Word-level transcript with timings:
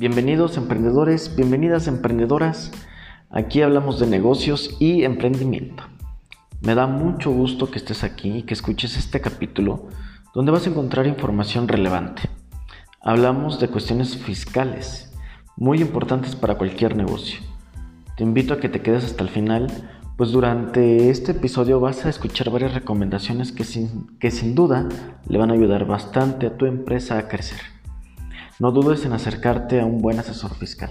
Bienvenidos 0.00 0.56
emprendedores, 0.56 1.36
bienvenidas 1.36 1.86
emprendedoras. 1.86 2.72
Aquí 3.28 3.60
hablamos 3.60 4.00
de 4.00 4.06
negocios 4.06 4.74
y 4.80 5.04
emprendimiento. 5.04 5.82
Me 6.62 6.74
da 6.74 6.86
mucho 6.86 7.30
gusto 7.30 7.70
que 7.70 7.76
estés 7.76 8.02
aquí 8.02 8.38
y 8.38 8.42
que 8.44 8.54
escuches 8.54 8.96
este 8.96 9.20
capítulo 9.20 9.88
donde 10.34 10.52
vas 10.52 10.66
a 10.66 10.70
encontrar 10.70 11.06
información 11.06 11.68
relevante. 11.68 12.22
Hablamos 13.02 13.60
de 13.60 13.68
cuestiones 13.68 14.16
fiscales, 14.16 15.12
muy 15.58 15.82
importantes 15.82 16.34
para 16.34 16.56
cualquier 16.56 16.96
negocio. 16.96 17.38
Te 18.16 18.24
invito 18.24 18.54
a 18.54 18.58
que 18.58 18.70
te 18.70 18.80
quedes 18.80 19.04
hasta 19.04 19.22
el 19.22 19.28
final, 19.28 19.66
pues 20.16 20.30
durante 20.30 21.10
este 21.10 21.32
episodio 21.32 21.78
vas 21.78 22.06
a 22.06 22.08
escuchar 22.08 22.48
varias 22.48 22.72
recomendaciones 22.72 23.52
que 23.52 23.64
sin, 23.64 24.16
que 24.16 24.30
sin 24.30 24.54
duda 24.54 24.88
le 25.28 25.36
van 25.36 25.50
a 25.50 25.54
ayudar 25.54 25.84
bastante 25.84 26.46
a 26.46 26.56
tu 26.56 26.64
empresa 26.64 27.18
a 27.18 27.28
crecer. 27.28 27.60
No 28.60 28.72
dudes 28.72 29.06
en 29.06 29.14
acercarte 29.14 29.80
a 29.80 29.86
un 29.86 30.02
buen 30.02 30.18
asesor 30.18 30.54
fiscal. 30.54 30.90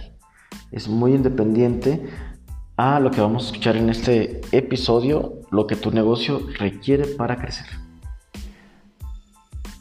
Es 0.71 0.87
muy 0.87 1.13
independiente 1.13 2.03
a 2.75 2.99
lo 2.99 3.11
que 3.11 3.21
vamos 3.21 3.43
a 3.43 3.45
escuchar 3.47 3.77
en 3.77 3.91
este 3.91 4.41
episodio, 4.51 5.41
lo 5.51 5.67
que 5.67 5.75
tu 5.75 5.91
negocio 5.91 6.41
requiere 6.57 7.05
para 7.05 7.37
crecer. 7.37 7.67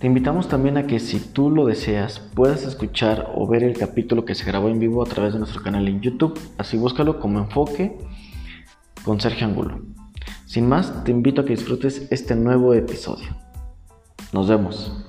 Te 0.00 0.06
invitamos 0.06 0.48
también 0.48 0.76
a 0.76 0.86
que 0.86 1.00
si 1.00 1.18
tú 1.18 1.50
lo 1.50 1.64
deseas 1.64 2.20
puedas 2.20 2.62
escuchar 2.64 3.32
o 3.34 3.48
ver 3.48 3.64
el 3.64 3.78
capítulo 3.78 4.26
que 4.26 4.34
se 4.34 4.44
grabó 4.44 4.68
en 4.68 4.78
vivo 4.80 5.02
a 5.02 5.06
través 5.06 5.32
de 5.32 5.38
nuestro 5.38 5.62
canal 5.62 5.88
en 5.88 6.02
YouTube. 6.02 6.38
Así 6.58 6.76
búscalo 6.76 7.18
como 7.18 7.38
enfoque 7.38 7.96
con 9.02 9.18
Sergio 9.18 9.46
Angulo. 9.46 9.80
Sin 10.44 10.68
más, 10.68 11.04
te 11.04 11.10
invito 11.10 11.40
a 11.40 11.44
que 11.46 11.54
disfrutes 11.54 12.06
este 12.10 12.36
nuevo 12.36 12.74
episodio. 12.74 13.28
Nos 14.34 14.46
vemos. 14.46 15.07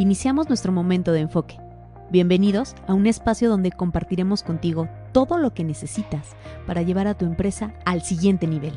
Iniciamos 0.00 0.48
nuestro 0.48 0.72
momento 0.72 1.12
de 1.12 1.20
enfoque. 1.20 1.58
Bienvenidos 2.10 2.74
a 2.86 2.94
un 2.94 3.06
espacio 3.06 3.50
donde 3.50 3.70
compartiremos 3.70 4.42
contigo 4.42 4.88
todo 5.12 5.36
lo 5.36 5.52
que 5.52 5.62
necesitas 5.62 6.36
para 6.66 6.80
llevar 6.80 7.06
a 7.06 7.18
tu 7.18 7.26
empresa 7.26 7.74
al 7.84 8.00
siguiente 8.00 8.46
nivel. 8.46 8.72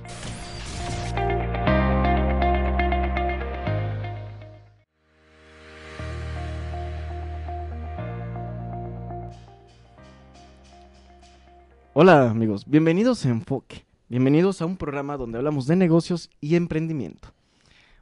Hola 11.94 12.30
amigos, 12.30 12.66
bienvenidos 12.68 13.26
a 13.26 13.30
Enfoque. 13.30 13.86
Bienvenidos 14.10 14.62
a 14.62 14.66
un 14.66 14.76
programa 14.76 15.16
donde 15.16 15.38
hablamos 15.38 15.68
de 15.68 15.78
negocios 15.78 16.30
y 16.42 16.58
emprendimiento. 16.58 17.30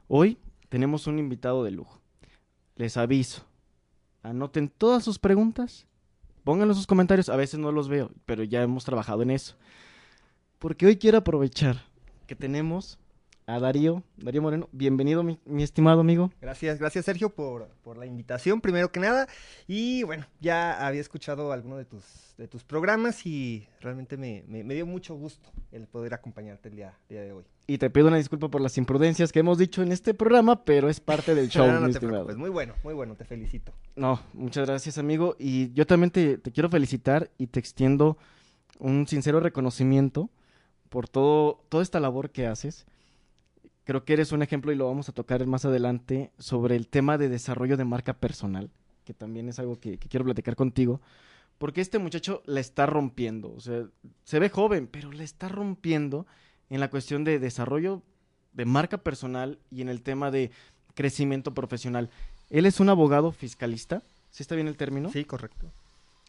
Hoy 0.08 0.38
tenemos 0.68 1.06
un 1.06 1.20
invitado 1.20 1.62
de 1.62 1.70
lujo 1.70 2.01
les 2.76 2.96
aviso, 2.96 3.44
anoten 4.22 4.68
todas 4.68 5.04
sus 5.04 5.18
preguntas, 5.18 5.86
pónganlo 6.44 6.72
en 6.72 6.76
sus 6.76 6.86
comentarios, 6.86 7.28
a 7.28 7.36
veces 7.36 7.60
no 7.60 7.72
los 7.72 7.88
veo, 7.88 8.10
pero 8.26 8.42
ya 8.44 8.62
hemos 8.62 8.84
trabajado 8.84 9.22
en 9.22 9.30
eso. 9.30 9.56
Porque 10.58 10.86
hoy 10.86 10.96
quiero 10.96 11.18
aprovechar 11.18 11.82
que 12.26 12.36
tenemos 12.36 12.98
a 13.46 13.58
Darío, 13.58 14.02
Darío 14.16 14.42
Moreno. 14.42 14.68
Bienvenido, 14.72 15.22
mi, 15.22 15.38
estimado 15.62 16.00
amigo. 16.00 16.30
Gracias, 16.40 16.78
gracias 16.78 17.04
Sergio 17.04 17.30
por, 17.30 17.68
por, 17.82 17.96
la 17.96 18.06
invitación, 18.06 18.60
primero 18.60 18.92
que 18.92 19.00
nada. 19.00 19.26
Y 19.66 20.02
bueno, 20.04 20.26
ya 20.40 20.86
había 20.86 21.00
escuchado 21.00 21.52
alguno 21.52 21.76
de 21.76 21.84
tus, 21.84 22.34
de 22.38 22.46
tus 22.46 22.64
programas 22.64 23.26
y 23.26 23.66
realmente 23.80 24.16
me, 24.16 24.44
me, 24.46 24.74
dio 24.74 24.86
mucho 24.86 25.14
gusto 25.14 25.50
el 25.72 25.86
poder 25.86 26.14
acompañarte 26.14 26.68
el 26.68 26.76
día, 26.76 26.94
día, 27.08 27.22
de 27.22 27.32
hoy. 27.32 27.44
Y 27.66 27.78
te 27.78 27.90
pido 27.90 28.08
una 28.08 28.16
disculpa 28.16 28.48
por 28.48 28.60
las 28.60 28.76
imprudencias 28.78 29.32
que 29.32 29.40
hemos 29.40 29.58
dicho 29.58 29.82
en 29.82 29.92
este 29.92 30.14
programa, 30.14 30.64
pero 30.64 30.88
es 30.88 31.00
parte 31.00 31.34
del 31.34 31.48
show, 31.50 31.66
no, 31.66 31.80
no, 31.80 32.36
Muy 32.36 32.50
bueno, 32.50 32.74
muy 32.84 32.94
bueno, 32.94 33.16
te 33.16 33.24
felicito. 33.24 33.72
No, 33.96 34.20
muchas 34.32 34.66
gracias, 34.66 34.98
amigo. 34.98 35.36
Y 35.38 35.72
yo 35.72 35.86
también 35.86 36.10
te, 36.10 36.38
te 36.38 36.52
quiero 36.52 36.68
felicitar 36.68 37.30
y 37.38 37.48
te 37.48 37.58
extiendo 37.58 38.18
un 38.78 39.06
sincero 39.06 39.40
reconocimiento 39.40 40.30
por 40.88 41.08
todo, 41.08 41.64
toda 41.68 41.82
esta 41.82 42.00
labor 42.00 42.30
que 42.30 42.46
haces 42.46 42.86
creo 43.84 44.04
que 44.04 44.12
eres 44.12 44.32
un 44.32 44.42
ejemplo 44.42 44.72
y 44.72 44.76
lo 44.76 44.86
vamos 44.86 45.08
a 45.08 45.12
tocar 45.12 45.44
más 45.46 45.64
adelante 45.64 46.30
sobre 46.38 46.76
el 46.76 46.88
tema 46.88 47.18
de 47.18 47.28
desarrollo 47.28 47.76
de 47.76 47.84
marca 47.84 48.14
personal, 48.14 48.70
que 49.04 49.14
también 49.14 49.48
es 49.48 49.58
algo 49.58 49.78
que, 49.78 49.98
quiero 49.98 50.24
platicar 50.24 50.56
contigo, 50.56 51.00
porque 51.58 51.80
este 51.80 51.98
muchacho 51.98 52.42
la 52.46 52.60
está 52.60 52.86
rompiendo, 52.86 53.52
o 53.54 53.60
sea, 53.60 53.84
se 54.24 54.38
ve 54.38 54.48
joven, 54.48 54.88
pero 54.90 55.12
le 55.12 55.24
está 55.24 55.48
rompiendo 55.48 56.26
en 56.70 56.80
la 56.80 56.90
cuestión 56.90 57.24
de 57.24 57.38
desarrollo 57.38 58.02
de 58.52 58.64
marca 58.64 58.98
personal 58.98 59.58
y 59.70 59.82
en 59.82 59.88
el 59.88 60.02
tema 60.02 60.30
de 60.30 60.50
crecimiento 60.94 61.54
profesional. 61.54 62.10
Él 62.50 62.66
es 62.66 62.80
un 62.80 62.88
abogado 62.88 63.32
fiscalista, 63.32 64.02
¿sí 64.30 64.42
está 64.42 64.54
bien 64.54 64.68
el 64.68 64.76
término? 64.76 65.10
Sí, 65.10 65.24
correcto. 65.24 65.66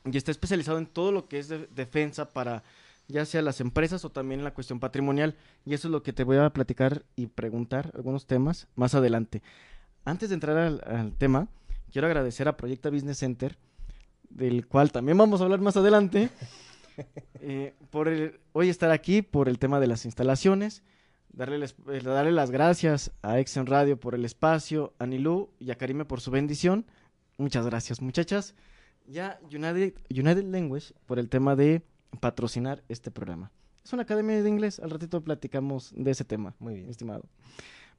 Y 0.06 0.18
está 0.18 0.32
especializado 0.32 0.78
en 0.78 0.86
todo 0.86 1.12
lo 1.12 1.28
que 1.28 1.40
es 1.40 1.50
defensa 1.74 2.30
para 2.30 2.64
ya 3.08 3.26
sea 3.26 3.42
las 3.42 3.62
empresas 3.62 4.06
o 4.06 4.10
también 4.10 4.44
la 4.44 4.54
cuestión 4.54 4.80
patrimonial. 4.80 5.36
Y 5.66 5.74
eso 5.74 5.88
es 5.88 5.92
lo 5.92 6.04
que 6.04 6.14
te 6.14 6.24
voy 6.24 6.38
a 6.38 6.50
platicar 6.52 7.04
y 7.16 7.28
preguntar 7.28 7.92
algunos 7.96 8.26
temas 8.26 8.68
más 8.76 8.96
adelante. 8.96 9.42
Antes 10.06 10.30
de 10.30 10.36
entrar 10.36 10.58
al, 10.58 11.14
tema, 11.18 11.48
quiero 11.92 12.08
agradecer 12.08 12.48
a 12.48 12.58
Proyecta 12.58 12.90
Business 12.90 13.20
Center, 13.20 13.58
del 14.30 14.68
cual 14.68 14.92
también 14.92 15.18
vamos 15.18 15.40
a 15.40 15.46
hablar 15.46 15.62
más 15.62 15.78
adelante, 15.78 16.30
eh, 17.42 17.74
por 17.90 18.10
hoy 18.52 18.70
estar 18.70 18.92
aquí, 18.92 19.22
por 19.22 19.48
el 19.48 19.60
tema 19.60 19.80
de 19.80 19.88
las 19.88 20.06
instalaciones. 20.06 20.84
Darle, 21.32 21.66
eh, 21.66 22.02
darle 22.04 22.32
las 22.32 22.52
gracias 22.52 23.12
a 23.22 23.40
Exxon 23.40 23.66
Radio 23.66 24.00
por 24.00 24.14
el 24.14 24.26
espacio, 24.26 24.94
a 25.00 25.08
Nilú 25.08 25.50
y 25.60 25.72
a 25.72 25.76
Karime 25.76 26.06
por 26.06 26.22
su 26.22 26.30
bendición. 26.30 26.86
Muchas 27.38 27.66
gracias, 27.66 28.02
muchachas. 28.02 28.56
Ya 29.08 29.40
United, 29.44 29.94
United 30.10 30.44
Language 30.44 30.94
por 31.06 31.18
el 31.18 31.30
tema 31.30 31.56
de 31.56 31.82
patrocinar 32.20 32.84
este 32.90 33.12
programa. 33.12 33.52
Es 33.84 33.92
una 33.94 34.04
academia 34.04 34.42
de 34.42 34.50
inglés, 34.50 34.80
al 34.80 34.90
ratito 34.90 35.22
platicamos 35.22 35.92
de 35.96 36.12
ese 36.12 36.24
tema, 36.24 36.56
muy 36.60 36.76
bien, 36.76 36.90
estimado. 36.90 37.26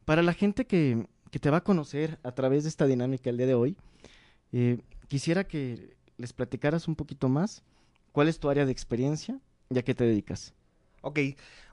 Para 0.04 0.22
la 0.22 0.32
gente 0.32 0.66
que, 0.66 1.06
te 1.30 1.50
va 1.50 1.58
a 1.58 1.64
conocer 1.64 2.18
a 2.22 2.32
través 2.32 2.62
de 2.62 2.68
esta 2.68 2.86
dinámica 2.86 3.28
el 3.28 3.36
día 3.36 3.46
de 3.46 3.54
hoy, 3.54 3.76
eh, 4.52 4.78
quisiera 5.08 5.44
que 5.44 5.96
les 6.16 6.32
platicaras 6.32 6.86
un 6.86 6.94
poquito 6.94 7.28
más 7.28 7.64
cuál 8.12 8.28
es 8.28 8.38
tu 8.38 8.48
área 8.48 8.64
de 8.64 8.72
experiencia 8.72 9.40
y 9.68 9.78
a 9.78 9.82
qué 9.82 9.94
te 9.94 10.04
dedicas. 10.04 10.54
Ok, 11.00 11.18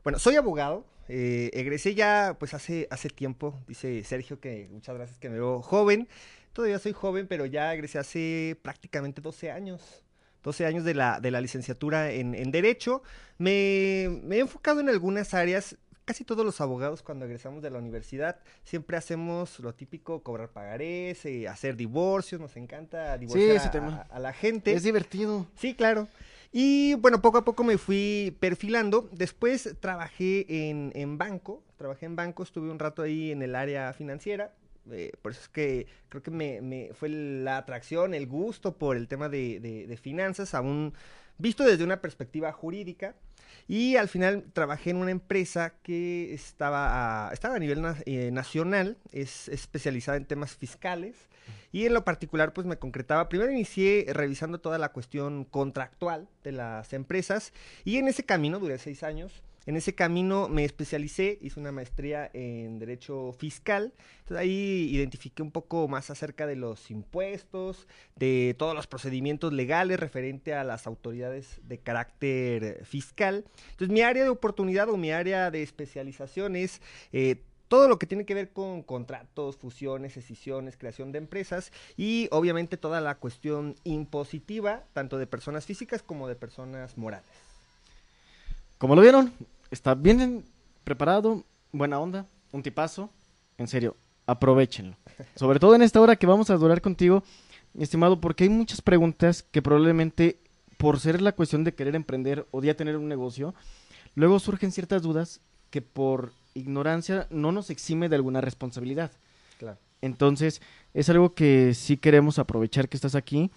bueno, 0.04 0.18
soy 0.18 0.36
abogado, 0.36 0.86
eh, 1.08 1.52
egresé 1.54 1.94
ya 1.94 2.36
pues 2.40 2.54
hace, 2.54 2.88
hace 2.90 3.10
tiempo, 3.10 3.60
dice 3.68 4.04
Sergio 4.04 4.40
que 4.40 4.68
muchas 4.72 4.96
gracias 4.96 5.20
que 5.20 5.30
me 5.30 5.36
veo 5.36 5.62
joven, 5.62 6.08
todavía 6.54 6.80
soy 6.80 6.94
joven, 6.94 7.28
pero 7.28 7.46
ya 7.46 7.74
egresé 7.74 8.00
hace 8.00 8.58
prácticamente 8.62 9.22
12 9.22 9.52
años. 9.52 10.04
12 10.44 10.66
años 10.66 10.84
de 10.84 10.94
la, 10.94 11.20
de 11.20 11.32
la 11.32 11.42
licenciatura 11.42 12.12
en, 12.12 12.52
Derecho. 12.52 13.04
Me, 13.38 14.04
he 14.04 14.40
enfocado 14.40 14.80
en 14.80 14.90
algunas 14.90 15.34
áreas. 15.34 15.78
Casi 16.06 16.24
todos 16.24 16.44
los 16.44 16.60
abogados 16.60 17.04
cuando 17.04 17.26
egresamos 17.26 17.62
de 17.62 17.70
la 17.70 17.78
universidad 17.78 18.40
siempre 18.64 18.98
hacemos 18.98 19.60
lo 19.60 19.74
típico, 19.74 20.24
cobrar 20.24 20.50
pagarés, 20.50 21.24
eh, 21.26 21.48
hacer 21.48 21.78
divorcios, 21.78 22.42
nos 22.42 22.58
encanta 22.58 23.18
divorciar 23.18 24.08
a, 24.10 24.20
la 24.20 24.34
gente. 24.34 24.74
Es 24.74 24.84
divertido. 24.84 25.46
Sí, 25.56 25.76
claro. 25.76 26.08
Y 26.52 26.96
bueno, 26.96 27.22
poco 27.22 27.38
a 27.38 27.46
poco 27.46 27.64
me 27.64 27.78
fui 27.78 28.36
perfilando. 28.40 29.10
Después 29.14 29.76
trabajé 29.80 30.70
en, 30.70 30.92
en 30.96 31.18
banco, 31.18 31.64
trabajé 31.78 32.08
en 32.08 32.16
banco, 32.16 32.44
estuve 32.44 32.70
un 32.70 32.80
rato 32.80 33.04
ahí 33.04 33.32
en 33.32 33.42
el 33.42 33.56
área 33.56 33.94
financiera. 33.94 34.52
Eh, 34.92 35.12
por 35.22 35.32
eso 35.32 35.42
es 35.42 35.50
que 35.50 35.88
creo 36.10 36.24
que 36.24 36.32
me, 36.32 36.90
fue 36.94 37.10
la 37.10 37.58
atracción, 37.58 38.14
el 38.14 38.28
gusto 38.28 38.78
por 38.78 38.98
el 38.98 39.08
tema 39.08 39.30
de, 39.30 40.00
finanzas, 40.02 40.54
aún 40.54 40.94
visto 41.38 41.64
desde 41.64 41.84
una 41.84 42.02
perspectiva 42.02 42.52
jurídica. 42.52 43.16
Y 43.68 43.96
al 43.96 44.10
final 44.10 44.46
trabajé 44.54 44.90
en 44.90 44.98
una 44.98 45.12
empresa 45.12 45.76
que 45.84 46.34
estaba 46.34 47.30
a, 47.30 47.34
estaba 47.34 47.56
a 47.56 47.60
nivel 47.60 47.84
eh, 48.06 48.32
nacional, 48.32 48.98
es, 49.12 49.50
especializada 49.50 50.18
en 50.18 50.26
temas 50.26 50.56
fiscales. 50.56 51.16
Y 51.72 51.86
en 51.86 51.94
lo 51.94 52.04
particular, 52.04 52.54
pues 52.54 52.68
me 52.68 52.78
concretaba. 52.78 53.30
Primero 53.30 53.52
inicié 53.52 54.06
revisando 54.10 54.60
toda 54.60 54.78
la 54.78 54.90
cuestión 54.90 55.46
contractual 55.46 56.28
de 56.44 56.52
las 56.52 56.92
empresas. 56.94 57.54
Y 57.86 57.98
en 57.98 58.08
ese 58.08 58.24
camino 58.24 58.60
duré 58.60 58.78
seis 58.78 59.04
años. 59.04 59.44
En 59.68 59.76
ese 59.76 59.94
camino 59.94 60.50
me 60.50 60.66
especialicé, 60.66 61.38
hice 61.42 61.60
una 61.60 61.72
maestría 61.72 62.32
en 62.34 62.80
Derecho 62.80 63.32
Fiscal. 63.34 63.94
Entonces 64.22 64.38
ahí 64.38 64.90
identifiqué 64.92 65.44
un 65.44 65.52
poco 65.52 65.88
más 65.88 66.10
acerca 66.10 66.48
de 66.48 66.56
los 66.56 66.90
impuestos, 66.90 67.88
de 68.16 68.56
todos 68.58 68.74
los 68.74 68.88
procedimientos 68.88 69.54
legales 69.54 70.00
referente 70.00 70.56
a 70.56 70.64
las 70.64 70.88
autoridades 70.88 71.60
de 71.64 71.78
carácter 71.78 72.84
fiscal. 72.86 73.46
Entonces 73.72 73.90
mi 73.90 74.02
área 74.02 74.24
de 74.24 74.30
oportunidad 74.30 74.90
o 74.90 74.98
mi 74.98 75.12
área 75.12 75.52
de 75.52 75.62
especialización 75.62 76.56
es... 76.56 76.82
Eh, 77.14 77.44
todo 77.68 77.88
lo 77.88 77.98
que 77.98 78.06
tiene 78.06 78.26
que 78.26 78.34
ver 78.34 78.52
con 78.52 78.84
contratos, 78.84 79.56
fusiones, 79.56 80.18
escisiones, 80.18 80.76
creación 80.76 81.14
de 81.14 81.20
empresas 81.20 81.72
y 81.96 82.28
obviamente 82.32 82.76
toda 82.76 83.00
la 83.00 83.16
cuestión 83.16 83.78
impositiva, 83.86 84.84
tanto 84.92 85.18
de 85.18 85.26
personas 85.26 85.66
físicas 85.66 86.04
como 86.04 86.28
de 86.28 86.36
personas 86.36 86.98
morales. 86.98 87.30
Como 88.82 88.96
lo 88.96 89.04
vieron, 89.04 89.32
está 89.70 89.94
bien 89.94 90.44
preparado, 90.84 91.44
buena 91.72 92.00
onda, 92.00 92.26
un 92.52 92.64
tipazo. 92.64 93.12
en 93.60 93.68
serio, 93.68 93.96
aprovechenlo. 94.26 94.98
Sobre 95.36 95.60
todo 95.60 95.76
en 95.76 95.84
esta 95.84 96.02
hora 96.02 96.16
que 96.16 96.26
vamos 96.26 96.50
a 96.50 96.56
durar 96.56 96.82
contigo, 96.82 97.22
mi 97.76 97.84
estimado, 97.84 98.20
porque 98.20 98.46
hay 98.46 98.50
muchas 98.50 98.82
preguntas 98.82 99.44
que 99.44 99.62
probablemente 99.62 100.40
por 100.78 101.00
ser 101.00 101.22
la 101.22 101.34
cuestión 101.34 101.64
de 101.64 101.76
querer 101.76 101.96
emprender 101.96 102.48
o 102.50 102.60
de 102.60 102.74
tener 102.74 102.98
un 102.98 103.08
negocio, 103.08 103.54
luego 104.16 104.40
surgen 104.40 104.72
ciertas 104.72 105.04
dudas 105.04 105.42
que 105.70 105.84
por 105.84 106.32
ignorancia 106.56 107.28
no 107.30 107.52
nos 107.52 107.70
exime 107.70 108.10
de 108.10 108.16
alguna 108.16 108.42
responsabilidad. 108.42 109.12
Claro. 109.60 109.78
Entonces, 110.02 110.60
es 110.96 111.08
algo 111.08 111.36
que 111.36 111.76
sí 111.76 111.98
queremos 111.98 112.40
aprovechar 112.40 112.90
que 112.90 112.98
estás 112.98 113.14
aquí. 113.14 113.52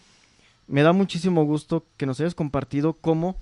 Me 0.67 0.83
da 0.83 0.93
muchísimo 0.93 1.47
gusto 1.47 1.87
que 1.97 2.05
nos 2.05 2.21
hayas 2.21 2.35
compartido 2.35 2.93
cómo, 2.93 3.37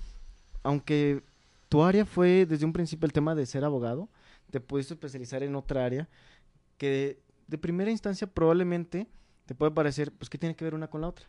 aunque 0.63 1.23
tu 1.73 1.81
área 1.81 2.05
fue 2.05 2.45
desde 2.45 2.65
un 2.65 2.71
principio 2.71 3.07
el 3.07 3.13
tema 3.13 3.33
de 3.33 3.47
ser 3.47 3.63
abogado, 3.65 4.07
te 4.51 4.59
pudiste 4.59 4.93
especializar 4.93 5.41
en 5.41 5.55
otra 5.55 5.83
área 5.83 6.07
que 6.77 7.19
de 7.47 7.57
primera 7.57 7.89
instancia 7.89 8.27
probablemente 8.27 9.07
te 9.47 9.55
puede 9.55 9.71
parecer, 9.71 10.11
pues, 10.11 10.29
¿qué 10.29 10.37
tiene 10.37 10.55
que 10.55 10.63
ver 10.63 10.75
una 10.75 10.91
con 10.91 11.01
la 11.01 11.07
otra? 11.07 11.25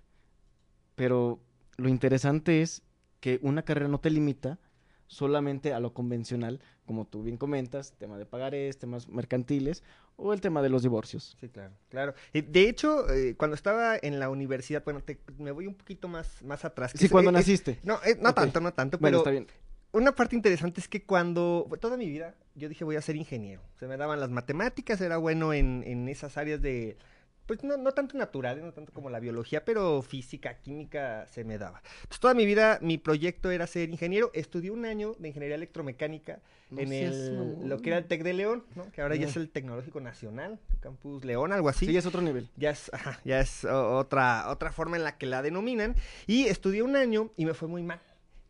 Pero 0.96 1.40
lo 1.78 1.88
interesante 1.88 2.60
es 2.60 2.82
que 3.20 3.38
una 3.40 3.62
carrera 3.62 3.88
no 3.88 4.00
te 4.00 4.10
limita 4.10 4.58
solamente 5.06 5.72
a 5.72 5.80
lo 5.80 5.94
convencional, 5.94 6.60
como 6.84 7.06
tú 7.06 7.22
bien 7.22 7.38
comentas, 7.38 7.94
tema 7.96 8.18
de 8.18 8.26
pagarés, 8.26 8.76
temas 8.76 9.08
mercantiles 9.08 9.82
o 10.16 10.34
el 10.34 10.42
tema 10.42 10.60
de 10.60 10.68
los 10.68 10.82
divorcios. 10.82 11.38
Sí, 11.40 11.48
claro, 11.48 11.72
claro. 11.88 12.12
De 12.34 12.68
hecho, 12.68 13.10
eh, 13.10 13.34
cuando 13.38 13.54
estaba 13.54 13.96
en 13.96 14.20
la 14.20 14.28
universidad, 14.28 14.84
bueno, 14.84 15.00
me 15.38 15.52
voy 15.52 15.68
un 15.68 15.74
poquito 15.74 16.06
más, 16.06 16.42
más 16.42 16.66
atrás. 16.66 16.92
Sí, 16.94 17.08
cuando 17.08 17.32
naciste. 17.32 17.80
no, 17.82 17.98
no 18.20 18.34
tanto, 18.34 18.60
no 18.60 18.74
tanto, 18.74 18.98
pero 18.98 19.16
está 19.16 19.30
bien. 19.30 19.46
Una 19.94 20.14
parte 20.14 20.36
interesante 20.36 20.80
es 20.80 20.88
que 20.88 21.04
cuando, 21.04 21.68
toda 21.80 21.96
mi 21.96 22.08
vida, 22.08 22.34
yo 22.54 22.68
dije 22.68 22.84
voy 22.84 22.96
a 22.96 23.00
ser 23.00 23.16
ingeniero. 23.16 23.62
Se 23.78 23.86
me 23.86 23.96
daban 23.96 24.20
las 24.20 24.30
matemáticas, 24.30 25.00
era 25.00 25.16
bueno 25.16 25.52
en, 25.52 25.82
en 25.86 26.08
esas 26.08 26.36
áreas 26.36 26.60
de 26.60 26.96
pues 27.46 27.62
no, 27.62 27.76
no 27.76 27.92
tanto 27.92 28.16
natural, 28.16 28.60
no 28.64 28.72
tanto 28.72 28.92
como 28.92 29.10
la 29.10 29.20
biología, 29.20 29.64
pero 29.64 30.02
física, 30.02 30.54
química 30.58 31.26
se 31.26 31.44
me 31.44 31.58
daba. 31.58 31.82
Entonces 31.96 32.20
toda 32.20 32.34
mi 32.34 32.46
vida 32.46 32.78
mi 32.80 32.98
proyecto 32.98 33.50
era 33.50 33.66
ser 33.66 33.90
ingeniero. 33.90 34.30
Estudié 34.32 34.70
un 34.70 34.86
año 34.86 35.14
de 35.18 35.28
ingeniería 35.28 35.56
electromecánica 35.56 36.40
en 36.76 36.92
el, 36.92 37.68
lo 37.68 37.80
que 37.80 37.90
era 37.90 37.98
el 37.98 38.06
TEC 38.06 38.22
de 38.22 38.32
León, 38.32 38.64
¿no? 38.74 38.90
que 38.90 39.02
ahora 39.02 39.14
ya 39.16 39.26
es 39.26 39.36
el 39.36 39.50
Tecnológico 39.50 40.00
Nacional, 40.00 40.58
Campus 40.80 41.24
León, 41.24 41.52
algo 41.52 41.68
así. 41.68 41.86
Sí, 41.86 41.92
ya 41.92 41.98
es 41.98 42.06
otro 42.06 42.22
nivel. 42.22 42.48
Ya 42.56 42.70
es, 42.70 42.90
ya 43.24 43.40
es 43.40 43.64
otra, 43.64 44.48
otra 44.48 44.72
forma 44.72 44.96
en 44.96 45.04
la 45.04 45.18
que 45.18 45.26
la 45.26 45.42
denominan. 45.42 45.94
Y 46.26 46.46
estudié 46.46 46.82
un 46.82 46.96
año 46.96 47.30
y 47.36 47.44
me 47.44 47.54
fue 47.54 47.68
muy 47.68 47.82
mal. 47.82 48.00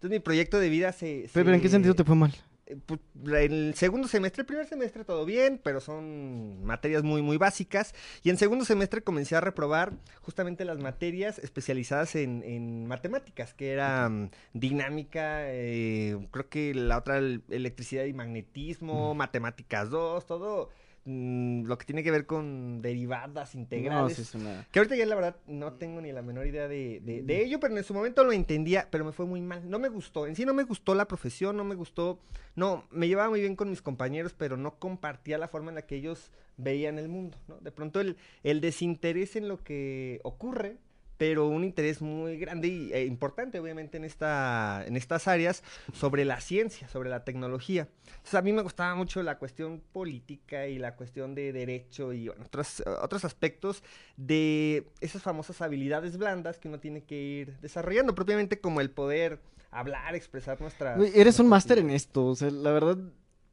Entonces 0.05 0.21
mi 0.21 0.23
proyecto 0.23 0.61
de 0.61 0.69
vida 0.69 0.93
se... 0.93 1.31
Pero, 1.33 1.55
¿en 1.55 1.63
qué 1.63 1.71
sentido 1.71 1.95
te 1.95 2.05
fue 2.05 2.15
mal? 2.15 2.35
Eh, 2.67 2.77
pues, 2.85 3.01
el 3.25 3.73
segundo 3.75 4.07
semestre, 4.07 4.43
el 4.43 4.47
primer 4.47 4.67
semestre 4.67 5.03
todo 5.03 5.25
bien, 5.25 5.59
pero 5.65 5.81
son 5.81 6.63
materias 6.63 7.03
muy, 7.03 7.23
muy 7.23 7.39
básicas. 7.39 7.95
Y 8.23 8.29
en 8.29 8.37
segundo 8.37 8.67
semestre 8.67 9.01
comencé 9.01 9.35
a 9.35 9.41
reprobar 9.41 9.95
justamente 10.21 10.67
las 10.67 10.79
materias 10.79 11.39
especializadas 11.39 12.17
en, 12.17 12.87
matemáticas, 12.87 13.55
que 13.55 13.73
era 13.73 14.11
mm, 14.11 14.29
dinámica, 14.53 15.45
eh, 15.47 16.19
creo 16.31 16.51
que 16.51 16.75
la 16.75 16.99
otra 16.99 17.17
electricidad 17.17 18.05
y 18.05 18.13
magnetismo, 18.13 19.15
matemáticas 19.15 19.89
2, 19.89 20.27
todo 20.27 20.69
Mm, 21.07 21.67
lo 21.67 21.77
que 21.77 21.85
tiene 21.85 22.03
que 22.03 22.11
ver 22.11 22.25
con 22.25 22.81
derivadas 22.81 23.55
integrales. 23.55 24.35
Que 24.73 24.79
ahorita 24.79 24.97
ya 24.97 25.05
la 25.05 25.15
verdad 25.15 25.37
no 25.47 25.75
tengo 25.75 26.01
ni 26.01 26.13
la 26.13 26.23
menor 26.23 26.47
idea 26.47 26.67
de, 26.67 27.01
de, 27.03 27.43
ello, 27.43 27.61
pero 27.61 27.77
en 27.77 27.85
su 27.85 27.93
momento 27.93 28.25
lo 28.25 28.33
entendía, 28.33 28.89
pero 28.91 29.05
me 29.05 29.13
fue 29.13 29.27
muy 29.27 29.43
mal. 29.43 29.69
No 29.69 29.79
me 29.79 29.91
gustó. 29.91 30.27
En 30.27 30.35
sí 30.35 30.47
no 30.47 30.55
me 30.55 30.63
gustó 30.63 30.95
la 30.95 31.07
profesión, 31.07 31.59
no 31.59 31.65
me 31.65 31.75
gustó. 31.75 32.19
No, 32.57 32.85
me 32.91 33.07
llevaba 33.07 33.29
muy 33.29 33.41
bien 33.41 33.55
con 33.55 33.69
mis 33.69 33.83
compañeros, 33.83 34.35
pero 34.37 34.57
no 34.57 34.79
compartía 34.79 35.37
la 35.37 35.49
forma 35.49 35.71
en 35.71 35.75
la 35.75 35.83
que 35.83 35.97
ellos 35.97 36.31
veían 36.57 36.99
el 36.99 37.09
mundo. 37.09 37.37
¿no? 37.49 37.57
De 37.57 37.71
pronto 37.71 38.01
el, 38.01 38.17
el 38.43 38.63
desinterés 38.63 39.37
en 39.37 39.49
lo 39.49 39.59
que 39.63 40.21
ocurre 40.23 40.79
pero 41.17 41.49
un 41.49 41.65
interés 41.65 42.03
muy 42.03 42.37
grande 42.39 42.91
e 42.93 43.05
importante, 43.05 43.59
obviamente, 43.61 43.97
en, 43.97 44.05
esta, 44.05 44.85
en 44.87 44.97
estas 44.97 45.29
áreas 45.29 45.63
sobre 45.93 46.25
la 46.25 46.41
ciencia, 46.41 46.89
sobre 46.89 47.11
la 47.11 47.25
tecnología. 47.25 47.89
Entonces, 48.07 48.35
a 48.35 48.43
mí 48.43 48.53
me 48.53 48.63
gustaba 48.63 48.95
mucho 48.95 49.23
la 49.23 49.39
cuestión 49.39 49.83
política 49.93 50.67
y 50.67 50.79
la 50.79 50.97
cuestión 50.97 51.35
de 51.35 51.53
derecho 51.53 52.13
y 52.13 52.29
otros, 52.29 52.83
otros 53.03 53.25
aspectos 53.25 53.83
de 54.17 54.89
esas 55.01 55.23
famosas 55.23 55.61
habilidades 55.63 56.17
blandas 56.19 56.59
que 56.59 56.69
uno 56.69 56.81
tiene 56.81 57.05
que 57.05 57.21
ir 57.21 57.59
desarrollando, 57.61 58.15
propiamente 58.15 58.61
como 58.61 58.81
el 58.81 58.91
poder 58.91 59.41
hablar, 59.71 60.15
expresar 60.15 60.61
nuestra... 60.61 60.97
Eres 61.15 61.39
un 61.39 61.49
máster 61.49 61.79
en 61.79 61.91
esto, 61.91 62.27
o 62.27 62.37
sea, 62.37 62.51
la 62.51 62.71
verdad, 62.71 62.99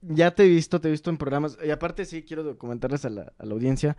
ya 0.01 0.31
te 0.31 0.43
he 0.43 0.47
visto, 0.47 0.81
te 0.81 0.87
he 0.87 0.91
visto 0.91 1.09
en 1.09 1.17
programas, 1.17 1.57
y 1.63 1.69
aparte 1.69 2.05
sí 2.05 2.23
quiero 2.23 2.57
comentarles 2.57 3.05
a 3.05 3.09
la, 3.09 3.33
a 3.37 3.45
la 3.45 3.53
audiencia, 3.53 3.97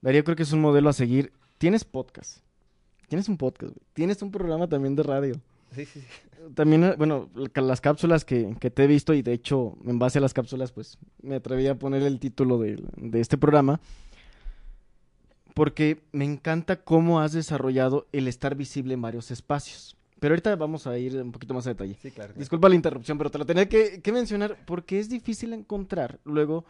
Darío 0.00 0.24
creo 0.24 0.36
que 0.36 0.42
es 0.42 0.52
un 0.52 0.60
modelo 0.60 0.88
a 0.88 0.92
seguir. 0.92 1.32
Tienes 1.58 1.84
podcast 1.84 2.45
Tienes 3.08 3.28
un 3.28 3.36
podcast, 3.36 3.72
güey. 3.72 3.86
Tienes 3.92 4.20
un 4.22 4.30
programa 4.30 4.68
también 4.68 4.96
de 4.96 5.02
radio. 5.02 5.34
Sí, 5.74 5.84
sí, 5.84 6.00
sí. 6.00 6.06
También, 6.54 6.84
eh, 6.84 6.94
bueno, 6.96 7.28
las 7.54 7.80
cápsulas 7.80 8.24
que, 8.24 8.54
te 8.54 8.84
he 8.84 8.86
visto 8.86 9.14
y 9.14 9.22
de 9.22 9.32
hecho, 9.32 9.76
en 9.84 9.98
base 9.98 10.18
a 10.18 10.20
las 10.20 10.34
cápsulas, 10.34 10.72
pues 10.72 10.98
me 11.22 11.36
atreví 11.36 11.66
a 11.66 11.78
poner 11.78 12.02
el 12.02 12.18
título 12.18 12.58
de, 12.58 12.82
de 12.96 13.20
este 13.20 13.36
programa. 13.36 13.80
Porque 15.54 16.02
me 16.12 16.24
encanta 16.24 16.82
cómo 16.82 17.20
has 17.20 17.32
desarrollado 17.32 18.06
el 18.12 18.28
estar 18.28 18.54
visible 18.54 18.94
en 18.94 19.02
varios 19.02 19.30
espacios. 19.30 19.96
Pero 20.20 20.32
ahorita 20.32 20.54
vamos 20.56 20.86
a 20.86 20.98
ir 20.98 21.16
un 21.16 21.32
poquito 21.32 21.54
más 21.54 21.66
a 21.66 21.70
detalle. 21.70 21.96
Sí, 22.00 22.10
claro. 22.10 22.32
Disculpa 22.36 22.68
la 22.68 22.74
interrupción, 22.74 23.18
pero 23.18 23.30
te 23.30 23.38
lo 23.38 23.46
tenía 23.46 23.68
que, 23.68 24.00
que 24.02 24.12
mencionar 24.12 24.56
porque 24.66 24.98
es 24.98 25.08
difícil 25.08 25.52
encontrar 25.52 26.20
luego 26.24 26.64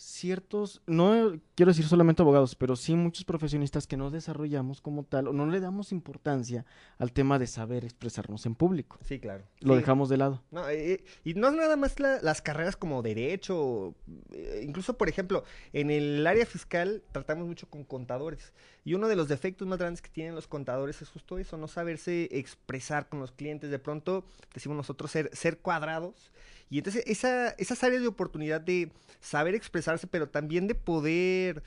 ciertos, 0.00 0.80
no 0.86 1.38
quiero 1.54 1.70
decir 1.70 1.84
solamente 1.84 2.22
abogados, 2.22 2.54
pero 2.54 2.74
sí 2.74 2.94
muchos 2.94 3.24
profesionistas 3.24 3.86
que 3.86 3.98
no 3.98 4.10
desarrollamos 4.10 4.80
como 4.80 5.04
tal 5.04 5.28
o 5.28 5.32
no 5.34 5.44
le 5.46 5.60
damos 5.60 5.92
importancia 5.92 6.64
al 6.98 7.12
tema 7.12 7.38
de 7.38 7.46
saber 7.46 7.84
expresarnos 7.84 8.46
en 8.46 8.54
público. 8.54 8.98
Sí, 9.02 9.20
claro. 9.20 9.44
Lo 9.60 9.76
dejamos 9.76 10.08
de 10.08 10.16
lado. 10.16 10.42
No, 10.50 10.66
eh, 10.70 10.92
eh, 10.92 11.04
y 11.22 11.34
no 11.34 11.48
es 11.48 11.54
nada 11.54 11.76
más 11.76 11.96
las 12.00 12.40
carreras 12.40 12.76
como 12.76 13.02
derecho, 13.02 13.94
eh, 14.32 14.62
incluso 14.66 14.96
por 14.96 15.10
ejemplo, 15.10 15.44
en 15.74 15.90
el 15.90 16.26
área 16.26 16.46
fiscal 16.46 17.02
tratamos 17.12 17.46
mucho 17.46 17.68
con 17.68 17.84
contadores 17.84 18.54
y 18.84 18.94
uno 18.94 19.08
de 19.08 19.16
los 19.16 19.28
defectos 19.28 19.68
más 19.68 19.78
grandes 19.78 20.02
que 20.02 20.10
tienen 20.10 20.34
los 20.34 20.46
contadores 20.46 21.02
es 21.02 21.08
justo 21.08 21.38
eso, 21.38 21.56
no 21.56 21.68
saberse 21.68 22.28
expresar 22.32 23.08
con 23.08 23.20
los 23.20 23.32
clientes. 23.32 23.70
De 23.70 23.78
pronto, 23.78 24.24
decimos 24.54 24.76
nosotros, 24.76 25.10
ser, 25.10 25.30
ser 25.34 25.58
cuadrados 25.58 26.30
y 26.70 26.78
entonces 26.78 27.02
esa, 27.06 27.50
esas 27.50 27.82
áreas 27.82 28.00
de 28.00 28.08
oportunidad 28.08 28.60
de 28.60 28.92
saber 29.20 29.54
expresarse, 29.54 30.06
pero 30.06 30.28
también 30.28 30.68
de 30.68 30.76
poder 30.76 31.62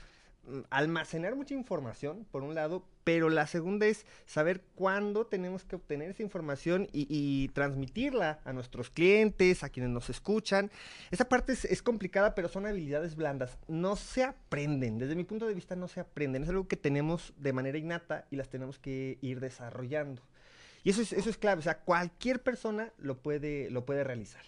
almacenar 0.70 1.36
mucha 1.36 1.54
información, 1.54 2.26
por 2.30 2.42
un 2.42 2.54
lado, 2.54 2.84
pero 3.04 3.28
la 3.28 3.46
segunda 3.46 3.86
es 3.86 4.06
saber 4.26 4.62
cuándo 4.74 5.26
tenemos 5.26 5.64
que 5.64 5.76
obtener 5.76 6.10
esa 6.10 6.22
información 6.22 6.88
y, 6.92 7.48
transmitirla 7.48 8.40
a 8.44 8.52
nuestros 8.52 8.90
clientes, 8.90 9.62
a 9.62 9.68
quienes 9.68 9.90
nos 9.90 10.10
escuchan. 10.10 10.70
Esa 11.10 11.28
parte 11.28 11.52
es, 11.52 11.82
complicada, 11.82 12.34
pero 12.34 12.48
son 12.48 12.66
habilidades 12.66 13.16
blandas. 13.16 13.58
No 13.68 13.96
se 13.96 14.24
aprenden, 14.24 14.98
desde 14.98 15.14
mi 15.14 15.24
punto 15.24 15.46
de 15.46 15.54
vista 15.54 15.76
no 15.76 15.88
se 15.88 16.00
aprenden, 16.00 16.42
es 16.42 16.48
algo 16.48 16.68
que 16.68 16.76
tenemos 16.76 17.32
de 17.36 17.52
manera 17.52 17.78
innata 17.78 18.26
y 18.30 18.36
las 18.36 18.48
tenemos 18.48 18.78
que 18.78 19.18
ir 19.20 19.40
desarrollando. 19.40 20.22
Y 20.82 20.90
eso 20.90 21.02
es, 21.02 21.12
eso 21.12 21.30
es 21.30 21.38
clave, 21.38 21.60
o 21.60 21.62
sea, 21.62 21.78
cualquier 21.78 22.42
persona 22.42 22.92
lo 22.98 23.16
puede, 23.18 23.70
lo 23.70 23.86
puede 23.86 24.04
realizar. 24.04 24.42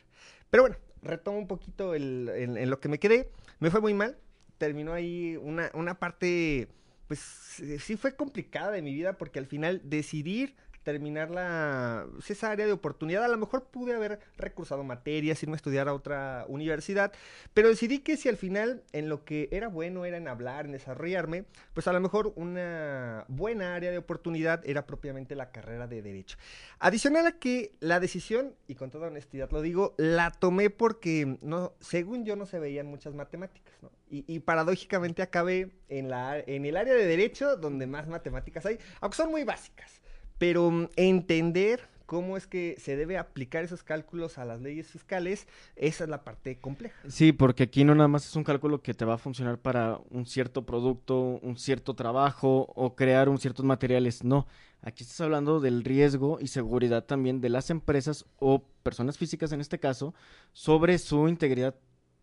Pero 0.51 0.65
bueno, 0.65 0.77
retomo 1.03 1.39
un 1.39 1.47
poquito 1.47 1.95
el, 1.95 2.29
en, 2.35 2.71
lo 2.71 2.81
que 2.81 2.89
me 2.89 2.99
quedé. 2.99 3.31
Me 3.59 3.71
fue 3.71 3.81
muy 3.81 3.95
mal. 3.95 4.19
Terminó 4.59 4.93
ahí 4.93 5.37
una, 5.37 5.71
una 5.75 5.99
parte, 5.99 6.69
pues 7.09 7.21
sí 7.21 7.97
fue 7.97 8.17
complicada 8.17 8.71
de 8.71 8.83
mi 8.83 8.95
vida 8.95 9.19
porque 9.19 9.39
al 9.39 9.47
final 9.47 9.81
decidir 9.85 10.55
terminar 10.87 11.33
la, 11.33 12.07
pues, 12.13 12.31
esa 12.31 12.53
área 12.53 12.65
de 12.65 12.71
oportunidad. 12.71 13.25
A 13.25 13.29
lo 13.29 13.37
mejor 13.37 13.65
pude 13.65 13.93
haber 13.93 14.21
recursado 14.37 14.85
materias, 14.85 15.43
irme 15.43 15.55
a 15.55 15.57
estudiar 15.57 15.89
a 15.89 15.93
otra 15.93 16.45
universidad, 16.47 17.13
pero 17.55 17.69
decidí 17.69 17.99
que 17.99 18.17
si 18.17 18.29
al 18.29 18.37
final 18.37 18.85
en 18.93 19.09
lo 19.09 19.25
que 19.25 19.49
era 19.51 19.67
bueno 19.67 20.05
era 20.05 20.17
en 20.17 20.29
hablar, 20.29 20.65
en 20.65 20.71
desarrollarme, 20.71 21.45
pues 21.75 21.89
a 21.89 21.93
lo 21.93 21.99
mejor 21.99 22.33
una 22.37 23.25
buena 23.27 23.75
área 23.75 23.91
de 23.91 23.99
oportunidad 23.99 24.65
era 24.65 24.87
propiamente 24.87 25.35
la 25.35 25.51
carrera 25.51 25.89
de 25.89 26.03
derecho. 26.03 26.39
Adicional 26.79 27.27
a 27.27 27.33
que 27.33 27.75
la 27.81 27.99
decisión, 27.99 28.55
y 28.69 28.77
con 28.77 28.93
toda 28.93 29.09
honestidad 29.09 29.51
lo 29.51 29.63
digo, 29.63 29.97
la 29.97 30.31
tomé 30.31 30.71
porque 30.71 31.37
no, 31.43 31.73
según 31.81 32.25
yo 32.25 32.37
no 32.37 32.47
se 32.47 32.61
veían 32.61 32.87
muchas 32.87 33.13
matemáticas, 33.13 33.75
¿no? 33.83 33.91
Y, 34.09 34.39
paradójicamente 34.39 35.21
acabé 35.21 35.73
en, 35.89 36.09
la, 36.09 36.39
en 36.39 36.65
el 36.65 36.77
área 36.77 36.95
de 36.95 37.07
derecho 37.07 37.57
donde 37.57 37.89
más 37.89 38.07
matemáticas 38.07 38.65
hay, 38.67 38.79
aunque 39.01 39.17
son 39.17 39.33
muy 39.33 39.43
básicas. 39.43 40.01
Pero 40.39 40.71
mm, 40.71 40.89
entender 40.97 41.81
cómo 42.07 42.37
es 42.37 42.47
que 42.47 42.77
se 42.79 42.97
debe 42.97 43.19
aplicar 43.19 43.65
esos 43.65 43.83
cálculos 43.83 44.39
a 44.39 44.45
las 44.45 44.61
leyes 44.63 44.87
fiscales, 44.87 45.47
esa 45.75 46.05
es 46.05 46.11
la 46.11 46.25
parte 46.25 46.59
compleja. 46.59 46.97
Sí, 47.09 47.33
porque 47.33 47.65
aquí 47.65 47.85
no 47.85 47.95
nada 47.95 48.09
más 48.09 48.27
es 48.27 48.37
un 48.37 48.45
cálculo 48.45 48.81
que 48.81 48.95
te 48.95 49.05
va 49.05 49.15
a 49.15 49.19
funcionar 49.19 49.59
para 49.59 49.99
un 50.11 50.25
cierto 50.25 50.65
producto, 50.65 51.41
un 51.43 51.59
cierto 51.59 51.95
trabajo 51.95 52.73
o 52.75 52.95
crear 52.95 53.29
un 53.29 53.39
ciertos 53.39 53.65
materiales, 53.65 54.25
no. 54.25 54.47
Aquí 54.83 55.03
estás 55.03 55.21
hablando 55.21 55.59
del 55.59 55.83
riesgo 55.83 56.39
y 56.41 56.47
seguridad 56.47 57.05
también 57.05 57.41
de 57.41 57.49
las 57.49 57.71
empresas 57.71 58.25
o 58.39 58.63
personas 58.83 59.19
físicas 59.19 59.51
en 59.51 59.61
este 59.61 59.81
caso 59.81 60.15
sobre 60.53 60.99
su 60.99 61.29
integridad 61.29 61.75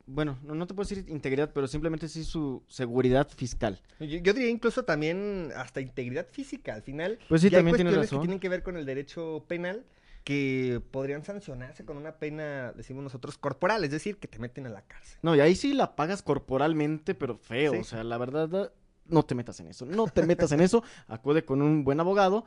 bueno, 0.05 0.37
no, 0.43 0.55
no 0.55 0.67
te 0.67 0.73
puedo 0.73 0.87
decir 0.87 1.05
integridad, 1.09 1.51
pero 1.53 1.67
simplemente 1.67 2.07
sí 2.07 2.23
su 2.23 2.63
seguridad 2.67 3.27
fiscal. 3.29 3.81
Yo, 3.99 4.17
yo 4.19 4.33
diría 4.33 4.49
incluso 4.49 4.83
también 4.83 5.51
hasta 5.55 5.81
integridad 5.81 6.27
física. 6.27 6.73
Al 6.73 6.81
final, 6.81 7.19
Pues 7.29 7.41
sí, 7.41 7.49
ya 7.49 7.59
también 7.59 7.75
cuestiones 7.75 8.09
que 8.09 8.17
tienen 8.17 8.39
que 8.39 8.49
ver 8.49 8.63
con 8.63 8.77
el 8.77 8.85
derecho 8.85 9.45
penal 9.47 9.85
que 10.23 10.81
podrían 10.91 11.23
sancionarse 11.23 11.85
con 11.85 11.97
una 11.97 12.13
pena, 12.13 12.71
decimos 12.73 13.03
nosotros, 13.03 13.37
corporal, 13.37 13.83
es 13.83 13.91
decir, 13.91 14.17
que 14.17 14.27
te 14.27 14.39
meten 14.39 14.65
a 14.65 14.69
la 14.69 14.81
cárcel. 14.81 15.19
No, 15.21 15.35
y 15.35 15.41
ahí 15.41 15.55
sí 15.55 15.73
la 15.73 15.95
pagas 15.95 16.21
corporalmente, 16.21 17.13
pero 17.13 17.37
feo. 17.37 17.73
Sí. 17.73 17.77
O 17.79 17.83
sea, 17.83 18.03
la 18.03 18.17
verdad, 18.17 18.71
no 19.05 19.23
te 19.23 19.35
metas 19.35 19.59
en 19.59 19.67
eso. 19.67 19.85
No 19.85 20.07
te 20.07 20.25
metas 20.25 20.51
en 20.51 20.61
eso. 20.61 20.83
Acude 21.07 21.43
con 21.43 21.61
un 21.61 21.83
buen 21.83 21.99
abogado. 21.99 22.45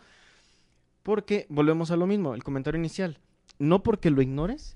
Porque 1.03 1.47
volvemos 1.49 1.91
a 1.91 1.97
lo 1.97 2.07
mismo, 2.07 2.35
el 2.35 2.43
comentario 2.43 2.79
inicial. 2.79 3.21
No 3.59 3.83
porque 3.83 4.11
lo 4.11 4.23
ignores, 4.23 4.75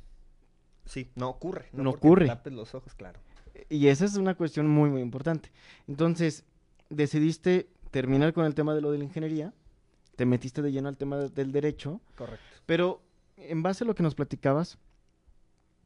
Sí, 0.86 1.10
no 1.14 1.28
ocurre. 1.28 1.68
No, 1.72 1.84
No 1.84 1.90
ocurre. 1.90 2.26
tapes 2.26 2.52
los 2.52 2.74
ojos, 2.74 2.94
claro. 2.94 3.20
y 3.68 3.88
esa 3.88 4.04
es 4.04 4.16
una 4.16 4.34
cuestión 4.34 4.68
muy, 4.68 4.90
muy 4.90 5.00
importante. 5.02 5.50
Entonces, 5.86 6.44
decidiste 6.88 7.68
terminar 7.90 8.32
con 8.32 8.44
el 8.46 8.54
tema 8.54 8.74
de 8.74 8.80
lo 8.80 8.90
de 8.90 8.98
la 8.98 9.04
ingeniería, 9.04 9.52
te 10.16 10.24
metiste 10.26 10.62
de 10.62 10.72
lleno 10.72 10.88
al 10.88 10.96
tema 10.96 11.16
de- 11.18 11.28
del 11.28 11.52
derecho, 11.52 12.00
Correcto. 12.16 12.42
pero 12.66 13.02
en 13.36 13.62
base 13.62 13.84
a 13.84 13.86
lo 13.86 13.94
que 13.94 14.02
nos 14.02 14.14
platicabas, 14.14 14.78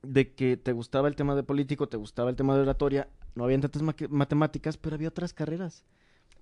de 0.03 0.35
que 0.35 0.57
te 0.57 0.73
gustaba 0.73 1.09
el 1.09 1.17
tema 1.17 1.35
de 1.35 1.43
político, 1.43 1.89
te 1.89 1.97
gustaba 1.97 2.31
el 2.31 2.37
tema 2.37 2.55
de 2.55 2.63
oratoria, 2.63 3.09
no 3.35 3.45
habían 3.45 3.61
tantas 3.63 3.83
ma- 3.83 3.97
matemáticas, 4.11 4.77
pero 4.77 4.95
había 4.97 5.09
otras 5.09 5.33
carreras. 5.33 5.83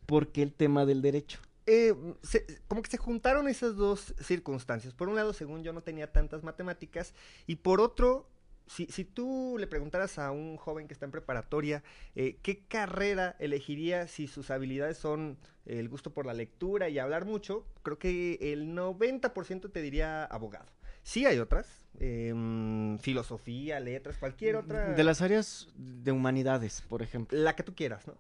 ¿Por 0.07 0.29
qué 0.33 0.43
el 0.43 0.53
tema 0.53 0.85
del 0.85 1.01
derecho? 1.01 1.39
Eh, 1.67 1.95
se- 2.23 2.45
como 2.67 2.83
que 2.83 2.91
se 2.91 2.97
juntaron 2.99 3.47
esas 3.49 3.77
dos 3.77 4.15
circunstancias. 4.21 4.95
Por 4.95 5.09
un 5.09 5.15
lado, 5.15 5.33
según 5.33 5.63
yo 5.63 5.73
no 5.73 5.81
tenía 5.83 6.11
tantas 6.11 6.43
matemáticas, 6.43 7.15
y 7.47 7.57
por 7.57 7.81
otro, 7.81 8.29
si, 8.67 8.87
si 8.87 9.05
tú 9.05 9.57
le 9.59 9.67
preguntaras 9.67 10.19
a 10.19 10.31
un 10.31 10.57
joven 10.57 10.87
que 10.87 10.95
está 10.95 11.07
en 11.07 11.13
preparatoria 11.13 11.83
eh, 12.15 12.37
qué 12.43 12.65
carrera 12.67 13.37
elegiría 13.39 14.07
si 14.07 14.27
sus 14.27 14.51
habilidades 14.51 14.99
son 14.99 15.39
el 15.67 15.89
gusto 15.89 16.13
por 16.13 16.27
la 16.27 16.35
lectura 16.35 16.89
y 16.89 16.99
hablar 16.99 17.25
mucho, 17.25 17.65
creo 17.83 17.99
que 17.99 18.39
el 18.41 18.75
90% 18.75 19.71
te 19.71 19.83
diría 19.83 20.25
abogado. 20.25 20.67
Sí 21.05 21.27
hay 21.27 21.39
otras, 21.39 21.85
em, 21.99 22.99
filosofía, 22.99 23.81
letras, 23.81 24.19
cualquier 24.19 24.57
otra. 24.57 24.93
De 24.93 25.05
las 25.05 25.21
áreas 25.21 25.69
de 25.77 26.13
humanidades, 26.13 26.83
por 26.89 27.03
ejemplo. 27.03 27.37
La 27.39 27.57
que 27.57 27.63
tú 27.63 27.75
quieras, 27.75 28.07
¿no? 28.07 28.17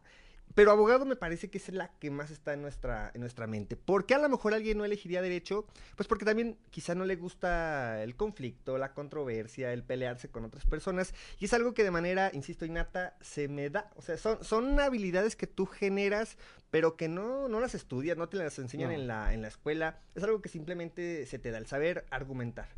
Pero 0.54 0.70
abogado 0.70 1.04
me 1.04 1.16
parece 1.16 1.50
que 1.50 1.58
es 1.58 1.68
la 1.70 1.88
que 1.98 2.10
más 2.10 2.30
está 2.30 2.52
en 2.52 2.62
nuestra, 2.62 3.10
en 3.14 3.20
nuestra 3.20 3.46
mente. 3.46 3.76
¿Por 3.76 4.04
qué 4.06 4.14
a 4.14 4.18
lo 4.18 4.28
mejor 4.28 4.52
alguien 4.54 4.78
no 4.78 4.84
elegiría 4.84 5.22
derecho? 5.22 5.66
Pues 5.96 6.06
porque 6.08 6.24
también 6.24 6.58
quizá 6.70 6.94
no 6.94 7.04
le 7.04 7.16
gusta 7.16 8.02
el 8.02 8.16
conflicto, 8.16 8.76
la 8.78 8.92
controversia, 8.92 9.72
el 9.72 9.82
pelearse 9.82 10.28
con 10.28 10.44
otras 10.44 10.66
personas. 10.66 11.14
Y 11.38 11.46
es 11.46 11.54
algo 11.54 11.74
que 11.74 11.84
de 11.84 11.90
manera, 11.90 12.30
insisto, 12.34 12.64
innata 12.64 13.16
se 13.20 13.48
me 13.48 13.70
da. 13.70 13.90
O 13.96 14.02
sea, 14.02 14.16
son, 14.18 14.44
son 14.44 14.78
habilidades 14.78 15.36
que 15.36 15.46
tú 15.46 15.66
generas, 15.66 16.36
pero 16.70 16.96
que 16.96 17.08
no, 17.08 17.48
no 17.48 17.60
las 17.60 17.74
estudias, 17.74 18.16
no 18.16 18.28
te 18.28 18.36
las 18.36 18.58
enseñan 18.58 18.90
No. 18.90 18.94
en, 18.94 19.06
la, 19.06 19.32
en 19.34 19.42
la 19.42 19.48
escuela. 19.48 20.00
Es 20.14 20.22
algo 20.22 20.42
que 20.42 20.48
simplemente 20.48 21.26
se 21.26 21.38
te 21.38 21.50
da 21.50 21.58
el 21.58 21.66
saber 21.66 22.04
argumentar. 22.10 22.68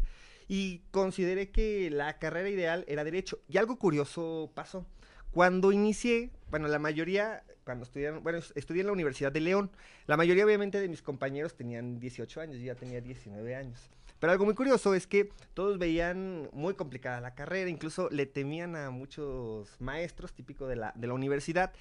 Y 0.46 0.80
consideré 0.90 1.50
que 1.50 1.90
la 1.90 2.18
carrera 2.18 2.48
ideal 2.50 2.84
era 2.86 3.02
derecho. 3.02 3.40
Y 3.48 3.56
algo 3.56 3.78
curioso 3.78 4.52
pasó. 4.54 4.86
Cuando 5.34 5.72
inicié, 5.72 6.30
bueno, 6.50 6.68
la 6.68 6.78
mayoría, 6.78 7.42
cuando 7.64 7.84
estudiaron, 7.84 8.22
bueno, 8.22 8.38
es- 8.38 8.52
estudié 8.54 8.82
en 8.82 8.86
la 8.86 8.92
Universidad 8.92 9.32
de 9.32 9.40
León, 9.40 9.70
la 10.06 10.16
mayoría 10.16 10.44
obviamente 10.44 10.80
de 10.80 10.88
mis 10.88 11.02
compañeros 11.02 11.54
tenían 11.56 11.98
18 11.98 12.40
años, 12.40 12.56
yo 12.58 12.64
ya 12.66 12.74
tenía 12.76 13.00
19 13.00 13.56
años. 13.56 13.90
Pero 14.20 14.32
algo 14.32 14.44
muy 14.44 14.54
curioso 14.54 14.94
es 14.94 15.06
que 15.06 15.30
todos 15.54 15.78
veían 15.78 16.48
muy 16.52 16.74
complicada 16.74 17.20
la 17.20 17.34
carrera, 17.34 17.68
incluso 17.68 18.08
le 18.10 18.26
temían 18.26 18.76
a 18.76 18.90
muchos 18.90 19.74
maestros, 19.80 20.32
típico 20.32 20.66
de 20.68 20.76
la, 20.76 20.92
de 20.94 21.06
la 21.08 21.14
universidad. 21.14 21.72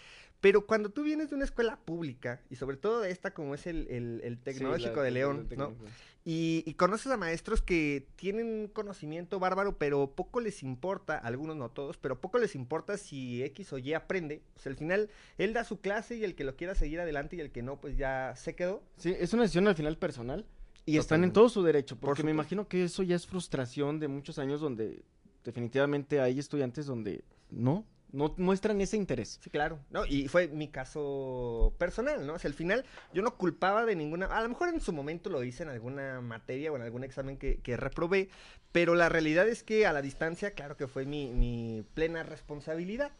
Pero 0.41 0.65
cuando 0.65 0.89
tú 0.89 1.03
vienes 1.03 1.29
de 1.29 1.35
una 1.35 1.45
escuela 1.45 1.77
pública, 1.77 2.41
y 2.49 2.57
sobre 2.57 2.75
todo 2.75 2.99
de 2.99 3.11
esta 3.11 3.31
como 3.33 3.55
es 3.55 3.65
el, 3.65 3.87
el- 3.89 4.19
el 4.25 4.39
Tecnológico 4.39 5.01
de 5.03 5.11
León, 5.11 5.47
¿no? 5.55 5.69
Y, 6.25 6.63
y 6.65 6.75
conoces 6.75 7.11
a 7.11 7.17
maestros 7.17 7.61
que 7.61 8.07
tienen 8.15 8.47
un 8.47 8.67
conocimiento 8.67 9.39
bárbaro, 9.39 9.77
pero 9.77 10.11
poco 10.11 10.39
les 10.39 10.63
importa, 10.63 11.17
algunos 11.17 11.57
no 11.57 11.69
todos, 11.69 11.97
pero 11.97 12.21
poco 12.21 12.37
les 12.37 12.55
importa 12.55 12.97
si 12.97 13.43
X 13.43 13.73
o 13.73 13.77
Y 13.77 13.93
aprende. 13.93 14.41
O 14.55 14.59
sea, 14.59 14.69
al 14.71 14.77
final, 14.77 15.09
él 15.37 15.53
da 15.53 15.65
su 15.65 15.81
clase 15.81 16.15
y 16.15 16.23
el 16.23 16.35
que 16.35 16.45
lo 16.45 16.55
quiera 16.55 16.75
seguir 16.75 17.01
adelante 17.01 17.35
y 17.35 17.41
el 17.41 17.51
que 17.51 17.61
no, 17.61 17.81
pues 17.81 17.97
ya 17.97 18.33
se 18.37 18.55
quedó. 18.55 18.81
Sí, 18.97 19.13
es 19.19 19.33
una 19.33 19.43
decisión 19.43 19.67
al 19.67 19.75
final 19.75 19.97
personal 19.97 20.45
y 20.85 20.97
están 20.97 21.23
en 21.23 21.31
todo 21.31 21.49
su 21.49 21.63
derecho, 21.63 21.95
Por 21.95 22.09
porque 22.09 22.23
me 22.23 22.31
imagino 22.31 22.67
que 22.67 22.83
eso 22.83 23.03
ya 23.03 23.15
es 23.15 23.25
frustración 23.25 23.99
de 23.99 24.07
muchos 24.07 24.37
años 24.37 24.59
donde 24.59 25.03
definitivamente 25.43 26.19
hay 26.19 26.39
estudiantes 26.39 26.85
donde 26.85 27.23
no, 27.49 27.85
no 28.13 28.33
muestran 28.37 28.79
ese 28.79 28.95
interés. 28.95 29.39
Sí, 29.43 29.49
claro. 29.49 29.79
No, 29.89 30.05
y 30.05 30.27
fue 30.27 30.47
mi 30.47 30.69
caso 30.69 31.73
personal, 31.79 32.25
¿no? 32.25 32.35
O 32.35 32.39
sea, 32.39 32.47
al 32.47 32.53
final 32.53 32.85
yo 33.11 33.23
no 33.23 33.35
culpaba 33.35 33.85
de 33.85 33.95
ninguna. 33.95 34.27
A 34.27 34.41
lo 34.43 34.49
mejor 34.49 34.69
en 34.69 34.79
su 34.79 34.93
momento 34.93 35.31
lo 35.31 35.43
hice 35.43 35.63
en 35.63 35.69
alguna 35.69 36.21
materia 36.21 36.71
o 36.71 36.75
en 36.75 36.83
algún 36.83 37.03
examen 37.03 37.37
que, 37.37 37.57
que 37.57 37.75
reprobé, 37.75 38.29
pero 38.71 38.93
la 38.93 39.09
realidad 39.09 39.47
es 39.47 39.63
que 39.63 39.87
a 39.87 39.93
la 39.93 40.03
distancia, 40.03 40.51
claro 40.51 40.77
que 40.77 40.87
fue 40.87 41.05
mi, 41.05 41.33
mi 41.33 41.83
plena 41.95 42.21
responsabilidad. 42.21 43.11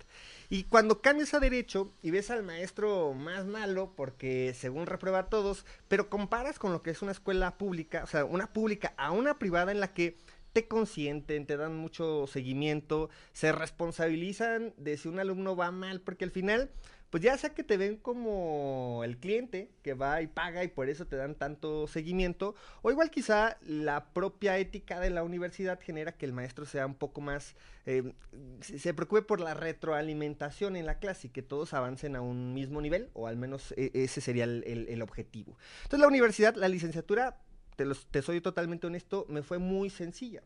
Y 0.50 0.66
cuando 0.66 1.02
cambias 1.02 1.34
a 1.34 1.40
derecho 1.40 1.92
y 2.04 2.12
ves 2.12 2.30
al 2.30 2.44
maestro 2.44 3.14
más 3.14 3.46
malo, 3.46 3.94
porque 3.96 4.54
según 4.54 4.86
reprueba 4.86 5.20
a 5.20 5.30
todos, 5.30 5.66
pero 5.88 6.10
comparas 6.10 6.60
con 6.60 6.72
lo 6.72 6.84
que 6.84 6.92
es 6.92 7.02
una 7.02 7.12
escuela 7.12 7.58
pública, 7.58 8.04
o 8.04 8.08
sea, 8.08 8.26
una 8.26 8.54
pública 8.54 8.94
a 8.98 9.12
una 9.12 9.40
privada 9.40 9.72
en 9.72 9.80
la 9.80 9.94
que 9.94 10.18
te 10.54 10.68
consienten, 10.68 11.46
te 11.48 11.58
dan 11.58 11.76
mucho 11.76 12.28
seguimiento, 12.28 13.10
se 13.34 13.52
responsabilizan 13.52 14.74
de 14.78 14.98
si 14.98 15.08
un 15.08 15.20
alumno 15.20 15.56
va 15.56 15.72
mal, 15.72 16.00
porque 16.02 16.26
al 16.26 16.32
final, 16.32 16.70
pues 17.10 17.22
ya 17.24 17.38
sea 17.38 17.52
que 17.54 17.64
te 17.64 17.78
ven 17.78 17.98
como 17.98 19.02
el 19.04 19.18
cliente 19.18 19.70
que 19.84 19.94
va 19.94 20.22
y 20.22 20.28
paga 20.28 20.64
y 20.64 20.68
por 20.68 20.90
eso 20.90 21.06
te 21.08 21.16
dan 21.16 21.36
tanto 21.36 21.88
seguimiento, 21.88 22.56
o 22.84 22.92
igual 22.92 23.10
quizá 23.12 23.58
la 23.62 24.06
propia 24.14 24.58
ética 24.58 25.00
de 25.00 25.10
la 25.10 25.24
universidad 25.24 25.80
genera 25.82 26.12
que 26.12 26.26
el 26.26 26.34
maestro 26.34 26.66
sea 26.66 26.86
un 26.86 26.96
poco 26.96 27.22
más, 27.22 27.56
eh, 27.86 28.14
se 28.62 28.94
preocupe 28.94 29.22
por 29.24 29.40
la 29.40 29.54
retroalimentación 29.56 30.76
en 30.76 30.86
la 30.86 31.00
clase 31.00 31.28
y 31.28 31.30
que 31.32 31.42
todos 31.42 31.74
avancen 31.74 32.16
a 32.16 32.22
un 32.22 32.54
mismo 32.54 32.80
nivel, 32.82 33.10
o 33.14 33.28
al 33.28 33.38
menos 33.38 33.74
e- 33.78 33.92
ese 33.94 34.22
sería 34.22 34.44
el- 34.46 34.64
el 34.88 35.02
objetivo. 35.02 35.58
Entonces 35.84 36.00
la 36.00 36.08
universidad, 36.08 36.56
la 36.56 36.68
licenciatura, 36.68 37.38
te, 37.76 37.86
los- 37.86 38.06
te 38.08 38.22
soy 38.22 38.42
totalmente 38.42 38.88
honesto, 38.88 39.26
me 39.30 39.44
fue 39.44 39.58
muy 39.60 39.90
sencilla. 39.90 40.44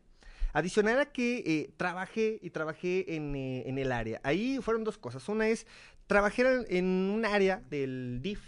Adicional 0.52 0.98
a 0.98 1.06
que 1.12 1.38
eh, 1.46 1.70
trabajé 1.76 2.38
y 2.42 2.50
trabajé 2.50 3.14
en, 3.16 3.34
eh, 3.36 3.64
en 3.66 3.78
el 3.78 3.92
área. 3.92 4.20
Ahí 4.24 4.58
fueron 4.62 4.82
dos 4.84 4.96
cosas. 4.98 5.28
Una 5.28 5.48
es, 5.48 5.66
trabajé 6.06 6.42
en- 6.70 6.86
un 6.86 7.24
área 7.26 7.62
del 7.68 8.20
DIF, 8.22 8.40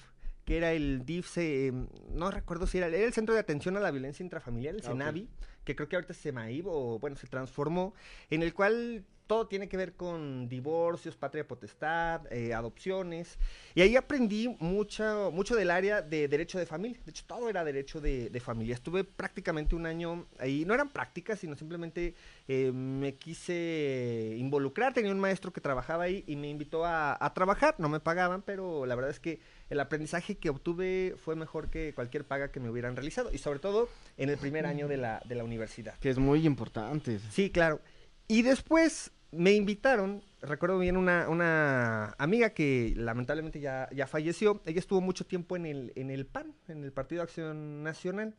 que 0.47 0.57
era 0.57 0.73
el 0.73 1.05
DIF, 1.05 1.37
eh, 1.39 1.73
no 2.11 2.31
recuerdo 2.31 2.67
si 2.67 2.79
era, 2.79 2.87
era 2.87 2.99
el 3.05 3.13
Centro 3.13 3.35
de 3.35 3.41
Atención 3.41 3.77
a 3.77 3.81
la 3.81 3.91
Violencia 3.91 4.23
Intrafamiliar, 4.25 4.75
el 4.75 4.81
Ah. 4.81 4.89
CENAVI, 4.89 5.29
que 5.65 5.77
creo 5.77 5.89
que 5.89 5.97
ahorita 5.97 6.15
se 6.15 6.33
MAIB, 6.33 6.67
o 6.67 6.99
bueno, 6.99 7.17
se 7.17 7.27
transformó, 7.27 7.95
en 8.31 8.43
el 8.43 8.55
cual 8.55 9.05
todo 9.31 9.47
tiene 9.47 9.69
que 9.69 9.77
ver 9.77 9.93
con 9.93 10.49
divorcios, 10.49 11.15
patria 11.15 11.47
potestad, 11.47 12.21
eh, 12.33 12.53
adopciones. 12.53 13.39
Y 13.77 13.81
ahí 13.81 13.95
aprendí 13.95 14.49
mucho, 14.59 15.31
mucho 15.33 15.55
del 15.55 15.71
área 15.71 16.03
de 16.03 16.27
derecho 16.27 16.59
de 16.59 16.67
familia. 16.67 16.99
De 17.05 17.13
hecho, 17.13 17.23
todo 17.29 17.49
era 17.49 17.63
derecho 17.63 18.01
de, 18.01 18.29
de 18.29 18.41
familia. 18.41 18.75
Estuve 18.75 19.05
prácticamente 19.05 19.77
un 19.77 19.87
año 19.87 20.27
ahí. 20.41 20.65
No 20.65 20.75
eran 20.75 20.89
prácticas, 20.89 21.39
sino 21.39 21.55
simplemente 21.55 22.17
eh, 22.49 22.73
me 22.73 23.15
quise 23.15 24.35
involucrar. 24.37 24.95
Tenía 24.95 25.13
un 25.13 25.21
maestro 25.21 25.53
que 25.53 25.61
trabajaba 25.61 26.03
ahí 26.03 26.25
y 26.27 26.35
me 26.35 26.49
invitó 26.49 26.85
a, 26.85 27.17
a 27.25 27.33
trabajar. 27.33 27.77
No 27.79 27.89
me 27.89 28.01
pagaban, 28.01 28.43
pero 28.43 28.85
la 28.85 28.97
verdad 28.97 29.13
es 29.13 29.21
que 29.21 29.39
el 29.69 29.79
aprendizaje 29.79 30.39
que 30.39 30.51
obtuve 30.51 31.15
fue 31.17 31.37
mejor 31.37 31.71
que 31.71 31.95
cualquier 31.95 32.25
paga 32.25 32.51
que 32.51 32.59
me 32.59 32.69
hubieran 32.69 32.97
realizado. 32.97 33.31
Y 33.33 33.39
sobre 33.39 33.61
todo 33.61 33.89
en 34.17 34.29
el 34.29 34.39
primer 34.39 34.67
año 34.67 34.89
de 34.89 34.97
la, 34.97 35.23
de 35.25 35.37
la 35.37 35.45
universidad. 35.45 35.97
Que 36.01 36.11
es 36.11 36.19
muy 36.19 36.45
importante. 36.45 37.21
Sí, 37.31 37.51
claro. 37.51 37.81
Y 38.27 38.43
después 38.43 39.13
me 39.33 39.53
invitaron, 39.53 40.23
recuerdo 40.43 40.79
bien 40.79 40.97
una, 40.97 41.29
una 41.29 42.15
amiga 42.19 42.51
que 42.51 42.93
lamentablemente 42.97 43.61
ya, 43.61 43.89
ya 43.93 44.07
falleció, 44.07 44.61
ella 44.67 44.81
estuvo 44.81 45.01
mucho 45.01 45.27
tiempo 45.27 45.57
en 45.57 45.67
el, 45.67 45.93
en 45.95 46.11
el 46.11 46.27
PAN, 46.27 46.55
en 46.69 46.83
el 46.85 46.93
Partido 46.93 47.23
Acción 47.23 47.83
Nacional, 47.83 48.35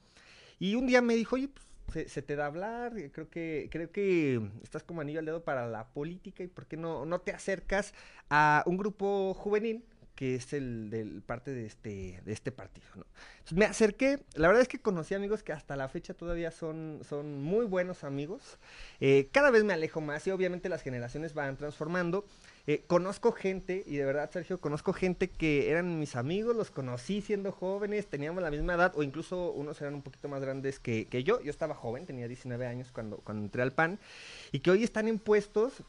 y 0.59 0.75
un 0.75 0.87
día 0.87 1.01
me 1.01 1.15
dijo, 1.15 1.35
oye, 1.35 1.47
pues, 1.47 1.65
se, 1.93 2.09
se 2.09 2.21
te 2.21 2.35
da 2.35 2.45
hablar, 2.45 2.97
eh, 2.97 3.11
creo 3.11 3.29
que, 3.29 3.69
creo 3.71 3.91
que 3.91 4.41
estás 4.63 4.83
como 4.83 5.01
anillo 5.01 5.19
al 5.19 5.25
dedo 5.25 5.43
para 5.43 5.67
la 5.67 5.87
política, 5.87 6.43
y 6.43 6.47
por 6.47 6.67
qué 6.67 6.77
no, 6.77 7.05
no 7.05 7.19
te 7.19 7.31
acercas 7.31 7.93
a 8.29 8.63
un 8.65 8.77
grupo 8.77 9.33
juvenil 9.33 9.83
que 10.15 10.35
es 10.35 10.53
el 10.53 10.89
del 10.89 11.21
parte 11.21 11.51
de 11.51 11.65
este, 11.65 12.21
de 12.23 12.31
este 12.31 12.51
partido, 12.51 12.87
¿no? 12.95 13.05
Entonces 13.39 13.57
me 13.57 13.65
acerqué, 13.65 14.19
la 14.35 14.47
verdad 14.47 14.61
es 14.61 14.67
que 14.67 14.79
conocí 14.79 15.15
amigos 15.15 15.41
que 15.41 15.51
hasta 15.51 15.75
la 15.75 15.87
fecha 15.89 16.13
todavía 16.13 16.51
son, 16.51 16.99
son 17.07 17.41
muy 17.41 17.65
buenos 17.65 18.03
amigos. 18.03 18.59
Eh, 18.99 19.29
cada 19.31 19.49
vez 19.49 19.63
me 19.63 19.73
alejo 19.73 19.99
más 19.99 20.25
y 20.27 20.31
obviamente 20.31 20.69
las 20.69 20.83
generaciones 20.83 21.33
van 21.33 21.57
transformando. 21.57 22.25
Eh, 22.67 22.83
conozco 22.85 23.31
gente, 23.31 23.83
y 23.87 23.97
de 23.97 24.05
verdad, 24.05 24.29
Sergio, 24.31 24.59
conozco 24.59 24.93
gente 24.93 25.29
que 25.29 25.71
eran 25.71 25.99
mis 25.99 26.15
amigos, 26.15 26.55
los 26.55 26.69
conocí 26.69 27.21
siendo 27.21 27.51
jóvenes, 27.51 28.07
teníamos 28.07 28.43
la 28.43 28.51
misma 28.51 28.75
edad, 28.75 28.93
o 28.95 29.03
incluso 29.03 29.51
unos 29.51 29.81
eran 29.81 29.95
un 29.95 30.03
poquito 30.03 30.27
más 30.29 30.41
grandes 30.41 30.79
que, 30.79 31.07
que 31.07 31.23
yo. 31.23 31.41
Yo 31.41 31.49
estaba 31.49 31.73
joven, 31.73 32.05
tenía 32.05 32.27
19 32.27 32.67
años 32.67 32.91
cuando, 32.91 33.17
cuando 33.17 33.45
entré 33.45 33.63
al 33.63 33.73
PAN, 33.73 33.99
y 34.51 34.59
que 34.59 34.69
hoy 34.69 34.83
están 34.83 35.07
en 35.07 35.17
puestos 35.17 35.81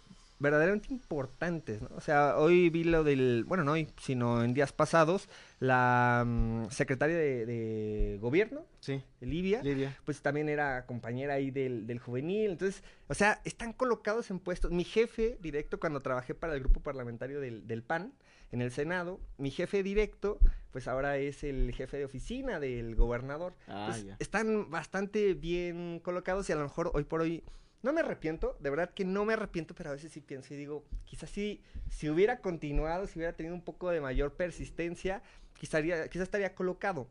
verdaderamente 0.43 0.89
importantes, 0.93 1.81
¿no? 1.81 1.89
O 1.97 2.01
sea, 2.01 2.37
hoy 2.37 2.69
vi 2.69 2.85
lo 2.85 3.05
del, 3.05 3.45
bueno, 3.47 3.63
no 3.65 3.73
hoy, 3.73 3.89
sino 4.01 4.43
en 4.43 4.53
días 4.55 4.73
pasados, 4.73 5.29
la 5.61 6.25
mm, 6.27 6.71
secretaria 6.71 7.17
de, 7.17 7.47
de 7.47 8.19
gobierno, 8.21 8.67
Sí, 8.81 9.03
Livia, 9.21 9.63
Lidia. 9.63 9.97
pues 10.05 10.21
también 10.21 10.49
era 10.49 10.85
compañera 10.87 11.35
ahí 11.35 11.51
del, 11.53 11.87
del 11.87 12.01
juvenil. 12.01 12.51
Entonces, 12.51 12.83
o 13.09 13.15
sea, 13.15 13.41
están 13.45 13.73
colocados 13.73 14.31
en 14.33 14.41
puestos. 14.41 14.73
Mi 14.73 14.83
jefe 14.85 15.39
directo, 15.41 15.79
cuando 15.79 16.01
trabajé 16.03 16.35
para 16.35 16.55
el 16.55 16.61
grupo 16.61 16.81
parlamentario 16.81 17.41
del, 17.41 17.67
del 17.69 17.83
PAN 17.85 18.13
en 18.51 18.61
el 18.61 18.73
Senado, 18.73 19.21
mi 19.39 19.51
jefe 19.53 19.83
directo, 19.85 20.39
pues 20.73 20.89
ahora 20.89 21.17
es 21.19 21.45
el 21.45 21.73
jefe 21.73 21.97
de 21.99 22.05
oficina 22.05 22.59
del 22.59 22.97
gobernador. 22.97 23.55
Ah, 23.69 23.87
Entonces, 23.95 24.17
están 24.19 24.69
bastante 24.71 25.35
bien 25.35 26.01
colocados 26.01 26.51
y 26.51 26.53
a 26.53 26.57
lo 26.57 26.63
mejor 26.65 26.91
hoy 26.93 27.05
por 27.05 27.21
hoy 27.21 27.45
no 27.83 27.93
me 27.93 28.01
arrepiento, 28.01 28.57
de 28.61 28.71
verdad 28.71 28.91
que 28.95 29.05
no 29.05 29.25
me 29.25 29.33
arrepiento, 29.33 29.75
pero 29.75 29.91
a 29.91 29.95
veces 29.95 30.12
sí 30.12 30.21
pienso 30.21 30.55
y 30.55 30.57
digo, 30.57 30.85
quizás 31.05 31.31
sí, 31.31 31.62
si 31.91 32.09
hubiera 32.09 32.41
continuado, 32.41 33.07
si 33.07 33.19
hubiera 33.19 33.35
tenido 33.35 33.55
un 33.55 33.62
poco 33.62 33.91
de 33.91 34.01
mayor 34.01 34.35
persistencia, 34.35 35.23
quizás 35.55 35.85
estaría, 35.85 36.05
estaría 36.05 36.55
colocado. 36.55 37.09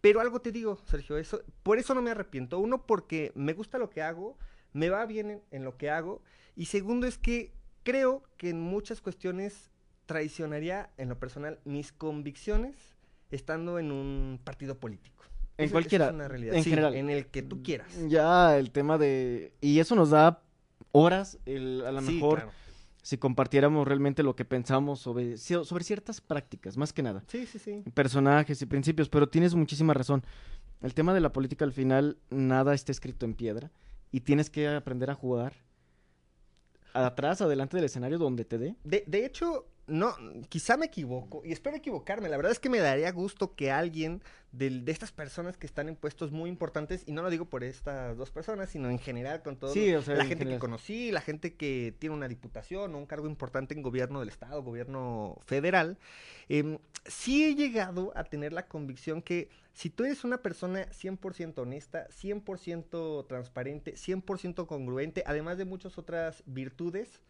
Pero 0.00 0.20
algo 0.20 0.40
te 0.40 0.52
digo, 0.52 0.78
Sergio, 0.86 1.16
eso, 1.16 1.42
por 1.62 1.78
eso 1.78 1.94
no 1.94 2.02
me 2.02 2.10
arrepiento. 2.10 2.58
Uno, 2.58 2.86
porque 2.86 3.32
me 3.34 3.54
gusta 3.54 3.78
lo 3.78 3.90
que 3.90 4.02
hago, 4.02 4.38
me 4.72 4.90
va 4.90 5.06
bien 5.06 5.30
en, 5.30 5.42
en 5.50 5.64
lo 5.64 5.76
que 5.76 5.90
hago. 5.90 6.22
Y 6.56 6.66
segundo, 6.66 7.06
es 7.06 7.16
que 7.16 7.52
creo 7.84 8.22
que 8.36 8.50
en 8.50 8.60
muchas 8.60 9.00
cuestiones 9.00 9.70
traicionaría, 10.06 10.90
en 10.98 11.08
lo 11.08 11.18
personal, 11.18 11.58
mis 11.64 11.92
convicciones 11.92 12.76
estando 13.30 13.78
en 13.78 13.92
un 13.92 14.40
partido 14.42 14.78
político. 14.78 15.13
En 15.56 15.64
Eso- 15.66 15.70
eso 15.70 15.72
cualquiera, 15.72 16.06
es 16.08 16.12
una 16.14 16.28
realidad. 16.28 16.54
en 16.56 16.64
Sí, 16.64 16.70
general. 16.70 16.94
En 16.94 17.10
el 17.10 17.26
que 17.26 17.42
tú 17.42 17.62
quieras. 17.62 17.88
Ya 18.08 18.58
el 18.58 18.70
tema 18.70 18.98
de... 18.98 19.52
Y 19.60 19.78
eso 19.78 19.94
nos 19.94 20.10
da 20.10 20.42
horas, 20.92 21.38
el- 21.46 21.84
a 21.86 21.92
lo 21.92 22.00
Sí, 22.02 22.14
mejor, 22.14 22.38
claro. 22.40 22.52
si 23.02 23.18
compartiéramos 23.18 23.86
realmente 23.86 24.22
lo 24.22 24.34
que 24.34 24.44
pensamos 24.44 24.98
sobre, 25.00 25.36
sobre 25.38 25.84
ciertas 25.84 26.20
prácticas, 26.20 26.76
más 26.76 26.92
que 26.92 27.02
nada. 27.02 27.22
Sí, 27.28 27.46
sí, 27.46 27.58
sí. 27.58 27.82
personajes 27.94 28.60
y 28.62 28.66
principios, 28.66 29.08
pero 29.08 29.28
tienes 29.28 29.54
muchísima 29.54 29.94
razón. 29.94 30.24
El 30.82 30.92
tema 30.94 31.14
de 31.14 31.20
la 31.20 31.32
política 31.32 31.64
al 31.64 31.72
final, 31.72 32.18
nada 32.30 32.74
está 32.74 32.90
escrito 32.92 33.24
en 33.24 33.34
piedra 33.34 33.70
y 34.10 34.20
tienes 34.20 34.50
que 34.50 34.68
aprender 34.68 35.10
a 35.10 35.14
jugar 35.14 35.52
atrás, 36.92 37.40
adelante 37.40 37.76
del 37.76 37.86
escenario 37.86 38.18
donde 38.18 38.44
te 38.44 38.58
dé. 38.58 38.76
De, 38.84 39.04
de 39.06 39.24
hecho, 39.26 39.66
no, 39.86 40.14
quizá 40.48 40.76
me 40.76 40.86
equivoco 40.86 41.42
y 41.44 41.52
espero 41.52 41.76
equivocarme. 41.76 42.28
La 42.28 42.36
verdad 42.36 42.52
es 42.52 42.58
que 42.58 42.70
me 42.70 42.78
daría 42.78 43.12
gusto 43.12 43.54
que 43.54 43.70
alguien 43.70 44.22
del- 44.52 44.84
de, 44.84 44.92
estas 44.92 45.10
personas 45.12 45.56
que 45.56 45.66
están 45.66 45.88
en 45.88 45.96
puestos 45.96 46.30
muy 46.30 46.48
importantes, 46.48 47.02
y 47.06 47.12
no 47.12 47.22
lo 47.22 47.28
digo 47.30 47.44
por 47.46 47.64
estas 47.64 48.16
dos 48.16 48.30
personas, 48.30 48.70
sino 48.70 48.88
en 48.88 48.98
general 48.98 49.42
con 49.42 49.56
todo 49.56 49.72
Sí, 49.72 49.92
o 49.94 50.00
sea, 50.00 50.14
la 50.14 50.22
en 50.22 50.28
gente 50.28 50.44
general. 50.44 50.58
que 50.58 50.60
conocí, 50.60 51.10
la 51.10 51.20
gente 51.20 51.54
que 51.54 51.94
tiene 51.98 52.14
una 52.14 52.28
diputación 52.28 52.94
o 52.94 52.98
un 52.98 53.06
cargo 53.06 53.26
importante 53.26 53.74
en 53.74 53.82
gobierno 53.82 54.20
del 54.20 54.28
estado, 54.28 54.62
gobierno 54.62 55.36
federal, 55.44 55.98
em, 56.48 56.78
sí 57.04 57.44
he 57.44 57.54
llegado 57.54 58.12
a 58.16 58.24
tener 58.24 58.52
la 58.52 58.66
convicción 58.68 59.22
que 59.22 59.48
si 59.72 59.90
tú 59.90 60.04
eres 60.04 60.22
una 60.24 60.38
persona 60.38 60.86
100% 60.92 61.58
honesta, 61.62 62.06
100% 62.10 63.26
transparente, 63.26 63.96
100% 63.96 64.66
congruente, 64.66 65.24
además 65.26 65.58
de 65.58 65.64
muchas 65.64 65.98
otras 65.98 66.42
virtudes, 66.46 67.20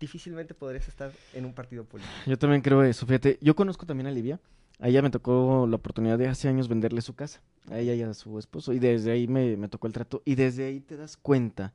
difícilmente 0.00 0.54
podrías 0.54 0.86
estar 0.88 1.10
en 1.34 1.44
un 1.44 1.52
partido 1.52 1.84
político. 1.84 2.14
Yo 2.26 2.38
también 2.38 2.62
creo 2.62 2.82
eso, 2.82 3.06
fíjate. 3.06 3.38
Yo 3.40 3.54
conozco 3.56 3.86
también 3.86 4.06
a 4.06 4.10
Livia. 4.10 4.40
A 4.80 4.88
ella 4.88 5.02
me 5.02 5.10
tocó 5.10 5.66
la 5.68 5.76
oportunidad 5.76 6.18
de 6.18 6.28
hace 6.28 6.48
años 6.48 6.68
venderle 6.68 7.00
su 7.02 7.14
casa. 7.14 7.40
A 7.70 7.78
ella 7.78 7.94
y 7.94 8.02
a 8.02 8.14
su 8.14 8.38
esposo. 8.38 8.72
Y 8.72 8.78
desde 8.78 9.10
ahí 9.10 9.26
me, 9.26 9.56
me 9.56 9.68
tocó 9.68 9.86
el 9.88 9.92
trato. 9.92 10.22
Y 10.24 10.36
desde 10.36 10.66
ahí 10.66 10.80
te 10.80 10.96
das 10.96 11.16
cuenta 11.16 11.72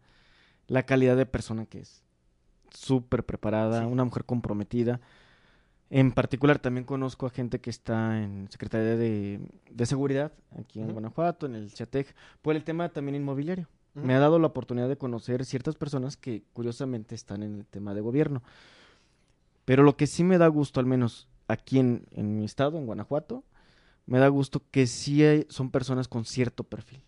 la 0.67 0.83
calidad 0.83 1.17
de 1.17 1.25
persona 1.25 1.65
que 1.65 1.79
es. 1.81 2.01
Súper 2.71 3.25
preparada, 3.25 3.81
Sí. 3.81 3.85
una 3.85 4.03
mujer 4.05 4.23
comprometida. 4.25 5.01
En 5.89 6.11
particular 6.11 6.57
también 6.59 6.85
conozco 6.85 7.27
a 7.27 7.29
gente 7.29 7.59
que 7.59 7.69
está 7.69 8.23
en 8.23 8.47
Secretaría 8.49 8.95
de, 8.95 9.41
de 9.69 9.85
Seguridad, 9.85 10.31
aquí 10.57 10.79
en. 10.79 10.91
Guanajuato, 10.91 11.45
en 11.45 11.53
el 11.55 11.69
CIATEC, 11.69 12.15
por 12.41 12.55
el 12.55 12.63
tema 12.63 12.89
también 12.89 13.15
inmobiliario. 13.15 13.67
Me 13.95 14.15
ha 14.15 14.19
dado 14.19 14.39
la 14.39 14.47
oportunidad 14.47 14.89
de 14.89 14.97
conocer 14.97 15.45
ciertas 15.45 15.75
personas 15.75 16.17
que 16.17 16.43
curiosamente 16.53 17.13
están 17.15 17.43
en 17.43 17.55
el 17.59 17.65
tema 17.65 17.93
de 17.93 18.01
gobierno. 18.01 18.41
Pero 19.65 19.83
lo 19.83 19.95
que 19.95 20.07
sí 20.07 20.23
me 20.23 20.37
da 20.37 20.47
gusto, 20.47 20.79
al 20.79 20.85
menos 20.85 21.27
aquí 21.47 21.79
en, 21.79 22.05
en 22.11 22.35
mi 22.37 22.45
estado, 22.45 22.77
en 22.77 22.85
Guanajuato, 22.85 23.43
me 24.05 24.19
da 24.19 24.27
gusto 24.27 24.61
que 24.71 24.87
sí 24.87 25.23
hay- 25.23 25.45
son 25.49 25.69
personas 25.71 26.07
con 26.07 26.25
cierto 26.25 26.63
perfil. 26.63 27.03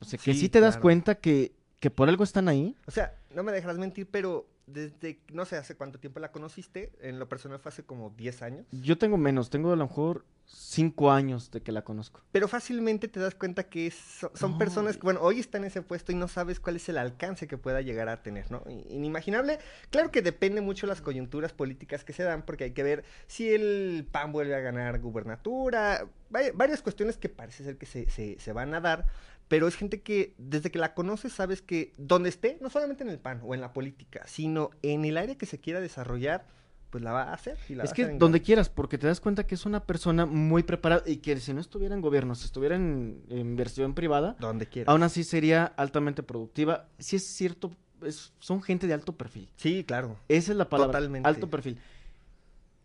O 0.00 0.04
sea, 0.04 0.18
que 0.18 0.34
sí, 0.34 0.40
Sí, 0.40 0.48
te 0.48 0.60
das 0.60 0.74
claro. 0.74 0.82
cuenta 0.82 1.14
que, 1.16 1.52
que 1.80 1.90
por 1.90 2.08
algo 2.08 2.24
están 2.24 2.48
ahí. 2.48 2.76
O 2.86 2.90
sea, 2.90 3.16
no 3.34 3.42
me 3.42 3.52
dejarás 3.52 3.78
mentir, 3.78 4.08
pero 4.10 4.46
desde, 4.72 5.20
no 5.32 5.44
sé, 5.44 5.56
hace 5.56 5.74
cuánto 5.74 5.98
tiempo 5.98 6.20
la 6.20 6.30
conociste, 6.32 6.92
en 7.00 7.18
lo 7.18 7.28
personal 7.28 7.58
fue 7.58 7.70
hace 7.70 7.82
como 7.84 8.10
10 8.10 8.42
años, 8.42 8.66
Yo 8.70 8.98
tengo 8.98 9.16
menos, 9.16 9.50
tengo 9.50 9.72
a 9.72 9.76
lo 9.76 9.86
mejor 9.86 10.24
cinco 10.50 11.10
años 11.10 11.50
de 11.50 11.60
que 11.60 11.72
la 11.72 11.82
conozco. 11.82 12.22
pero 12.32 12.48
fácilmente 12.48 13.06
te 13.08 13.20
das 13.20 13.34
cuenta 13.34 13.64
que 13.64 13.90
son, 13.90 14.30
No, 14.52 14.56
personas 14.58 14.96
que, 14.96 15.02
bueno, 15.02 15.20
hoy 15.20 15.40
están 15.40 15.62
en 15.62 15.66
ese 15.68 15.82
puesto 15.82 16.10
y 16.10 16.14
no 16.14 16.26
sabes 16.26 16.58
cuál 16.58 16.76
es 16.76 16.88
el 16.88 16.96
alcance 16.96 17.46
que 17.46 17.58
pueda 17.58 17.82
llegar 17.82 18.08
a 18.08 18.22
tener, 18.22 18.50
¿no? 18.50 18.62
Inimaginable. 18.88 19.58
Claro 19.90 20.10
que 20.10 20.22
depende 20.22 20.62
mucho 20.62 20.86
de 20.86 20.92
las 20.92 21.02
coyunturas 21.02 21.52
políticas 21.52 22.02
que 22.02 22.14
se 22.14 22.22
dan, 22.22 22.46
porque 22.46 22.64
hay 22.64 22.70
que 22.72 22.82
ver 22.82 23.04
si 23.26 23.50
el 23.52 24.06
PAN 24.10 24.32
vuelve 24.32 24.54
a 24.54 24.60
ganar 24.60 24.98
gubernatura, 25.00 26.08
varias 26.30 26.80
cuestiones 26.80 27.18
que 27.18 27.28
parece 27.28 27.64
ser 27.64 27.76
que 27.76 27.84
se, 27.86 28.08
se, 28.08 28.38
se 28.38 28.52
van 28.54 28.72
a 28.74 28.80
dar, 28.80 29.04
pero 29.48 29.66
es 29.66 29.76
gente 29.76 30.02
que 30.02 30.34
desde 30.38 30.70
que 30.70 30.78
la 30.78 30.94
conoces 30.94 31.32
sabes 31.32 31.62
que 31.62 31.92
donde 31.98 32.28
esté, 32.28 32.58
no 32.60 32.70
solamente 32.70 33.02
en 33.02 33.10
el 33.10 33.18
PAN 33.18 33.40
o 33.44 33.54
en 33.54 33.60
la 33.60 33.72
política, 33.72 34.22
sino 34.26 34.70
en 34.82 35.04
el 35.04 35.16
área 35.16 35.36
que 35.36 35.46
se 35.46 35.58
quiera 35.58 35.80
desarrollar, 35.80 36.46
pues 36.90 37.04
la 37.04 37.12
va 37.12 37.24
a 37.24 37.34
hacer. 37.34 37.58
y 37.68 37.74
la 37.74 37.82
va 37.82 37.84
Es 37.84 37.92
a 37.92 37.94
que 37.94 38.02
hacer 38.02 38.12
en 38.14 38.18
donde 38.18 38.40
quieras, 38.42 38.68
porque 38.70 38.96
te 38.98 39.06
das 39.06 39.20
cuenta 39.20 39.46
que 39.46 39.54
es 39.54 39.66
una 39.66 39.84
persona 39.84 40.24
muy 40.26 40.62
preparada 40.62 41.02
y 41.06 41.16
que 41.18 41.38
si 41.40 41.52
no 41.52 41.60
estuviera 41.60 41.94
en 41.94 42.00
gobierno, 42.00 42.34
si 42.34 42.46
estuviera 42.46 42.76
en, 42.76 43.22
en 43.28 43.38
inversión 43.38 43.94
privada, 43.94 44.36
Donde 44.40 44.66
quiera. 44.66 44.90
aún 44.92 45.02
así 45.02 45.24
sería 45.24 45.64
altamente 45.64 46.22
productiva. 46.22 46.88
Si 46.98 47.16
es 47.16 47.26
cierto, 47.26 47.70
es- 48.02 48.32
son 48.38 48.62
gente 48.62 48.86
de 48.86 48.94
alto 48.94 49.16
perfil. 49.16 49.50
Sí, 49.56 49.84
claro. 49.84 50.16
Esa 50.28 50.52
es 50.52 50.56
la 50.58 50.68
palabra. 50.68 50.92
Totalmente. 50.98 51.28
Alto 51.28 51.50
perfil. 51.50 51.78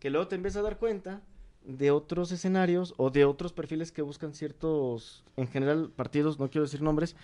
Que 0.00 0.10
luego 0.10 0.28
te 0.28 0.34
empiezas 0.36 0.60
a 0.60 0.64
dar 0.64 0.76
cuenta 0.78 1.22
de 1.64 1.90
otros 1.90 2.30
escenarios 2.32 2.94
o 2.96 3.10
de 3.10 3.24
otros 3.24 3.52
perfiles 3.52 3.90
que 3.92 4.02
buscan 4.02 4.34
ciertos, 4.34 5.24
en 5.36 5.48
general, 5.48 5.90
partidos, 5.94 6.38
no 6.38 6.50
quiero 6.50 6.64
decir 6.64 6.82
nombres, 6.82 7.16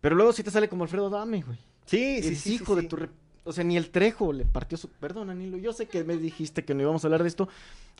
pero 0.00 0.14
luego 0.14 0.32
sí 0.32 0.42
te 0.42 0.50
sale 0.50 0.68
como 0.68 0.84
Alfredo 0.84 1.10
Dame, 1.10 1.42
güey. 1.42 1.58
Sí, 1.86 2.22
sí, 2.22 2.36
sí. 2.36 2.54
hijo 2.54 2.74
sí, 2.74 2.82
de 2.82 2.88
tu... 2.88 2.96
rep- 2.96 3.10
O 3.44 3.52
sea, 3.52 3.64
ni 3.64 3.76
el 3.76 3.90
Trejo 3.90 4.32
le 4.32 4.44
partió 4.44 4.76
su... 4.76 4.88
Perdón, 4.88 5.30
Anilo, 5.30 5.56
yo 5.56 5.72
sé 5.72 5.86
que 5.86 6.04
me 6.04 6.16
dijiste 6.16 6.64
que 6.64 6.74
no 6.74 6.82
íbamos 6.82 7.04
a 7.04 7.06
hablar 7.06 7.22
de 7.22 7.28
esto, 7.28 7.48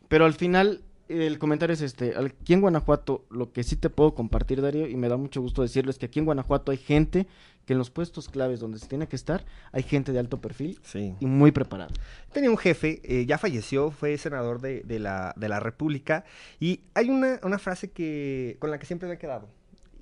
pero 0.09 0.25
al 0.25 0.35
final 0.35 0.83
el 1.09 1.38
comentario 1.38 1.75
es 1.75 1.81
este. 1.81 2.14
Aquí 2.16 2.53
en 2.55 2.61
Guanajuato, 2.61 3.25
lo 3.31 3.53
que 3.53 3.62
sí 3.62 3.77
te 3.77 3.90
puedo 3.90 4.14
compartir, 4.14 4.61
Darío, 4.62 4.87
y 4.88 4.97
me 4.97 5.09
da 5.09 5.16
mucho 5.16 5.40
gusto 5.40 5.62
decirlo, 5.62 5.90
es 5.90 5.99
que 5.99 6.07
aquí 6.07 6.19
en 6.19 6.25
Guanajuato 6.25 6.73
hay 6.73 6.79
gente 6.79 7.27
que 7.64 7.73
en 7.73 7.79
los 7.79 7.90
puestos 7.90 8.29
claves 8.29 8.61
donde 8.61 8.79
se 8.79 8.87
tiene 8.87 9.09
que 9.09 9.16
estar, 9.16 9.45
hay 9.73 9.83
gente 9.83 10.12
de 10.12 10.21
alto 10.21 10.40
perfil 10.40 10.79
Sí. 10.85 11.14
y 11.19 11.27
muy 11.27 11.51
preparada. 11.51 11.90
Tenía 12.33 12.49
un 12.51 12.57
jefe, 12.59 13.01
eh, 13.03 13.27
ya 13.27 13.38
falleció, 13.38 13.90
fue 13.90 14.16
senador 14.19 14.61
de, 14.61 14.83
de 14.83 15.01
la, 15.01 15.35
de 15.37 15.49
la 15.49 15.59
República, 15.59 16.25
y 16.61 16.81
hay 16.95 17.11
una, 17.11 17.40
una 17.42 17.59
frase 17.59 17.90
que, 17.90 18.57
con 18.61 18.71
la 18.71 18.79
que 18.79 18.87
siempre 18.87 19.09
me 19.09 19.14
he 19.14 19.19
quedado. 19.19 19.49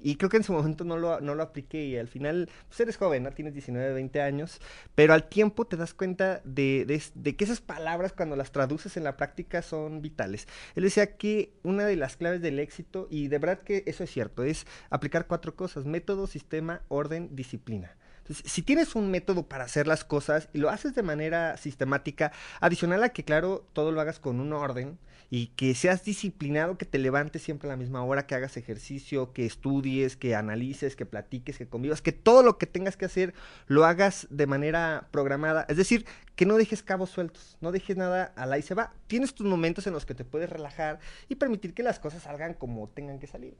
Y 0.04 0.16
creo 0.16 0.28
que 0.28 0.36
en 0.36 0.44
su 0.44 0.52
momento 0.52 0.84
no 0.84 0.98
lo, 0.98 1.22
no 1.22 1.34
lo 1.34 1.42
apliqué 1.42 1.82
y 1.82 1.96
al 1.96 2.08
final, 2.08 2.50
pues 2.68 2.78
eres 2.78 2.98
joven, 2.98 3.22
¿no? 3.22 3.32
Tienes 3.32 3.54
19, 3.54 3.94
20 3.94 4.20
años, 4.20 4.60
pero 4.94 5.14
al 5.14 5.30
tiempo 5.30 5.66
te 5.66 5.78
das 5.78 5.94
cuenta 5.94 6.42
de, 6.44 6.84
de, 7.14 7.36
que 7.36 7.44
esas 7.44 7.62
palabras 7.62 8.12
cuando 8.12 8.36
las 8.36 8.52
traduces 8.52 8.98
en 8.98 9.04
la 9.04 9.16
práctica 9.16 9.62
son 9.62 10.02
vitales. 10.02 10.46
Él 10.74 10.82
decía 10.84 11.16
que 11.16 11.54
una 11.62 11.86
de 11.86 11.96
las 11.96 12.18
claves 12.18 12.42
del 12.42 12.58
éxito, 12.58 13.08
y 13.10 13.28
de 13.28 13.38
verdad 13.38 13.60
que 13.60 13.82
eso 13.86 14.04
es 14.04 14.10
cierto, 14.10 14.44
es 14.44 14.66
aplicar 14.90 15.26
cuatro 15.26 15.56
cosas, 15.56 15.86
método, 15.86 16.26
sistema, 16.26 16.82
orden, 16.88 17.34
disciplina. 17.34 17.96
Si 18.28 18.60
tienes 18.60 18.94
un 18.94 19.10
método 19.10 19.48
para 19.48 19.64
hacer 19.64 19.86
las 19.86 20.04
cosas 20.04 20.50
y 20.52 20.58
lo 20.58 20.68
haces 20.68 20.94
de 20.94 21.02
manera 21.02 21.56
sistemática, 21.56 22.30
adicional 22.60 23.02
a 23.04 23.08
que, 23.08 23.24
claro, 23.24 23.66
todo 23.72 23.90
lo 23.90 24.02
hagas 24.02 24.18
con 24.18 24.38
un 24.38 24.52
orden 24.52 24.98
y 25.30 25.48
que 25.48 25.74
seas 25.74 26.04
disciplinado, 26.04 26.78
que 26.78 26.84
te 26.84 26.98
levantes 26.98 27.42
siempre 27.42 27.68
a 27.68 27.72
la 27.72 27.76
misma 27.76 28.04
hora, 28.04 28.26
que 28.26 28.34
hagas 28.34 28.56
ejercicio, 28.56 29.32
que 29.32 29.46
estudies, 29.46 30.16
que 30.16 30.34
analices, 30.34 30.96
que 30.96 31.06
platiques, 31.06 31.58
que 31.58 31.68
convivas, 31.68 32.02
que 32.02 32.12
todo 32.12 32.42
lo 32.42 32.58
que 32.58 32.66
tengas 32.66 32.96
que 32.96 33.04
hacer 33.04 33.34
lo 33.66 33.84
hagas 33.84 34.26
de 34.30 34.46
manera 34.46 35.08
programada. 35.10 35.66
Es 35.68 35.76
decir, 35.76 36.06
que 36.36 36.46
no 36.46 36.56
dejes 36.56 36.82
cabos 36.82 37.10
sueltos, 37.10 37.56
no 37.60 37.72
dejes 37.72 37.96
nada 37.96 38.32
al 38.36 38.52
ahí 38.52 38.62
se 38.62 38.74
va. 38.74 38.92
Tienes 39.06 39.34
tus 39.34 39.46
momentos 39.46 39.86
en 39.86 39.92
los 39.92 40.06
que 40.06 40.14
te 40.14 40.24
puedes 40.24 40.50
relajar 40.50 41.00
y 41.28 41.36
permitir 41.36 41.74
que 41.74 41.82
las 41.82 41.98
cosas 41.98 42.22
salgan 42.22 42.54
como 42.54 42.88
tengan 42.88 43.18
que 43.18 43.26
salir. 43.26 43.54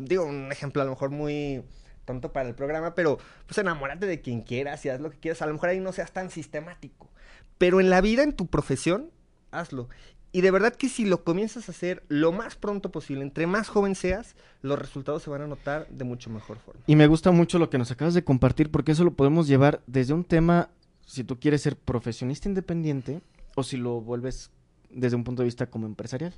digo, 0.00 0.24
un 0.24 0.50
ejemplo 0.52 0.82
a 0.82 0.84
lo 0.84 0.92
mejor 0.92 1.10
muy 1.10 1.62
tonto 2.04 2.32
para 2.32 2.48
el 2.48 2.54
programa, 2.54 2.94
pero 2.94 3.18
pues 3.46 3.58
enamórate 3.58 4.06
de 4.06 4.20
quien 4.20 4.42
quieras 4.42 4.84
y 4.84 4.88
haz 4.88 5.00
lo 5.00 5.10
que 5.10 5.18
quieras. 5.18 5.42
A 5.42 5.46
lo 5.46 5.52
mejor 5.52 5.70
ahí 5.70 5.80
no 5.80 5.92
seas 5.92 6.12
tan 6.12 6.30
sistemático. 6.30 7.10
Pero 7.58 7.80
en 7.80 7.90
la 7.90 8.00
vida, 8.00 8.22
en 8.22 8.32
tu 8.32 8.46
profesión, 8.46 9.10
hazlo. 9.50 9.88
Y 10.32 10.40
de 10.40 10.50
verdad 10.50 10.74
que 10.74 10.88
si 10.88 11.04
lo 11.04 11.24
comienzas 11.24 11.68
a 11.68 11.72
hacer 11.72 12.02
lo 12.08 12.32
más 12.32 12.56
pronto 12.56 12.90
posible, 12.90 13.22
entre 13.22 13.46
más 13.46 13.68
joven 13.68 13.94
seas, 13.94 14.34
los 14.62 14.78
resultados 14.78 15.22
se 15.22 15.30
van 15.30 15.42
a 15.42 15.46
notar 15.46 15.86
de 15.88 16.04
mucho 16.04 16.30
mejor 16.30 16.58
forma. 16.58 16.80
Y 16.86 16.96
me 16.96 17.06
gusta 17.06 17.30
mucho 17.30 17.58
lo 17.58 17.68
que 17.68 17.78
nos 17.78 17.90
acabas 17.90 18.14
de 18.14 18.24
compartir 18.24 18.70
porque 18.70 18.92
eso 18.92 19.04
lo 19.04 19.12
podemos 19.12 19.46
llevar 19.46 19.82
desde 19.86 20.14
un 20.14 20.24
tema 20.24 20.70
si 21.06 21.22
tú 21.22 21.38
quieres 21.38 21.60
ser 21.60 21.76
profesionista 21.76 22.48
independiente 22.48 23.20
o 23.54 23.62
si 23.62 23.76
lo 23.76 24.00
vuelves 24.00 24.50
desde 24.90 25.16
un 25.16 25.24
punto 25.24 25.42
de 25.42 25.46
vista 25.46 25.66
como 25.66 25.86
empresarial. 25.86 26.34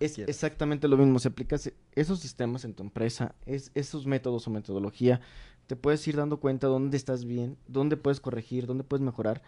Es 0.00 0.18
exactamente 0.18 0.88
lo 0.88 0.96
mismo, 0.96 1.18
si 1.18 1.28
aplicas 1.28 1.72
esos 1.94 2.18
sistemas 2.20 2.64
en 2.64 2.74
tu 2.74 2.82
empresa, 2.82 3.34
es, 3.44 3.70
esos 3.74 4.06
métodos 4.06 4.46
o 4.46 4.50
metodología, 4.50 5.20
te 5.66 5.76
puedes 5.76 6.06
ir 6.08 6.16
dando 6.16 6.38
cuenta 6.38 6.66
dónde 6.66 6.96
estás 6.96 7.24
bien, 7.24 7.56
dónde 7.68 7.96
puedes 7.96 8.20
corregir, 8.20 8.66
dónde 8.66 8.84
puedes 8.84 9.04
mejorar. 9.04 9.42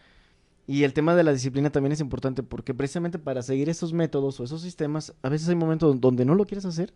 Y 0.68 0.84
el 0.84 0.92
tema 0.92 1.16
de 1.16 1.24
la 1.24 1.32
disciplina 1.32 1.70
también 1.70 1.92
es 1.92 2.00
importante 2.00 2.42
porque 2.42 2.74
precisamente 2.74 3.18
para 3.18 3.40
seguir 3.40 3.70
esos 3.70 3.94
métodos 3.94 4.38
o 4.38 4.44
esos 4.44 4.60
sistemas, 4.60 5.14
a 5.22 5.30
veces 5.30 5.48
hay 5.48 5.54
momentos 5.54 5.98
donde 5.98 6.26
no 6.26 6.34
lo 6.34 6.44
quieres 6.44 6.66
hacer 6.66 6.92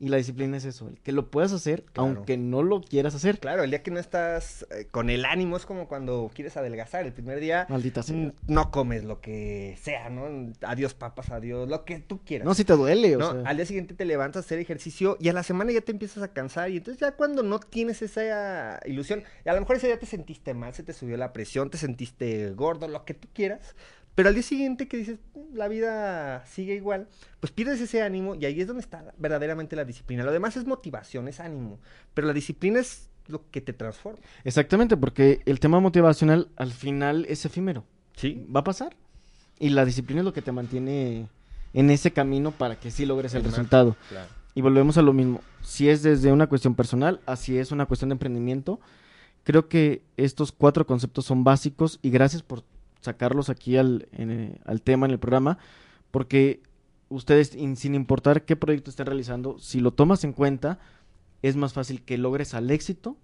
y 0.00 0.08
la 0.08 0.16
disciplina 0.16 0.56
es 0.56 0.64
eso, 0.64 0.88
el 0.88 0.98
que 1.00 1.12
lo 1.12 1.30
puedas 1.30 1.52
hacer 1.52 1.84
aunque 1.94 2.36
no 2.36 2.62
lo 2.62 2.80
quieras 2.80 3.14
hacer. 3.14 3.38
Claro, 3.38 3.62
el 3.62 3.70
día 3.70 3.82
que 3.82 3.90
no 3.90 4.00
estás 4.00 4.66
eh, 4.70 4.86
con 4.90 5.08
el 5.08 5.24
ánimo 5.24 5.56
es 5.56 5.66
como 5.66 5.86
cuando 5.86 6.30
quieres 6.34 6.56
adelgazar. 6.56 7.06
El 7.06 7.12
primer 7.12 7.40
día 7.40 7.66
Maldita 7.68 8.02
no 8.48 8.70
comes 8.70 9.04
lo 9.04 9.20
que 9.20 9.78
sea, 9.80 10.10
¿no? 10.10 10.52
Adiós 10.62 10.94
papas, 10.94 11.30
adiós, 11.30 11.68
lo 11.68 11.84
que 11.84 12.00
tú 12.00 12.20
quieras. 12.24 12.44
No, 12.44 12.54
si 12.54 12.64
te 12.64 12.74
duele, 12.74 13.16
o 13.16 13.18
¿no? 13.18 13.46
Al 13.46 13.56
día 13.56 13.66
siguiente 13.66 13.94
te 13.94 14.04
levantas 14.04 14.44
a 14.44 14.46
hacer 14.46 14.58
ejercicio 14.58 15.16
y 15.20 15.28
a 15.28 15.32
la 15.32 15.42
semana 15.42 15.72
ya 15.72 15.80
te 15.80 15.92
empiezas 15.92 16.22
a 16.22 16.32
cansar 16.32 16.70
y 16.70 16.78
entonces 16.78 17.00
ya 17.00 17.12
cuando 17.12 17.42
no 17.42 17.60
tienes 17.60 18.02
esa 18.02 18.80
ilusión, 18.84 19.22
a 19.44 19.52
lo 19.52 19.60
mejor 19.60 19.76
ese 19.76 19.86
día 19.86 19.98
te 19.98 20.06
sentiste 20.06 20.54
mal, 20.54 20.74
se 20.74 20.82
te 20.82 20.92
subió 20.92 21.16
la 21.16 21.32
presión, 21.32 21.70
te 21.70 21.78
sentiste 21.78 22.50
gordo, 22.50 22.88
lo 22.88 23.04
que 23.04 23.14
tú 23.14 23.28
quieras, 23.32 23.74
pero 24.14 24.28
al 24.28 24.34
día 24.34 24.42
siguiente 24.42 24.88
que 24.88 24.96
dices, 24.96 25.18
la 25.52 25.68
vida 25.68 26.46
sigue 26.46 26.74
igual, 26.74 27.08
pues 27.40 27.52
pierdes 27.52 27.80
ese 27.80 28.02
ánimo 28.02 28.34
y 28.34 28.44
ahí 28.44 28.60
es 28.60 28.66
donde 28.66 28.82
está 28.82 29.12
verdaderamente 29.18 29.76
la 29.76 29.84
disciplina. 29.84 30.24
Lo 30.24 30.32
demás 30.32 30.56
es 30.56 30.66
motivación, 30.66 31.28
es 31.28 31.40
ánimo, 31.40 31.78
pero 32.14 32.26
la 32.26 32.32
disciplina 32.32 32.80
es 32.80 33.08
lo 33.26 33.50
que 33.50 33.60
te 33.60 33.72
transforma. 33.72 34.20
Exactamente, 34.44 34.96
porque 34.96 35.40
el 35.46 35.60
tema 35.60 35.80
motivacional 35.80 36.48
al 36.56 36.72
final 36.72 37.26
es 37.28 37.44
efímero. 37.44 37.84
Sí. 38.16 38.46
Va 38.54 38.60
a 38.60 38.64
pasar. 38.64 38.96
Y 39.58 39.70
la 39.70 39.84
disciplina 39.84 40.20
es 40.20 40.24
lo 40.24 40.32
que 40.32 40.42
te 40.42 40.52
mantiene 40.52 41.28
en 41.72 41.90
ese 41.90 42.12
camino 42.12 42.52
para 42.52 42.78
que 42.78 42.90
sí 42.90 43.06
logres 43.06 43.34
el 43.34 43.44
resultado. 43.44 43.96
Y 44.54 44.60
volvemos 44.60 44.98
a 44.98 45.02
lo 45.02 45.12
mismo. 45.12 45.40
Si 45.62 45.88
es 45.88 46.02
desde 46.02 46.32
una 46.32 46.46
cuestión 46.46 46.74
personal, 46.74 47.20
así 47.26 47.58
es 47.58 47.72
una 47.72 47.86
cuestión 47.86 48.10
de 48.10 48.14
emprendimiento. 48.14 48.80
Creo 49.42 49.68
que 49.68 50.02
estos 50.16 50.52
cuatro 50.52 50.86
conceptos 50.86 51.24
son 51.24 51.44
básicos 51.44 51.98
y 52.02 52.10
gracias 52.10 52.42
por 52.42 52.62
sacarlos 53.04 53.50
aquí 53.50 53.76
al, 53.76 54.08
eh, 54.12 54.58
al 54.64 54.82
tema 54.82 55.06
en 55.06 55.12
el 55.12 55.18
programa, 55.18 55.58
porque 56.10 56.62
ustedes, 57.08 57.50
sin 57.50 57.94
importar 57.94 58.44
qué 58.44 58.56
proyecto 58.56 58.90
estén 58.90 59.06
realizando, 59.06 59.58
si 59.58 59.80
lo 59.80 59.92
tomas 59.92 60.24
en 60.24 60.32
cuenta, 60.32 60.78
es 61.42 61.56
más 61.56 61.72
fácil 61.72 62.02
que 62.02 62.18
logres 62.18 62.54
al 62.54 62.70
éxito 62.70 63.16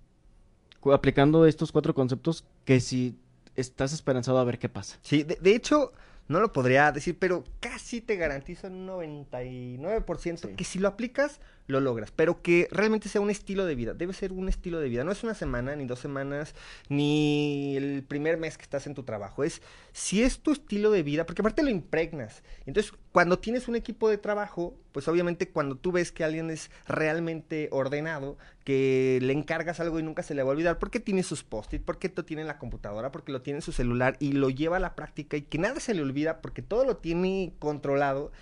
aplicando 0.85 1.45
estos 1.47 1.73
cuatro 1.73 1.95
conceptos 1.95 2.45
que 2.65 2.81
si 2.81 3.19
estás 3.55 3.93
esperanzado 3.93 4.39
a 4.39 4.45
ver 4.45 4.59
qué 4.59 4.69
pasa. 4.69 4.99
Sí, 5.03 5.23
de, 5.23 5.37
de 5.37 5.55
hecho, 5.55 5.93
no 6.29 6.41
lo 6.41 6.53
podría 6.53 6.91
decir, 6.93 7.19
pero 7.19 7.45
casi 7.61 8.01
te 8.01 8.17
garantizo 8.17 8.69
un 8.69 8.87
99% 8.87 10.55
que 10.55 10.65
si 10.65 10.79
lo 10.79 10.89
aplicas, 10.89 11.41
lo 11.67 11.81
logras. 11.81 12.11
Pero 12.11 12.43
que 12.43 12.69
realmente 12.71 13.09
sea 13.09 13.21
un 13.21 13.31
estilo 13.31 13.65
de 13.67 13.75
vida. 13.75 13.95
Debe 13.95 14.13
ser 14.13 14.33
un 14.33 14.49
estilo 14.49 14.81
de 14.81 14.89
vida. 14.89 15.05
No 15.05 15.13
es 15.13 15.23
una 15.23 15.35
semana, 15.35 15.77
ni 15.77 15.87
dos 15.87 15.99
semanas, 15.99 16.55
ni 16.89 17.77
el 17.77 18.03
primer 18.03 18.37
mes 18.37 18.57
que 18.57 18.63
estás 18.63 18.87
en 18.87 18.95
tu 18.95 19.03
trabajo. 19.03 19.45
Es 19.45 19.63
si 19.93 20.23
es 20.23 20.41
tu 20.41 20.53
estilo 20.53 20.91
de 20.91 21.03
vida, 21.03 21.27
porque 21.27 21.43
aparte 21.43 21.63
lo 21.63 21.71
impregnas. 21.71 22.43
Entonces, 22.67 22.93
cuando 23.13 23.39
tienes 23.39 23.69
un 23.69 23.77
equipo 23.77 24.09
de 24.09 24.19
trabajo, 24.19 24.77
pues 24.93 25.09
obviamente 25.09 25.49
cuando 25.49 25.77
tú 25.77 25.93
ves 25.93 26.13
que 26.13 26.25
alguien 26.25 26.51
es 26.51 26.71
realmente 26.87 27.69
ordenado, 27.73 28.39
que 28.65 29.19
le 29.23 29.33
encargas 29.33 29.81
algo 29.81 29.99
y 29.99 30.03
nunca 30.03 30.23
se 30.23 30.35
le 30.35 30.43
va 30.43 30.51
a 30.51 30.53
olvidar, 30.53 30.79
porque 30.79 31.01
tiene 31.01 31.23
sus 31.23 31.43
post-it, 31.43 31.83
porque 31.83 32.13
lo 32.15 32.25
tiene 32.25 32.43
en 32.43 32.49
la 32.49 32.59
computadora, 32.59 33.11
porque 33.11 33.33
lo 33.33 33.43
tiene 33.43 33.59
en 33.59 33.63
su 33.63 33.73
celular 33.73 34.17
y 34.21 34.33
lo 34.33 34.51
lleva 34.51 34.77
a 34.77 34.81
la 34.81 34.95
práctica 34.95 35.37
y 35.37 35.43
que 35.43 35.59
nada 35.59 35.81
se 35.81 35.95
le 35.95 36.03
olvida 36.03 36.41
porque 36.41 36.63
todo 36.63 36.85
lo 36.85 36.97
tiene 36.99 37.55
controlado, 37.59 38.33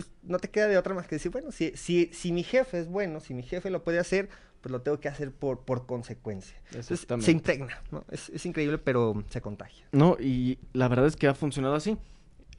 pues 0.00 0.10
no 0.22 0.38
te 0.38 0.48
queda 0.50 0.68
de 0.68 0.78
otra 0.78 0.94
más 0.94 1.06
que 1.06 1.16
decir, 1.16 1.30
bueno, 1.30 1.52
si, 1.52 1.72
si, 1.76 2.10
si 2.12 2.32
mi 2.32 2.42
jefe 2.42 2.78
es 2.78 2.88
bueno, 2.88 3.20
si 3.20 3.34
mi 3.34 3.42
jefe 3.42 3.70
lo 3.70 3.84
puede 3.84 3.98
hacer, 3.98 4.28
pues 4.60 4.72
lo 4.72 4.82
tengo 4.82 5.00
que 5.00 5.08
hacer 5.08 5.32
por, 5.32 5.64
por 5.64 5.86
consecuencia. 5.86 6.56
se 6.80 7.30
impregna, 7.30 7.82
¿no? 7.90 8.04
Es, 8.10 8.28
es 8.30 8.44
increíble, 8.46 8.78
pero 8.78 9.24
se 9.28 9.40
contagia. 9.40 9.86
No, 9.92 10.16
y 10.18 10.58
la 10.72 10.88
verdad 10.88 11.06
es 11.06 11.16
que 11.16 11.28
ha 11.28 11.34
funcionado 11.34 11.74
así 11.74 11.98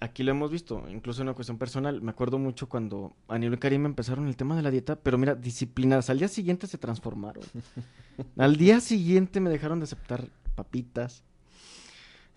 aquí 0.01 0.23
lo 0.23 0.31
hemos 0.31 0.51
visto, 0.51 0.83
incluso 0.89 1.21
en 1.21 1.29
una 1.29 1.35
cuestión 1.35 1.57
personal. 1.57 2.01
Me 2.01 2.11
acuerdo 2.11 2.37
mucho 2.37 2.67
cuando 2.67 3.15
Aníbal 3.29 3.53
y 3.53 3.59
Karim 3.59 3.85
empezaron 3.85 4.27
el 4.27 4.35
tema 4.35 4.55
de 4.55 4.63
la 4.63 4.71
dieta, 4.71 4.97
pero 4.97 5.17
mira, 5.17 5.35
disciplinadas. 5.35 6.09
Al 6.09 6.17
día 6.17 6.27
siguiente 6.27 6.67
se 6.67 6.77
transformaron. 6.77 7.43
Al 8.37 8.57
día 8.57 8.81
siguiente 8.81 9.39
me 9.39 9.49
dejaron 9.49 9.79
de 9.79 9.85
aceptar 9.85 10.27
papitas, 10.55 11.23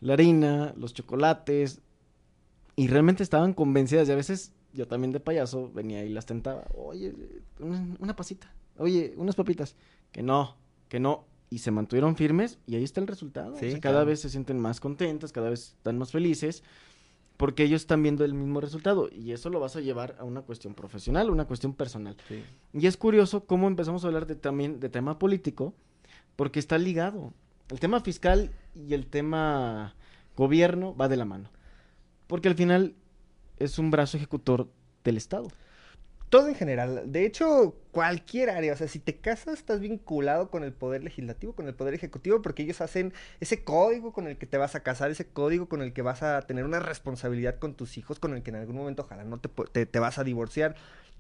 la 0.01 0.13
harina, 0.13 0.75
los 0.77 0.95
chocolates, 0.95 1.81
y 2.77 2.87
realmente 2.87 3.23
estaban 3.23 3.55
convencidas. 3.55 4.09
Y 4.09 4.13
a 4.13 4.17
veces 4.17 4.53
yo 4.75 4.87
también 4.87 5.13
de 5.13 5.21
payaso 5.21 5.71
venía 5.73 6.05
y 6.05 6.11
las 6.11 6.27
tentaba. 6.27 6.65
Oye, 6.75 7.15
una, 7.59 8.17
pasita. 8.17 8.53
Oye, 8.77 9.15
unas 9.17 9.37
papitas. 9.37 9.77
Que 10.13 10.23
no, 10.23 10.57
que 10.89 11.01
no. 11.01 11.25
Y 11.49 11.59
se 11.59 11.71
mantuvieron 11.71 12.17
firmes 12.17 12.59
y 12.67 12.75
ahí 12.75 12.85
está 12.85 13.01
el 13.01 13.07
resultado. 13.07 13.57
cada 13.81 14.05
vez 14.05 14.21
se 14.21 14.29
sienten 14.29 14.59
más 14.59 14.81
contentas, 14.81 15.33
cada 15.33 15.51
vez 15.51 15.75
están 15.77 15.99
más 15.99 16.11
felices 16.11 16.63
porque 17.37 17.65
ellos 17.65 17.83
están 17.83 18.03
viendo 18.03 18.25
el 18.25 18.35
mismo 18.35 18.61
resultado 18.61 19.09
y 19.11 19.33
eso 19.33 19.51
lo 19.51 19.61
vas 19.61 19.77
a 19.77 19.81
llevar 19.81 20.17
a 20.19 20.25
una 20.25 20.43
cuestión 20.43 20.75
profesional, 20.75 21.31
una 21.31 21.47
cuestión 21.47 21.75
personal. 21.75 22.17
Y 22.73 22.87
es 22.87 22.97
curioso 22.97 23.45
cómo 23.45 23.67
empezamos 23.67 24.05
a 24.05 24.09
hablar 24.09 24.27
de, 24.27 24.37
también 24.37 24.81
de 24.81 24.89
tema 24.89 25.19
político, 25.19 25.75
porque 26.37 26.59
está 26.59 26.79
ligado. 26.79 27.33
El 27.71 27.81
tema 27.81 28.01
fiscal 28.01 28.53
y 28.75 28.95
el 28.95 29.07
tema 29.07 29.95
gobierno 30.37 30.95
va 30.95 31.09
de 31.09 31.17
la 31.17 31.25
mano, 31.25 31.51
porque 32.27 32.49
al 32.49 32.55
final 32.55 32.95
es 33.59 33.79
un 33.79 33.91
brazo 33.91 34.17
ejecutor 34.17 34.69
del 35.05 35.17
Estado 35.17 35.49
todo 36.35 36.49
en 36.49 36.57
general. 36.57 37.13
De 37.13 37.25
hecho, 37.27 37.77
cualquier 37.93 38.51
área. 38.51 38.73
O 38.73 38.77
sea, 38.77 38.89
si 38.89 38.99
te 38.99 39.15
casas, 39.19 39.55
estás 39.55 39.79
vinculado 39.79 40.51
con 40.51 40.65
el 40.65 40.73
poder 40.73 41.05
legislativo, 41.05 41.53
con 41.53 41.69
el 41.69 41.77
poder 41.77 41.95
ejecutivo, 41.95 42.43
porque 42.43 42.65
ellos 42.65 42.81
hacen 42.81 43.13
ese 43.39 43.63
código 43.63 44.13
con 44.13 44.27
el 44.27 44.37
que 44.37 44.45
te 44.47 44.59
vas 44.59 44.75
a 44.75 44.81
casar, 44.81 45.13
ese 45.13 45.29
código 45.29 45.69
con 45.69 45.81
el 45.81 45.93
que 45.93 46.03
vas 46.03 46.25
a 46.25 46.43
tener 46.43 46.65
una 46.65 46.81
responsabilidad 46.81 47.61
con 47.61 47.75
tus 47.75 47.99
hijos, 47.99 48.19
con 48.19 48.35
el 48.35 48.43
que 48.43 48.51
en 48.51 48.57
algún 48.57 48.75
momento 48.75 49.03
ojalá 49.03 49.23
no 49.23 49.39
te, 49.39 49.87
te, 49.87 49.99
vas 50.01 50.19
a 50.19 50.25
divorciar. 50.25 50.75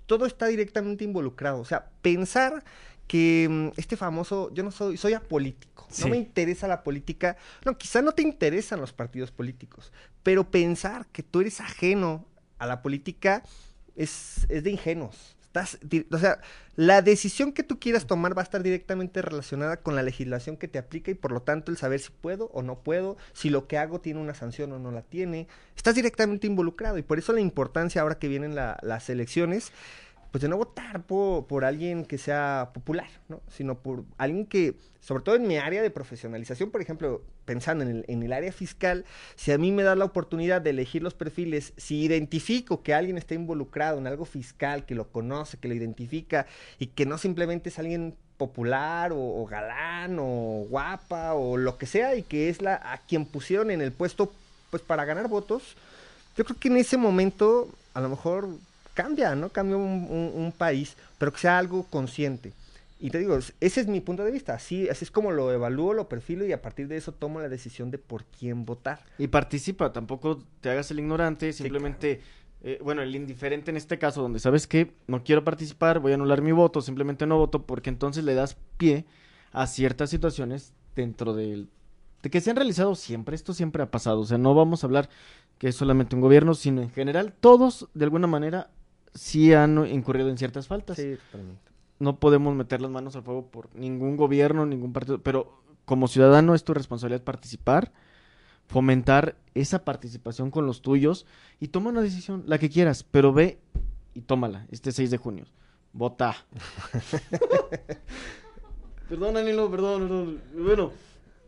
Todo 0.07 0.27
está 0.27 0.47
directamente 0.47 1.05
involucrado. 1.05 1.61
O 1.61 1.65
sea, 1.65 1.91
pensar 2.03 2.65
que 3.07 3.49
mm, 3.51 3.79
este 3.79 3.97
famoso, 3.97 4.53
yo 4.53 4.63
no 4.63 4.71
soy, 4.71 4.97
soy 4.97 5.13
apolítico, 5.13 5.87
no 6.01 6.09
me 6.09 6.17
interesa 6.17 6.69
la 6.69 6.83
política, 6.83 7.37
no, 7.65 7.77
quizá 7.77 8.03
no 8.03 8.13
te 8.13 8.23
interesan 8.23 8.81
los 8.81 8.93
partidos 8.93 9.31
políticos, 9.31 9.93
pero 10.23 10.51
pensar 10.51 11.07
que 11.09 11.23
tú 11.23 11.41
eres 11.41 11.61
ajeno 11.61 12.27
a 12.59 12.67
la 12.67 12.83
política 12.83 13.43
es, 13.95 14.47
es 14.49 14.65
de 14.65 14.71
ingenuos. 14.71 15.37
Estás, 15.43 15.79
o 16.11 16.19
sea, 16.19 16.41
la 16.75 17.01
decisión 17.01 17.53
que 17.53 17.63
tú 17.63 17.79
quieras 17.79 18.09
tomar 18.09 18.37
va 18.37 18.43
a 18.43 18.45
estar 18.45 18.65
directamente 18.65 19.23
relacionada 19.23 19.77
con 19.77 19.95
la 19.95 20.03
legislación 20.03 20.57
que 20.57 20.67
te 20.67 20.81
aplica 20.81 21.13
y 21.13 21.15
por 21.15 21.31
lo 21.31 21.43
tanto 21.43 21.71
el 21.71 21.79
saber 21.79 22.01
si 22.01 22.11
puedo 22.11 22.47
o 22.47 22.63
no 22.63 22.81
puedo, 22.81 23.17
si 23.33 23.51
lo 23.51 23.69
que 23.69 23.79
hago 23.79 24.01
tiene 24.01 24.19
una 24.21 24.35
sanción 24.35 24.73
o 24.73 24.81
no 24.81 24.91
la 24.91 25.03
tiene. 25.03 25.47
Estás 25.77 25.95
directamente 25.95 26.49
involucrado 26.49 26.99
y 26.99 27.03
por 27.03 27.21
eso 27.21 27.33
la 27.33 27.41
importancia 27.41 28.03
ahora 28.03 28.19
que 28.19 28.27
vienen 28.27 28.57
las 28.57 29.09
elecciones 29.09 29.71
pues 30.35 30.43
de 30.43 30.49
no 30.49 30.57
votar 30.57 31.05
por, 31.05 31.65
alguien 31.65 32.05
que 32.05 32.19
sea 32.19 32.73
popular, 32.75 33.07
¿no? 33.29 33.41
Sino 33.49 33.79
por 33.79 34.03
alguien 34.19 34.47
que, 34.47 34.75
sobre 34.99 35.23
todo 35.23 35.37
en 35.37 35.47
mi 35.47 35.59
área 35.59 35.81
de 35.81 35.91
profesionalización, 35.91 36.73
por 36.73 36.83
ejemplo, 36.83 37.23
pensando 37.45 37.85
en 37.85 37.91
el, 37.99 38.05
en 38.09 38.21
el 38.21 38.33
área 38.33 38.51
fiscal, 38.51 39.05
si 39.37 39.53
a 39.53 39.59
mí 39.59 39.71
me 39.71 39.85
da 39.85 39.95
la 39.95 40.05
oportunidad 40.05 40.61
de 40.61 40.71
elegir 40.71 41.05
los 41.05 41.15
perfiles, 41.15 41.73
si 41.77 42.03
identifico 42.03 42.83
que 42.83 42.95
alguien 42.95 43.17
está 43.17 43.35
involucrado 43.35 43.99
en 43.99 44.09
algo 44.09 44.25
fiscal, 44.25 44.85
que 44.85 44.97
lo 44.97 45.07
conoce, 45.07 45.59
que 45.59 45.69
lo 45.69 45.75
identifica 45.75 46.47
y 46.81 46.89
que 46.89 47.07
no 47.07 47.17
simplemente 47.17 47.69
es 47.69 47.79
alguien 47.79 48.17
popular 48.37 49.13
o, 49.15 49.47
galán 49.47 50.19
o 50.19 50.67
guapa 50.69 51.35
o 51.35 51.57
lo 51.57 51.79
que 51.79 51.87
sea 51.87 52.17
y 52.17 52.25
que 52.25 52.49
es 52.49 52.61
la 52.61 52.75
a 52.75 52.99
quien 53.07 53.25
pusieron 53.25 53.71
en 53.71 53.81
el 53.81 53.93
puesto 53.93 54.33
pues 54.71 54.83
para 54.83 55.05
ganar 55.05 55.29
votos, 55.29 55.77
yo 56.37 56.45
creo 56.45 56.59
que 56.59 56.67
en 56.67 56.79
ese 56.79 56.97
momento 56.97 57.69
a 57.93 58.01
lo 58.01 58.09
mejor 58.09 58.49
cambia, 58.95 59.35
¿no? 59.35 59.51
Cambia 59.51 59.77
un, 59.77 60.53
país, 60.57 60.97
pero 61.19 61.33
que 61.33 61.39
sea 61.39 61.59
algo 61.59 61.85
consciente. 61.85 62.53
Y 63.01 63.11
te 63.11 63.19
digo, 63.19 63.37
ese 63.37 63.81
es 63.81 63.87
mi 63.87 64.01
punto 64.01 64.25
de 64.25 64.31
vista. 64.31 64.55
Así, 64.55 64.89
así 64.89 65.05
es 65.05 65.11
como 65.11 65.31
lo 65.31 65.53
evalúo, 65.53 65.93
lo 65.93 66.09
perfilo 66.09 66.47
y 66.47 66.53
a 66.53 66.63
partir 66.63 66.89
de 66.89 66.97
eso 66.97 67.13
tomo 67.13 67.41
la 67.41 67.49
decisión 67.49 67.91
de 67.91 67.99
por 67.99 68.25
quién 68.25 68.65
votar. 68.65 69.01
Y 69.19 69.27
participa, 69.27 69.93
tampoco 69.93 70.43
te 70.61 70.71
hagas 70.71 70.91
el 70.91 71.01
ignorante, 71.01 71.53
simplemente, 71.53 72.23
eh, 72.63 72.79
bueno, 72.83 73.03
el 73.03 73.15
indiferente 73.15 73.71
en 73.71 73.77
este 73.77 73.99
caso, 73.99 74.23
donde 74.23 74.39
sabes 74.39 74.67
que 74.67 74.93
no 75.07 75.23
quiero 75.23 75.45
participar, 75.45 75.99
voy 75.99 76.13
a 76.13 76.15
anular 76.15 76.41
mi 76.41 76.53
voto, 76.53 76.81
simplemente 76.81 77.27
no 77.27 77.37
voto, 77.37 77.67
porque 77.67 77.91
entonces 77.91 78.25
le 78.25 78.35
das 78.35 78.57
pie 78.79 79.05
a 79.53 79.67
ciertas 79.67 80.09
situaciones 80.09 80.73
dentro 80.95 81.35
del 81.35 81.69
de 82.25 82.31
que 82.31 82.41
se 82.41 82.51
han 82.51 82.57
realizado 82.57 82.95
siempre, 82.95 83.37
esto 83.37 83.53
siempre 83.53 83.83
ha 83.83 83.91
pasado, 83.91 84.21
o 84.21 84.25
sea, 84.25 84.39
no 84.39 84.55
vamos 84.55 84.83
a 84.83 84.87
hablar 84.87 85.11
que 85.59 85.69
es 85.69 85.77
solamente 85.77 86.17
un 86.17 86.23
gobierno, 86.23 86.55
sino 86.55 86.81
en 86.81 86.91
general 86.91 87.35
todos 87.39 87.87
de 87.93 88.05
alguna 88.07 88.27
manera 88.27 88.71
sí 89.15 89.55
han 89.55 89.87
incurrido 89.87 90.29
en 90.29 90.39
ciertas 90.39 90.67
faltas. 90.67 90.97
Sí, 90.97 91.17
totalmente. 91.27 91.73
No 91.99 92.19
podemos 92.19 92.55
meter 92.55 92.81
las 92.81 92.91
manos 92.91 93.17
al 93.17 93.23
fuego 93.23 93.47
por 93.47 93.75
ningún 93.75 94.17
gobierno, 94.17 94.67
ningún 94.67 94.93
partido, 94.93 95.23
pero 95.23 95.63
como 95.85 96.09
ciudadano 96.09 96.55
es 96.55 96.65
tu 96.65 96.75
responsabilidad 96.75 97.23
participar, 97.23 97.93
fomentar 98.67 99.37
esa 99.55 99.85
participación 99.85 100.51
con 100.51 100.67
los 100.67 100.83
tuyos 100.83 101.27
y 101.61 101.69
toma 101.69 101.91
una 101.91 102.03
decisión, 102.03 102.43
la 102.47 102.59
que 102.59 102.71
quieras, 102.71 103.05
pero 103.05 103.33
ve 103.33 103.59
y 104.15 104.23
tómala 104.23 104.67
este 104.71 104.93
6 104.93 105.11
de 105.11 105.19
junio. 105.19 105.45
Vota. 105.93 106.35
perdón, 109.09 109.37
Anilo, 109.37 109.71
perdón, 109.71 110.03
perdón. 110.03 110.41
Bueno, 110.57 110.91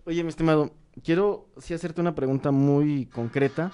oye, 0.05 0.23
mi 0.23 0.29
estimado, 0.29 0.71
quiero 1.03 1.49
sí 1.59 1.75
hacerte 1.75 2.01
una 2.01 2.15
pregunta 2.15 2.53
muy 2.53 3.07
concreta. 3.07 3.73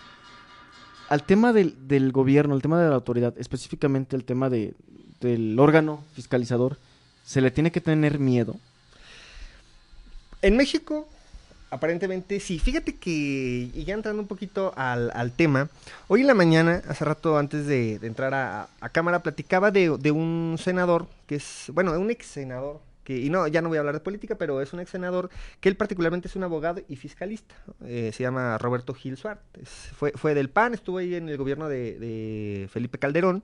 Al 1.13 1.25
tema 1.25 1.53
del, 1.53 1.75
del 1.89 2.11
gobierno, 2.11 2.55
el 2.55 2.63
tema 2.63 2.81
de 2.81 2.89
la 2.89 2.95
autoridad, 2.95 3.35
específicamente 3.37 4.17
el 4.17 4.25
tema 4.25 4.49
de, 4.49 4.73
del 5.21 5.59
órgano 5.59 6.03
fiscalizador, 6.15 6.79
¿se 7.23 7.43
le 7.43 7.51
tiene 7.51 7.71
que 7.71 7.83
tener 7.83 8.19
miedo? 8.19 8.57
En 10.41 10.57
México, 10.57 11.07
aparentemente 11.69 12.41
sí. 12.41 12.59
Fíjate 12.59 12.97
que, 12.97 13.11
y 13.75 13.85
ya 13.85 13.93
entrando 13.93 14.23
un 14.23 14.27
poquito 14.27 14.73
al, 14.75 15.11
al 15.15 15.33
tema, 15.33 15.69
hoy 16.09 16.23
en 16.23 16.29
la 16.29 16.35
mañana, 16.35 16.81
hace 16.89 17.05
rato 17.05 17.37
antes 17.37 17.67
de, 17.67 17.99
de 17.99 18.07
entrar 18.07 18.33
a, 18.33 18.69
a, 18.81 18.89
cámara, 18.89 19.23
platicaba 19.23 19.71
de, 19.71 19.99
de, 19.99 20.11
un 20.13 20.57
senador, 20.59 21.09
que 21.27 21.35
es, 21.35 21.67
bueno, 21.75 21.93
de 21.93 21.99
un 21.99 22.11
ex 22.11 22.25
senador, 22.25 22.81
que, 23.05 23.19
y 23.19 23.31
no, 23.31 23.47
ya 23.47 23.63
no 23.63 23.69
voy 23.69 23.77
a 23.79 23.81
hablar 23.81 23.95
de 23.95 24.01
política, 24.01 24.37
pero 24.37 24.61
es 24.61 24.73
un 24.73 24.81
ex 24.81 24.91
senador 24.91 25.31
que 25.61 25.69
él 25.69 25.77
particularmente 25.77 26.29
es 26.29 26.37
un 26.37 26.45
abogado 26.45 26.83
y 26.89 26.97
fiscalista. 26.97 27.55
Eh, 27.85 28.11
se 28.13 28.23
llama 28.23 28.59
Roberto 28.59 28.95
Gil 28.95 29.17
Suárez. 29.17 29.43
Fue, 29.97 30.13
fue 30.13 30.35
del 30.35 30.51
PAN, 30.51 30.75
estuvo 30.75 30.99
ahí 30.99 31.15
en 31.15 31.29
el 31.29 31.37
gobierno 31.37 31.69
de, 31.69 32.69
Felipe 32.71 32.99
Calderón, 32.99 33.43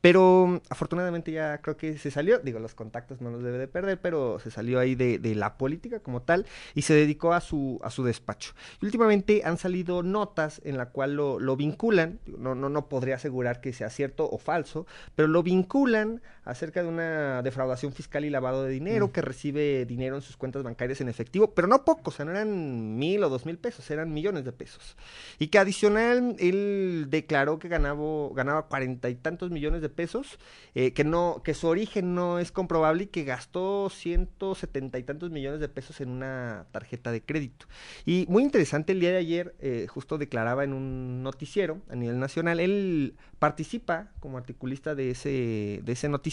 pero 0.00 0.60
afortunadamente 0.70 1.32
ya 1.32 1.58
creo 1.58 1.76
que 1.76 1.98
se 1.98 2.10
salió, 2.10 2.38
digo, 2.38 2.58
los 2.58 2.74
contactos 2.74 3.20
no 3.20 3.30
los 3.30 3.42
debe 3.42 3.58
de 3.58 3.68
perder, 3.68 4.00
pero 4.00 4.38
se 4.38 4.50
salió 4.50 4.78
ahí 4.78 4.94
de, 4.94 5.18
de 5.18 5.34
la 5.34 5.58
política 5.58 6.00
como 6.00 6.22
tal 6.22 6.46
y 6.74 6.82
se 6.82 6.94
dedicó 6.94 7.32
a 7.32 7.40
su, 7.40 7.80
a 7.82 7.90
su 7.90 8.04
despacho. 8.04 8.52
Y 8.80 8.86
últimamente 8.86 9.42
han 9.44 9.58
salido 9.58 10.02
notas 10.02 10.60
en 10.64 10.76
la 10.76 10.86
cual 10.86 11.14
lo, 11.14 11.38
lo 11.38 11.56
vinculan, 11.56 12.18
no, 12.26 12.54
no, 12.54 12.68
no 12.68 12.88
podría 12.88 13.16
asegurar 13.16 13.60
que 13.60 13.72
sea 13.72 13.90
cierto 13.90 14.28
o 14.30 14.38
falso, 14.38 14.86
pero 15.14 15.28
lo 15.28 15.42
vinculan 15.42 16.22
acerca 16.44 16.82
de 16.82 16.88
una 16.88 17.42
defraudación 17.42 17.92
fiscal 17.92 18.24
y 18.24 18.30
lavado 18.30 18.64
de 18.64 18.70
dinero, 18.70 19.08
mm. 19.08 19.10
que 19.10 19.20
recibe 19.20 19.84
dinero 19.84 20.16
en 20.16 20.22
sus 20.22 20.36
cuentas 20.36 20.62
bancarias 20.62 21.00
en 21.00 21.08
efectivo, 21.08 21.52
pero 21.54 21.68
no 21.68 21.84
poco, 21.84 22.10
o 22.10 22.12
sea, 22.12 22.24
no 22.24 22.30
eran 22.30 22.98
mil 22.98 23.22
o 23.22 23.28
dos 23.28 23.44
mil 23.44 23.58
pesos, 23.58 23.90
eran 23.90 24.12
millones 24.12 24.44
de 24.44 24.52
pesos. 24.52 24.96
Y 25.38 25.48
que 25.48 25.58
adicional 25.58 26.36
él 26.38 27.06
declaró 27.10 27.58
que 27.58 27.68
ganaba, 27.68 28.00
ganaba 28.34 28.66
cuarenta 28.68 29.10
y 29.10 29.16
tantos 29.16 29.50
millones 29.50 29.82
de 29.82 29.90
pesos, 29.90 30.38
eh, 30.74 30.92
que 30.92 31.04
no, 31.04 31.42
que 31.44 31.52
su 31.52 31.66
origen 31.66 32.14
no 32.14 32.38
es 32.38 32.52
comprobable 32.52 33.04
y 33.04 33.06
que 33.08 33.24
gastó 33.24 33.90
ciento 33.90 34.54
setenta 34.54 34.98
y 34.98 35.02
tantos 35.02 35.30
millones 35.30 35.60
de 35.60 35.68
pesos 35.68 36.00
en 36.00 36.08
una 36.08 36.66
tarjeta 36.72 37.12
de 37.12 37.22
crédito. 37.22 37.66
Y 38.06 38.24
muy 38.28 38.42
interesante, 38.42 38.92
el 38.92 39.00
día 39.00 39.10
de 39.10 39.18
ayer 39.18 39.54
eh, 39.60 39.86
justo 39.88 40.16
declaraba 40.16 40.64
en 40.64 40.72
un 40.72 41.22
noticiero 41.22 41.82
a 41.90 41.96
nivel 41.96 42.18
nacional, 42.18 42.60
él 42.60 43.14
participa 43.38 44.10
como 44.20 44.38
articulista 44.38 44.94
de 44.94 45.10
ese, 45.10 45.80
de 45.82 45.92
ese 45.92 46.08
noticiero 46.08 46.29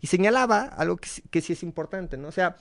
y 0.00 0.06
señalaba 0.06 0.62
algo 0.62 0.96
que, 0.96 1.08
que 1.30 1.40
sí 1.40 1.52
es 1.52 1.62
importante, 1.62 2.16
¿no? 2.16 2.28
O 2.28 2.32
sea, 2.32 2.56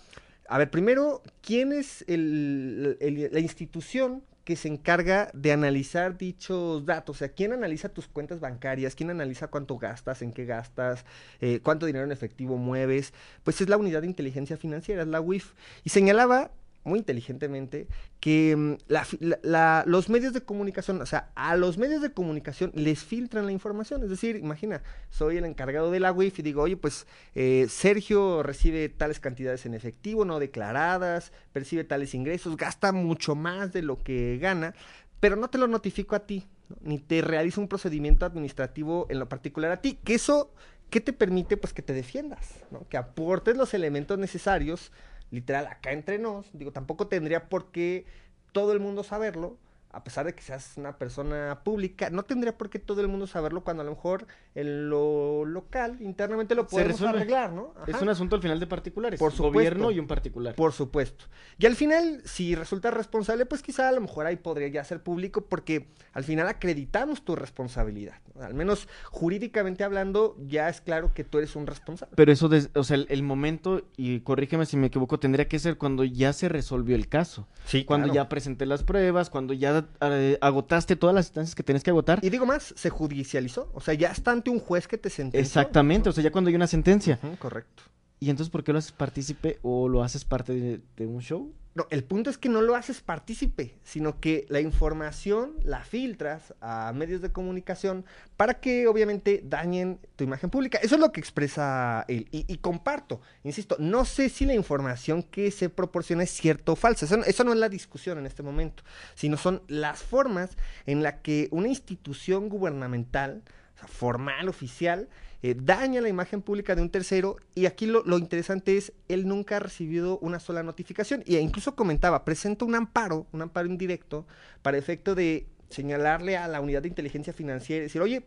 a 0.47 0.57
ver, 0.57 0.69
primero, 0.69 1.21
¿quién 1.41 1.71
es 1.71 2.03
el, 2.07 2.97
la 3.31 3.39
institución 3.39 4.23
que 4.43 4.55
se 4.55 4.67
encarga 4.67 5.31
de 5.33 5.51
analizar 5.51 6.17
dichos 6.17 6.85
datos. 6.85 7.17
O 7.17 7.19
sea, 7.19 7.29
¿quién 7.29 7.53
analiza 7.53 7.89
tus 7.89 8.07
cuentas 8.07 8.39
bancarias? 8.39 8.95
¿Quién 8.95 9.09
analiza 9.09 9.47
cuánto 9.47 9.77
gastas? 9.77 10.21
¿En 10.21 10.33
qué 10.33 10.45
gastas? 10.45 11.05
Eh, 11.39 11.61
¿Cuánto 11.63 11.85
dinero 11.85 12.05
en 12.05 12.11
efectivo 12.11 12.57
mueves? 12.57 13.13
Pues 13.43 13.61
es 13.61 13.69
la 13.69 13.77
unidad 13.77 14.01
de 14.01 14.07
inteligencia 14.07 14.57
financiera, 14.57 15.03
es 15.03 15.07
la 15.07 15.21
WIF. 15.21 15.53
Y 15.83 15.91
señalaba 15.91 16.51
muy 16.83 16.99
inteligentemente 16.99 17.87
que 18.19 18.55
mm, 18.55 18.73
la, 18.87 19.07
la, 19.41 19.83
los 19.87 20.09
medios 20.09 20.33
de 20.33 20.41
comunicación, 20.41 21.01
o 21.01 21.05
sea, 21.05 21.31
a 21.35 21.55
los 21.55 21.77
medios 21.77 22.01
de 22.01 22.13
comunicación 22.13 22.71
les 22.75 23.03
filtran 23.03 23.45
la 23.45 23.51
información. 23.51 24.03
Es 24.03 24.09
decir, 24.09 24.35
imagina, 24.35 24.81
soy 25.09 25.37
el 25.37 25.45
encargado 25.45 25.91
de 25.91 25.99
la 25.99 26.11
WIF 26.11 26.39
y 26.39 26.41
digo, 26.41 26.61
oye, 26.63 26.77
pues 26.77 27.07
eh, 27.35 27.67
Sergio 27.69 28.43
recibe 28.43 28.89
tales 28.89 29.19
cantidades 29.19 29.65
en 29.65 29.73
efectivo, 29.73 30.25
no 30.25 30.39
declaradas, 30.39 31.31
percibe 31.51 31.83
tales 31.83 32.13
ingresos, 32.13 32.57
gasta 32.57 32.91
mucho 32.91 33.35
más 33.35 33.73
de 33.73 33.81
lo 33.81 34.03
que 34.03 34.37
gana, 34.41 34.73
pero 35.19 35.35
no 35.35 35.49
te 35.49 35.57
lo 35.57 35.67
notifico 35.67 36.15
a 36.15 36.25
ti, 36.25 36.47
ni 36.81 36.99
te 36.99 37.21
realizo 37.21 37.61
un 37.61 37.67
procedimiento 37.67 38.25
administrativo 38.25 39.07
en 39.09 39.19
lo 39.19 39.29
particular 39.29 39.71
a 39.71 39.81
ti, 39.81 39.97
que 40.03 40.15
eso, 40.15 40.53
¿qué 40.89 40.99
te 40.99 41.13
permite? 41.13 41.55
Pues 41.55 41.73
que 41.73 41.81
te 41.81 41.93
defiendas, 41.93 42.59
¿no? 42.71 42.87
que 42.89 42.97
aportes 42.97 43.55
los 43.55 43.73
elementos 43.73 44.17
necesarios 44.17 44.91
literal, 45.33 45.67
acá 45.67 45.91
entre 45.91 46.19
nos, 46.19 46.45
digo, 46.53 46.71
tampoco 46.71 47.07
tendría 47.07 47.49
por 47.49 47.71
qué 47.71 48.05
todo 48.51 48.71
el 48.71 48.79
mundo 48.79 49.03
saberlo, 49.03 49.57
a 49.93 50.03
pesar 50.03 50.25
de 50.25 50.33
que 50.33 50.41
seas 50.41 50.73
una 50.75 50.97
persona 50.97 51.61
pública, 51.63 52.09
no 52.09 52.23
tendría 52.23 52.57
por 52.57 52.71
qué 52.71 52.79
todo 52.79 53.01
el 53.01 53.07
mundo 53.07 53.27
saberlo 53.27 53.63
cuando 53.63 53.81
a 53.81 53.85
lo 53.85 53.91
mejor 53.91 54.25
en 54.55 54.89
lo 54.89 55.45
local, 55.45 55.97
internamente 56.01 56.55
lo 56.55 56.67
podemos 56.67 56.99
arreglar, 57.03 57.53
¿no? 57.53 57.73
Ajá. 57.77 57.91
Es 57.91 58.01
un 58.01 58.09
asunto 58.09 58.35
al 58.35 58.41
final 58.41 58.59
de 58.59 58.65
particulares. 58.65 59.19
Por 59.19 59.31
supuesto. 59.31 59.53
Gobierno 59.53 59.91
y 59.91 59.99
un 59.99 60.07
particular. 60.07 60.55
Por 60.55 60.73
supuesto. 60.73 61.25
Y 61.59 61.67
al 61.67 61.75
final, 61.75 62.21
si 62.25 62.55
resulta 62.55 62.89
responsable, 62.89 63.45
pues 63.45 63.61
quizá 63.61 63.87
a 63.87 63.91
lo 63.91 64.01
mejor 64.01 64.25
ahí 64.25 64.35
podría 64.35 64.67
ya 64.67 64.83
ser 64.83 65.03
público 65.03 65.41
porque 65.41 65.89
al 66.13 66.23
final 66.23 66.47
acreditamos 66.47 67.23
tu 67.23 67.35
responsabilidad. 67.35 68.15
¿no? 68.33 68.43
Al 68.43 68.55
menos 68.55 68.87
jurídicamente 69.11 69.83
hablando, 69.83 70.35
ya 70.39 70.69
es 70.69 70.81
claro 70.81 71.13
que 71.13 71.23
tú 71.23 71.37
eres 71.37 71.55
un 71.55 71.67
responsable. 71.67 72.15
Pero 72.15 72.31
eso, 72.31 72.49
de, 72.49 72.67
o 72.73 72.83
sea, 72.83 72.95
el, 72.95 73.05
el, 73.09 73.21
momento, 73.21 73.83
y 73.95 74.21
corrígeme 74.21 74.65
si 74.65 74.75
me 74.75 74.87
equivoco, 74.87 75.19
tendría 75.19 75.47
que 75.47 75.59
ser 75.59 75.77
cuando 75.77 76.03
ya 76.03 76.33
se 76.33 76.49
resolvió 76.49 76.95
el 76.95 77.07
caso. 77.07 77.47
Sí, 77.65 77.85
Cuando 77.85 78.05
claro. 78.05 78.23
ya 78.23 78.29
presenté 78.29 78.65
las 78.65 78.83
pruebas, 78.83 79.29
cuando 79.29 79.53
ya 79.53 79.82
eh, 80.01 80.37
agotaste 80.41 80.95
todas 80.95 81.15
las 81.15 81.27
instancias 81.27 81.55
que 81.55 81.63
tenías 81.63 81.83
que 81.83 81.89
agotar. 81.89 82.19
Y 82.21 82.29
digo 82.29 82.45
más, 82.45 82.73
se 82.75 82.89
judicializó. 82.89 83.69
O 83.73 83.81
sea, 83.81 83.93
ya 83.93 84.09
está 84.09 84.31
ante 84.31 84.49
un 84.49 84.59
juez 84.59 84.87
que 84.87 84.97
te 84.97 85.09
sentenció. 85.09 85.39
Exactamente, 85.39 86.09
o 86.09 86.11
sea, 86.11 86.23
ya 86.23 86.31
cuando 86.31 86.49
hay 86.49 86.55
una 86.55 86.67
sentencia. 86.67 87.19
Uh 87.23 87.27
-huh, 87.27 87.37
correcto. 87.37 87.83
¿Y 88.19 88.29
entonces 88.29 88.49
por 88.49 88.63
qué 88.63 88.71
lo 88.71 88.79
haces 88.79 88.93
partícipe 88.93 89.59
o 89.63 89.89
lo 89.89 90.01
haces 90.01 90.23
parte 90.23 90.53
de, 90.53 90.81
de, 90.95 91.05
un 91.05 91.21
show? 91.21 91.53
No, 91.75 91.87
el 91.89 92.03
punto 92.03 92.29
es 92.29 92.37
que 92.37 92.49
no 92.49 92.61
lo 92.61 92.75
haces 92.75 93.01
partícipe, 93.01 93.79
sino 93.83 94.19
que 94.19 94.45
la 94.49 94.59
información 94.59 95.55
la 95.63 95.83
filtras 95.83 96.53
a 96.61 96.93
medios 96.93 97.21
de 97.21 97.31
comunicación 97.31 98.05
para 98.37 98.59
que 98.59 98.87
obviamente 98.87 99.41
dañen 99.43 99.99
tu 100.15 100.23
imagen 100.23 100.51
pública. 100.51 100.77
Eso 100.83 100.95
es 100.95 101.01
lo 101.01 101.11
que 101.11 101.19
expresa 101.19 102.05
él. 102.07 102.27
Y, 102.31 102.57
comparto, 102.57 103.21
insisto, 103.43 103.75
no 103.79 104.05
sé 104.05 104.29
si 104.29 104.45
la 104.45 104.53
información 104.53 105.23
que 105.23 105.49
se 105.49 105.69
proporciona 105.69 106.23
es 106.23 106.29
cierta 106.29 106.73
o 106.73 106.75
falsa. 106.75 107.05
Eso, 107.05 107.15
eso 107.23 107.43
no 107.43 107.53
es 107.53 107.57
la 107.57 107.69
discusión 107.69 108.19
en 108.19 108.27
este 108.27 108.43
momento, 108.43 108.83
sino 109.15 109.37
son 109.37 109.63
las 109.67 110.03
formas 110.03 110.51
en 110.85 111.01
las 111.01 111.15
que 111.21 111.47
una 111.49 111.69
institución 111.69 112.49
gubernamental, 112.49 113.41
formal, 113.87 114.49
oficial, 114.49 115.09
eh, 115.41 115.55
daña 115.57 115.99
la 115.99 116.09
imagen 116.09 116.41
pública 116.41 116.75
de 116.75 116.81
un 116.81 116.89
tercero 116.89 117.35
y 117.53 117.65
aquí 117.65 117.85
lo, 117.85 118.03
lo, 118.05 118.17
interesante 118.17 118.77
es, 118.77 118.93
él 119.09 119.27
nunca 119.27 119.57
ha 119.57 119.59
recibido 119.59 120.17
una 120.19 120.39
sola 120.39 120.63
notificación. 120.63 121.23
E 121.27 121.39
incluso 121.39 121.75
comentaba, 121.75 122.23
presenta 122.23 122.65
un 122.65 122.75
amparo, 122.75 123.27
un 123.33 123.41
amparo 123.41 123.67
indirecto 123.67 124.25
para 124.61 124.77
efecto 124.77 125.15
de 125.15 125.45
señalarle 125.69 126.37
a 126.37 126.47
la 126.47 126.61
unidad 126.61 126.83
de 126.83 126.87
inteligencia 126.87 127.33
financiera 127.33 127.81
y 127.81 127.83
decir, 127.83 128.01
oye, 128.01 128.23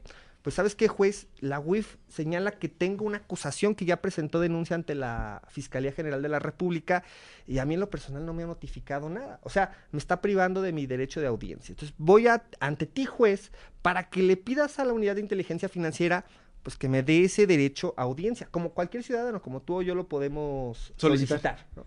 pues 0.47 0.55
sabes 0.55 0.77
qué 0.77 0.87
juez, 0.87 1.27
la 1.41 1.59
UIF 1.59 1.97
señala 2.07 2.53
que 2.53 2.69
tengo 2.69 3.05
una 3.05 3.17
acusación 3.17 3.75
que 3.75 3.85
ya 3.85 4.01
presentó 4.01 4.39
denuncia 4.39 4.77
ante 4.77 4.95
la 4.95 5.43
Fiscalía 5.49 5.91
General 5.91 6.23
de 6.23 6.29
la 6.29 6.39
República 6.39 7.03
y 7.49 7.59
a 7.59 7.65
mí 7.65 7.75
en 7.75 7.81
lo 7.81 7.91
personal 7.91 8.25
no 8.25 8.33
me 8.33 8.45
ha 8.45 8.47
notificado 8.47 9.09
nada. 9.09 9.41
O 9.43 9.51
sea, 9.51 9.77
me 9.91 9.99
está 9.99 10.21
privando 10.21 10.63
de 10.63 10.71
mi 10.71 10.87
derecho 10.87 11.21
de 11.21 11.27
audiencia. 11.27 11.73
Entonces 11.73 11.97
voy 11.99 12.29
a, 12.29 12.45
ante 12.61 12.87
ti 12.87 13.07
juez 13.07 13.51
para 13.83 14.09
que 14.09 14.23
le 14.23 14.37
pidas 14.37 14.79
a 14.79 14.85
la 14.85 14.93
unidad 14.93 15.17
de 15.17 15.23
inteligencia 15.23 15.69
financiera 15.69 16.25
pues 16.63 16.77
que 16.77 16.89
me 16.89 17.03
dé 17.03 17.25
ese 17.25 17.49
derecho 17.49 17.93
a 17.97 18.03
audiencia, 18.03 18.47
como 18.49 18.71
cualquier 18.71 19.03
ciudadano, 19.03 19.43
como 19.43 19.63
tú 19.63 19.79
o 19.79 19.83
yo 19.83 19.97
lo 19.97 20.07
podemos 20.07 20.93
solicitar. 20.97 21.41
solicitar 21.41 21.67
¿no? 21.75 21.87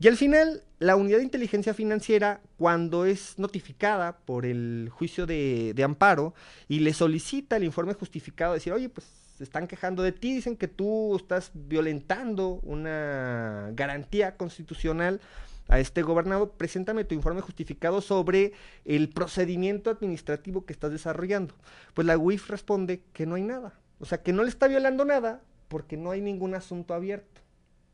Y 0.00 0.06
al 0.06 0.16
final, 0.16 0.62
la 0.78 0.94
unidad 0.94 1.18
de 1.18 1.24
inteligencia 1.24 1.74
financiera, 1.74 2.40
cuando 2.56 3.04
es 3.04 3.36
notificada 3.38 4.18
por 4.18 4.46
el 4.46 4.90
juicio 4.92 5.26
de, 5.26 5.74
amparo 5.84 6.34
y 6.68 6.80
le 6.80 6.92
solicita 6.92 7.56
el 7.56 7.64
informe 7.64 7.94
justificado, 7.94 8.54
decir, 8.54 8.72
oye, 8.72 8.88
pues 8.88 9.08
se 9.36 9.42
están 9.42 9.66
quejando 9.66 10.02
de 10.02 10.12
ti, 10.12 10.34
dicen 10.34 10.56
que 10.56 10.68
tú 10.68 11.16
estás 11.16 11.50
violentando 11.52 12.60
una 12.62 13.70
garantía 13.74 14.36
constitucional 14.36 15.20
a 15.66 15.80
este 15.80 16.02
gobernador, 16.02 16.52
preséntame 16.56 17.04
tu 17.04 17.14
informe 17.14 17.40
justificado 17.40 18.00
sobre 18.00 18.52
el 18.84 19.08
procedimiento 19.10 19.90
administrativo 19.90 20.64
que 20.64 20.72
estás 20.72 20.92
desarrollando. 20.92 21.54
Pues 21.94 22.06
la 22.06 22.16
UIF 22.16 22.48
responde 22.48 23.02
que 23.12 23.26
no 23.26 23.34
hay 23.34 23.42
nada. 23.42 23.74
O 24.00 24.06
sea, 24.06 24.22
que 24.22 24.32
no 24.32 24.44
le 24.44 24.48
está 24.48 24.68
violando 24.68 25.04
nada 25.04 25.42
porque 25.68 25.96
no 25.96 26.12
hay 26.12 26.20
ningún 26.20 26.54
asunto 26.54 26.94
abierto. 26.94 27.42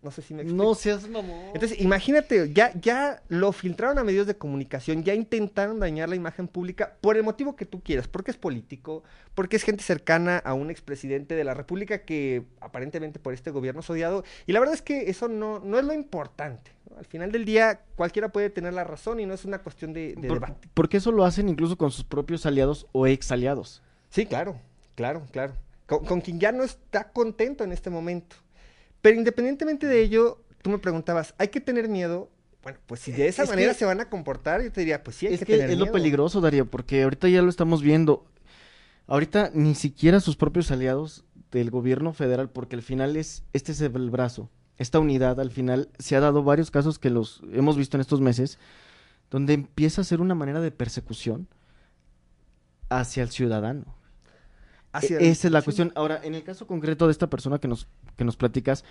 No 0.05 0.11
sé 0.11 0.21
si 0.23 0.35
me 0.35 0.43
explico. 0.43 0.62
No 0.62 0.75
seas 0.75 1.09
mamón. 1.09 1.40
Entonces, 1.55 1.81
imagínate, 1.81 2.53
ya, 2.53 2.73
ya 2.79 3.23
lo 3.29 3.53
filtraron 3.53 3.99
a 3.99 4.05
medios 4.05 4.27
de 4.27 4.37
comunicación, 4.37 5.03
ya 5.03 5.14
intentaron 5.14 5.81
dañar 5.81 6.11
la 6.11 6.14
imagen 6.17 6.47
pública 6.47 6.97
por 7.01 7.17
el 7.17 7.23
motivo 7.23 7.57
que 7.57 7.64
tú 7.64 7.81
quieras, 7.83 8.07
porque 8.07 8.31
es 8.31 8.37
político, 8.37 9.03
porque 9.35 9.57
es 9.57 9.62
gente 9.62 9.83
cercana 9.83 10.37
a 10.38 10.53
un 10.53 10.71
expresidente 10.71 11.35
de 11.35 11.43
la 11.45 11.55
República 11.55 12.03
que 12.05 12.45
aparentemente 12.61 13.19
por 13.19 13.33
este 13.33 13.51
gobierno 13.51 13.81
es 13.81 13.88
odiado. 13.88 14.25
Y 14.47 14.53
la 14.53 14.61
verdad 14.61 14.75
es 14.75 14.83
que 14.83 15.09
eso 15.09 15.27
no, 15.29 15.59
no 15.61 15.79
es 15.79 15.85
lo 15.87 15.95
importante. 15.95 16.73
Al 16.99 17.07
final 17.07 17.33
del 17.33 17.47
día, 17.47 17.81
cualquiera 17.97 18.29
puede 18.29 18.51
tener 18.51 18.75
la 18.75 18.85
razón 18.85 19.21
y 19.21 19.27
no 19.27 19.33
es 19.33 19.47
una 19.47 19.59
cuestión 19.61 19.95
de, 19.95 20.14
de 20.17 20.29
Por- 20.29 20.38
debate. 20.40 20.69
porque 20.75 20.99
eso 20.99 21.11
lo 21.12 21.25
hacen 21.25 21.49
incluso 21.49 21.79
con 21.79 21.90
sus 21.90 22.05
propios 22.05 22.45
aliados 22.45 22.87
o 22.93 23.07
ex 23.07 23.33
aliados. 23.33 23.83
Sí, 24.11 24.27
claro, 24.27 24.61
claro, 24.97 25.23
claro. 25.33 25.55
Con, 25.87 26.05
con 26.05 26.21
quien 26.21 26.38
ya 26.38 26.53
no 26.53 26.62
está 26.62 27.11
contento 27.11 27.64
en 27.64 27.73
este 27.73 27.88
momento. 27.90 28.37
Pero 29.05 29.19
independientemente 29.19 29.87
de 29.87 30.01
ello, 30.01 30.43
tú 30.62 30.71
me 30.71 30.79
preguntabas, 30.79 31.35
¿hay 31.37 31.49
que 31.49 31.61
tener 31.61 31.90
miedo? 31.90 32.31
Bueno, 32.62 32.79
pues 32.87 33.01
si 33.01 33.12
de 33.12 33.29
esa 33.29 33.43
Es 33.43 33.51
manera 33.51 33.73
que- 33.73 33.79
se 33.81 33.85
van 33.85 34.01
a 34.01 34.09
comportar, 34.09 34.62
yo 34.62 34.73
te 34.73 34.81
diría, 34.81 35.05
pues 35.05 35.17
sí 35.17 35.27
hay 35.27 35.35
es 35.35 35.40
que, 35.40 35.45
que, 35.45 35.53
tener 35.59 35.71
es 35.73 35.77
lo 35.79 35.85
miedo. 35.85 35.93
peligroso, 35.93 36.40
Darío, 36.40 36.64
porque 36.71 37.03
ahorita 37.03 37.29
ya 37.29 37.43
lo 37.43 37.51
estamos 37.51 37.83
viendo. 37.83 38.25
Ahorita 39.07 39.51
ni 39.53 39.75
siquiera 39.75 40.21
sus 40.21 40.37
propios 40.37 40.71
aliados 40.71 41.27
del 41.51 41.71
gobierno 41.71 42.14
federal, 42.14 42.49
porque 42.49 42.77
al 42.77 42.83
final 42.83 43.17
es, 43.19 43.45
este 43.53 43.73
es 43.73 43.83
el 43.83 44.09
brazo, 44.09 44.49
esta 44.79 45.01
unidad 45.01 45.38
al 45.38 45.51
final 45.51 45.90
se 45.99 46.17
ha 46.17 46.21
dado 46.21 46.43
varios 46.43 46.71
casos 46.71 46.99
que 46.99 47.11
los 47.11 47.43
hemos 47.53 47.77
visto 47.77 47.99
en 47.99 48.01
estos 48.01 48.23
meses, 48.23 48.59
donde 49.31 49.53
empieza 49.53 50.01
a 50.01 50.05
ser 50.05 50.23
una 50.23 50.35
manera 50.35 50.62
de 50.62 50.71
persecución 50.71 51.47
hacia 52.88 53.23
el 53.23 53.29
ciudadano. 53.29 53.85
Hacia- 54.93 55.19
E- 55.19 55.29
Esa 55.29 55.49
es 55.49 55.53
la 55.53 55.61
cuestión. 55.61 55.93
Ahora, 55.95 56.21
en 56.25 56.35
el 56.35 56.43
caso 56.45 56.67
concreto 56.67 57.05
de 57.07 57.12
esta 57.12 57.29
persona 57.29 57.59
que 57.59 57.69
nos, 57.69 57.87
que 58.16 58.24
nos 58.24 58.37
platicas, 58.37 58.85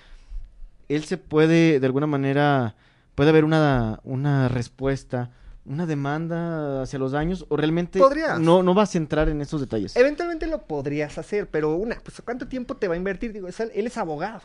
él 0.90 1.04
se 1.06 1.18
puede, 1.18 1.80
de 1.80 1.86
alguna 1.86 2.08
manera, 2.08 2.76
puede 3.16 3.30
haber 3.30 3.46
una, 3.46 4.00
una 4.04 4.48
respuesta, 4.50 5.32
una 5.66 5.86
demanda 5.86 6.82
hacia 6.82 7.00
los 7.00 7.14
daños, 7.14 7.46
o 7.50 7.56
realmente 7.58 8.00
Podrías. 8.00 8.40
no, 8.40 8.64
no 8.64 8.74
vas 8.74 8.96
a 8.96 8.98
entrar 8.98 9.30
en 9.30 9.40
esos 9.42 9.62
detalles. 9.62 9.96
Eventualmente 9.96 10.46
lo 10.48 10.64
podrías 10.64 11.18
hacer, 11.18 11.48
pero 11.50 11.76
una, 11.76 11.96
pues 12.04 12.22
¿cuánto 12.26 12.48
tiempo 12.48 12.76
te 12.76 12.88
va 12.88 12.96
a 12.96 12.98
invertir? 12.98 13.32
Digo, 13.32 13.48
es- 13.48 13.60
él 13.60 13.88
es 13.88 13.98
abogado. 13.98 14.42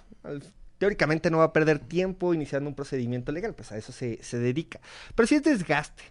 Teóricamente 0.79 1.29
no 1.31 1.39
va 1.39 1.45
a 1.45 1.53
perder 1.53 1.81
tiempo 1.81 2.33
iniciando 2.35 2.69
un 2.71 2.77
procedimiento 2.77 3.33
legal, 3.33 3.53
pues 3.55 3.73
a 3.73 3.77
eso 3.77 3.91
se, 3.91 4.23
se 4.23 4.39
dedica. 4.39 4.79
Pero 5.17 5.27
sí 5.27 5.35
es 5.35 5.43
desgaste. 5.43 6.05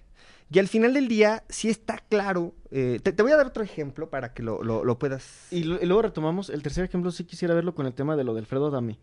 Y 0.50 0.60
al 0.60 0.68
final 0.70 0.94
del 0.94 1.08
día, 1.10 1.44
sí 1.50 1.70
está 1.70 1.98
claro. 1.98 2.56
eh, 2.72 3.00
te, 3.04 3.12
te 3.12 3.22
voy 3.22 3.32
a 3.34 3.38
dar 3.38 3.48
otro 3.48 3.64
ejemplo 3.64 4.10
para 4.10 4.34
que 4.34 4.44
lo, 4.44 4.64
lo- 4.64 4.86
lo 4.86 4.98
puedas. 4.98 5.48
Y, 5.52 5.64
lo- 5.64 5.82
y 5.82 5.86
luego 5.86 6.04
retomamos, 6.04 6.50
el 6.50 6.64
tercer 6.64 6.86
ejemplo 6.86 7.12
sí 7.12 7.26
quisiera 7.26 7.54
verlo 7.54 7.76
con 7.76 7.86
el 7.86 7.94
tema 7.94 8.16
de 8.16 8.24
lo 8.24 8.34
de 8.34 8.40
Alfredo 8.40 8.72
Dame. 8.72 8.98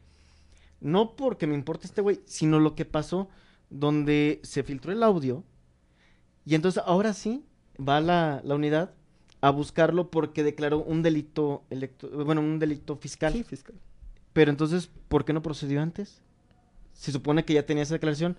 No 0.81 1.17
porque 1.17 1.47
me 1.47 1.55
importe 1.55 1.87
este 1.87 2.01
güey, 2.01 2.21
sino 2.25 2.61
lo 2.61 2.75
que 2.75 2.85
pasó 2.87 3.29
donde 3.71 4.41
se 4.43 4.63
filtró 4.63 4.93
el 4.93 5.03
audio 5.03 5.43
y 6.47 6.55
entonces 6.55 6.83
ahora 6.87 7.13
sí 7.15 7.45
va 7.79 8.01
la, 8.01 8.41
la 8.45 8.55
unidad 8.55 8.93
a 9.41 9.51
buscarlo 9.51 10.11
porque 10.11 10.43
declaró 10.45 10.79
un 10.83 11.03
delito, 11.03 11.65
electo- 11.71 12.09
bueno, 12.25 12.41
un 12.41 12.59
delito 12.59 12.97
fiscal. 12.97 13.33
Sí, 13.33 13.43
fiscal. 13.45 13.75
Pero 14.33 14.51
entonces, 14.51 14.91
¿por 15.09 15.25
qué 15.25 15.33
no 15.35 15.43
procedió 15.43 15.81
antes? 15.83 16.23
Se 16.95 17.13
supone 17.13 17.45
que 17.45 17.53
ya 17.55 17.67
tenía 17.67 17.83
esa 17.83 17.95
declaración. 17.95 18.37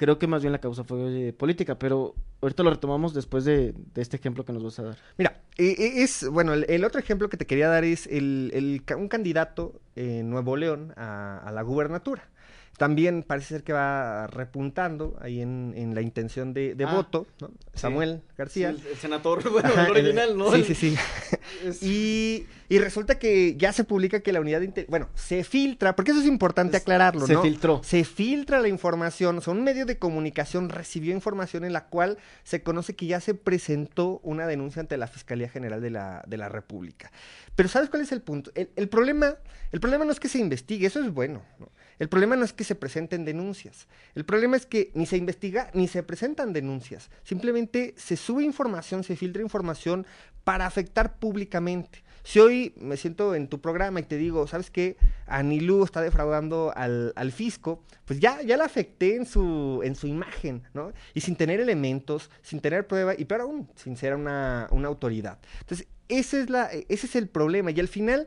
Creo 0.00 0.18
que 0.18 0.26
más 0.26 0.40
bien 0.40 0.52
la 0.52 0.60
causa 0.60 0.82
fue 0.82 1.34
política, 1.36 1.78
pero 1.78 2.14
ahorita 2.40 2.62
lo 2.62 2.70
retomamos 2.70 3.12
después 3.12 3.44
de, 3.44 3.74
este 3.96 4.16
ejemplo 4.16 4.46
que 4.46 4.52
nos 4.54 4.64
vas 4.64 4.78
a 4.78 4.82
dar. 4.84 4.96
Mira, 5.18 5.42
eh, 5.58 5.74
eh, 5.76 5.92
es, 6.02 6.26
bueno, 6.26 6.54
el, 6.54 6.84
otro 6.86 6.98
ejemplo 6.98 7.28
que 7.28 7.36
te 7.36 7.46
quería 7.46 7.68
dar 7.68 7.84
es 7.84 8.06
el, 8.06 8.82
un 8.96 9.08
candidato 9.08 9.78
en 9.96 10.30
Nuevo 10.30 10.56
León 10.56 10.94
a, 10.96 11.36
a 11.44 11.52
la 11.52 11.60
gubernatura. 11.60 12.30
También 12.78 13.22
parece 13.22 13.48
ser 13.48 13.62
que 13.62 13.74
va 13.74 14.26
repuntando 14.28 15.14
ahí 15.20 15.42
en, 15.42 15.74
en 15.76 15.94
la 15.94 16.00
intención 16.00 16.54
de, 16.54 16.74
de 16.74 16.84
Ah, 16.84 16.94
voto, 16.94 17.26
¿no? 17.38 17.50
Samuel 17.74 18.22
García. 18.38 18.70
el, 18.70 18.80
senador, 18.98 19.42
bueno, 19.52 19.68
Ajá, 19.68 19.84
el 19.84 19.90
original, 19.90 20.38
¿no? 20.38 20.50
Sí, 20.50 20.64
sí, 20.64 20.74
sí. 20.74 20.96
es- 21.66 21.82
Y, 21.82 22.46
y 22.70 22.78
resulta 22.78 23.18
que 23.18 23.54
ya 23.58 23.74
se 23.74 23.84
publica 23.84 24.20
que 24.20 24.32
la 24.32 24.40
unidad 24.40 24.62
de... 24.62 24.86
Bueno, 24.88 25.10
se 25.14 25.44
filtra, 25.44 25.94
porque 25.94 26.12
eso 26.12 26.20
es 26.22 26.26
importante 26.26 26.78
Es- 26.78 26.82
aclararlo, 26.82 27.26
se 27.26 27.34
¿no? 27.34 27.42
filtró. 27.42 27.82
Se 27.84 28.02
filtra 28.04 28.60
la 28.60 28.68
información, 28.68 29.36
o 29.36 29.40
sea, 29.42 29.52
un 29.52 29.62
medio 29.62 29.84
de 29.84 29.98
comunicación 29.98 30.70
recibió 30.70 31.12
información 31.12 31.64
en 31.64 31.74
la 31.74 31.84
cual 31.88 32.16
se 32.44 32.62
conoce 32.62 32.96
que 32.96 33.04
ya 33.04 33.20
se 33.20 33.34
presentó 33.34 34.20
una 34.22 34.46
denuncia 34.46 34.80
ante 34.80 34.96
la 34.96 35.06
Fiscalía 35.06 35.50
General 35.50 35.82
de 35.82 35.90
la, 35.90 36.24
de 36.26 36.36
la 36.38 36.48
República. 36.48 37.12
Pero 37.56 37.68
¿sabes 37.68 37.90
cuál 37.90 38.00
es 38.00 38.12
el 38.12 38.22
punto? 38.22 38.50
El, 38.54 38.70
el 38.76 38.88
problema, 38.88 39.34
el 39.70 39.80
problema 39.80 40.06
no 40.06 40.12
es 40.12 40.18
que 40.20 40.28
se 40.28 40.38
investigue, 40.38 40.86
eso 40.86 41.00
es 41.04 41.12
bueno, 41.12 41.42
¿no? 41.58 41.68
El 42.00 42.08
problema 42.08 42.34
no 42.34 42.44
es 42.46 42.54
que 42.54 42.64
se 42.64 42.74
presenten 42.74 43.26
denuncias. 43.26 43.86
El 44.14 44.24
problema 44.24 44.56
es 44.56 44.64
que 44.64 44.90
ni 44.94 45.04
se 45.04 45.18
investiga 45.18 45.70
ni 45.74 45.86
se 45.86 46.02
presentan 46.02 46.54
denuncias. 46.54 47.10
Simplemente 47.22 47.94
se 47.98 48.16
sube 48.16 48.42
información, 48.42 49.04
se 49.04 49.16
filtra 49.16 49.42
información 49.42 50.06
para 50.42 50.64
afectar 50.64 51.18
públicamente. 51.18 52.02
Si 52.22 52.38
hoy 52.38 52.74
me 52.78 52.96
siento 52.96 53.34
en 53.34 53.48
tu 53.48 53.60
programa 53.60 54.00
y 54.00 54.04
te 54.04 54.16
digo, 54.16 54.46
¿sabes 54.46 54.70
qué? 54.70 54.96
Anilú 55.26 55.84
está 55.84 56.00
defraudando 56.00 56.72
al, 56.74 57.12
al 57.16 57.32
fisco, 57.32 57.82
pues 58.06 58.18
ya, 58.18 58.40
ya 58.42 58.56
la 58.56 58.64
afecté 58.64 59.16
en 59.16 59.26
su, 59.26 59.80
en 59.84 59.94
su 59.94 60.06
imagen, 60.06 60.62
¿no? 60.72 60.92
Y 61.12 61.20
sin 61.20 61.36
tener 61.36 61.60
elementos, 61.60 62.30
sin 62.40 62.60
tener 62.60 62.86
prueba, 62.86 63.14
y 63.16 63.26
peor 63.26 63.42
aún, 63.42 63.68
sin 63.76 63.96
ser 63.98 64.14
una, 64.14 64.68
una 64.70 64.88
autoridad. 64.88 65.38
Entonces, 65.60 65.86
ese 66.08 66.42
es, 66.42 66.50
la, 66.50 66.70
ese 66.88 67.06
es 67.06 67.14
el 67.14 67.28
problema. 67.28 67.70
Y 67.70 67.80
al 67.80 67.88
final, 67.88 68.26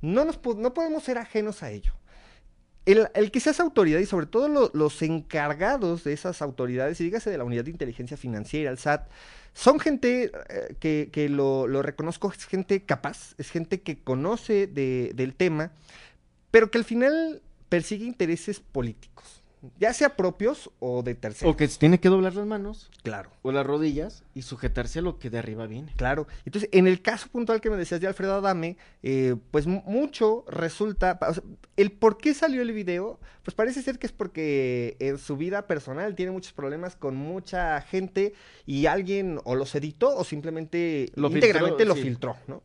no, 0.00 0.24
nos, 0.24 0.40
no 0.56 0.74
podemos 0.74 1.02
ser 1.02 1.18
ajenos 1.18 1.62
a 1.62 1.70
ello. 1.70 1.92
El, 2.92 3.08
el 3.14 3.30
que 3.30 3.40
seas 3.40 3.60
autoridad 3.60 3.98
y 4.00 4.06
sobre 4.06 4.26
todo 4.26 4.48
lo- 4.48 4.70
los 4.74 5.02
encargados 5.02 6.04
de 6.04 6.12
esas 6.12 6.42
autoridades, 6.42 7.00
y 7.00 7.04
dígase 7.04 7.30
de 7.30 7.38
la 7.38 7.44
Unidad 7.44 7.64
de 7.64 7.70
Inteligencia 7.70 8.16
Financiera, 8.16 8.70
el 8.70 8.78
SAT, 8.78 9.08
son 9.52 9.80
gente 9.80 10.30
eh, 10.48 10.76
que, 10.80 11.10
que 11.12 11.28
lo, 11.28 11.66
reconozco, 11.82 12.32
es 12.32 12.46
gente 12.46 12.84
capaz, 12.84 13.34
es 13.38 13.50
gente 13.50 13.80
que 13.82 13.98
conoce 14.02 14.66
de- 14.66 15.12
del 15.14 15.34
tema, 15.34 15.72
pero 16.50 16.70
que 16.70 16.78
al 16.78 16.84
final 16.84 17.42
persigue 17.68 18.04
intereses 18.06 18.60
políticos, 18.60 19.39
ya 19.78 19.92
sea 19.92 20.16
propios 20.16 20.70
o 20.78 21.02
de 21.02 21.14
terceros. 21.14 21.52
O 21.54 21.56
que 21.56 21.68
se 21.68 21.78
tiene 21.78 22.00
que 22.00 22.08
doblar 22.08 22.34
las 22.34 22.46
manos 22.46 22.90
Claro. 23.02 23.30
o 23.42 23.52
las 23.52 23.66
rodillas 23.66 24.24
y 24.34 24.42
sujetarse 24.42 25.00
a 25.00 25.02
lo 25.02 25.18
que 25.18 25.28
de 25.28 25.38
arriba 25.38 25.66
viene. 25.66 25.92
Claro. 25.96 26.26
Entonces, 26.46 26.70
en 26.72 26.86
el 26.86 27.02
caso 27.02 27.28
puntual 27.28 27.60
que 27.60 27.68
me 27.68 27.76
decías 27.76 28.00
de 28.00 28.06
Alfredo 28.06 28.34
Adame, 28.36 28.78
eh, 29.02 29.36
pues 29.50 29.66
mu- 29.66 29.82
mucho 29.84 30.44
resulta, 30.48 31.18
pa- 31.18 31.28
o 31.28 31.34
sea, 31.34 31.42
el 31.76 31.92
por 31.92 32.16
qué 32.16 32.32
salió 32.32 32.62
el 32.62 32.72
video, 32.72 33.20
pues 33.42 33.54
parece 33.54 33.82
ser 33.82 33.98
que 33.98 34.06
es 34.06 34.12
porque 34.12 34.96
en 34.98 35.18
su 35.18 35.36
vida 35.36 35.66
personal 35.66 36.14
tiene 36.14 36.32
muchos 36.32 36.52
problemas 36.52 36.96
con 36.96 37.14
mucha 37.16 37.80
gente 37.82 38.32
y 38.64 38.86
alguien 38.86 39.40
o 39.44 39.54
los 39.56 39.74
editó 39.74 40.16
o 40.16 40.24
simplemente 40.24 41.10
Lo 41.16 41.28
íntegramente 41.28 41.84
filtró, 41.84 41.88
lo 41.88 41.94
sí. 41.96 42.02
filtró, 42.02 42.36
¿no? 42.46 42.62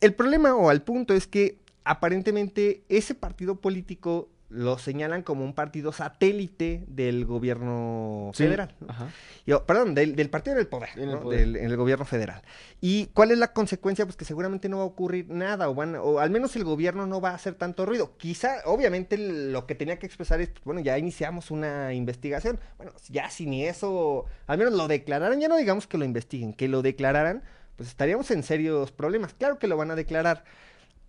El 0.00 0.14
problema 0.14 0.54
o 0.54 0.70
al 0.70 0.82
punto 0.82 1.12
es 1.12 1.26
que 1.26 1.58
aparentemente 1.84 2.82
ese 2.88 3.14
partido 3.14 3.56
político 3.56 4.28
lo 4.50 4.78
señalan 4.78 5.22
como 5.22 5.44
un 5.44 5.54
partido 5.54 5.92
satélite 5.92 6.84
del 6.88 7.24
gobierno 7.24 8.32
Sí, 8.34 8.42
federal. 8.42 8.74
¿no? 8.80 8.88
Ajá. 8.90 9.08
Perdón, 9.66 9.94
del, 9.94 10.16
del 10.16 10.28
partido 10.28 10.54
en 10.56 10.60
el 10.60 10.66
poder, 10.66 10.88
En 10.96 11.02
el 11.04 11.10
¿no? 11.12 11.20
poder. 11.20 11.40
Del- 11.40 11.56
en 11.56 11.64
el 11.66 11.76
gobierno 11.76 12.04
federal. 12.04 12.42
¿Y 12.80 13.06
cuál 13.14 13.30
es 13.30 13.38
la 13.38 13.52
consecuencia? 13.52 14.04
Pues 14.04 14.16
que 14.16 14.24
seguramente 14.24 14.68
no 14.68 14.78
va 14.78 14.82
a 14.82 14.86
ocurrir 14.86 15.28
nada, 15.30 15.68
o, 15.70 15.74
van, 15.74 15.94
o 15.94 16.18
al 16.18 16.30
menos 16.30 16.56
el 16.56 16.64
gobierno 16.64 17.06
no 17.06 17.20
va 17.20 17.30
a 17.30 17.34
hacer 17.34 17.54
tanto 17.54 17.86
ruido. 17.86 18.16
Quizá, 18.16 18.56
obviamente, 18.64 19.16
lo 19.18 19.66
que 19.66 19.74
tenía 19.76 19.98
que 20.00 20.06
expresar 20.06 20.40
es, 20.40 20.48
pues, 20.50 20.64
bueno, 20.64 20.80
ya 20.80 20.98
iniciamos 20.98 21.50
una 21.52 21.94
investigación. 21.94 22.58
Bueno, 22.76 22.92
ya 23.08 23.30
si 23.30 23.46
ni 23.46 23.64
eso, 23.64 24.26
al 24.48 24.58
menos 24.58 24.74
lo 24.74 24.88
declararan, 24.88 25.40
ya 25.40 25.48
no 25.48 25.56
digamos 25.56 25.86
que 25.86 25.96
lo 25.98 26.04
investiguen, 26.04 26.54
que 26.54 26.66
lo 26.68 26.82
declararan, 26.82 27.44
pues 27.76 27.88
estaríamos 27.88 28.30
en 28.32 28.42
serios 28.42 28.90
problemas. 28.92 29.32
Claro 29.34 29.58
que 29.60 29.68
lo 29.68 29.76
van 29.76 29.90
a 29.92 29.94
declarar, 29.94 30.42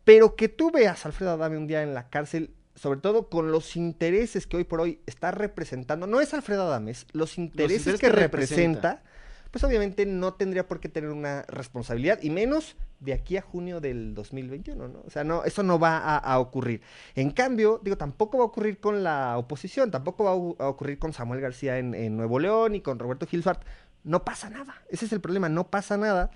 pero 0.03 0.35
que 0.35 0.47
tú 0.47 0.71
veas 0.71 1.05
a 1.05 1.09
Alfredo 1.09 1.31
Adame 1.31 1.57
un 1.57 1.67
día 1.67 1.83
en 1.83 1.93
la 1.93 2.07
cárcel, 2.09 2.53
sobre 2.81 2.99
todo 2.99 3.29
con 3.29 3.51
los 3.51 3.75
intereses 3.75 4.47
que 4.47 4.57
hoy 4.57 4.63
por 4.63 4.81
hoy 4.81 4.99
está 5.05 5.29
representando, 5.29 6.07
no 6.07 6.19
es 6.19 6.33
Alfredo 6.33 6.63
Adame, 6.63 6.89
es 6.89 7.05
los 7.13 7.37
intereses, 7.37 7.77
intereses 7.81 8.01
que, 8.01 8.07
que 8.07 8.11
representa, 8.11 8.89
representa. 8.93 9.03
pues 9.51 9.63
obviamente 9.63 10.07
no 10.07 10.33
tendría 10.33 10.67
por 10.67 10.79
qué 10.79 10.89
tener 10.89 11.11
una 11.11 11.43
responsabilidad, 11.43 12.17
y 12.23 12.31
menos 12.31 12.75
de 12.99 13.13
aquí 13.13 13.37
a 13.37 13.43
junio 13.43 13.81
del 13.81 14.15
2021, 14.15 14.87
¿no? 14.87 15.03
O 15.05 15.11
sea, 15.11 15.23
no, 15.23 15.43
eso 15.43 15.61
no 15.61 15.77
va 15.77 15.99
a, 15.99 16.17
a 16.17 16.39
ocurrir. 16.39 16.81
En 17.13 17.29
cambio, 17.29 17.79
digo, 17.83 17.97
tampoco 17.97 18.39
va 18.39 18.45
a 18.45 18.47
ocurrir 18.47 18.79
con 18.79 19.03
la 19.03 19.37
oposición, 19.37 19.91
tampoco 19.91 20.23
va 20.23 20.31
a, 20.65 20.69
ocurrir 20.69 20.97
con 20.97 21.13
Samuel 21.13 21.39
García 21.39 21.77
en, 21.77 21.93
en 21.93 22.17
Nuevo 22.17 22.39
León 22.39 22.73
y 22.73 22.81
con 22.81 22.97
Roberto 22.97 23.27
Gilsbart. 23.27 23.61
No 24.03 24.25
pasa 24.25 24.49
nada, 24.49 24.81
ese 24.89 25.05
es 25.05 25.13
el 25.13 25.21
problema, 25.21 25.49
no 25.49 25.67
pasa 25.69 25.97
nada 25.97 26.31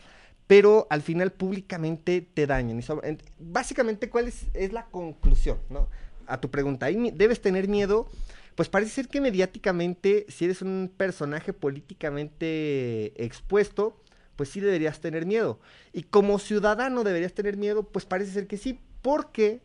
pero 0.47 0.85
al 0.91 1.01
final 1.01 1.31
públicamente 1.31 2.21
te 2.21 2.45
dañan. 2.45 2.77
Y 2.77 2.83
sobre- 2.83 3.09
en- 3.09 3.17
básicamente, 3.39 4.11
¿cuál 4.11 4.27
es, 4.27 4.45
es 4.53 4.71
la 4.73 4.85
conclusión? 4.85 5.57
¿no? 5.71 5.87
A 6.27 6.39
tu 6.41 6.49
pregunta, 6.49 6.85
¿ahí 6.87 6.97
mi- 6.97 7.11
¿debes 7.11 7.41
tener 7.41 7.67
miedo? 7.67 8.09
Pues 8.55 8.69
parece 8.69 8.91
ser 8.91 9.07
que 9.09 9.19
mediáticamente, 9.21 10.25
si 10.29 10.45
eres 10.45 10.61
un 10.61 10.91
personaje 10.95 11.51
políticamente 11.53 13.13
expuesto, 13.23 13.99
pues 14.35 14.49
sí 14.49 14.59
deberías 14.59 14.99
tener 14.99 15.25
miedo. 15.25 15.59
Y 15.93 16.03
como 16.03 16.39
ciudadano 16.39 17.03
deberías 17.03 17.33
tener 17.33 17.57
miedo, 17.57 17.83
pues 17.83 18.05
parece 18.05 18.31
ser 18.31 18.47
que 18.47 18.57
sí, 18.57 18.79
porque 19.01 19.61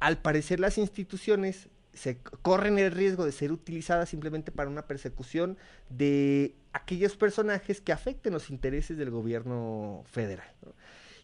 al 0.00 0.18
parecer 0.18 0.60
las 0.60 0.78
instituciones 0.78 1.68
se 1.94 2.18
corren 2.42 2.78
el 2.78 2.92
riesgo 2.92 3.24
de 3.24 3.32
ser 3.32 3.52
utilizadas 3.52 4.10
simplemente 4.10 4.52
para 4.52 4.68
una 4.68 4.86
persecución 4.86 5.56
de 5.88 6.54
aquellos 6.74 7.16
personajes 7.16 7.80
que 7.80 7.92
afecten 7.92 8.34
los 8.34 8.50
intereses 8.50 8.98
del 8.98 9.10
gobierno 9.10 10.02
federal. 10.06 10.50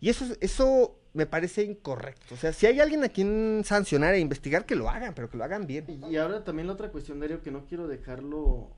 Y 0.01 0.09
eso, 0.09 0.25
es- 0.25 0.39
eso 0.41 0.99
me 1.15 1.27
parece 1.27 1.63
incorrecto. 1.63 2.35
O 2.35 2.39
sea, 2.39 2.53
si 2.53 2.67
hay 2.67 2.81
alguien 2.81 3.05
a 3.05 3.09
quien 3.09 3.63
sancionar 3.65 4.15
e 4.15 4.21
investigar, 4.21 4.65
que 4.65 4.75
lo 4.75 4.89
hagan, 4.89 5.15
pero 5.15 5.29
que 5.29 5.37
lo 5.37 5.45
hagan 5.45 5.67
bien. 5.67 5.85
Y 6.11 6.17
ahora 6.17 6.45
también 6.45 6.67
la 6.67 6.73
otra 6.73 6.91
cuestión, 6.91 7.21
que 7.43 7.51
no 7.51 7.67
quiero 7.67 7.87
dejarlo 7.87 8.71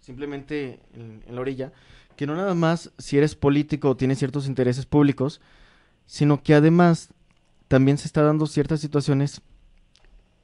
simplemente 0.00 0.80
en, 0.92 1.22
la 1.28 1.40
orilla, 1.40 1.72
que 2.16 2.26
no 2.26 2.36
nada 2.36 2.54
más 2.54 2.92
si 2.98 3.16
eres 3.16 3.34
político 3.34 3.90
o 3.90 3.96
tienes 3.96 4.18
ciertos 4.18 4.46
intereses 4.46 4.86
públicos, 4.86 5.40
sino 6.06 6.42
que 6.42 6.54
además 6.54 7.08
también 7.68 7.96
se 7.96 8.06
está 8.06 8.22
dando 8.22 8.46
ciertas 8.46 8.80
situaciones. 8.80 9.40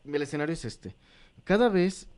El 0.07 0.23
escenario 0.23 0.55
es 0.55 0.65
este. 0.65 0.97
Cada 1.45 1.69
vez 1.69 2.09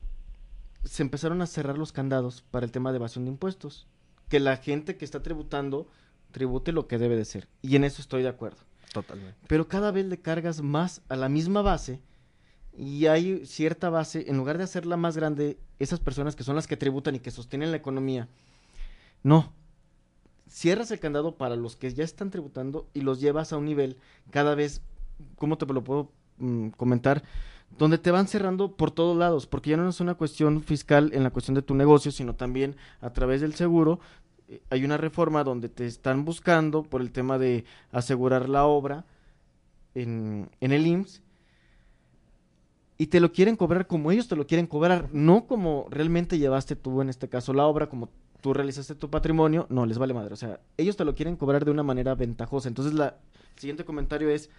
se 0.84 1.02
empezaron 1.02 1.42
a 1.42 1.46
cerrar 1.46 1.78
los 1.78 1.92
candados 1.92 2.44
para 2.50 2.64
el 2.64 2.72
tema 2.72 2.92
de 2.92 2.96
evasión 2.96 3.24
de 3.24 3.32
impuestos. 3.32 3.86
Que 4.28 4.40
la 4.40 4.56
gente 4.56 4.96
que 4.96 5.04
está 5.04 5.22
tributando 5.22 5.88
tribute 6.32 6.72
lo 6.72 6.88
que 6.88 6.98
debe 6.98 7.16
de 7.16 7.24
ser. 7.24 7.48
Y 7.62 7.76
en 7.76 7.84
eso 7.84 8.02
estoy 8.02 8.22
de 8.22 8.28
acuerdo. 8.28 8.58
Totalmente. 8.92 9.38
Pero 9.46 9.68
cada 9.68 9.90
vez 9.90 10.06
le 10.06 10.20
cargas 10.20 10.60
más 10.62 11.02
a 11.08 11.16
la 11.16 11.28
misma 11.28 11.62
base 11.62 12.00
y 12.76 13.06
hay 13.06 13.44
cierta 13.46 13.90
base, 13.90 14.24
en 14.28 14.36
lugar 14.36 14.58
de 14.58 14.64
hacerla 14.64 14.96
más 14.96 15.16
grande, 15.16 15.58
esas 15.78 16.00
personas 16.00 16.36
que 16.36 16.44
son 16.44 16.56
las 16.56 16.66
que 16.66 16.76
tributan 16.76 17.14
y 17.14 17.20
que 17.20 17.30
sostienen 17.30 17.70
la 17.70 17.76
economía, 17.76 18.28
no. 19.22 19.52
Cierras 20.48 20.90
el 20.90 21.00
candado 21.00 21.36
para 21.36 21.56
los 21.56 21.76
que 21.76 21.92
ya 21.92 22.04
están 22.04 22.30
tributando 22.30 22.88
y 22.92 23.00
los 23.00 23.20
llevas 23.20 23.52
a 23.52 23.56
un 23.56 23.64
nivel 23.64 23.96
cada 24.30 24.54
vez, 24.54 24.82
¿cómo 25.36 25.56
te 25.56 25.66
lo 25.66 25.84
puedo 25.84 26.10
mm, 26.38 26.68
comentar? 26.70 27.22
Donde 27.78 27.96
te 27.96 28.10
van 28.10 28.28
cerrando 28.28 28.76
por 28.76 28.90
todos 28.90 29.16
lados, 29.16 29.46
porque 29.46 29.70
ya 29.70 29.78
no 29.78 29.88
es 29.88 30.00
una 30.00 30.14
cuestión 30.14 30.62
fiscal 30.62 31.10
en 31.14 31.22
la 31.22 31.30
cuestión 31.30 31.54
de 31.54 31.62
tu 31.62 31.74
negocio, 31.74 32.12
sino 32.12 32.34
también 32.34 32.76
a 33.00 33.10
través 33.14 33.40
del 33.40 33.54
seguro. 33.54 34.00
Hay 34.70 34.84
una 34.84 34.96
reforma 34.96 35.44
donde 35.44 35.68
te 35.68 35.86
están 35.86 36.24
buscando 36.24 36.82
por 36.82 37.00
el 37.00 37.12
tema 37.12 37.38
de 37.38 37.64
asegurar 37.90 38.48
la 38.48 38.64
obra 38.64 39.04
en, 39.94 40.50
en 40.60 40.72
el 40.72 40.86
IMSS 40.86 41.22
y 42.98 43.06
te 43.08 43.20
lo 43.20 43.32
quieren 43.32 43.56
cobrar 43.56 43.86
como 43.86 44.12
ellos 44.12 44.28
te 44.28 44.36
lo 44.36 44.46
quieren 44.46 44.66
cobrar, 44.66 45.08
no 45.12 45.46
como 45.46 45.86
realmente 45.90 46.38
llevaste 46.38 46.76
tú 46.76 47.00
en 47.00 47.08
este 47.08 47.28
caso 47.28 47.52
la 47.52 47.66
obra, 47.66 47.88
como 47.88 48.08
tú 48.40 48.52
realizaste 48.52 48.94
tu 48.94 49.10
patrimonio, 49.10 49.66
no, 49.70 49.86
les 49.86 49.98
vale 49.98 50.14
madre, 50.14 50.34
o 50.34 50.36
sea, 50.36 50.60
ellos 50.76 50.96
te 50.96 51.04
lo 51.04 51.14
quieren 51.14 51.36
cobrar 51.36 51.64
de 51.64 51.70
una 51.70 51.82
manera 51.82 52.14
ventajosa. 52.14 52.68
Entonces, 52.68 52.94
la 52.94 53.16
el 53.54 53.60
siguiente 53.60 53.84
comentario 53.84 54.28
es 54.30 54.50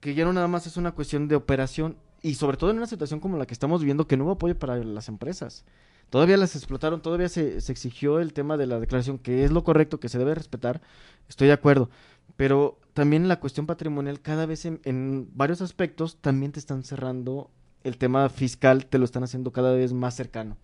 que 0.00 0.14
ya 0.14 0.24
no 0.24 0.32
nada 0.32 0.48
más 0.48 0.66
es 0.66 0.76
una 0.76 0.92
cuestión 0.92 1.28
de 1.28 1.36
operación 1.36 1.96
y 2.22 2.34
sobre 2.34 2.56
todo 2.56 2.70
en 2.70 2.76
una 2.76 2.86
situación 2.86 3.20
como 3.20 3.38
la 3.38 3.46
que 3.46 3.54
estamos 3.54 3.80
viviendo 3.80 4.06
que 4.06 4.16
no 4.16 4.24
hubo 4.24 4.32
apoyo 4.32 4.58
para 4.58 4.76
las 4.76 5.08
empresas. 5.08 5.64
Todavía 6.10 6.36
las 6.36 6.54
explotaron, 6.56 7.02
todavía 7.02 7.28
se, 7.28 7.60
se 7.60 7.72
exigió 7.72 8.20
el 8.20 8.32
tema 8.32 8.56
de 8.56 8.66
la 8.66 8.78
declaración, 8.78 9.18
que 9.18 9.44
es 9.44 9.50
lo 9.50 9.64
correcto, 9.64 10.00
que 10.00 10.08
se 10.08 10.18
debe 10.18 10.34
respetar, 10.34 10.80
estoy 11.28 11.48
de 11.48 11.54
acuerdo, 11.54 11.90
pero 12.36 12.78
también 12.92 13.28
la 13.28 13.40
cuestión 13.40 13.66
patrimonial, 13.66 14.20
cada 14.20 14.46
vez 14.46 14.64
en, 14.64 15.28
varios 15.34 15.60
aspectos, 15.60 16.16
también 16.20 16.52
te 16.52 16.58
están 16.58 16.82
cerrando 16.82 17.50
el 17.84 17.98
tema 17.98 18.28
fiscal, 18.28 18.86
te 18.86 18.98
lo 18.98 19.04
están 19.04 19.22
haciendo 19.22 19.52
cada 19.52 19.72
vez 19.72 19.92
más 19.92 20.14
cercano. 20.14 20.56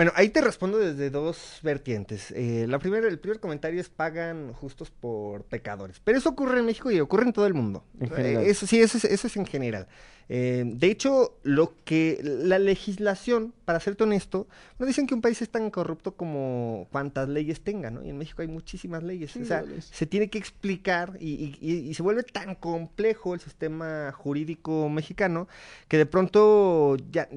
Bueno, 0.00 0.12
ahí 0.14 0.30
te 0.30 0.40
respondo 0.40 0.78
desde 0.78 1.10
dos 1.10 1.58
vertientes. 1.62 2.30
Eh, 2.30 2.64
la 2.66 2.78
primera, 2.78 3.06
el 3.06 3.18
primer 3.18 3.38
comentario 3.38 3.82
es 3.82 3.90
pagan 3.90 4.54
justos 4.54 4.90
por 4.90 5.44
pecadores. 5.44 6.00
Pero 6.02 6.16
eso 6.16 6.30
ocurre 6.30 6.58
en 6.58 6.64
México 6.64 6.90
y 6.90 6.98
ocurre 7.00 7.24
en 7.24 7.34
todo 7.34 7.46
el 7.46 7.52
mundo. 7.52 7.84
General. 7.98 8.44
eso 8.44 8.66
sí, 8.66 8.80
eso 8.80 8.96
es, 8.96 9.04
eso 9.04 9.26
es 9.26 9.36
en 9.36 9.44
general. 9.44 9.88
Eh, 10.32 10.62
de 10.64 10.86
hecho, 10.86 11.36
lo 11.42 11.74
que 11.84 12.20
la 12.22 12.60
legislación, 12.60 13.52
para 13.64 13.80
serte 13.80 14.04
honesto, 14.04 14.46
no 14.78 14.86
dicen 14.86 15.08
que 15.08 15.14
un 15.14 15.20
país 15.20 15.42
es 15.42 15.50
tan 15.50 15.70
corrupto 15.70 16.12
como 16.12 16.86
cuantas 16.92 17.28
leyes 17.28 17.62
tenga, 17.62 17.90
¿no? 17.90 18.04
Y 18.04 18.10
en 18.10 18.16
México 18.16 18.42
hay 18.42 18.46
muchísimas 18.46 19.02
leyes. 19.02 19.34
o 19.36 19.44
sea, 19.44 19.64
se 19.80 20.06
tiene 20.06 20.30
que 20.30 20.38
explicar 20.38 21.16
y, 21.18 21.92
se 21.92 22.02
vuelve 22.04 22.22
tan 22.22 22.54
complejo 22.54 23.34
el 23.34 23.40
sistema 23.40 24.12
jurídico 24.12 24.88
mexicano 24.88 25.48
que 25.88 25.98
de 25.98 26.06
pronto 26.06 26.96
ya, 27.10 27.28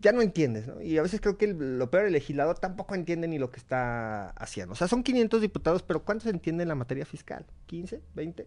ya 0.00 0.12
no 0.12 0.22
entiendes, 0.22 0.68
¿no? 0.68 0.80
Y 0.80 0.96
a 0.96 1.02
veces 1.02 1.20
creo 1.20 1.36
que 1.36 1.48
lo 1.48 1.90
peor, 1.90 2.07
el 2.08 2.14
legislador 2.14 2.58
tampoco 2.58 2.94
entiende 2.94 3.28
ni 3.28 3.38
lo 3.38 3.50
que 3.50 3.58
está 3.58 4.30
haciendo. 4.30 4.72
O 4.72 4.76
sea, 4.76 4.88
son 4.88 5.02
500 5.02 5.40
diputados, 5.40 5.82
pero 5.82 6.04
¿cuántos 6.04 6.26
entienden 6.28 6.68
la 6.68 6.74
materia 6.74 7.06
fiscal? 7.06 7.46
¿15? 7.68 8.00
¿20? 8.16 8.46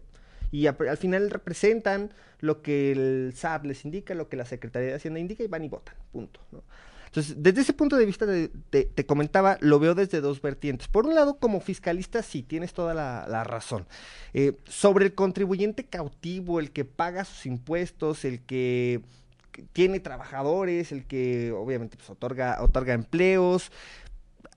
y 0.52 0.66
al 0.66 0.96
final 0.98 1.30
representan 1.30 2.12
lo 2.40 2.62
que 2.62 2.92
el 2.92 3.32
SAT 3.34 3.64
les 3.64 3.84
indica, 3.84 4.14
lo 4.14 4.28
que 4.28 4.36
la 4.36 4.44
Secretaría 4.44 4.90
de 4.90 4.94
Hacienda 4.94 5.18
indica 5.18 5.42
y 5.42 5.46
van 5.46 5.64
y 5.64 5.68
votan, 5.68 5.96
punto. 6.12 6.40
Entonces, 7.06 7.36
desde 7.38 7.62
ese 7.62 7.72
punto 7.72 7.96
de 7.96 8.06
vista, 8.06 8.26
te 8.70 9.06
comentaba, 9.06 9.56
lo 9.60 9.78
veo 9.78 9.94
desde 9.94 10.20
dos 10.20 10.40
vertientes. 10.40 10.88
Por 10.88 11.06
un 11.06 11.14
lado, 11.14 11.38
como 11.38 11.60
fiscalista, 11.60 12.22
sí, 12.22 12.42
tienes 12.42 12.74
toda 12.74 12.94
la, 12.94 13.44
razón. 13.44 13.86
Eh, 14.34 14.58
sobre 14.64 15.06
el 15.06 15.14
contribuyente 15.14 15.84
cautivo, 15.84 16.60
el 16.60 16.70
que 16.70 16.84
paga 16.84 17.24
sus 17.24 17.46
impuestos, 17.46 18.24
el 18.24 18.40
que 18.42 19.02
tiene 19.72 20.00
trabajadores, 20.00 20.92
el 20.92 21.04
que 21.04 21.52
obviamente 21.52 21.96
pues, 21.96 22.10
otorga, 22.10 22.58
otorga 22.60 22.94
empleos. 22.94 23.70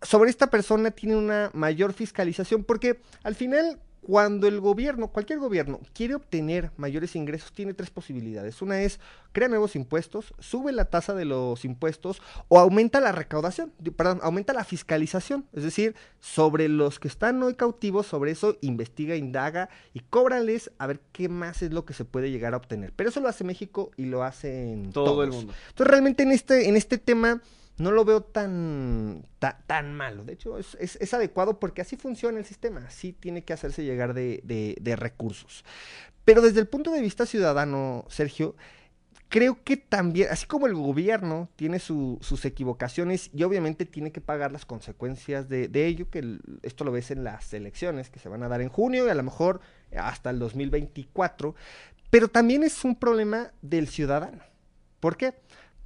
Sobre 0.01 0.29
esta 0.29 0.49
persona 0.49 0.91
tiene 0.91 1.15
una 1.15 1.51
mayor 1.53 1.93
fiscalización 1.93 2.63
porque 2.63 2.99
al 3.23 3.35
final 3.35 3.79
cuando 4.05 4.47
el 4.47 4.61
gobierno, 4.61 5.07
cualquier 5.07 5.39
gobierno, 5.39 5.79
quiere 5.91 6.13
obtener 6.13 6.69
mayores 6.77 7.15
ingresos, 7.15 7.51
tiene 7.51 7.73
tres 7.73 7.89
posibilidades. 7.89 8.61
Una 8.61 8.83
es 8.83 8.99
crea 9.31 9.47
nuevos 9.47 9.75
impuestos, 9.75 10.35
sube 10.37 10.71
la 10.71 10.85
tasa 10.85 11.15
de 11.15 11.25
los 11.25 11.65
impuestos 11.65 12.21
o 12.47 12.59
aumenta 12.59 12.99
la 12.99 13.11
recaudación, 13.11 13.73
perdón, 13.97 14.19
aumenta 14.21 14.53
la 14.53 14.63
fiscalización. 14.63 15.47
Es 15.53 15.63
decir, 15.63 15.95
sobre 16.19 16.69
los 16.69 16.99
que 16.99 17.07
están 17.07 17.41
hoy 17.41 17.55
cautivos, 17.55 18.05
sobre 18.05 18.29
eso 18.29 18.59
investiga, 18.61 19.15
indaga 19.15 19.69
y 19.91 20.01
cóbrales 20.01 20.69
a 20.77 20.85
ver 20.85 20.99
qué 21.11 21.27
más 21.27 21.63
es 21.63 21.73
lo 21.73 21.83
que 21.85 21.95
se 21.95 22.05
puede 22.05 22.29
llegar 22.29 22.53
a 22.53 22.57
obtener. 22.57 22.93
Pero 22.95 23.09
eso 23.09 23.21
lo 23.21 23.27
hace 23.27 23.43
México 23.43 23.89
y 23.97 24.05
lo 24.05 24.23
hace 24.23 24.71
en 24.71 24.91
todo 24.91 25.23
el 25.23 25.31
mundo. 25.31 25.51
Entonces, 25.69 25.91
realmente 25.91 26.21
en 26.21 26.31
este, 26.31 26.69
en 26.69 26.75
este 26.75 26.99
tema 26.99 27.41
no 27.77 27.91
lo 27.91 28.05
veo 28.05 28.23
tan, 28.23 29.25
tan 29.39 29.95
malo. 29.95 30.23
De 30.23 30.33
hecho, 30.33 30.57
es, 30.57 30.75
es, 30.79 31.13
adecuado 31.13 31.59
porque 31.59 31.81
así 31.81 31.97
funciona 31.97 32.39
el 32.39 32.45
sistema. 32.45 32.85
Así 32.87 33.11
tiene 33.11 33.43
que 33.43 33.53
hacerse 33.53 33.83
llegar 33.83 34.13
de, 34.13 34.41
de, 34.43 34.95
recursos. 34.95 35.65
Pero 36.23 36.41
desde 36.41 36.61
el 36.61 36.67
punto 36.67 36.91
de 36.91 37.01
vista 37.01 37.25
ciudadano, 37.25 38.05
Sergio, 38.07 38.55
creo 39.27 39.61
que 39.63 39.75
también, 39.75 40.29
así 40.31 40.47
como 40.47 40.67
el 40.67 40.73
gobierno 40.73 41.49
tiene 41.57 41.79
sus 41.79 42.45
equivocaciones 42.45 43.29
y 43.33 43.43
obviamente 43.43 43.85
tiene 43.85 44.11
que 44.11 44.21
pagar 44.21 44.51
las 44.53 44.65
consecuencias 44.65 45.49
de, 45.49 45.67
de 45.67 45.85
ello, 45.85 46.09
que 46.09 46.39
esto 46.63 46.85
lo 46.85 46.91
ves 46.91 47.11
en 47.11 47.25
las 47.25 47.53
elecciones 47.53 48.09
que 48.09 48.19
se 48.19 48.29
van 48.29 48.43
a 48.43 48.47
dar 48.47 48.61
en 48.61 48.69
junio 48.69 49.05
y 49.05 49.09
a 49.09 49.15
lo 49.15 49.23
mejor 49.23 49.59
hasta 49.97 50.29
el 50.29 50.39
2024, 50.39 51.55
pero 52.09 52.29
también 52.29 52.63
es 52.63 52.85
un 52.85 52.95
problema 52.95 53.51
del 53.61 53.89
ciudadano. 53.89 54.41
¿Por 55.01 55.17
qué? 55.17 55.33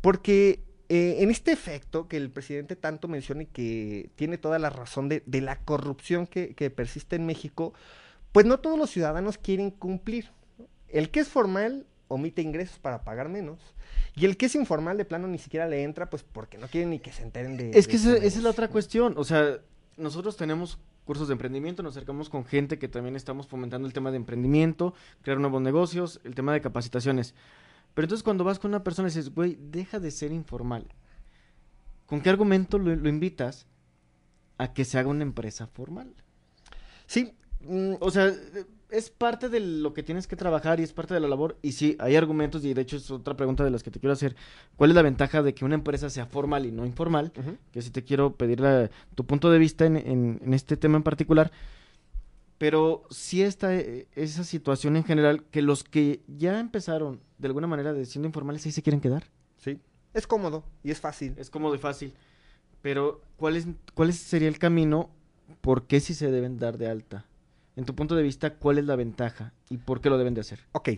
Porque 0.01 0.68
eh, 0.91 1.17
en 1.19 1.29
este 1.29 1.51
efecto 1.51 2.07
que 2.07 2.17
el 2.17 2.31
presidente 2.31 2.75
tanto 2.75 3.07
menciona 3.07 3.43
y 3.43 3.45
que 3.45 4.09
tiene 4.15 4.39
toda 4.39 4.57
la 4.57 4.71
razón 4.71 5.07
de, 5.07 5.23
la 5.27 5.59
corrupción 5.59 6.25
que, 6.25 6.73
persiste 6.75 7.15
en 7.15 7.27
México, 7.27 7.73
pues 8.31 8.47
no 8.47 8.59
todos 8.59 8.77
los 8.77 8.89
ciudadanos 8.89 9.37
quieren 9.37 9.69
cumplir. 9.69 10.31
El 10.87 11.11
que 11.11 11.19
es 11.19 11.27
formal 11.27 11.85
omite 12.07 12.41
ingresos 12.41 12.79
para 12.79 13.03
pagar 13.03 13.29
menos. 13.29 13.59
Y 14.15 14.25
el 14.25 14.35
que 14.35 14.47
es 14.47 14.55
informal 14.55 14.97
de 14.97 15.05
plano 15.05 15.27
ni 15.27 15.37
siquiera 15.37 15.67
le 15.67 15.83
entra, 15.83 16.09
pues 16.09 16.23
porque 16.23 16.57
no 16.57 16.67
quieren 16.67 16.89
ni 16.89 16.97
que 16.97 17.11
se 17.11 17.21
enteren 17.21 17.55
de... 17.55 17.69
Es 17.75 17.87
que 17.87 17.97
esa, 17.97 18.17
es 18.17 18.41
la 18.41 18.49
otra 18.49 18.67
cuestión. 18.67 19.13
O 19.17 19.23
sea, 19.23 19.59
nosotros 19.95 20.37
tenemos 20.37 20.79
cursos 21.05 21.27
de 21.27 21.33
emprendimiento, 21.33 21.83
nos 21.83 21.95
acercamos 21.95 22.29
con 22.29 22.45
gente 22.45 22.79
que 22.79 22.87
también 22.87 23.15
estamos 23.15 23.47
fomentando 23.47 23.87
el 23.87 23.93
tema 23.93 24.09
de 24.09 24.17
emprendimiento, 24.17 24.95
crear 25.21 25.39
nuevos 25.39 25.61
negocios, 25.61 26.19
el 26.23 26.33
tema 26.33 26.51
de 26.51 26.61
capacitaciones. 26.61 27.35
Pero 27.93 28.05
entonces 28.05 28.23
cuando 28.23 28.43
vas 28.43 28.59
con 28.59 28.71
una 28.71 28.83
persona 28.83 29.07
y 29.07 29.11
dices, 29.11 29.33
güey, 29.33 29.57
deja 29.59 29.99
de 29.99 30.11
ser 30.11 30.31
informal. 30.31 30.87
¿Con 32.05 32.21
qué 32.21 32.29
argumento 32.29 32.79
lo, 32.79 33.07
invitas 33.07 33.67
a 34.57 34.73
que 34.73 34.85
se 34.85 34.97
haga 34.97 35.09
una 35.09 35.23
empresa 35.23 35.67
formal? 35.67 36.13
Sí. 37.05 37.33
Mm, 37.61 37.95
o 37.99 38.09
sea, 38.09 38.33
es 38.89 39.09
parte 39.09 39.49
de 39.49 39.59
lo 39.59 39.93
que 39.93 40.01
tienes 40.01 40.25
que 40.25 40.35
trabajar 40.35 40.79
y 40.79 40.83
es 40.83 40.93
parte 40.93 41.13
de 41.13 41.19
la 41.19 41.27
labor. 41.27 41.57
Y 41.61 41.73
sí, 41.73 41.95
hay 41.99 42.15
argumentos 42.15 42.63
y 42.65 42.73
de 42.73 42.81
hecho 42.81 42.97
es 42.97 43.11
otra 43.11 43.35
pregunta 43.35 43.63
de 43.63 43.69
las 43.69 43.83
que 43.83 43.91
te 43.91 43.99
quiero 43.99 44.13
hacer. 44.13 44.35
¿Cuál 44.75 44.91
es 44.91 44.95
la 44.95 45.01
ventaja 45.01 45.43
de 45.43 45.53
que 45.53 45.65
una 45.65 45.75
empresa 45.75 46.09
sea 46.09 46.25
formal 46.25 46.65
y 46.65 46.71
no 46.71 46.85
informal? 46.85 47.31
Que 47.71 47.81
sí 47.81 47.91
te 47.91 48.03
quiero 48.03 48.35
pedir 48.35 48.61
tu 49.13 49.25
punto 49.25 49.51
de 49.51 49.59
vista 49.59 49.85
en, 49.85 49.97
en 49.97 50.53
este 50.53 50.77
tema 50.77 50.97
en 50.97 51.03
particular. 51.03 51.51
Pero 52.59 53.03
sí 53.09 53.41
está 53.41 53.73
eh, 53.73 54.07
esa 54.15 54.43
situación 54.43 54.97
en 54.97 55.05
general 55.05 55.43
que 55.45 55.61
los 55.61 55.83
que 55.83 56.21
ya 56.27 56.59
empezaron 56.59 57.21
de 57.39 57.47
alguna 57.47 57.67
manera 57.67 57.93
de 57.93 58.05
siendo 58.05 58.27
informales 58.27 58.65
ahí 58.65 58.71
se 58.71 58.83
quieren 58.83 59.01
quedar. 59.01 59.23
Sí. 59.57 59.79
Es 60.13 60.27
cómodo 60.27 60.63
y 60.83 60.91
es 60.91 60.99
fácil. 60.99 61.33
Es 61.37 61.49
cómodo 61.49 61.73
y 61.75 61.79
fácil. 61.79 62.13
Pero 62.81 63.21
¿cuál, 63.37 63.55
es, 63.55 63.67
cuál 63.93 64.13
sería 64.13 64.47
el 64.47 64.59
camino? 64.59 65.09
¿Por 65.61 65.87
qué 65.87 65.99
si 65.99 66.13
se 66.13 66.31
deben 66.31 66.59
dar 66.59 66.77
de 66.77 66.89
alta? 66.89 67.25
En 67.75 67.85
tu 67.85 67.95
punto 67.95 68.15
de 68.15 68.23
vista, 68.23 68.55
¿cuál 68.55 68.77
es 68.77 68.85
la 68.85 68.95
ventaja 68.95 69.53
y 69.69 69.77
por 69.77 70.01
qué 70.01 70.09
lo 70.09 70.17
deben 70.17 70.33
de 70.33 70.41
hacer? 70.41 70.59
Ok. 70.73 70.89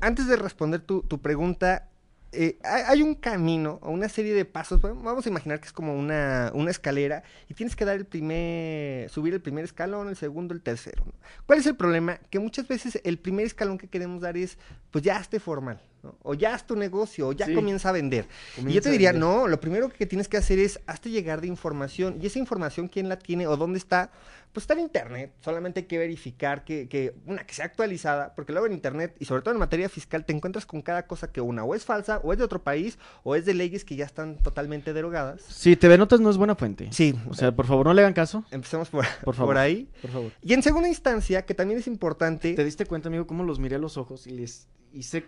Antes 0.00 0.26
de 0.26 0.36
responder 0.36 0.80
tu, 0.80 1.02
tu 1.02 1.20
pregunta, 1.20 1.88
eh, 2.36 2.58
hay 2.62 3.02
un 3.02 3.14
camino 3.14 3.78
o 3.82 3.90
una 3.90 4.08
serie 4.08 4.34
de 4.34 4.44
pasos. 4.44 4.80
Vamos 4.80 5.24
a 5.24 5.28
imaginar 5.28 5.58
que 5.58 5.66
es 5.66 5.72
como 5.72 5.94
una, 5.94 6.50
una 6.54 6.70
escalera 6.70 7.22
y 7.48 7.54
tienes 7.54 7.74
que 7.74 7.84
dar 7.84 7.96
el 7.96 8.04
primer, 8.04 9.08
subir 9.08 9.32
el 9.34 9.40
primer 9.40 9.64
escalón, 9.64 10.08
el 10.08 10.16
segundo, 10.16 10.52
el 10.52 10.60
tercero. 10.60 11.02
¿Cuál 11.46 11.60
es 11.60 11.66
el 11.66 11.76
problema? 11.76 12.18
Que 12.30 12.38
muchas 12.38 12.68
veces 12.68 13.00
el 13.04 13.18
primer 13.18 13.46
escalón 13.46 13.78
que 13.78 13.88
queremos 13.88 14.20
dar 14.20 14.36
es, 14.36 14.58
pues 14.90 15.02
ya 15.02 15.18
esté 15.18 15.40
formal. 15.40 15.80
O 16.22 16.34
ya 16.34 16.54
haz 16.54 16.66
tu 16.66 16.76
negocio, 16.76 17.28
o 17.28 17.32
ya 17.32 17.52
comienza 17.52 17.88
a 17.88 17.92
vender. 17.92 18.26
y 18.58 18.72
yo 18.72 18.80
te 18.80 18.90
diría, 18.90 19.12
no, 19.12 19.48
lo 19.48 19.58
primero 19.58 19.88
que 19.88 20.06
tienes 20.06 20.28
que 20.28 20.36
hacer 20.36 20.58
es 20.58 20.78
hazte 20.86 21.10
llegar 21.10 21.40
de 21.40 21.48
información. 21.48 22.18
Y 22.20 22.26
esa 22.26 22.38
información, 22.38 22.88
¿quién 22.88 23.08
la 23.08 23.18
tiene 23.18 23.46
o 23.46 23.56
dónde 23.56 23.78
está? 23.78 24.10
Pues 24.56 24.62
está 24.62 24.72
en 24.72 24.80
internet. 24.80 25.34
Solamente 25.40 25.80
hay 25.80 25.86
que 25.86 25.98
verificar 25.98 26.64
que, 26.64 26.88
que, 26.88 27.14
una, 27.26 27.44
que 27.44 27.52
sea 27.52 27.66
actualizada, 27.66 28.34
porque 28.34 28.52
luego 28.52 28.66
en 28.66 28.72
internet, 28.72 29.14
y 29.18 29.26
sobre 29.26 29.42
todo 29.42 29.52
en 29.52 29.60
materia 29.60 29.86
fiscal, 29.90 30.24
te 30.24 30.32
encuentras 30.32 30.64
con 30.64 30.80
cada 30.80 31.06
cosa 31.06 31.30
que 31.30 31.42
una 31.42 31.62
o 31.62 31.74
es 31.74 31.84
falsa, 31.84 32.22
o 32.24 32.32
es 32.32 32.38
de 32.38 32.44
otro 32.44 32.62
país, 32.62 32.98
o 33.22 33.36
es 33.36 33.44
de 33.44 33.52
leyes 33.52 33.84
que 33.84 33.96
ya 33.96 34.06
están 34.06 34.38
totalmente 34.38 34.94
derogadas. 34.94 35.42
Sí, 35.46 35.76
TV 35.76 35.98
Notas 35.98 36.20
no 36.20 36.30
es 36.30 36.38
buena 36.38 36.54
fuente. 36.54 36.88
Sí. 36.90 37.14
O 37.28 37.34
sea, 37.34 37.54
por 37.54 37.66
favor, 37.66 37.84
no 37.84 37.92
le 37.92 38.00
hagan 38.00 38.14
caso. 38.14 38.46
Empecemos 38.50 38.88
por, 38.88 39.04
por, 39.22 39.34
favor, 39.34 39.56
por 39.56 39.58
ahí. 39.58 39.90
Por 40.00 40.10
favor. 40.10 40.32
Y 40.40 40.54
en 40.54 40.62
segunda 40.62 40.88
instancia, 40.88 41.44
que 41.44 41.52
también 41.52 41.78
es 41.78 41.86
importante. 41.86 42.54
¿Te 42.54 42.64
diste 42.64 42.86
cuenta, 42.86 43.10
amigo, 43.10 43.26
cómo 43.26 43.44
los 43.44 43.58
miré 43.58 43.76
a 43.76 43.78
los 43.78 43.98
ojos 43.98 44.26
y 44.26 44.30
les 44.30 44.68
hice 44.94 45.26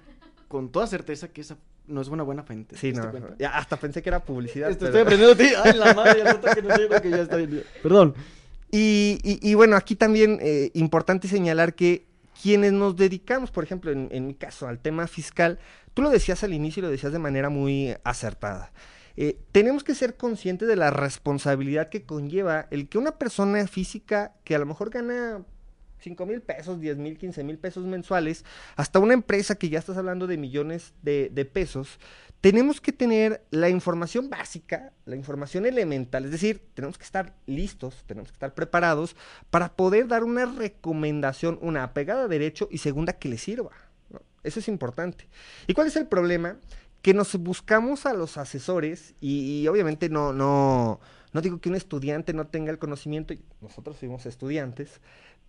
con 0.49 0.72
toda 0.72 0.87
certeza 0.87 1.29
que 1.29 1.43
esa 1.43 1.59
no 1.87 2.01
es 2.01 2.09
una 2.09 2.22
buena 2.22 2.45
fuente. 2.45 2.76
Sí, 2.79 2.93
no. 2.93 3.11
Ya, 3.39 3.59
hasta 3.59 3.76
pensé 3.76 4.03
que 4.03 4.09
era 4.09 4.20
publicidad. 4.20 4.70
Estoy 4.70 4.89
aprendiendo 4.89 5.33
a 5.33 5.37
ti. 5.37 5.51
Ay, 5.62 5.72
la 5.74 5.93
madre, 5.93 6.22
ya 6.24 6.55
que 6.55 6.62
no 6.62 6.74
sé 6.74 7.03
que 7.03 7.11
ya 7.11 7.22
está 7.22 7.37
bien. 7.37 7.62
Perdón. 7.83 8.14
Y, 8.71 9.19
y, 9.23 9.55
bueno, 9.55 9.77
aquí 9.77 9.97
también 9.97 10.39
eh, 10.43 10.71
importante 10.75 11.27
señalar 11.27 11.75
que 11.75 12.07
quienes 12.43 12.73
nos 12.73 12.97
dedicamos, 12.97 13.51
por 13.51 13.64
ejemplo, 13.64 13.91
en, 13.91 14.09
en, 14.12 14.27
mi 14.27 14.35
caso, 14.35 14.69
al 14.69 14.79
tema 14.79 15.07
fiscal, 15.07 15.59
tú 15.95 16.03
lo 16.03 16.11
decías 16.11 16.45
al 16.45 16.53
inicio 16.53 16.81
y 16.81 16.83
lo 16.83 16.91
decías 16.91 17.12
de 17.12 17.19
manera 17.19 17.49
muy 17.49 17.95
acertada. 18.05 18.73
Eh, 19.21 19.37
tenemos 19.51 19.83
que 19.83 19.97
ser 19.97 20.16
conscientes 20.16 20.69
de 20.69 20.77
la 20.77 20.91
responsabilidad 20.91 21.89
que 21.89 22.05
conlleva 22.05 22.69
el 22.71 22.89
que 22.89 22.99
una 22.99 23.19
persona 23.19 23.66
física 23.66 24.33
que 24.45 24.55
a 24.55 24.61
lo 24.61 24.66
mejor 24.66 24.91
gana 24.91 25.45
5 26.01 26.26
mil 26.26 26.40
pesos, 26.40 26.80
10 26.80 26.99
mil, 26.99 27.18
15 27.18 27.44
mil 27.44 27.59
pesos 27.59 27.84
mensuales, 27.84 28.44
hasta 28.76 28.99
una 28.99 29.14
empresa 29.14 29.55
que 29.55 29.68
ya 29.68 29.78
estás 29.78 29.96
hablando 29.96 30.26
de 30.26 30.36
millones 30.36 30.94
de, 31.03 31.28
pesos, 31.53 31.99
tenemos 32.40 32.80
que 32.80 32.92
tener 32.92 33.42
la 33.51 33.68
información 33.68 34.30
básica, 34.30 34.92
la 35.07 35.16
información 35.16 35.66
elemental, 35.66 36.24
es 36.24 36.30
decir, 36.30 36.62
tenemos 36.74 36.99
que 36.99 37.05
estar 37.05 37.34
listos, 37.46 38.05
tenemos 38.07 38.30
que 38.30 38.36
estar 38.36 38.55
preparados 38.55 39.16
para 39.51 39.74
poder 39.74 40.07
dar 40.07 40.24
una 40.24 40.46
recomendación, 40.46 41.59
una 41.62 41.82
apegada 41.82 42.24
a 42.24 42.28
derecho 42.28 42.68
y 42.70 42.78
segunda 42.78 43.14
que 43.14 43.28
le 43.28 43.38
sirva. 43.38 43.72
Eso 44.44 44.61
es 44.61 44.68
importante. 44.68 45.26
¿Y 45.66 45.74
cuál 45.74 45.88
es 45.88 45.96
el 45.96 46.07
problema? 46.07 46.57
Que 47.03 47.12
nos 47.12 47.36
buscamos 47.36 48.07
a 48.07 48.12
los 48.12 48.38
asesores 48.38 49.14
y, 49.20 49.62
y 49.62 49.68
obviamente 49.68 50.09
no, 50.09 50.32
no, 50.32 51.01
no 51.32 51.40
digo 51.40 51.61
que 51.61 51.68
un 51.68 51.74
estudiante 51.74 52.32
no 52.32 52.46
tenga 52.46 52.70
el 52.70 52.78
conocimiento, 52.78 53.34
nosotros 53.61 53.96
fuimos 53.99 54.26
estudiantes, 54.26 55.01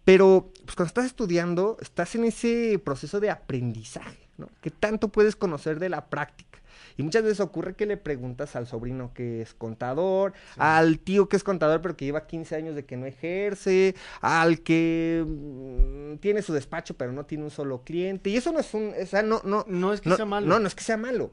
pero 0.09 0.49
pues, 0.65 0.75
cuando 0.75 0.87
estás 0.87 1.05
estudiando, 1.05 1.77
estás 1.81 2.15
en 2.15 2.23
ese 2.23 2.81
proceso 2.83 3.19
de 3.19 3.29
aprendizaje, 3.29 4.17
¿no? 4.39 4.49
Que 4.59 4.71
tanto 4.71 5.09
puedes 5.09 5.35
conocer 5.35 5.77
de 5.77 5.87
la 5.87 6.09
práctica. 6.09 6.57
Y 6.97 7.03
muchas 7.03 7.21
veces 7.21 7.41
ocurre 7.41 7.75
que 7.75 7.85
le 7.85 7.95
preguntas 7.95 8.55
al 8.55 8.65
sobrino 8.65 9.13
que 9.13 9.43
es 9.43 9.53
contador, 9.53 10.33
al 10.57 10.97
tío 10.97 11.29
que 11.29 11.35
es 11.37 11.43
contador 11.43 11.83
pero 11.83 11.95
que 11.95 12.05
lleva 12.05 12.25
15 12.25 12.55
años 12.55 12.75
de 12.75 12.85
que 12.85 12.97
no 12.97 13.05
ejerce, 13.05 13.93
al 14.19 14.61
que 14.61 15.23
mm, 15.27 16.15
tiene 16.15 16.41
su 16.41 16.53
despacho 16.53 16.95
pero 16.95 17.11
no 17.11 17.27
tiene 17.27 17.43
un 17.43 17.51
solo 17.51 17.83
cliente. 17.83 18.31
Y 18.31 18.37
eso 18.37 18.51
no 18.51 18.61
es 18.61 18.73
un, 18.73 18.91
o 18.99 19.05
sea, 19.05 19.21
no, 19.21 19.41
no, 19.43 19.63
no 19.67 19.93
es 19.93 20.01
que 20.01 20.15
sea 20.15 20.25
malo. 20.25 20.47
No, 20.47 20.57
no 20.57 20.67
es 20.67 20.73
que 20.73 20.83
sea 20.83 20.97
malo. 20.97 21.29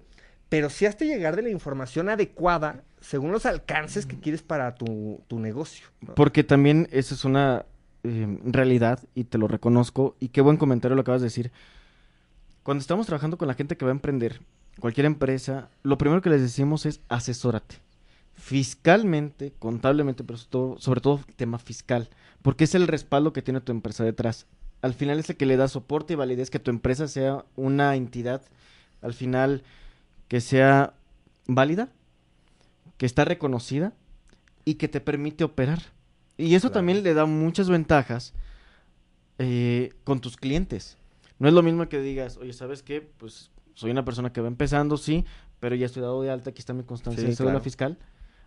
Pero 0.51 0.68
si 0.68 0.85
has 0.85 0.99
de 0.99 1.07
llegar 1.07 1.35
de 1.35 1.41
la 1.41 1.49
información 1.49 2.11
adecuada 2.11 2.85
según 3.01 3.33
los 3.33 3.47
alcances 3.47 4.05
que 4.05 4.20
quieres 4.20 4.43
para 4.43 4.74
tu, 4.74 5.22
tu 5.29 5.41
negocio. 5.41 5.87
Porque 6.14 6.45
también 6.45 6.89
esa 6.93 7.14
es 7.14 7.24
una 7.24 7.64
Em, 8.07 8.38
realidad 8.44 9.00
y 9.16 9.24
te 9.24 9.36
lo 9.36 9.48
reconozco. 9.48 10.16
Y 10.20 10.28
qué 10.28 10.40
buen 10.40 10.59
comentario 10.59 10.94
lo 10.94 11.00
acabas 11.00 11.22
de 11.22 11.26
decir. 11.26 11.50
Cuando 12.62 12.80
estamos 12.80 13.07
trabajando 13.07 13.36
con 13.36 13.48
la 13.48 13.54
gente 13.54 13.76
que 13.76 13.84
va 13.84 13.90
a 13.90 13.98
emprender, 13.98 14.40
cualquier 14.78 15.07
empresa, 15.07 15.70
lo 15.82 15.98
primero 15.98 16.22
que 16.22 16.30
les 16.30 16.40
decimos 16.40 16.86
es 16.86 17.00
asesórate. 17.09 17.76
Fiscalmente, 18.34 19.52
contablemente, 19.59 20.22
pero 20.22 20.36
sobre 20.36 20.50
todo, 20.50 20.78
sobre 20.78 21.00
todo 21.00 21.20
tema 21.34 21.59
fiscal. 21.59 22.09
Porque 22.42 22.64
es 22.64 22.76
el 22.76 22.86
respaldo 22.86 23.32
que 23.32 23.42
tiene 23.42 23.61
tu 23.61 23.72
empresa 23.72 24.04
detrás. 24.04 24.46
Al 24.82 24.94
final 24.94 25.18
es 25.18 25.30
el 25.30 25.36
que 25.36 25.46
le 25.46 25.57
da 25.57 25.66
soporte 25.66 26.12
y 26.12 26.16
validez 26.16 26.50
que 26.50 26.61
tu 26.61 26.70
empresa 26.70 27.09
sea 27.09 27.44
una 27.57 27.96
entidad, 27.96 28.42
al 29.02 29.14
final, 29.14 29.64
que 30.28 30.40
sea 30.40 30.94
válida, 31.48 31.88
que 32.98 33.07
está 33.07 33.24
reconocida 33.24 33.94
y 34.64 34.74
que 34.74 34.86
te 34.86 35.00
permite 35.00 35.42
operar. 35.42 35.95
Y 36.37 36.55
eso 36.55 36.70
también 36.70 37.03
le 37.03 37.14
da 37.14 37.24
muchas 37.24 37.68
ventajas 37.68 38.34
eh, 39.39 39.93
con 40.05 40.20
tus 40.20 40.37
clientes. 40.37 40.99
No 41.39 41.49
es 41.49 41.55
lo 41.55 41.62
mismo 41.62 41.89
que 41.89 42.01
digas, 42.01 42.37
oye, 42.37 42.53
¿sabes 42.53 42.82
qué? 42.82 43.01
Pues 43.01 43.51
soy 43.74 43.91
una 43.91 44.05
persona 44.05 44.32
que 44.32 44.41
va 44.41 44.49
empezando, 44.49 44.97
sí, 44.97 45.24
pero 45.61 45.74
ya 45.74 45.87
estoy 45.87 46.03
dado 46.03 46.22
de 46.22 46.30
alta, 46.30 46.51
aquí 46.51 46.61
está 46.61 46.72
mi 46.72 46.82
constancia 46.82 47.22
de 47.22 47.34
cédula 47.34 47.61
fiscal. 47.61 47.99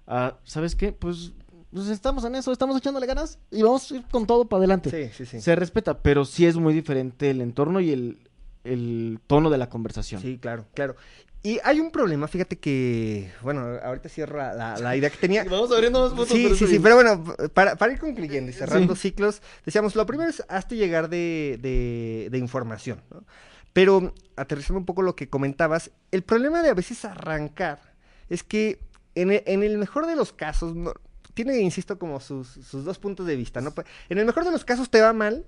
Ah, 0.07 0.37
¿Sabes 0.43 0.75
qué? 0.75 0.91
Pues, 0.91 1.33
pues, 1.71 1.87
estamos 1.87 2.25
en 2.25 2.35
eso, 2.35 2.51
estamos 2.51 2.77
echándole 2.77 3.05
ganas 3.05 3.37
y 3.51 3.61
vamos 3.61 3.91
a 3.91 3.95
ir 3.95 4.05
con 4.09 4.25
todo 4.25 4.45
para 4.45 4.59
adelante. 4.59 4.89
Sí, 4.89 5.13
sí, 5.15 5.25
sí. 5.25 5.41
Se 5.41 5.55
respeta, 5.55 6.01
pero 6.01 6.25
sí 6.25 6.45
es 6.45 6.57
muy 6.57 6.73
diferente 6.73 7.29
el 7.29 7.41
entorno 7.41 7.79
y 7.79 7.91
el, 7.91 8.28
el 8.71 9.19
tono 9.27 9.49
de 9.49 9.57
la 9.57 9.69
conversación. 9.69 10.21
Sí, 10.21 10.37
claro, 10.37 10.65
claro. 10.73 10.95
Y 11.41 11.59
hay 11.63 11.79
un 11.79 11.89
problema, 11.89 12.27
fíjate 12.27 12.57
que, 12.57 13.31
bueno, 13.41 13.61
ahorita 13.81 14.09
cierro 14.09 14.37
la, 14.37 14.77
la, 14.77 14.95
idea 14.97 15.09
que 15.09 15.17
tenía. 15.17 15.43
Vamos 15.49 15.71
abriendo 15.71 16.01
más 16.01 16.09
puntos. 16.09 16.29
Sí, 16.29 16.53
sí, 16.55 16.67
sí, 16.67 16.79
pero 16.79 16.95
bueno, 16.95 17.23
para, 17.53 17.77
para 17.77 17.93
ir 17.93 17.99
concluyendo 17.99 18.51
y 18.51 18.53
cerrando 18.53 18.93
ciclos, 18.95 19.41
decíamos, 19.65 19.95
lo 19.95 20.05
primero 20.05 20.29
es 20.29 20.43
hazte 20.49 20.75
llegar 20.75 21.09
de, 21.09 21.57
de, 21.61 22.27
de 22.29 22.37
información, 22.37 23.01
¿no? 23.09 23.23
Pero 23.71 24.13
aterrizando 24.35 24.79
un 24.79 24.85
poco 24.85 25.01
lo 25.01 25.15
que 25.15 25.29
comentabas, 25.29 25.91
el 26.11 26.23
problema 26.23 26.61
de 26.61 26.69
a 26.69 26.73
veces 26.73 27.05
arrancar 27.05 27.79
es 28.27 28.43
que 28.43 28.79
en 29.15 29.31
el, 29.31 29.43
en 29.45 29.63
el 29.63 29.77
mejor 29.77 30.07
de 30.07 30.17
los 30.17 30.33
casos, 30.33 30.75
tiene, 31.33 31.59
insisto, 31.59 31.97
como 31.97 32.19
sus, 32.19 32.47
sus 32.47 32.83
dos 32.83 32.99
puntos 32.99 33.25
de 33.25 33.37
vista, 33.37 33.61
¿no? 33.61 33.73
En 34.09 34.17
el 34.17 34.25
mejor 34.25 34.43
de 34.43 34.51
los 34.51 34.65
casos 34.65 34.89
te 34.89 34.99
va 34.99 35.13
mal, 35.13 35.45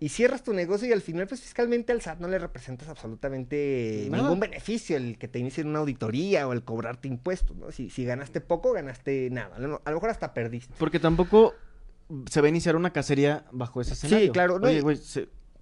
y 0.00 0.08
cierras 0.10 0.42
tu 0.42 0.52
negocio 0.52 0.88
y 0.88 0.92
al 0.92 1.00
final, 1.00 1.26
pues 1.26 1.40
fiscalmente 1.40 1.92
al 1.92 2.00
SAT 2.00 2.20
no 2.20 2.28
le 2.28 2.38
representas 2.38 2.88
absolutamente 2.88 4.08
ningún 4.10 4.40
beneficio 4.40 4.96
el 4.96 5.18
que 5.18 5.28
te 5.28 5.38
inicien 5.38 5.68
una 5.68 5.80
auditoría 5.80 6.46
o 6.46 6.52
el 6.52 6.62
cobrarte 6.62 7.08
impuestos, 7.08 7.56
¿no? 7.56 7.72
Si, 7.72 7.90
si 7.90 8.04
ganaste 8.04 8.40
poco, 8.40 8.72
ganaste 8.72 9.28
nada. 9.30 9.56
A 9.56 9.60
lo 9.60 9.96
mejor 9.96 10.10
hasta 10.10 10.34
perdiste. 10.34 10.74
Porque 10.78 11.00
tampoco 11.00 11.54
se 12.30 12.40
va 12.40 12.46
a 12.46 12.50
iniciar 12.50 12.76
una 12.76 12.92
cacería 12.92 13.44
bajo 13.52 13.80
ese 13.80 13.94
escenario. 13.94 14.26
Sí, 14.26 14.32
claro. 14.32 14.58
Oye, 14.62 14.80
güey, 14.80 14.98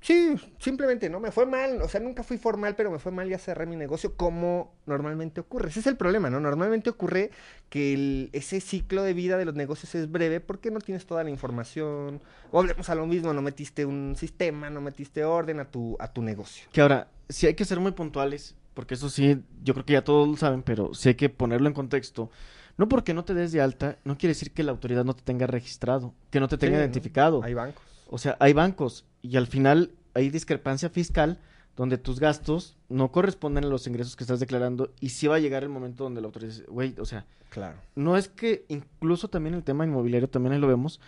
Sí, 0.07 0.36
simplemente, 0.61 1.11
¿no? 1.11 1.18
Me 1.18 1.32
fue 1.32 1.46
mal, 1.46 1.82
o 1.82 1.88
sea, 1.88 1.98
nunca 1.98 2.22
fui 2.22 2.38
formal, 2.38 2.76
pero 2.76 2.92
me 2.92 3.00
fue 3.00 3.11
mal, 3.11 3.28
ya 3.28 3.38
cerré 3.38 3.66
mi 3.66 3.74
negocio, 3.74 4.14
como 4.14 4.72
normalmente 4.86 5.40
ocurre. 5.40 5.68
Ese 5.70 5.80
es 5.80 5.88
el 5.88 5.96
problema, 5.96 6.30
¿no? 6.30 6.38
Normalmente 6.38 6.90
ocurre 6.90 7.32
que 7.70 8.28
ese 8.32 8.61
ciclo 8.61 9.02
de 9.02 9.14
vida 9.14 9.36
de 9.36 9.44
los 9.44 9.57
negocios 9.57 9.96
es 9.96 10.09
breve 10.09 10.38
porque 10.38 10.70
no 10.70 10.78
tienes 10.78 11.07
toda 11.07 11.24
la 11.24 11.30
información. 11.30 12.22
O 12.52 12.61
hablemos 12.61 12.88
a 12.88 12.94
lo 12.94 13.04
mismo, 13.04 13.32
no 13.32 13.42
metiste 13.42 13.84
un 13.84 14.14
sistema, 14.16 14.70
no 14.70 14.80
metiste 14.80 15.24
orden 15.24 15.59
a 15.59 15.64
tu, 15.64 15.96
a 15.98 16.12
tu 16.12 16.22
negocio. 16.22 16.68
Que 16.70 16.82
ahora, 16.82 17.09
sí 17.28 17.48
hay 17.48 17.54
que 17.54 17.64
ser 17.64 17.80
muy 17.80 17.90
puntuales, 17.90 18.54
porque 18.74 18.94
eso 18.94 19.11
sí, 19.11 19.42
yo 19.64 19.74
creo 19.74 19.86
que 19.86 19.94
ya 19.94 20.04
todos 20.04 20.28
lo 20.28 20.36
saben, 20.36 20.62
pero 20.62 20.94
sí 20.94 21.09
hay 21.09 21.14
que 21.16 21.30
ponerlo 21.30 21.66
en 21.66 21.74
contexto. 21.74 22.30
No 22.76 22.88
porque 22.88 23.12
no 23.12 23.24
te 23.24 23.34
des 23.34 23.50
de 23.50 23.61
alta, 23.61 23.98
no 24.04 24.16
quiere 24.16 24.34
decir 24.34 24.52
que 24.52 24.62
la 24.62 24.70
autoridad 24.70 25.04
no 25.04 25.16
te 25.16 25.24
tenga 25.24 25.48
registrado, 25.48 26.14
que 26.30 26.38
no 26.38 26.46
te 26.46 26.59
tenga 26.59 26.78
identificado. 26.78 27.42
Hay 27.42 27.54
bancos. 27.54 27.95
O 28.09 28.18
sea, 28.18 28.36
hay 28.40 28.52
bancos 28.52 29.04
y 29.22 29.36
al 29.36 29.46
final 29.46 29.92
hay 30.14 30.30
discrepancia 30.30 30.88
fiscal 30.88 31.40
donde 31.76 31.98
tus 31.98 32.20
gastos 32.20 32.76
no 32.88 33.12
corresponden 33.12 33.64
a 33.64 33.68
los 33.68 33.86
ingresos 33.86 34.16
que 34.16 34.24
estás 34.24 34.40
declarando 34.40 34.92
y 35.00 35.11
sí 35.11 35.26
va 35.26 35.36
a 35.36 35.40
llegar 35.40 35.62
el 35.62 35.68
momento 35.68 36.04
donde 36.04 36.20
la 36.22 36.28
autoridad 36.28 36.52
dice, 36.52 36.64
güey, 36.68 36.94
o 36.98 37.04
sea, 37.04 37.26
claro. 37.50 37.78
no 37.94 38.16
es 38.16 38.28
que 38.28 38.64
incluso 38.68 39.28
también 39.28 39.54
el 39.54 39.62
tema 39.62 39.84
inmobiliario, 39.84 40.30
también 40.30 40.54
ahí 40.54 40.59
lo 40.59 40.68
vemos, 40.68 41.00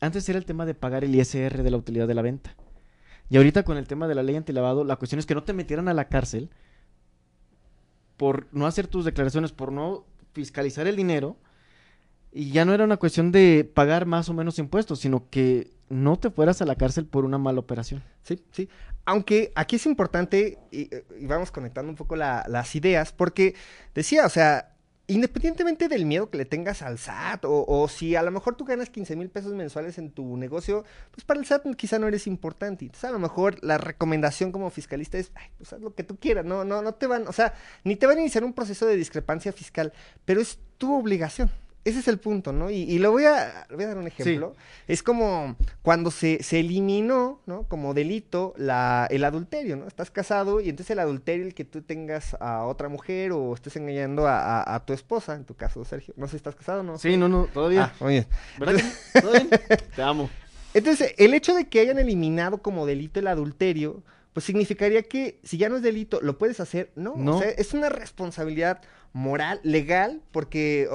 antes 0.00 0.28
era 0.28 0.38
el 0.38 0.44
tema 0.44 0.66
de 0.66 0.74
pagar 0.74 1.04
el 1.04 1.14
ISR 1.14 1.62
de 1.62 1.70
la 1.70 1.76
utilidad 1.76 2.06
de 2.06 2.14
la 2.14 2.22
venta. 2.22 2.54
Y 3.30 3.36
ahorita 3.36 3.62
con 3.62 3.76
el 3.76 3.86
tema 3.86 4.08
de 4.08 4.14
la 4.14 4.22
ley 4.22 4.36
antilavado, 4.36 4.84
la 4.84 4.96
cuestión 4.96 5.20
es 5.20 5.26
que 5.26 5.34
no 5.34 5.44
te 5.44 5.52
metieran 5.52 5.88
a 5.88 5.94
la 5.94 6.08
cárcel 6.08 6.50
por 8.16 8.48
no 8.52 8.66
hacer 8.66 8.88
tus 8.88 9.04
declaraciones, 9.04 9.52
por 9.52 9.72
no 9.72 10.04
fiscalizar 10.32 10.86
el 10.86 10.96
dinero, 10.96 11.36
y 12.32 12.50
ya 12.50 12.64
no 12.64 12.74
era 12.74 12.84
una 12.84 12.96
cuestión 12.96 13.32
de 13.32 13.70
pagar 13.72 14.04
más 14.04 14.28
o 14.28 14.34
menos 14.34 14.58
impuestos, 14.58 15.00
sino 15.00 15.28
que 15.30 15.70
no 15.90 16.18
te 16.18 16.30
fueras 16.30 16.62
a 16.62 16.64
la 16.64 16.76
cárcel 16.76 17.04
por 17.04 17.24
una 17.24 17.36
mala 17.36 17.58
operación. 17.58 18.02
Sí, 18.22 18.42
sí. 18.52 18.68
Aunque 19.04 19.52
aquí 19.56 19.76
es 19.76 19.86
importante, 19.86 20.58
y, 20.70 20.88
vamos 21.26 21.50
conectando 21.50 21.90
un 21.90 21.96
poco 21.96 22.16
las 22.16 22.74
ideas, 22.76 23.12
porque 23.12 23.54
decía, 23.92 24.24
o 24.24 24.28
sea, 24.28 24.76
independientemente 25.08 25.88
del 25.88 26.06
miedo 26.06 26.30
que 26.30 26.38
le 26.38 26.44
tengas 26.44 26.82
al 26.82 26.96
SAT, 26.96 27.44
o, 27.44 27.88
si 27.88 28.14
a 28.14 28.22
lo 28.22 28.30
mejor 28.30 28.54
tú 28.54 28.64
ganas 28.64 28.88
15 28.88 29.16
mil 29.16 29.30
pesos 29.30 29.52
mensuales 29.52 29.98
en 29.98 30.12
tu 30.12 30.36
negocio, 30.36 30.84
pues 31.10 31.24
para 31.24 31.40
el 31.40 31.46
SAT 31.46 31.66
quizá 31.74 31.98
no 31.98 32.06
eres 32.06 32.28
importante. 32.28 32.84
Entonces 32.84 33.10
a 33.10 33.12
lo 33.12 33.18
mejor 33.18 33.56
la 33.64 33.76
recomendación 33.76 34.52
como 34.52 34.70
fiscalista 34.70 35.18
es, 35.18 35.32
ay, 35.34 35.48
pues 35.58 35.72
haz 35.72 35.80
lo 35.80 35.96
que 35.96 36.04
tú 36.04 36.16
quieras, 36.16 36.44
no, 36.44 36.64
no, 36.64 36.82
no 36.82 36.94
te 36.94 37.08
van, 37.08 37.26
o 37.26 37.32
sea, 37.32 37.54
ni 37.82 37.96
te 37.96 38.06
van 38.06 38.18
a 38.18 38.20
iniciar 38.20 38.44
un 38.44 38.52
proceso 38.52 38.86
de 38.86 38.94
discrepancia 38.94 39.52
fiscal, 39.52 39.92
pero 40.24 40.40
es 40.40 40.60
tu 40.78 40.94
obligación 40.94 41.50
ese 41.84 42.00
es 42.00 42.08
el 42.08 42.18
punto, 42.18 42.52
¿no? 42.52 42.70
Y, 42.70 42.98
lo 42.98 43.10
voy 43.10 43.24
a, 43.24 43.66
voy 43.70 43.84
a 43.84 43.88
dar 43.88 43.98
un 43.98 44.06
ejemplo. 44.06 44.54
Es 44.86 45.02
como 45.02 45.56
cuando 45.82 46.10
se, 46.10 46.42
se, 46.42 46.60
eliminó, 46.60 47.40
¿no? 47.46 47.62
Como 47.64 47.94
delito 47.94 48.52
la, 48.58 49.06
el 49.10 49.24
adulterio, 49.24 49.76
¿no? 49.76 49.86
Estás 49.86 50.10
casado 50.10 50.60
y 50.60 50.68
entonces 50.68 50.90
el 50.90 50.98
adulterio, 50.98 51.46
el 51.46 51.54
que 51.54 51.64
tú 51.64 51.80
tengas 51.80 52.36
a 52.38 52.66
otra 52.66 52.88
mujer 52.88 53.32
o 53.32 53.54
estés 53.54 53.76
engañando 53.76 54.26
a, 54.26 54.74
a, 54.74 54.84
tu 54.84 54.92
esposa, 54.92 55.34
en 55.34 55.44
tu 55.44 55.54
caso, 55.54 55.82
Sergio. 55.84 56.12
No 56.18 56.26
sé 56.26 56.32
si 56.32 56.36
estás 56.36 56.54
casado 56.54 56.80
o 56.80 56.82
no. 56.82 56.98
Sí, 56.98 57.16
no, 57.16 57.28
no, 57.28 57.46
todavía. 57.46 57.92
Ah, 57.94 58.04
oye. 58.04 58.26
¿Verdad 58.58 58.80
¿Todo 59.20 59.32
bien? 59.32 59.48
Te 59.96 60.02
amo. 60.02 60.28
Entonces, 60.74 61.14
el 61.16 61.32
hecho 61.32 61.54
de 61.54 61.68
que 61.68 61.80
hayan 61.80 61.98
eliminado 61.98 62.58
como 62.58 62.84
delito 62.84 63.20
el 63.20 63.26
adulterio, 63.26 64.02
pues 64.32 64.44
significaría 64.44 65.02
que 65.02 65.40
si 65.42 65.56
ya 65.56 65.68
no 65.68 65.76
es 65.76 65.82
delito, 65.82 66.20
¿lo 66.20 66.38
puedes 66.38 66.60
hacer? 66.60 66.92
No, 66.94 67.14
no. 67.16 67.36
o 67.36 67.40
sea, 67.40 67.50
es 67.50 67.72
una 67.72 67.88
responsabilidad 67.88 68.80
moral, 69.12 69.60
legal, 69.62 70.22
porque 70.30 70.88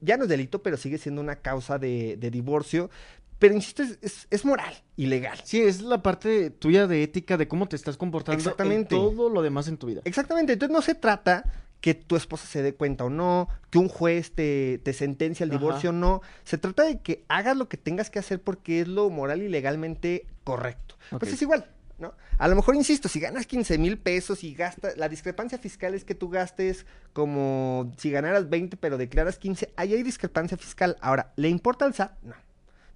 ya 0.00 0.16
no 0.16 0.24
es 0.24 0.28
delito, 0.28 0.62
pero 0.62 0.76
sigue 0.76 0.98
siendo 0.98 1.20
una 1.20 1.36
causa 1.36 1.78
de, 1.78 2.16
divorcio. 2.30 2.90
Pero 3.38 3.54
insisto, 3.54 3.82
es, 3.82 4.26
es, 4.28 4.44
moral 4.44 4.74
y 4.96 5.06
legal. 5.06 5.38
Sí, 5.44 5.62
es 5.62 5.80
la 5.80 6.02
parte 6.02 6.50
tuya 6.50 6.86
de 6.86 7.02
ética, 7.02 7.38
de 7.38 7.48
cómo 7.48 7.68
te 7.68 7.76
estás 7.76 7.96
comportando 7.96 8.38
Exactamente. 8.38 8.94
en 8.94 9.00
todo 9.00 9.30
lo 9.30 9.40
demás 9.40 9.66
en 9.68 9.78
tu 9.78 9.86
vida. 9.86 10.02
Exactamente. 10.04 10.52
Entonces 10.52 10.74
no 10.74 10.82
se 10.82 10.94
trata 10.94 11.44
que 11.80 11.94
tu 11.94 12.16
esposa 12.16 12.46
se 12.46 12.62
dé 12.62 12.74
cuenta 12.74 13.04
o 13.04 13.10
no, 13.10 13.48
que 13.70 13.78
un 13.78 13.88
juez 13.88 14.32
te, 14.32 14.78
te 14.84 14.92
sentencia 14.92 15.44
el 15.44 15.50
divorcio 15.50 15.88
o 15.88 15.92
no. 15.94 16.20
Se 16.44 16.58
trata 16.58 16.84
de 16.84 17.00
que 17.00 17.24
hagas 17.28 17.56
lo 17.56 17.68
que 17.68 17.78
tengas 17.78 18.10
que 18.10 18.18
hacer 18.18 18.42
porque 18.42 18.82
es 18.82 18.88
lo 18.88 19.08
moral 19.08 19.40
y 19.40 19.48
legalmente 19.48 20.26
correcto. 20.44 20.96
Pues 21.18 21.32
es 21.32 21.40
igual, 21.40 21.66
¿no? 22.00 22.14
A 22.38 22.48
lo 22.48 22.56
mejor, 22.56 22.74
insisto, 22.74 23.08
si 23.08 23.20
ganas 23.20 23.46
15 23.46 23.78
mil 23.78 23.98
pesos 23.98 24.42
y 24.44 24.54
gastas, 24.54 24.96
la 24.96 25.08
discrepancia 25.08 25.58
fiscal 25.58 25.94
es 25.94 26.04
que 26.04 26.14
tú 26.14 26.28
gastes 26.28 26.86
como 27.12 27.92
si 27.96 28.10
ganaras 28.10 28.48
20 28.48 28.76
pero 28.76 28.98
declaras 28.98 29.38
15, 29.38 29.72
ahí 29.76 29.94
hay 29.94 30.02
discrepancia 30.02 30.56
fiscal. 30.56 30.96
Ahora, 31.00 31.32
¿le 31.36 31.48
importa 31.48 31.84
al 31.84 31.94
SAT? 31.94 32.12
No. 32.22 32.34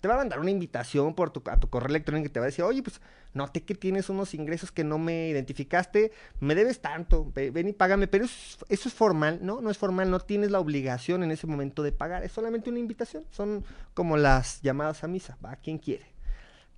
Te 0.01 0.09
va 0.09 0.15
a 0.15 0.19
mandar 0.19 0.39
una 0.39 0.51
invitación 0.51 1.15
por 1.15 1.31
tu, 1.31 1.43
a 1.49 1.59
tu 1.59 1.71
correo 1.71 1.89
electrónico 1.89 2.27
y 2.27 2.31
te 2.31 2.39
va 2.39 2.45
a 2.45 2.49
decir, 2.49 2.63
oye, 2.63 2.83
pues 2.83 3.01
noté 3.33 3.63
que 3.63 3.75
tienes 3.75 4.11
unos 4.11 4.35
ingresos 4.35 4.71
que 4.71 4.85
no 4.85 4.99
me 4.99 5.29
identificaste, 5.29 6.13
me 6.41 6.55
debes 6.55 6.81
tanto, 6.81 7.33
ven 7.35 7.69
y 7.69 7.73
págame, 7.73 8.07
pero 8.07 8.27
eso, 8.27 8.67
eso 8.69 8.89
es 8.89 8.95
formal, 8.95 9.39
¿no? 9.41 9.63
No 9.63 9.71
es 9.71 9.79
formal, 9.79 10.11
no 10.11 10.21
tienes 10.21 10.51
la 10.51 10.61
obligación 10.61 11.23
en 11.23 11.31
ese 11.31 11.47
momento 11.47 11.83
de 11.83 11.93
pagar, 11.93 12.23
es 12.23 12.33
solamente 12.33 12.69
una 12.69 12.81
invitación, 12.81 13.25
son 13.31 13.65
como 13.95 14.19
las 14.19 14.61
llamadas 14.61 15.05
a 15.05 15.09
misa, 15.09 15.39
va, 15.43 15.57
quien 15.57 15.79
quiere. 15.79 16.14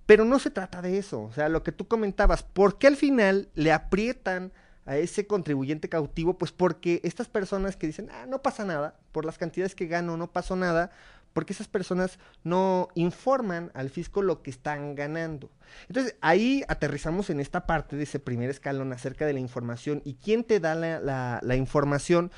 Pero 0.07 0.25
no 0.25 0.39
se 0.39 0.49
trata 0.49 0.81
de 0.81 0.97
eso. 0.97 1.21
O 1.21 1.33
sea, 1.33 1.49
lo 1.49 1.61
que 1.61 1.71
tú 1.71 1.87
comentabas, 1.87 2.41
¿por 2.41 2.79
qué 2.79 2.87
al 2.87 2.95
final 2.95 3.49
le 3.53 3.71
aprietan 3.71 4.51
a 4.85 4.97
ese 4.97 5.27
contribuyente 5.27 5.89
cautivo? 5.89 6.39
Pues 6.39 6.51
porque 6.51 7.01
estas 7.03 7.27
personas 7.27 7.75
que 7.75 7.87
dicen, 7.87 8.09
ah, 8.11 8.25
no 8.27 8.41
pasa 8.41 8.65
nada, 8.65 8.95
por 9.11 9.25
las 9.25 9.37
cantidades 9.37 9.75
que 9.75 9.85
gano 9.85 10.17
no 10.17 10.31
pasó 10.31 10.55
nada, 10.55 10.91
porque 11.33 11.53
esas 11.53 11.67
personas 11.67 12.17
no 12.43 12.87
informan 12.95 13.69
al 13.75 13.91
fisco 13.91 14.23
lo 14.23 14.41
que 14.41 14.49
están 14.49 14.95
ganando. 14.95 15.51
Entonces, 15.87 16.15
ahí 16.21 16.63
aterrizamos 16.67 17.29
en 17.29 17.39
esta 17.39 17.67
parte 17.67 17.95
de 17.95 18.03
ese 18.03 18.19
primer 18.19 18.49
escalón 18.49 18.91
acerca 18.93 19.25
de 19.27 19.33
la 19.33 19.39
información 19.39 20.01
y 20.03 20.15
quién 20.15 20.43
te 20.43 20.59
da 20.59 20.73
la, 20.73 21.55
información, 21.55 22.31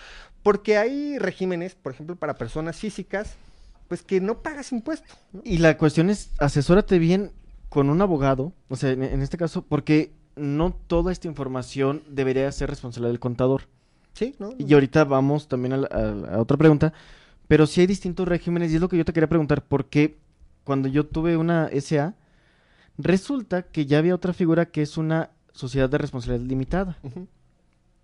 porque 0.43 0.78
hay 0.78 1.17
regímenes, 1.17 1.76
por 1.76 1.93
ejemplo, 1.93 2.17
para 2.17 2.34
personas 2.34 2.78
físicas, 2.78 3.36
pues 3.88 4.01
que 4.01 4.20
no 4.20 4.41
pagas 4.41 4.74
impuesto. 4.74 5.13
Y 5.45 5.59
la 5.59 5.78
cuestión 5.78 6.09
es, 6.09 6.32
asesórate 6.39 6.99
bien 6.99 7.32
con 7.70 7.89
un 7.89 8.01
abogado, 8.01 8.51
o 8.67 8.76
sea, 8.76 8.91
en, 8.91 9.22
este 9.22 9.38
caso, 9.38 9.61
porque 9.61 10.11
no 10.36 10.76
toda 10.88 11.11
esta 11.11 11.28
información 11.28 12.03
debería 12.09 12.51
ser 12.51 12.70
responsabilidad 12.70 13.11
del 13.11 13.20
contador. 13.20 13.63
Sí, 14.13 14.36
¿no? 14.39 14.49
Y 14.57 14.74
ahorita 14.74 15.03
vamos 15.05 15.47
también 15.47 15.74
a, 15.74 16.39
otra 16.39 16.57
pregunta, 16.57 16.93
pero 17.47 17.67
sí 17.67 17.82
hay 17.82 17.88
distintos 17.88 18.28
regímenes 18.28 18.72
y 18.72 18.76
es 18.76 18.82
lo 18.82 18.89
que 18.89 18.97
yo 18.97 19.05
te 19.05 19.13
quería 19.13 19.30
preguntar, 19.30 19.63
porque 19.63 20.17
cuando 20.63 20.89
yo 20.89 21.05
tuve 21.05 21.38
una 21.38 21.70
SA, 21.80 22.15
resulta 22.97 23.63
que 23.63 23.86
ya 23.86 23.99
había 23.99 24.15
otra 24.15 24.34
figura 24.34 24.65
que 24.65 24.82
es 24.82 24.97
una 24.97 25.30
sociedad 25.53 25.89
de 25.89 25.99
responsabilidad 25.99 26.47
limitada, 26.47 26.97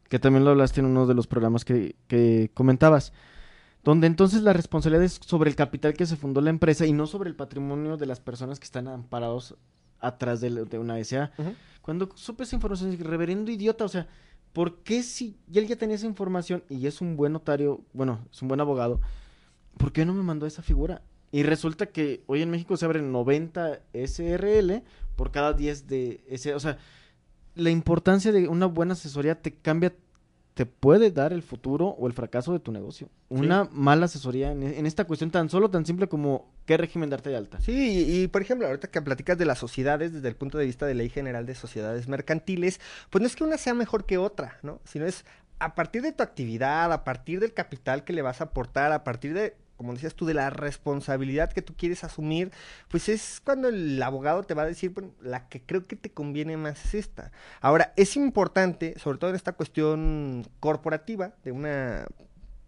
que 0.07 0.19
también 0.19 0.45
lo 0.45 0.51
hablaste 0.51 0.79
en 0.79 0.85
uno 0.85 1.07
de 1.07 1.15
los 1.15 1.25
programas 1.25 1.65
que, 1.65 1.95
que 2.07 2.51
comentabas 2.53 3.13
donde 3.85 4.07
entonces 4.07 4.41
la 4.41 4.51
responsabilidad 4.51 5.05
es 5.05 5.19
sobre 5.23 5.49
el 5.49 5.55
capital 5.55 5.93
que 5.93 6.07
se 6.07 6.17
fundó 6.17 6.41
la 6.41 6.49
empresa 6.49 6.87
y 6.87 6.91
no 6.91 7.05
sobre 7.05 7.29
el 7.29 7.35
patrimonio 7.35 7.97
de 7.97 8.07
las 8.07 8.19
personas 8.19 8.59
que 8.59 8.65
están 8.65 8.87
amparados 8.87 9.55
atrás 9.99 10.41
de, 10.41 10.79
una 10.79 11.01
SA. 11.03 11.31
Cuando 11.83 12.09
supe 12.15 12.43
esa 12.43 12.55
información, 12.55 12.89
dije, 12.89 13.03
reverendo 13.03 13.51
idiota, 13.51 13.85
o 13.85 13.87
sea, 13.87 14.07
¿por 14.53 14.79
qué 14.79 15.03
si 15.03 15.37
él 15.53 15.67
ya 15.67 15.75
tenía 15.75 15.95
esa 15.95 16.07
información 16.07 16.63
y 16.67 16.87
es 16.87 16.99
un 16.99 17.15
buen 17.15 17.31
notario, 17.31 17.81
bueno, 17.93 18.25
es 18.31 18.41
un 18.41 18.47
buen 18.47 18.59
abogado, 18.59 19.01
¿por 19.77 19.91
qué 19.91 20.03
no 20.03 20.15
me 20.15 20.23
mandó 20.23 20.47
esa 20.47 20.63
figura? 20.63 21.03
Y 21.31 21.43
resulta 21.43 21.85
que 21.85 22.23
hoy 22.25 22.41
en 22.41 22.49
México 22.49 22.77
se 22.77 22.85
abren 22.85 23.11
90 23.11 23.81
SRL 23.93 24.81
por 25.15 25.31
cada 25.31 25.53
10 25.53 25.85
de 25.85 26.23
ese, 26.27 26.55
o 26.55 26.59
sea, 26.59 26.79
la 27.53 27.69
importancia 27.69 28.31
de 28.31 28.47
una 28.47 28.65
buena 28.65 28.93
asesoría 28.93 29.39
te 29.39 29.53
cambia 29.53 29.93
te 30.55 30.65
puede 30.65 31.11
dar 31.11 31.33
el 31.33 31.43
futuro 31.43 31.89
o 31.89 32.07
el 32.07 32.13
fracaso 32.13 32.53
de 32.53 32.59
tu 32.59 32.71
negocio. 32.71 33.09
Una 33.27 33.65
mala 33.71 34.05
asesoría 34.05 34.53
en, 34.53 34.85
esta 34.85 35.03
cuestión 35.03 35.29
tan 35.29 35.49
solo, 35.49 35.69
tan 35.69 35.85
simple 35.85 36.07
como 36.07 36.49
qué 36.65 36.77
régimen 36.77 37.09
darte 37.09 37.29
de 37.29 37.35
alta. 37.35 37.59
Sí, 37.59 38.05
y, 38.07 38.27
por 38.29 38.41
ejemplo, 38.41 38.65
ahorita 38.65 38.87
que 38.87 39.01
platicas 39.01 39.37
de 39.37 39.45
las 39.45 39.59
sociedades 39.59 40.13
desde 40.13 40.29
el 40.29 40.37
punto 40.37 40.57
de 40.57 40.65
vista 40.65 40.85
de 40.85 40.93
ley 40.93 41.09
general 41.09 41.45
de 41.45 41.55
sociedades 41.55 42.07
mercantiles, 42.07 42.79
pues 43.09 43.21
no 43.21 43.27
es 43.27 43.35
que 43.35 43.43
una 43.43 43.57
sea 43.57 43.73
mejor 43.73 44.05
que 44.05 44.17
otra, 44.17 44.57
¿no? 44.63 44.79
Sino 44.85 45.05
es 45.05 45.25
a 45.59 45.75
partir 45.75 46.01
de 46.01 46.13
tu 46.13 46.23
actividad, 46.23 46.93
a 46.93 47.03
partir 47.03 47.41
del 47.41 47.53
capital 47.53 48.05
que 48.05 48.13
le 48.13 48.21
vas 48.21 48.39
a 48.39 48.45
aportar, 48.45 48.93
a 48.93 49.03
partir 49.03 49.33
de 49.33 49.57
como 49.77 49.93
decías 49.93 50.15
tú, 50.15 50.25
de 50.25 50.33
la 50.33 50.49
responsabilidad 50.49 51.51
que 51.51 51.61
tú 51.61 51.73
quieres 51.75 52.03
asumir, 52.03 52.51
pues 52.87 53.09
es 53.09 53.41
cuando 53.43 53.67
el 53.69 54.01
abogado 54.01 54.43
te 54.43 54.53
va 54.53 54.63
a 54.63 54.67
decir, 54.67 54.91
bueno, 54.91 55.11
la 55.21 55.47
que 55.47 55.61
creo 55.61 55.87
que 55.87 55.95
te 55.95 56.11
conviene 56.11 56.57
más 56.57 56.85
es 56.85 56.93
esta. 56.95 57.31
Ahora, 57.61 57.93
es 57.95 58.15
importante, 58.15 58.97
sobre 58.99 59.17
todo 59.17 59.29
en 59.29 59.35
esta 59.35 59.53
cuestión 59.53 60.47
corporativa, 60.59 61.33
de 61.43 61.51
una 61.51 62.05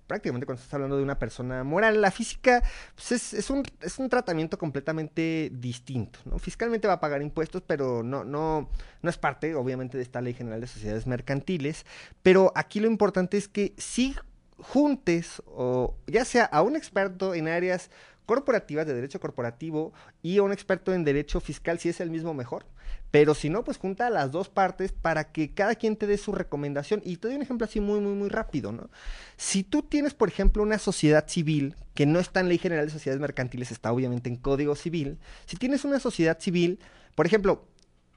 prácticamente 0.07 0.45
cuando 0.45 0.61
estás 0.61 0.73
hablando 0.73 0.97
de 0.97 1.03
una 1.03 1.19
persona 1.19 1.63
moral, 1.63 2.01
la 2.01 2.11
física 2.11 2.63
pues 2.95 3.11
es, 3.11 3.33
es, 3.33 3.49
un, 3.49 3.63
es 3.81 3.99
un 3.99 4.09
tratamiento 4.09 4.57
completamente 4.57 5.51
distinto, 5.53 6.19
¿no? 6.25 6.39
Fiscalmente 6.39 6.87
va 6.87 6.93
a 6.93 6.99
pagar 6.99 7.21
impuestos, 7.21 7.61
pero 7.67 8.03
no, 8.03 8.23
no, 8.23 8.69
no 9.01 9.09
es 9.09 9.17
parte, 9.17 9.53
obviamente, 9.53 9.97
de 9.97 10.03
esta 10.03 10.21
ley 10.21 10.33
general 10.33 10.61
de 10.61 10.67
sociedades 10.67 11.05
mercantiles, 11.05 11.85
pero 12.23 12.53
aquí 12.55 12.79
lo 12.79 12.87
importante 12.87 13.37
es 13.37 13.47
que 13.47 13.73
sí 13.77 14.15
juntes 14.59 15.41
o 15.47 15.95
ya 16.07 16.25
sea 16.25 16.45
a 16.45 16.61
un 16.61 16.75
experto 16.75 17.33
en 17.33 17.47
áreas 17.47 17.89
corporativas 18.25 18.85
de 18.85 18.93
derecho 18.93 19.19
corporativo 19.19 19.93
y 20.21 20.37
a 20.37 20.43
un 20.43 20.51
experto 20.51 20.93
en 20.93 21.03
derecho 21.03 21.39
fiscal 21.39 21.79
si 21.79 21.89
es 21.89 21.99
el 22.01 22.09
mismo 22.09 22.33
mejor. 22.33 22.65
Pero 23.09 23.33
si 23.33 23.49
no, 23.49 23.63
pues 23.63 23.77
junta 23.77 24.07
a 24.07 24.09
las 24.09 24.31
dos 24.31 24.49
partes 24.49 24.91
para 24.91 25.31
que 25.31 25.53
cada 25.53 25.75
quien 25.75 25.95
te 25.95 26.07
dé 26.07 26.17
su 26.17 26.33
recomendación. 26.33 27.01
Y 27.05 27.17
te 27.17 27.29
doy 27.29 27.37
un 27.37 27.41
ejemplo 27.41 27.65
así 27.65 27.79
muy, 27.79 28.01
muy, 28.01 28.13
muy 28.13 28.27
rápido, 28.27 28.73
¿no? 28.73 28.89
Si 29.37 29.63
tú 29.63 29.81
tienes, 29.81 30.13
por 30.13 30.27
ejemplo, 30.27 30.61
una 30.61 30.77
sociedad 30.77 31.25
civil, 31.27 31.75
que 31.93 32.05
no 32.05 32.19
está 32.19 32.41
en 32.41 32.49
Ley 32.49 32.57
General 32.57 32.85
de 32.85 32.91
Sociedades 32.91 33.21
Mercantiles, 33.21 33.71
está 33.71 33.93
obviamente 33.93 34.29
en 34.29 34.35
Código 34.35 34.75
Civil. 34.75 35.19
Si 35.45 35.55
tienes 35.55 35.85
una 35.85 35.99
sociedad 35.99 36.37
civil, 36.37 36.79
por 37.15 37.25
ejemplo, 37.25 37.65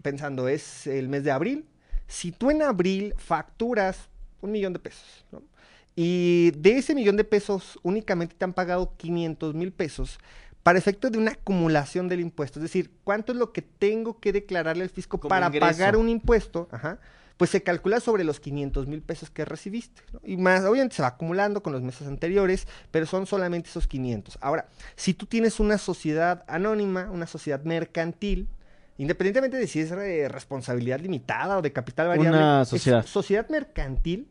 pensando, 0.02 0.48
es 0.48 0.88
el 0.88 1.08
mes 1.08 1.22
de 1.22 1.30
abril, 1.30 1.66
si 2.08 2.32
tú 2.32 2.50
en 2.50 2.62
abril 2.62 3.14
facturas 3.16 4.08
un 4.40 4.50
millón 4.50 4.72
de 4.72 4.80
pesos, 4.80 5.24
¿no? 5.30 5.42
Y 5.96 6.52
de 6.52 6.78
ese 6.78 6.94
millón 6.94 7.16
de 7.16 7.24
pesos 7.24 7.78
únicamente 7.82 8.34
te 8.36 8.44
han 8.44 8.52
pagado 8.52 8.94
500 8.96 9.54
mil 9.54 9.72
pesos 9.72 10.18
para 10.62 10.78
efecto 10.78 11.10
de 11.10 11.18
una 11.18 11.32
acumulación 11.32 12.08
del 12.08 12.20
impuesto. 12.20 12.58
Es 12.58 12.64
decir, 12.64 12.90
¿cuánto 13.04 13.32
es 13.32 13.38
lo 13.38 13.52
que 13.52 13.62
tengo 13.62 14.20
que 14.20 14.32
declararle 14.32 14.84
al 14.84 14.90
fisco 14.90 15.18
para 15.18 15.50
pagar 15.50 15.96
un 15.96 16.08
impuesto? 16.08 16.68
Ajá. 16.70 16.98
Pues 17.36 17.48
se 17.48 17.62
calcula 17.62 18.00
sobre 18.00 18.22
los 18.22 18.38
500 18.38 18.86
mil 18.86 19.00
pesos 19.00 19.30
que 19.30 19.46
recibiste. 19.46 20.02
Y 20.22 20.36
más, 20.36 20.62
obviamente 20.64 20.96
se 20.96 21.02
va 21.02 21.08
acumulando 21.08 21.62
con 21.62 21.72
los 21.72 21.80
meses 21.80 22.06
anteriores, 22.06 22.68
pero 22.90 23.06
son 23.06 23.26
solamente 23.26 23.70
esos 23.70 23.86
500. 23.86 24.36
Ahora, 24.42 24.68
si 24.94 25.14
tú 25.14 25.24
tienes 25.24 25.58
una 25.58 25.78
sociedad 25.78 26.44
anónima, 26.48 27.10
una 27.10 27.26
sociedad 27.26 27.62
mercantil, 27.64 28.46
independientemente 28.98 29.56
de 29.56 29.66
si 29.66 29.80
es 29.80 29.88
de 29.88 30.28
responsabilidad 30.28 31.00
limitada 31.00 31.56
o 31.56 31.62
de 31.62 31.72
capital 31.72 32.08
variable, 32.08 32.36
una 32.36 32.64
sociedad. 32.66 33.06
sociedad 33.06 33.48
mercantil 33.48 34.28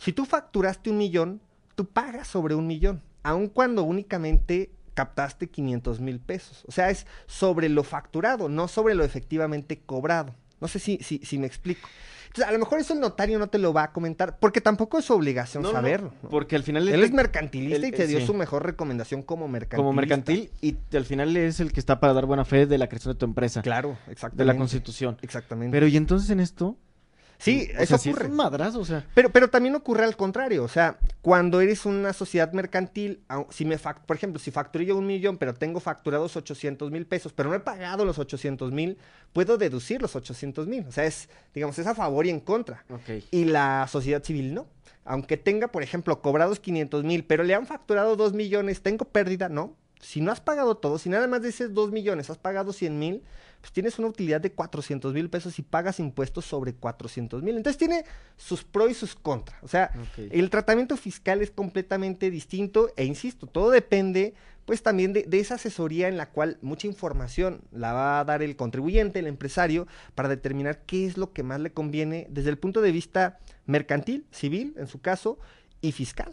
si 0.00 0.12
tú 0.12 0.24
facturaste 0.24 0.90
un 0.90 0.98
millón, 0.98 1.40
tú 1.74 1.84
pagas 1.86 2.26
sobre 2.26 2.54
un 2.54 2.66
millón, 2.66 3.02
aun 3.22 3.48
cuando 3.48 3.82
únicamente 3.84 4.70
captaste 4.94 5.48
500 5.48 6.00
mil 6.00 6.18
pesos. 6.20 6.64
O 6.66 6.72
sea, 6.72 6.90
es 6.90 7.06
sobre 7.26 7.68
lo 7.68 7.84
facturado, 7.84 8.48
no 8.48 8.66
sobre 8.66 8.94
lo 8.94 9.04
efectivamente 9.04 9.80
cobrado. 9.84 10.34
No 10.60 10.68
sé 10.68 10.78
si, 10.78 10.98
si, 10.98 11.18
si 11.18 11.38
me 11.38 11.46
explico. 11.46 11.88
Entonces, 12.26 12.48
a 12.48 12.52
lo 12.52 12.58
mejor 12.60 12.78
eso 12.78 12.92
el 12.94 13.00
notario 13.00 13.38
no 13.38 13.48
te 13.48 13.58
lo 13.58 13.72
va 13.72 13.84
a 13.84 13.92
comentar, 13.92 14.38
porque 14.38 14.60
tampoco 14.60 14.98
es 14.98 15.04
su 15.06 15.14
obligación 15.14 15.62
No, 15.64 15.72
saberlo. 15.72 16.12
¿no? 16.22 16.28
Porque 16.28 16.54
al 16.54 16.62
final 16.62 16.86
Él 16.88 17.00
te- 17.00 17.06
es 17.06 17.12
mercantilista 17.12 17.76
él- 17.76 17.84
y 17.86 17.90
te 17.90 18.06
dio 18.06 18.20
sí. 18.20 18.26
su 18.26 18.34
mejor 18.34 18.64
recomendación 18.64 19.22
como 19.22 19.48
mercantilista. 19.48 19.76
como 19.76 19.92
mercantil 19.92 20.50
y 20.60 20.76
al 20.96 21.04
final 21.04 21.36
es 21.36 21.58
el 21.60 21.72
que 21.72 21.80
está 21.80 21.98
para 21.98 22.12
dar 22.12 22.26
buena 22.26 22.44
fe 22.44 22.66
de 22.66 22.78
la 22.78 22.88
creación 22.88 23.14
de 23.14 23.18
tu 23.18 23.24
empresa, 23.26 23.62
Claro, 23.62 23.96
de 24.06 24.12
exactamente. 24.12 24.44
la 24.44 24.56
constitución. 24.56 25.16
Exactamente. 25.22 25.72
Pero 25.74 25.86
y 25.88 25.96
entonces 25.96 26.30
en 26.30 26.38
esto, 26.40 26.76
sí, 27.40 27.68
o 27.76 27.78
eso 27.80 27.86
sea, 27.86 27.98
sí 27.98 28.10
ocurre. 28.10 28.24
es 28.26 28.30
un 28.30 28.36
madrazo, 28.36 28.80
o 28.80 28.84
sea, 28.84 29.04
Pero, 29.14 29.30
pero 29.30 29.48
también 29.50 29.74
ocurre 29.74 30.04
al 30.04 30.16
contrario, 30.16 30.62
o 30.64 30.68
sea, 30.68 30.98
cuando 31.22 31.60
eres 31.60 31.86
una 31.86 32.12
sociedad 32.12 32.52
mercantil, 32.52 33.22
si 33.50 33.64
me 33.64 33.78
por 33.78 34.16
ejemplo, 34.16 34.38
si 34.38 34.50
facturé 34.50 34.86
yo 34.86 34.96
un 34.96 35.06
millón, 35.06 35.38
pero 35.38 35.54
tengo 35.54 35.80
facturados 35.80 36.36
800 36.36 36.90
mil 36.90 37.06
pesos, 37.06 37.32
pero 37.32 37.48
no 37.48 37.56
he 37.56 37.60
pagado 37.60 38.04
los 38.04 38.18
800 38.18 38.70
mil, 38.72 38.98
puedo 39.32 39.58
deducir 39.58 40.00
los 40.02 40.14
800 40.16 40.66
mil, 40.66 40.86
o 40.86 40.92
sea, 40.92 41.04
es, 41.04 41.28
digamos, 41.54 41.78
es 41.78 41.86
a 41.86 41.94
favor 41.94 42.26
y 42.26 42.30
en 42.30 42.40
contra. 42.40 42.84
ok. 42.90 43.24
Y 43.30 43.44
la 43.46 43.86
sociedad 43.88 44.22
civil 44.22 44.54
no. 44.54 44.66
Aunque 45.04 45.36
tenga, 45.36 45.68
por 45.68 45.82
ejemplo, 45.82 46.20
cobrados 46.20 46.60
500 46.60 47.04
mil, 47.04 47.24
pero 47.24 47.42
le 47.42 47.54
han 47.54 47.66
facturado 47.66 48.16
2 48.16 48.34
millones, 48.34 48.82
¿tengo 48.82 49.06
pérdida? 49.06 49.48
No. 49.48 49.74
Si 50.00 50.20
no 50.20 50.30
has 50.30 50.40
pagado 50.40 50.76
todo, 50.76 50.98
si 50.98 51.08
nada 51.08 51.26
más 51.26 51.42
dices 51.42 51.74
2 51.74 51.90
millones, 51.90 52.30
has 52.30 52.38
pagado 52.38 52.72
100 52.72 52.98
mil, 52.98 53.22
pues 53.60 53.72
tienes 53.72 53.98
una 53.98 54.08
utilidad 54.08 54.40
de 54.40 54.52
400 54.52 55.12
mil 55.12 55.28
pesos 55.28 55.58
y 55.58 55.62
pagas 55.62 56.00
impuestos 56.00 56.44
sobre 56.44 56.74
400 56.74 57.42
mil. 57.42 57.56
Entonces 57.56 57.78
tiene 57.78 58.04
sus 58.36 58.64
pros 58.64 58.90
y 58.90 58.94
sus 58.94 59.14
contras. 59.14 59.62
O 59.62 59.68
sea, 59.68 59.90
el 60.16 60.50
tratamiento 60.50 60.96
fiscal 60.96 61.42
es 61.42 61.50
completamente 61.50 62.30
distinto 62.30 62.90
e 62.96 63.04
insisto, 63.04 63.46
todo 63.46 63.70
depende 63.70 64.34
pues 64.64 64.82
también 64.82 65.12
de, 65.12 65.24
de 65.24 65.40
esa 65.40 65.56
asesoría 65.56 66.06
en 66.06 66.16
la 66.16 66.30
cual 66.30 66.58
mucha 66.62 66.86
información 66.86 67.62
la 67.72 67.92
va 67.92 68.20
a 68.20 68.24
dar 68.24 68.40
el 68.40 68.54
contribuyente, 68.54 69.18
el 69.18 69.26
empresario, 69.26 69.88
para 70.14 70.28
determinar 70.28 70.82
qué 70.86 71.06
es 71.06 71.16
lo 71.16 71.32
que 71.32 71.42
más 71.42 71.58
le 71.60 71.72
conviene 71.72 72.28
desde 72.30 72.50
el 72.50 72.58
punto 72.58 72.80
de 72.80 72.92
vista 72.92 73.40
mercantil, 73.66 74.26
civil, 74.30 74.74
en 74.76 74.86
su 74.86 75.00
caso, 75.00 75.38
y 75.80 75.92
fiscal. 75.92 76.32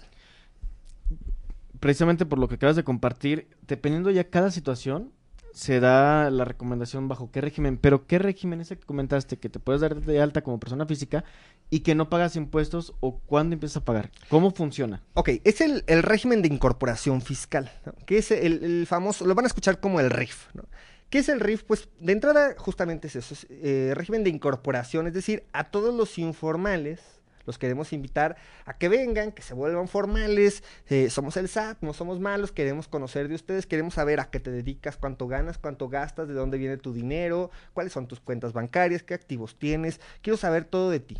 precisamente 1.80 2.25
por 2.25 2.38
lo 2.38 2.47
que 2.47 2.55
acabas 2.55 2.75
de 2.75 2.84
compartir, 2.84 3.47
dependiendo 3.67 4.11
ya 4.11 4.30
cada 4.30 4.51
situación, 4.51 5.11
se 5.58 5.80
da 5.80 6.30
la 6.30 6.45
recomendación 6.45 7.08
bajo 7.08 7.32
qué 7.32 7.41
régimen, 7.41 7.78
pero 7.80 8.05
qué 8.05 8.20
régimen 8.20 8.62
ese 8.62 8.78
que 8.78 8.86
comentaste, 8.86 9.38
que 9.38 9.49
te 9.49 9.58
puedes 9.58 9.82
dar 9.82 9.99
de 9.99 10.22
alta 10.22 10.43
como 10.43 10.60
persona 10.60 10.86
física 10.86 11.24
y 11.72 11.80
que 11.80 11.95
no 11.95 12.12
pagas 12.12 12.36
impuestos 12.36 12.93
o 12.99 13.18
cuándo 13.22 13.55
empiezas 13.55 13.78
a 13.78 13.86
pagar. 13.86 14.12
¿Cómo 14.30 14.51
funciona? 14.51 15.01
Ok, 15.16 15.30
es 15.43 15.62
el, 15.62 15.84
el 15.88 16.03
régimen 16.03 16.43
de 16.43 16.49
incorporación 16.49 17.24
fiscal, 17.24 17.72
¿no? 17.88 17.93
que 18.05 18.20
es 18.20 18.30
el, 18.30 18.64
el 18.64 18.86
famoso, 18.86 19.26
lo 19.26 19.34
van 19.34 19.45
a 19.45 19.47
escuchar 19.47 19.80
como 19.80 19.99
el 19.99 20.12
RIF. 20.12 20.53
¿no? 20.53 20.64
¿Qué 21.10 21.20
es 21.20 21.30
el 21.30 21.39
RIF? 21.39 21.64
Pues 21.64 21.89
de 21.99 22.14
entrada 22.14 22.53
justamente 22.55 23.08
es 23.08 23.16
eso, 23.16 23.34
es 23.34 23.47
eh, 23.49 23.93
régimen 23.95 24.24
de 24.24 24.30
incorporación, 24.30 25.08
es 25.08 25.16
decir, 25.16 25.43
a 25.53 25.72
todos 25.72 25.91
los 25.95 26.20
informales 26.20 27.16
los 27.47 27.57
queremos 27.57 27.93
invitar 27.93 28.37
a 28.65 28.77
que 28.77 28.89
vengan, 28.89 29.31
que 29.31 29.41
se 29.41 29.55
vuelvan 29.55 29.87
formales, 29.87 30.63
eh, 30.87 31.09
somos 31.09 31.37
el 31.37 31.47
SAT, 31.47 31.81
no 31.81 31.93
somos 31.93 32.19
malos, 32.19 32.51
queremos 32.51 32.87
conocer 32.87 33.27
de 33.27 33.35
ustedes, 33.35 33.65
queremos 33.65 33.95
saber 33.95 34.19
a 34.19 34.29
qué 34.29 34.39
te 34.39 34.51
dedicas, 34.51 34.97
cuánto 34.97 35.27
ganas, 35.27 35.57
cuánto 35.57 35.89
gastas, 35.89 36.27
de 36.27 36.35
dónde 36.35 36.57
viene 36.59 36.77
tu 36.77 36.93
dinero, 36.93 37.49
cuáles 37.73 37.93
son 37.93 38.07
tus 38.07 38.19
cuentas 38.19 38.53
bancarias, 38.53 39.01
qué 39.01 39.15
activos 39.15 39.57
tienes, 39.57 39.99
quiero 40.21 40.37
saber 40.37 40.65
todo 40.65 40.91
de 40.91 40.99
ti. 40.99 41.17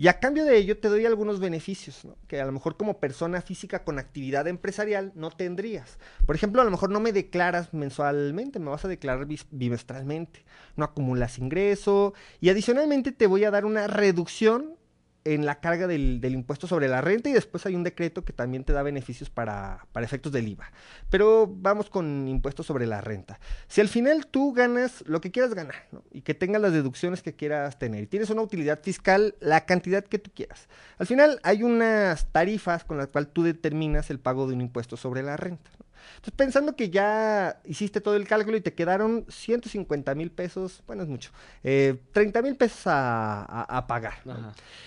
Y 0.00 0.08
a 0.08 0.18
cambio 0.18 0.46
de 0.46 0.56
ello 0.56 0.78
te 0.78 0.88
doy 0.88 1.04
algunos 1.04 1.40
beneficios, 1.40 2.06
¿no? 2.06 2.16
que 2.26 2.40
a 2.40 2.46
lo 2.46 2.52
mejor 2.52 2.78
como 2.78 2.98
persona 2.98 3.42
física 3.42 3.84
con 3.84 3.98
actividad 3.98 4.48
empresarial 4.48 5.12
no 5.14 5.30
tendrías. 5.30 5.98
Por 6.24 6.34
ejemplo, 6.34 6.62
a 6.62 6.64
lo 6.64 6.70
mejor 6.70 6.88
no 6.88 7.00
me 7.00 7.12
declaras 7.12 7.74
mensualmente, 7.74 8.58
me 8.60 8.70
vas 8.70 8.82
a 8.86 8.88
declarar 8.88 9.26
bimestralmente, 9.50 10.42
no 10.74 10.86
acumulas 10.86 11.38
ingreso 11.38 12.14
y 12.40 12.48
adicionalmente 12.48 13.12
te 13.12 13.26
voy 13.26 13.44
a 13.44 13.50
dar 13.50 13.66
una 13.66 13.88
reducción 13.88 14.79
en 15.24 15.44
la 15.44 15.60
carga 15.60 15.86
del, 15.86 16.20
del 16.20 16.34
impuesto 16.34 16.66
sobre 16.66 16.88
la 16.88 17.00
renta 17.00 17.28
y 17.28 17.32
después 17.32 17.66
hay 17.66 17.74
un 17.74 17.82
decreto 17.82 18.24
que 18.24 18.32
también 18.32 18.64
te 18.64 18.72
da 18.72 18.82
beneficios 18.82 19.30
para, 19.30 19.86
para 19.92 20.06
efectos 20.06 20.32
del 20.32 20.48
IVA. 20.48 20.70
Pero 21.10 21.46
vamos 21.46 21.90
con 21.90 22.26
impuestos 22.28 22.66
sobre 22.66 22.86
la 22.86 23.00
renta. 23.00 23.38
Si 23.68 23.80
al 23.80 23.88
final 23.88 24.26
tú 24.26 24.52
ganas 24.52 25.02
lo 25.06 25.20
que 25.20 25.30
quieras 25.30 25.54
ganar 25.54 25.88
y 26.10 26.22
que 26.22 26.34
tengas 26.34 26.62
las 26.62 26.72
deducciones 26.72 27.22
que 27.22 27.34
quieras 27.34 27.78
tener 27.78 28.04
y 28.04 28.06
tienes 28.06 28.30
una 28.30 28.42
utilidad 28.42 28.80
fiscal, 28.82 29.34
la 29.40 29.66
cantidad 29.66 30.04
que 30.04 30.18
tú 30.18 30.30
quieras. 30.34 30.68
Al 30.98 31.06
final 31.06 31.40
hay 31.42 31.62
unas 31.62 32.26
tarifas 32.32 32.84
con 32.84 32.98
las 32.98 33.08
cuales 33.08 33.32
tú 33.32 33.42
determinas 33.42 34.10
el 34.10 34.20
pago 34.20 34.46
de 34.46 34.54
un 34.54 34.60
impuesto 34.60 34.96
sobre 34.96 35.22
la 35.22 35.36
renta. 35.36 35.70
Entonces, 36.16 36.34
pensando 36.36 36.76
que 36.76 36.90
ya 36.90 37.60
hiciste 37.64 38.00
todo 38.00 38.16
el 38.16 38.26
cálculo 38.26 38.56
y 38.56 38.60
te 38.60 38.74
quedaron 38.74 39.24
150 39.28 40.14
mil 40.14 40.30
pesos, 40.30 40.82
bueno, 40.86 41.02
es 41.02 41.08
mucho, 41.08 41.30
eh, 41.64 42.00
30 42.12 42.42
mil 42.42 42.56
pesos 42.56 42.86
a, 42.86 43.40
a- 43.42 43.78
a 43.78 43.86
pagar. 43.86 44.14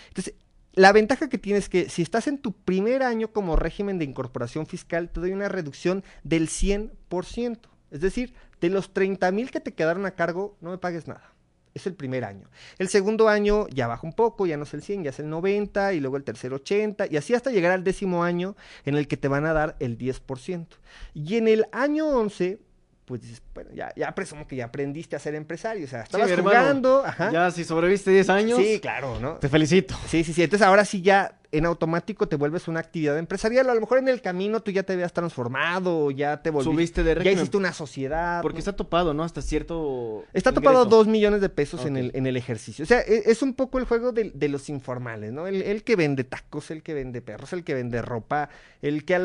Entonces, 0.09 0.33
la 0.75 0.91
ventaja 0.91 1.29
que 1.29 1.37
tienes 1.37 1.65
es 1.65 1.69
que 1.69 1.89
si 1.89 2.01
estás 2.01 2.27
en 2.27 2.37
tu 2.39 2.51
primer 2.53 3.03
año 3.03 3.27
como 3.31 3.55
régimen 3.55 3.99
de 3.99 4.05
incorporación 4.05 4.65
fiscal, 4.65 5.09
te 5.09 5.19
doy 5.19 5.31
una 5.31 5.47
reducción 5.49 6.03
del 6.23 6.47
100%. 6.49 7.69
Es 7.91 8.01
decir, 8.01 8.33
de 8.59 8.69
los 8.69 8.91
30 8.93 9.31
mil 9.31 9.51
que 9.51 9.59
te 9.59 9.73
quedaron 9.73 10.05
a 10.05 10.11
cargo, 10.11 10.57
no 10.61 10.71
me 10.71 10.77
pagues 10.79 11.07
nada. 11.07 11.32
Es 11.73 11.87
el 11.87 11.95
primer 11.95 12.23
año. 12.23 12.49
El 12.77 12.87
segundo 12.87 13.29
año 13.29 13.67
ya 13.69 13.87
baja 13.87 14.05
un 14.05 14.13
poco, 14.13 14.45
ya 14.45 14.57
no 14.57 14.63
es 14.63 14.73
el 14.73 14.83
100, 14.83 15.03
ya 15.05 15.09
es 15.09 15.19
el 15.19 15.29
90, 15.29 15.93
y 15.93 15.99
luego 15.99 16.17
el 16.17 16.23
tercer 16.23 16.53
80, 16.53 17.07
y 17.09 17.17
así 17.17 17.33
hasta 17.33 17.49
llegar 17.51 17.71
al 17.71 17.83
décimo 17.83 18.23
año 18.23 18.55
en 18.85 18.95
el 18.95 19.07
que 19.07 19.17
te 19.17 19.27
van 19.27 19.45
a 19.45 19.53
dar 19.53 19.75
el 19.79 19.97
10%. 19.97 20.67
Y 21.15 21.37
en 21.37 21.47
el 21.47 21.65
año 21.71 22.07
11, 22.07 22.59
pues 23.05 23.21
dices, 23.21 23.41
bueno, 23.53 23.71
ya, 23.73 23.91
ya 23.95 24.13
presumo 24.13 24.47
que 24.47 24.55
ya 24.55 24.65
aprendiste 24.65 25.15
a 25.15 25.19
ser 25.19 25.35
empresario, 25.35 25.85
o 25.85 25.87
sea, 25.87 26.03
estabas 26.03 26.29
hermano, 26.29 26.59
jugando, 26.59 27.03
ajá. 27.05 27.31
Ya 27.31 27.49
si 27.51 27.63
sobreviviste 27.63 28.11
10 28.11 28.29
años, 28.29 28.59
Sí, 28.59 28.79
claro, 28.79 29.19
¿no? 29.19 29.33
te 29.37 29.49
felicito. 29.49 29.95
Sí, 30.07 30.23
sí, 30.23 30.31
sí. 30.31 30.43
Entonces 30.43 30.65
ahora 30.67 30.85
sí 30.85 31.01
ya 31.01 31.39
en 31.53 31.65
automático 31.65 32.27
te 32.27 32.35
vuelves 32.35 32.67
una 32.67 32.79
actividad 32.79 33.17
empresarial. 33.17 33.69
A 33.69 33.73
lo 33.75 33.79
mejor 33.81 33.99
en 33.99 34.07
el 34.09 34.21
camino 34.21 34.61
tú 34.61 34.71
ya 34.71 34.83
te 34.83 34.93
habías 34.93 35.13
transformado, 35.13 36.11
ya 36.11 36.41
te 36.41 36.49
volviste. 36.49 36.71
Subiste 36.73 37.03
de 37.03 37.11
Ya 37.11 37.15
régimen. 37.15 37.37
hiciste 37.37 37.57
una 37.57 37.73
sociedad. 37.73 38.41
Porque 38.41 38.57
¿no? 38.57 38.59
está 38.59 38.75
topado, 38.75 39.13
¿no? 39.13 39.23
Hasta 39.23 39.41
cierto 39.41 40.23
Está 40.33 40.51
topado 40.51 40.85
dos 40.85 41.07
millones 41.07 41.41
de 41.41 41.49
pesos 41.49 41.85
en, 41.85 41.95
el, 41.97 42.11
en 42.15 42.27
el 42.27 42.37
ejercicio. 42.37 42.83
O 42.83 42.85
sea, 42.85 43.01
e- 43.01 43.23
es 43.25 43.41
un 43.41 43.53
poco 43.53 43.77
el 43.79 43.85
juego 43.85 44.11
de, 44.11 44.31
de 44.33 44.49
los 44.49 44.67
informales, 44.69 45.31
¿no? 45.31 45.47
El, 45.47 45.61
el 45.61 45.83
que 45.83 45.95
vende 45.95 46.23
tacos, 46.23 46.71
el 46.71 46.83
que 46.83 46.93
vende 46.93 47.21
perros, 47.21 47.53
el 47.53 47.63
que 47.63 47.73
vende 47.73 48.01
ropa, 48.01 48.49
el 48.81 49.05
que 49.05 49.19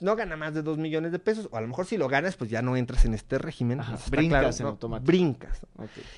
no 0.00 0.16
gana 0.16 0.36
más 0.36 0.54
de 0.54 0.62
dos 0.62 0.78
millones 0.78 1.12
de 1.12 1.18
pesos. 1.18 1.48
O 1.52 1.56
a 1.56 1.60
lo 1.60 1.68
mejor 1.68 1.86
si 1.86 1.96
lo 1.96 2.08
ganas, 2.08 2.36
pues 2.36 2.50
ya 2.50 2.60
no 2.62 2.76
entras 2.76 3.04
en 3.04 3.14
este 3.14 3.38
régimen. 3.38 3.80
Ajá, 3.80 3.94
está 3.94 4.10
brincas 4.10 4.60
en 4.60 4.64
¿no? 4.64 4.70
automático. 4.70 5.06
Brincas. 5.06 5.60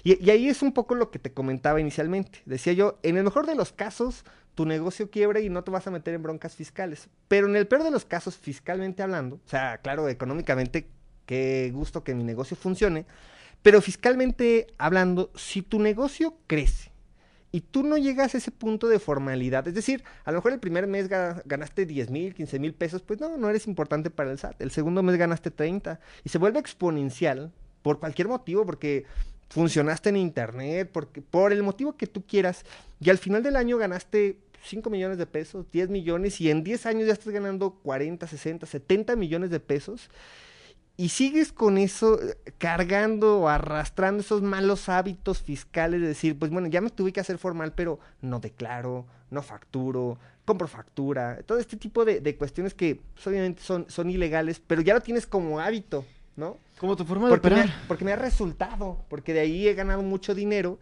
Y, 0.02 0.24
y 0.24 0.30
ahí 0.30 0.48
es 0.48 0.62
un 0.62 0.72
poco 0.72 0.94
lo 0.94 1.11
que 1.11 1.18
te 1.18 1.32
comentaba 1.32 1.80
inicialmente. 1.80 2.40
Decía 2.44 2.72
yo, 2.72 2.98
en 3.02 3.16
el 3.16 3.24
mejor 3.24 3.46
de 3.46 3.55
los 3.55 3.72
casos, 3.72 4.24
tu 4.55 4.66
negocio 4.66 5.11
quiebra 5.11 5.40
y 5.40 5.48
no 5.48 5.64
te 5.64 5.70
vas 5.70 5.86
a 5.86 5.90
meter 5.90 6.14
en 6.14 6.22
broncas 6.22 6.55
fiscales. 6.55 7.09
Pero 7.28 7.48
en 7.48 7.57
el 7.57 7.66
peor 7.66 7.82
de 7.82 7.90
los 7.90 8.05
casos, 8.05 8.36
fiscalmente 8.36 9.02
hablando, 9.02 9.36
o 9.36 9.48
sea, 9.48 9.78
claro, 9.78 10.09
económicamente, 10.09 10.88
qué 11.26 11.70
gusto 11.74 12.05
que 12.05 12.14
mi 12.14 12.22
negocio 12.24 12.57
funcione, 12.57 13.07
pero 13.62 13.80
fiscalmente 13.80 14.66
hablando, 14.78 15.30
si 15.34 15.62
tu 15.62 15.78
negocio 15.80 16.36
crece 16.46 16.92
y 17.50 17.61
tú 17.62 17.82
no 17.82 17.96
llegas 17.96 18.34
a 18.34 18.38
ese 18.38 18.50
punto 18.50 18.88
de 18.88 18.98
formalidad, 18.98 19.66
es 19.68 19.74
decir, 19.74 20.02
a 20.24 20.32
lo 20.32 20.38
mejor 20.38 20.52
el 20.52 20.61
primer 20.61 20.86
mes 20.86 21.09
ga- 21.09 21.40
ganaste 21.44 21.86
10 21.86 22.11
mil, 22.11 22.34
15 22.34 22.59
mil 22.59 22.74
pesos, 22.74 23.00
pues 23.02 23.20
no, 23.20 23.36
no 23.38 23.48
eres 23.48 23.66
importante 23.66 24.11
para 24.11 24.30
el 24.32 24.38
SAT. 24.38 24.61
El 24.61 24.70
segundo 24.70 25.02
mes 25.02 25.16
ganaste 25.16 25.50
30 25.50 26.00
y 26.24 26.28
se 26.28 26.38
vuelve 26.38 26.59
exponencial 26.59 27.52
por 27.82 28.00
cualquier 28.00 28.28
motivo, 28.28 28.66
porque 28.66 29.05
funcionaste 29.49 30.09
en 30.09 30.16
internet, 30.16 30.90
porque, 30.92 31.22
por 31.22 31.53
el 31.53 31.62
motivo 31.62 31.97
que 31.97 32.07
tú 32.07 32.22
quieras, 32.26 32.64
y 33.01 33.11
al 33.11 33.18
final 33.18 33.42
del 33.42 33.57
año 33.57 33.78
ganaste 33.78 34.38
5 34.64 34.88
millones 34.90 35.18
de 35.18 35.26
pesos, 35.26 35.66
10 35.70 35.90
millones, 35.90 36.40
y 36.40 36.51
en 36.51 36.64
10 36.64 36.86
años 36.86 37.07
ya 37.07 37.12
estás 37.12 37.32
ganando 37.32 37.70
40, 37.82 38.26
60, 38.26 38.66
70 38.66 39.16
millones 39.16 39.51
de 39.51 39.61
pesos, 39.61 40.11
y 40.97 41.09
sigues 41.09 41.53
con 41.53 41.76
eso, 41.76 42.20
cargando 42.59 43.40
o 43.40 43.49
arrastrando 43.49 44.20
esos 44.20 44.42
malos 44.42 44.88
hábitos 44.88 45.42
fiscales 45.42 46.01
de 46.01 46.07
decir, 46.07 46.38
pues 46.38 46.53
bueno, 46.53 46.68
ya 46.68 46.80
me 46.80 46.90
tuve 46.90 47.12
que 47.12 47.20
hacer 47.20 47.36
formal, 47.38 47.72
pero 47.74 47.99
no 48.20 48.38
declaro, 48.38 49.05
no 49.30 49.42
facturo, 49.42 50.18
compro 50.45 50.68
factura, 50.68 51.40
todo 51.47 51.59
este 51.59 51.76
tipo 51.76 52.05
de, 52.05 52.20
de 52.20 52.36
cuestiones 52.36 52.74
que 52.74 53.01
pues, 53.14 53.26
obviamente 53.26 53.62
son, 53.62 53.86
son 53.88 54.09
ilegales, 54.09 54.61
pero 54.64 54.82
ya 54.82 54.95
lo 54.95 55.01
tienes 55.01 55.26
como 55.26 55.59
hábito, 55.59 56.05
¿no? 56.37 56.59
Como 56.78 56.97
tu 56.97 57.05
forma 57.05 57.28
de 57.30 57.37
porque 57.37 57.51
me, 57.51 57.61
operar. 57.61 57.76
ha, 57.76 57.89
porque 57.89 58.05
me 58.05 58.12
ha 58.12 58.16
resultado, 58.16 59.05
porque 59.09 59.32
de 59.32 59.41
ahí 59.41 59.68
he 59.68 59.74
ganado 59.74 60.03
mucho 60.03 60.35
dinero. 60.35 60.78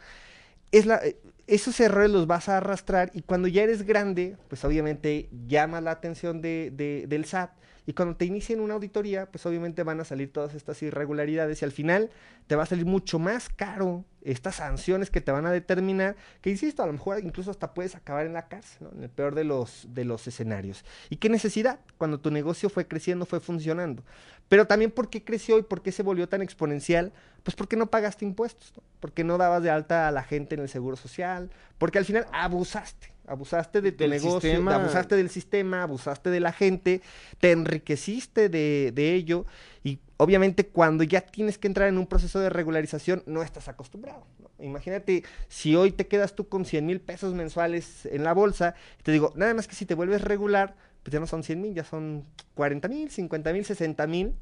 Es 0.71 0.87
la, 0.87 1.01
esos 1.47 1.79
errores 1.81 2.11
los 2.11 2.27
vas 2.27 2.49
a 2.49 2.57
arrastrar 2.59 3.11
y 3.15 3.23
cuando 3.23 3.49
ya 3.49 3.63
eres 3.63 3.83
grande, 3.83 4.37
pues 4.49 4.65
obviamente 4.65 5.29
llama 5.47 5.81
la 5.81 5.91
atención 5.91 6.41
de, 6.41 6.73
de- 6.75 7.07
del 7.09 7.25
SAT 7.27 7.51
y 7.87 7.95
cuando 7.95 8.17
te 8.17 8.25
inicien 8.25 8.61
una 8.61 8.75
auditoría, 8.75 9.27
pues 9.27 9.45
obviamente 9.47 9.83
van 9.83 10.01
a 10.01 10.05
salir 10.05 10.33
todas 10.33 10.55
estas 10.55 10.81
irregularidades 10.83 11.63
y 11.63 11.65
al 11.65 11.73
final 11.73 12.11
te 12.47 12.55
va 12.55 12.63
a 12.63 12.67
salir 12.67 12.87
mucho 12.87 13.19
más 13.19 13.49
caro 13.49 14.05
estas 14.23 14.57
sanciones 14.57 15.11
que 15.11 15.21
te 15.21 15.33
van 15.33 15.47
a 15.47 15.51
determinar, 15.51 16.15
que 16.41 16.51
insisto, 16.51 16.83
a 16.83 16.87
lo 16.87 16.93
mejor 16.93 17.19
incluso 17.25 17.51
hasta 17.51 17.75
puedes 17.75 17.97
acabar 17.97 18.27
en 18.27 18.35
la 18.35 18.47
cárcel, 18.47 18.87
¿no? 18.87 18.97
en 18.97 19.03
el 19.03 19.11
peor 19.11 19.35
de 19.35 19.43
los, 19.43 19.89
de 19.91 20.05
los 20.05 20.27
escenarios. 20.29 20.85
¿Y 21.11 21.17
qué 21.17 21.29
necesidad? 21.29 21.81
Cuando 21.99 22.21
tu 22.21 22.31
negocio 22.31 22.71
fue 22.71 22.87
creciendo, 22.87 23.27
fue 23.27 23.41
funcionando. 23.41 24.05
Pero 24.49 24.67
también 24.67 24.91
por 24.91 25.11
qué 25.11 25.25
creció 25.25 25.59
y 25.59 25.63
por 25.63 25.83
qué 25.83 25.91
se 25.91 26.05
volvió 26.05 26.29
tan 26.29 26.43
exponencial, 26.43 27.13
pues 27.43 27.57
porque 27.57 27.77
no 27.77 27.91
pagaste 27.91 28.25
impuestos, 28.25 28.73
porque 29.01 29.25
no 29.25 29.39
dabas 29.39 29.63
de 29.63 29.71
alta 29.71 30.07
a 30.07 30.13
la 30.13 30.23
gente 30.23 30.55
en 30.55 30.61
el 30.61 30.69
seguro 30.69 30.97
social, 30.97 31.51
porque 31.79 31.99
al 31.99 32.05
final 32.05 32.27
abusaste. 32.33 33.12
Abusaste 33.33 33.81
de 33.81 33.93
tu 33.93 34.05
Del 34.05 34.11
negocio, 34.11 34.41
sistema. 34.41 34.75
abusaste 34.75 35.17
del 35.17 35.31
sistema, 35.31 35.83
abusaste 35.83 36.29
de 36.31 36.39
la 36.41 36.53
gente, 36.53 37.01
te 37.41 37.51
enriqueciste 37.51 38.49
de, 38.49 38.93
de 38.95 39.15
ello 39.15 39.47
y 39.83 39.99
obviamente 40.19 40.67
cuando 40.67 41.03
ya 41.03 41.23
tienes 41.23 41.57
que 41.59 41.67
entrar 41.67 41.89
en 41.89 41.97
un 41.99 42.07
proceso 42.07 42.41
de 42.41 42.51
regularización 42.51 43.23
no 43.27 43.43
estás 43.43 43.69
acostumbrado. 43.69 44.27
¿no? 44.39 44.51
Imagínate 44.65 45.25
si 45.49 45.75
hoy 45.75 45.93
te 45.93 46.07
quedas 46.07 46.35
tú 46.35 46.49
con 46.49 46.65
100 46.65 46.85
mil 46.85 47.01
pesos 47.01 47.33
mensuales 47.35 48.07
en 48.07 48.23
la 48.23 48.35
bolsa, 48.35 48.75
y 49.01 49.03
te 49.03 49.13
digo, 49.13 49.33
nada 49.35 49.55
más 49.55 49.67
que 49.67 49.75
si 49.75 49.87
te 49.87 49.95
vuelves 49.95 50.23
regular, 50.23 50.77
pues 51.03 51.13
ya 51.13 51.19
no 51.19 51.27
son 51.27 51.43
100 51.43 51.61
mil, 51.61 51.75
ya 51.75 51.85
son 51.85 52.25
40 52.55 52.87
mil, 52.89 53.11
50 53.11 53.53
mil, 53.53 53.65
60 53.65 54.07
mil, 54.07 54.35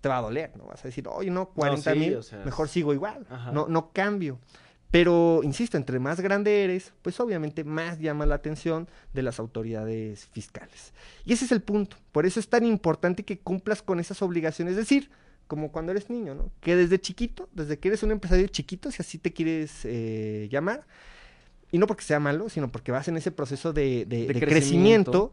te 0.00 0.08
va 0.08 0.18
a 0.18 0.22
doler, 0.22 0.50
¿no? 0.56 0.64
Vas 0.64 0.84
a 0.84 0.88
decir, 0.88 1.06
oye, 1.08 1.30
no, 1.30 1.50
40 1.50 1.92
sí, 1.92 1.98
mil, 1.98 2.16
o 2.16 2.22
sea, 2.22 2.42
mejor 2.44 2.68
sigo 2.68 2.92
igual, 2.92 3.24
Ajá. 3.30 3.52
no, 3.52 3.68
no 3.68 3.92
cambio. 3.92 4.38
Pero, 4.92 5.40
insisto, 5.42 5.76
entre 5.78 5.98
más 5.98 6.20
grande 6.20 6.62
eres, 6.62 6.92
pues 7.02 7.18
obviamente 7.18 7.64
más 7.64 7.98
llama 7.98 8.26
la 8.26 8.34
atención 8.36 8.88
de 9.14 9.22
las 9.22 9.40
autoridades 9.40 10.26
fiscales. 10.32 10.92
Y 11.24 11.32
ese 11.32 11.46
es 11.46 11.52
el 11.52 11.62
punto. 11.62 11.96
Por 12.12 12.26
eso 12.26 12.38
es 12.38 12.48
tan 12.48 12.64
importante 12.66 13.24
que 13.24 13.38
cumplas 13.38 13.82
con 13.82 13.98
esas 14.00 14.20
obligaciones. 14.22 14.72
Es 14.72 14.76
decir, 14.78 15.10
como 15.48 15.72
cuando 15.72 15.92
eres 15.92 16.10
niño, 16.10 16.34
¿no? 16.34 16.50
Que 16.60 16.76
desde 16.76 17.00
chiquito, 17.00 17.48
desde 17.52 17.78
que 17.78 17.88
eres 17.88 18.02
un 18.02 18.10
empresario 18.12 18.46
chiquito, 18.48 18.90
si 18.90 19.00
así 19.02 19.16
te 19.18 19.32
quieres 19.32 19.80
eh, 19.84 20.48
llamar, 20.52 20.86
y 21.70 21.78
no 21.78 21.86
porque 21.86 22.04
sea 22.04 22.20
malo, 22.20 22.50
sino 22.50 22.70
porque 22.70 22.92
vas 22.92 23.08
en 23.08 23.16
ese 23.16 23.30
proceso 23.30 23.72
de, 23.72 24.04
de- 24.04 24.26
De 24.26 24.34
de 24.34 24.40
crecimiento. 24.40 24.50
crecimiento, 24.50 25.32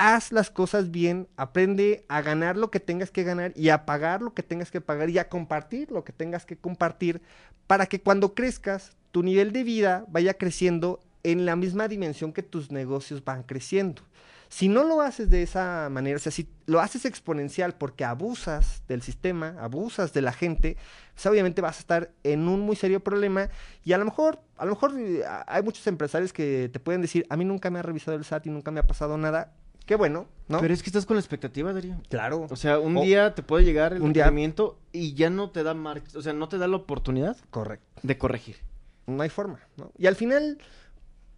haz 0.00 0.32
las 0.32 0.48
cosas 0.48 0.90
bien, 0.90 1.28
aprende 1.36 2.06
a 2.08 2.22
ganar 2.22 2.56
lo 2.56 2.70
que 2.70 2.80
tengas 2.80 3.10
que 3.10 3.22
ganar 3.22 3.52
y 3.54 3.68
a 3.68 3.84
pagar 3.84 4.22
lo 4.22 4.32
que 4.32 4.42
tengas 4.42 4.70
que 4.70 4.80
pagar 4.80 5.10
y 5.10 5.18
a 5.18 5.28
compartir 5.28 5.90
lo 5.90 6.04
que 6.04 6.14
tengas 6.14 6.46
que 6.46 6.56
compartir 6.56 7.20
para 7.66 7.84
que 7.84 8.00
cuando 8.00 8.34
crezcas 8.34 8.96
tu 9.10 9.22
nivel 9.22 9.52
de 9.52 9.62
vida 9.62 10.06
vaya 10.08 10.32
creciendo 10.32 11.00
en 11.22 11.44
la 11.44 11.54
misma 11.54 11.86
dimensión 11.86 12.32
que 12.32 12.42
tus 12.42 12.70
negocios 12.70 13.22
van 13.26 13.42
creciendo. 13.42 14.00
Si 14.48 14.70
no 14.70 14.84
lo 14.84 15.02
haces 15.02 15.28
de 15.28 15.42
esa 15.42 15.88
manera, 15.90 16.16
o 16.16 16.18
sea, 16.18 16.32
si 16.32 16.48
lo 16.64 16.80
haces 16.80 17.04
exponencial 17.04 17.74
porque 17.74 18.02
abusas 18.02 18.82
del 18.88 19.02
sistema, 19.02 19.54
abusas 19.60 20.14
de 20.14 20.22
la 20.22 20.32
gente, 20.32 20.78
pues 21.12 21.26
obviamente 21.26 21.60
vas 21.60 21.76
a 21.76 21.80
estar 21.80 22.10
en 22.24 22.48
un 22.48 22.60
muy 22.60 22.74
serio 22.74 23.00
problema 23.00 23.50
y 23.84 23.92
a 23.92 23.98
lo 23.98 24.06
mejor, 24.06 24.40
a 24.56 24.64
lo 24.64 24.70
mejor 24.70 24.94
eh, 24.98 25.24
hay 25.46 25.62
muchos 25.62 25.86
empresarios 25.86 26.32
que 26.32 26.70
te 26.72 26.80
pueden 26.80 27.02
decir, 27.02 27.26
a 27.28 27.36
mí 27.36 27.44
nunca 27.44 27.68
me 27.68 27.80
ha 27.80 27.82
revisado 27.82 28.16
el 28.16 28.24
SAT 28.24 28.46
y 28.46 28.50
nunca 28.50 28.70
me 28.70 28.80
ha 28.80 28.86
pasado 28.86 29.18
nada. 29.18 29.52
Qué 29.90 29.96
bueno, 29.96 30.28
¿no? 30.46 30.60
Pero 30.60 30.72
es 30.72 30.84
que 30.84 30.88
estás 30.88 31.04
con 31.04 31.16
la 31.16 31.20
expectativa, 31.20 31.72
Darío. 31.72 31.96
claro. 32.08 32.46
O 32.48 32.54
sea, 32.54 32.78
un 32.78 32.96
O- 32.98 33.02
día 33.02 33.34
te 33.34 33.42
puede 33.42 33.64
llegar 33.64 33.92
el 33.92 34.02
un 34.02 34.12
día- 34.12 34.30
y 34.92 35.14
ya 35.14 35.30
no 35.30 35.50
te 35.50 35.64
da 35.64 35.74
mar... 35.74 36.00
o 36.14 36.22
sea, 36.22 36.32
no 36.32 36.48
te 36.48 36.58
da 36.58 36.68
la 36.68 36.76
oportunidad 36.76 37.36
correcto. 37.50 37.84
de 38.04 38.16
corregir. 38.16 38.54
No 39.08 39.20
hay 39.20 39.30
forma, 39.30 39.58
¿no? 39.76 39.90
Y 39.98 40.06
al 40.06 40.14
final, 40.14 40.58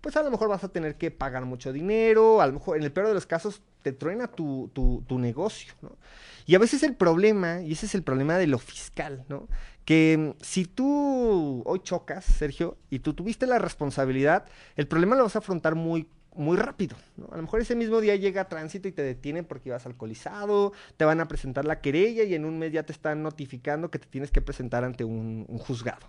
pues 0.02 0.18
a 0.18 0.22
lo 0.22 0.30
mejor 0.30 0.50
vas 0.50 0.64
a 0.64 0.68
tener 0.68 0.96
que 0.96 1.10
pagar 1.10 1.46
mucho 1.46 1.72
dinero, 1.72 2.42
a 2.42 2.46
lo 2.46 2.52
mejor 2.52 2.76
en 2.76 2.82
el 2.82 2.92
peor 2.92 3.06
de 3.08 3.14
los 3.14 3.24
casos 3.24 3.62
te 3.82 3.92
truena 3.92 4.26
tu, 4.28 4.68
tu, 4.74 5.02
tu 5.08 5.18
negocio, 5.18 5.72
¿no? 5.80 5.96
Y 6.44 6.54
a 6.54 6.58
veces 6.58 6.82
el 6.82 6.94
problema, 6.94 7.62
y 7.62 7.72
ese 7.72 7.86
es 7.86 7.94
el 7.94 8.02
problema 8.02 8.36
de 8.36 8.48
lo 8.48 8.58
fiscal, 8.58 9.24
¿no? 9.30 9.48
Que 9.86 10.34
mm, 10.38 10.42
si 10.44 10.66
tú 10.66 11.62
hoy 11.64 11.80
chocas, 11.80 12.26
Sergio, 12.26 12.76
y 12.90 12.98
tú 12.98 13.14
tuviste 13.14 13.46
la 13.46 13.58
responsabilidad, 13.58 14.44
el 14.76 14.86
problema 14.88 15.16
lo 15.16 15.22
vas 15.22 15.36
a 15.36 15.38
afrontar 15.38 15.74
muy 15.74 16.06
muy 16.34 16.56
rápido, 16.56 16.96
¿no? 17.16 17.28
A 17.32 17.36
lo 17.36 17.42
mejor 17.42 17.60
ese 17.60 17.74
mismo 17.74 18.00
día 18.00 18.16
llega 18.16 18.48
tránsito 18.48 18.88
y 18.88 18.92
te 18.92 19.02
detienen 19.02 19.44
porque 19.44 19.68
ibas 19.68 19.86
alcoholizado, 19.86 20.72
te 20.96 21.04
van 21.04 21.20
a 21.20 21.28
presentar 21.28 21.64
la 21.64 21.80
querella 21.80 22.24
y 22.24 22.34
en 22.34 22.44
un 22.44 22.58
mes 22.58 22.72
ya 22.72 22.84
te 22.84 22.92
están 22.92 23.22
notificando 23.22 23.90
que 23.90 23.98
te 23.98 24.06
tienes 24.06 24.30
que 24.30 24.40
presentar 24.40 24.84
ante 24.84 25.04
un, 25.04 25.44
un 25.48 25.58
juzgado. 25.58 26.06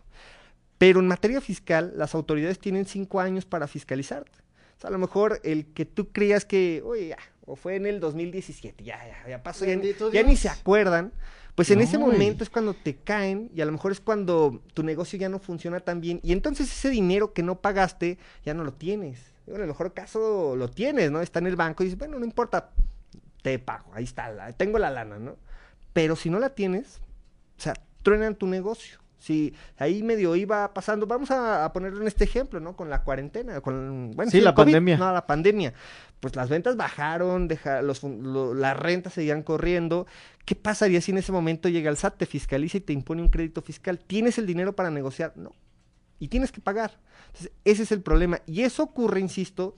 Pero 0.78 1.00
en 1.00 1.08
materia 1.08 1.42
fiscal, 1.42 1.94
las 1.96 2.16
autoridades 2.16 2.60
tienen 2.60 2.86
cinco 2.86 3.20
años 3.20 3.46
para 3.46 3.68
fiscalizarte. 3.68 4.32
O 4.78 4.82
sea, 4.82 4.90
a 4.90 4.92
lo 4.92 5.00
mejor 5.00 5.40
el 5.44 5.68
que 5.68 5.86
tú 5.86 6.12
creías 6.12 6.46
que, 6.46 6.82
oye, 6.86 7.10
ya, 7.10 7.18
o 7.46 7.56
fue 7.56 7.76
en 7.76 7.86
el 7.86 8.00
2017, 8.00 8.84
ya, 8.84 9.00
ya, 9.06 9.30
ya 9.30 9.44
pasó, 9.44 9.66
ya, 9.66 9.80
ya 10.12 10.24
ni 10.24 10.36
se 10.36 10.50
acuerdan. 10.50 11.14
Pues 11.56 11.70
en 11.70 11.78
No, 11.78 11.84
ese 11.84 12.00
momento 12.00 12.44
es 12.44 12.50
cuando 12.50 12.74
te 12.74 12.96
caen 12.96 13.52
y 13.54 13.62
a 13.62 13.66
lo 13.66 13.72
mejor 13.72 13.92
es 13.92 14.00
cuando 14.00 14.64
tu 14.74 14.82
negocio 14.82 15.20
ya 15.20 15.30
no 15.30 15.38
funciona 15.38 15.80
tan 15.82 16.02
bien 16.02 16.20
y 16.24 16.32
entonces 16.32 16.72
ese 16.72 16.90
dinero 16.90 17.34
que 17.34 17.44
no 17.44 17.62
pagaste 17.62 18.18
ya 18.44 18.56
no 18.56 18.64
lo 18.64 18.74
tienes. 18.74 19.33
Digo, 19.46 19.58
en 19.58 19.62
el 19.64 19.68
mejor 19.68 19.94
caso 19.94 20.56
lo 20.56 20.70
tienes, 20.70 21.12
¿no? 21.12 21.22
Está 21.22 21.39
en 21.39 21.48
el 21.48 21.56
banco 21.56 21.84
y 21.84 21.88
dices, 21.88 22.00
bueno, 22.00 22.18
no 22.20 22.26
importa, 22.26 22.70
te 23.41 23.60
pago, 23.60 23.91
ahí 23.94 24.04
está, 24.06 24.30
la- 24.32 24.52
tengo 24.54 24.80
la 24.80 24.89
lana, 24.89 25.20
¿no? 25.20 25.36
Pero 25.91 26.16
si 26.16 26.30
no 26.30 26.39
la 26.39 26.50
tienes, 26.52 27.02
o 27.58 27.62
sea, 27.62 27.74
truenan 28.02 28.36
tu 28.36 28.48
negocio. 28.48 29.00
Si 29.20 29.54
ahí 29.78 30.04
medio 30.04 30.36
iba 30.36 30.74
pasando, 30.74 31.08
vamos 31.08 31.32
a, 31.32 31.64
a 31.64 31.72
ponerlo 31.72 32.02
en 32.02 32.08
este 32.08 32.26
ejemplo, 32.26 32.60
¿no? 32.60 32.76
Con 32.76 32.89
la 32.89 33.04
cuarentena, 33.04 33.62
con, 33.62 34.12
bueno, 34.16 34.30
Sí, 34.32 34.41
la 34.41 34.54
COVID, 34.54 34.66
pandemia. 34.66 34.98
No, 34.98 35.14
la 35.14 35.26
pandemia. 35.26 35.74
Pues 36.20 36.36
las 36.36 36.50
ventas 36.50 36.76
bajaron, 36.76 37.48
deja, 37.48 37.82
los, 37.82 38.04
lo- 38.04 38.54
las 38.54 38.78
rentas 38.78 39.14
seguían 39.14 39.41
corriendo. 39.44 40.08
¿Qué 40.46 40.56
pasaría 40.56 41.00
si 41.00 41.12
en 41.12 41.20
ese 41.20 41.32
momento 41.32 41.70
llega 41.70 41.89
el 41.89 41.96
SAT, 41.96 42.18
te 42.18 42.26
fiscaliza 42.26 42.78
y 42.78 42.82
te 42.82 42.91
impone 42.91 43.22
un 43.22 43.30
crédito 43.30 43.62
fiscal? 43.62 43.98
¿Tienes 44.00 44.38
el 44.38 44.46
dinero 44.46 44.74
para 44.74 44.89
negociar? 44.89 45.32
No. 45.38 45.54
Y 46.24 46.30
tienes 46.30 46.54
que 46.54 46.62
pagar. 46.62 46.98
Entonces, 47.28 47.52
ese 47.66 47.84
es 47.84 47.92
el 47.92 48.02
problema. 48.02 48.40
Y 48.46 48.62
eso 48.62 48.82
ocurre, 48.82 49.20
insisto, 49.20 49.76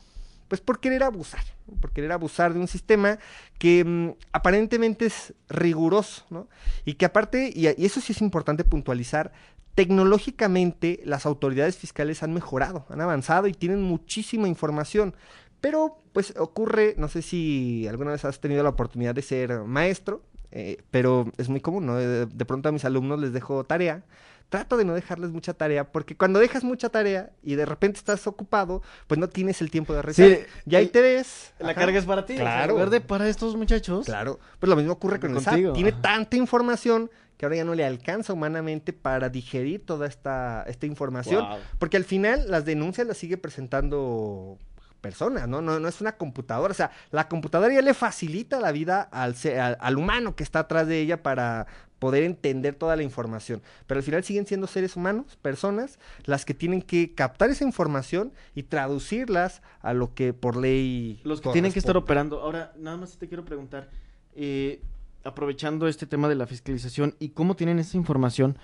pues 0.47 0.61
por 0.61 0.79
querer 0.79 1.01
abusar, 1.01 1.43
por 1.81 1.89
querer 1.91 2.11
abusar 2.11 2.53
de 2.53 2.59
un 2.59 2.67
sistema 2.67 3.17
que 3.57 3.83
mm, 3.83 4.11
aparentemente 4.31 5.07
es 5.07 5.33
riguroso, 5.49 6.23
¿no? 6.29 6.47
Y 6.85 6.93
que 6.93 7.05
aparte, 7.05 7.51
y, 7.51 7.65
eso 7.83 7.99
sí 7.99 8.13
es 8.13 8.21
importante 8.21 8.63
puntualizar, 8.63 9.31
tecnológicamente 9.73 11.01
las 11.03 11.25
autoridades 11.25 11.77
fiscales 11.77 12.21
han 12.21 12.31
mejorado, 12.31 12.85
han 12.89 13.01
avanzado 13.01 13.47
y 13.47 13.53
tienen 13.53 13.81
muchísima 13.81 14.47
información. 14.47 15.15
Pero 15.61 15.97
pues 16.13 16.35
ocurre, 16.37 16.93
no 16.99 17.07
sé 17.07 17.23
si 17.23 17.87
alguna 17.87 18.11
vez 18.11 18.23
has 18.23 18.39
tenido 18.39 18.61
la 18.61 18.69
oportunidad 18.69 19.15
de 19.15 19.23
ser 19.23 19.63
maestro, 19.63 20.21
eh, 20.51 20.77
pero 20.91 21.25
es 21.39 21.49
muy 21.49 21.59
común, 21.59 21.87
¿no? 21.87 21.95
De 21.95 22.45
pronto 22.45 22.69
a 22.69 22.71
mis 22.71 22.85
alumnos 22.85 23.19
les 23.19 23.33
dejo 23.33 23.63
tarea. 23.63 24.03
Trato 24.49 24.77
de 24.77 24.85
no 24.85 24.93
dejarles 24.93 25.31
mucha 25.31 25.53
tarea, 25.53 25.91
porque 25.91 26.15
cuando 26.15 26.39
dejas 26.39 26.63
mucha 26.63 26.89
tarea 26.89 27.31
y 27.41 27.55
de 27.55 27.65
repente 27.65 27.97
estás 27.97 28.27
ocupado, 28.27 28.81
pues 29.07 29.19
no 29.19 29.27
tienes 29.27 29.61
el 29.61 29.71
tiempo 29.71 29.93
de 29.93 30.01
revisar. 30.01 30.27
Sí, 30.27 30.39
y 30.65 30.75
ahí 30.75 30.87
te 30.87 31.01
ves. 31.01 31.53
La 31.59 31.71
ajá, 31.71 31.81
carga 31.81 31.99
es 31.99 32.05
para 32.05 32.25
ti. 32.25 32.35
Claro. 32.35 32.63
en 32.63 32.69
lugar 32.69 32.89
de 32.89 33.01
para 33.01 33.27
estos 33.27 33.55
muchachos. 33.55 34.05
Claro. 34.05 34.39
Pues 34.59 34.69
lo 34.69 34.75
mismo 34.75 34.93
ocurre 34.93 35.19
con 35.19 35.35
el 35.35 35.41
SAT. 35.41 35.53
Contigo, 35.53 35.73
Tiene 35.73 35.91
tanta 35.93 36.37
información 36.37 37.09
que 37.37 37.45
ahora 37.45 37.57
ya 37.57 37.65
no 37.65 37.75
le 37.75 37.85
alcanza 37.85 38.33
humanamente 38.33 38.93
para 38.93 39.29
digerir 39.29 39.85
toda 39.85 40.07
esta, 40.07 40.63
esta 40.67 40.85
información. 40.85 41.43
Wow. 41.47 41.57
Porque 41.79 41.97
al 41.97 42.05
final 42.05 42.49
las 42.49 42.65
denuncias 42.65 43.05
las 43.07 43.17
sigue 43.17 43.37
presentando 43.37 44.57
personas, 45.01 45.47
¿no? 45.47 45.61
¿no? 45.61 45.79
No 45.79 45.87
es 45.87 46.01
una 46.01 46.13
computadora. 46.13 46.71
O 46.71 46.75
sea, 46.75 46.91
la 47.11 47.27
computadora 47.27 47.73
ya 47.73 47.81
le 47.81 47.93
facilita 47.93 48.59
la 48.59 48.71
vida 48.71 49.01
al, 49.01 49.35
al, 49.59 49.77
al 49.79 49.97
humano 49.97 50.35
que 50.35 50.43
está 50.43 50.59
atrás 50.59 50.87
de 50.87 50.99
ella 50.99 51.21
para 51.21 51.67
poder 51.99 52.23
entender 52.23 52.75
toda 52.75 52.95
la 52.95 53.03
información. 53.03 53.61
Pero 53.87 53.99
al 53.99 54.03
final 54.03 54.23
siguen 54.23 54.45
siendo 54.45 54.67
seres 54.67 54.95
humanos, 54.95 55.37
personas, 55.41 55.99
las 56.25 56.45
que 56.45 56.53
tienen 56.53 56.81
que 56.81 57.13
captar 57.13 57.49
esa 57.49 57.63
información 57.63 58.33
y 58.53 58.63
traducirlas 58.63 59.61
a 59.81 59.93
lo 59.93 60.13
que 60.13 60.33
por 60.33 60.57
ley. 60.57 61.21
Los 61.23 61.41
que 61.41 61.49
tienen 61.49 61.71
que 61.71 61.79
estar 61.79 61.97
operando. 61.97 62.39
Ahora, 62.41 62.73
nada 62.77 62.97
más 62.97 63.17
te 63.17 63.27
quiero 63.27 63.45
preguntar, 63.45 63.89
eh, 64.35 64.81
aprovechando 65.23 65.87
este 65.87 66.05
tema 66.05 66.29
de 66.29 66.35
la 66.35 66.47
fiscalización 66.47 67.15
y 67.19 67.29
cómo 67.29 67.55
tienen 67.55 67.79
esa 67.79 67.97
información, 67.97 68.57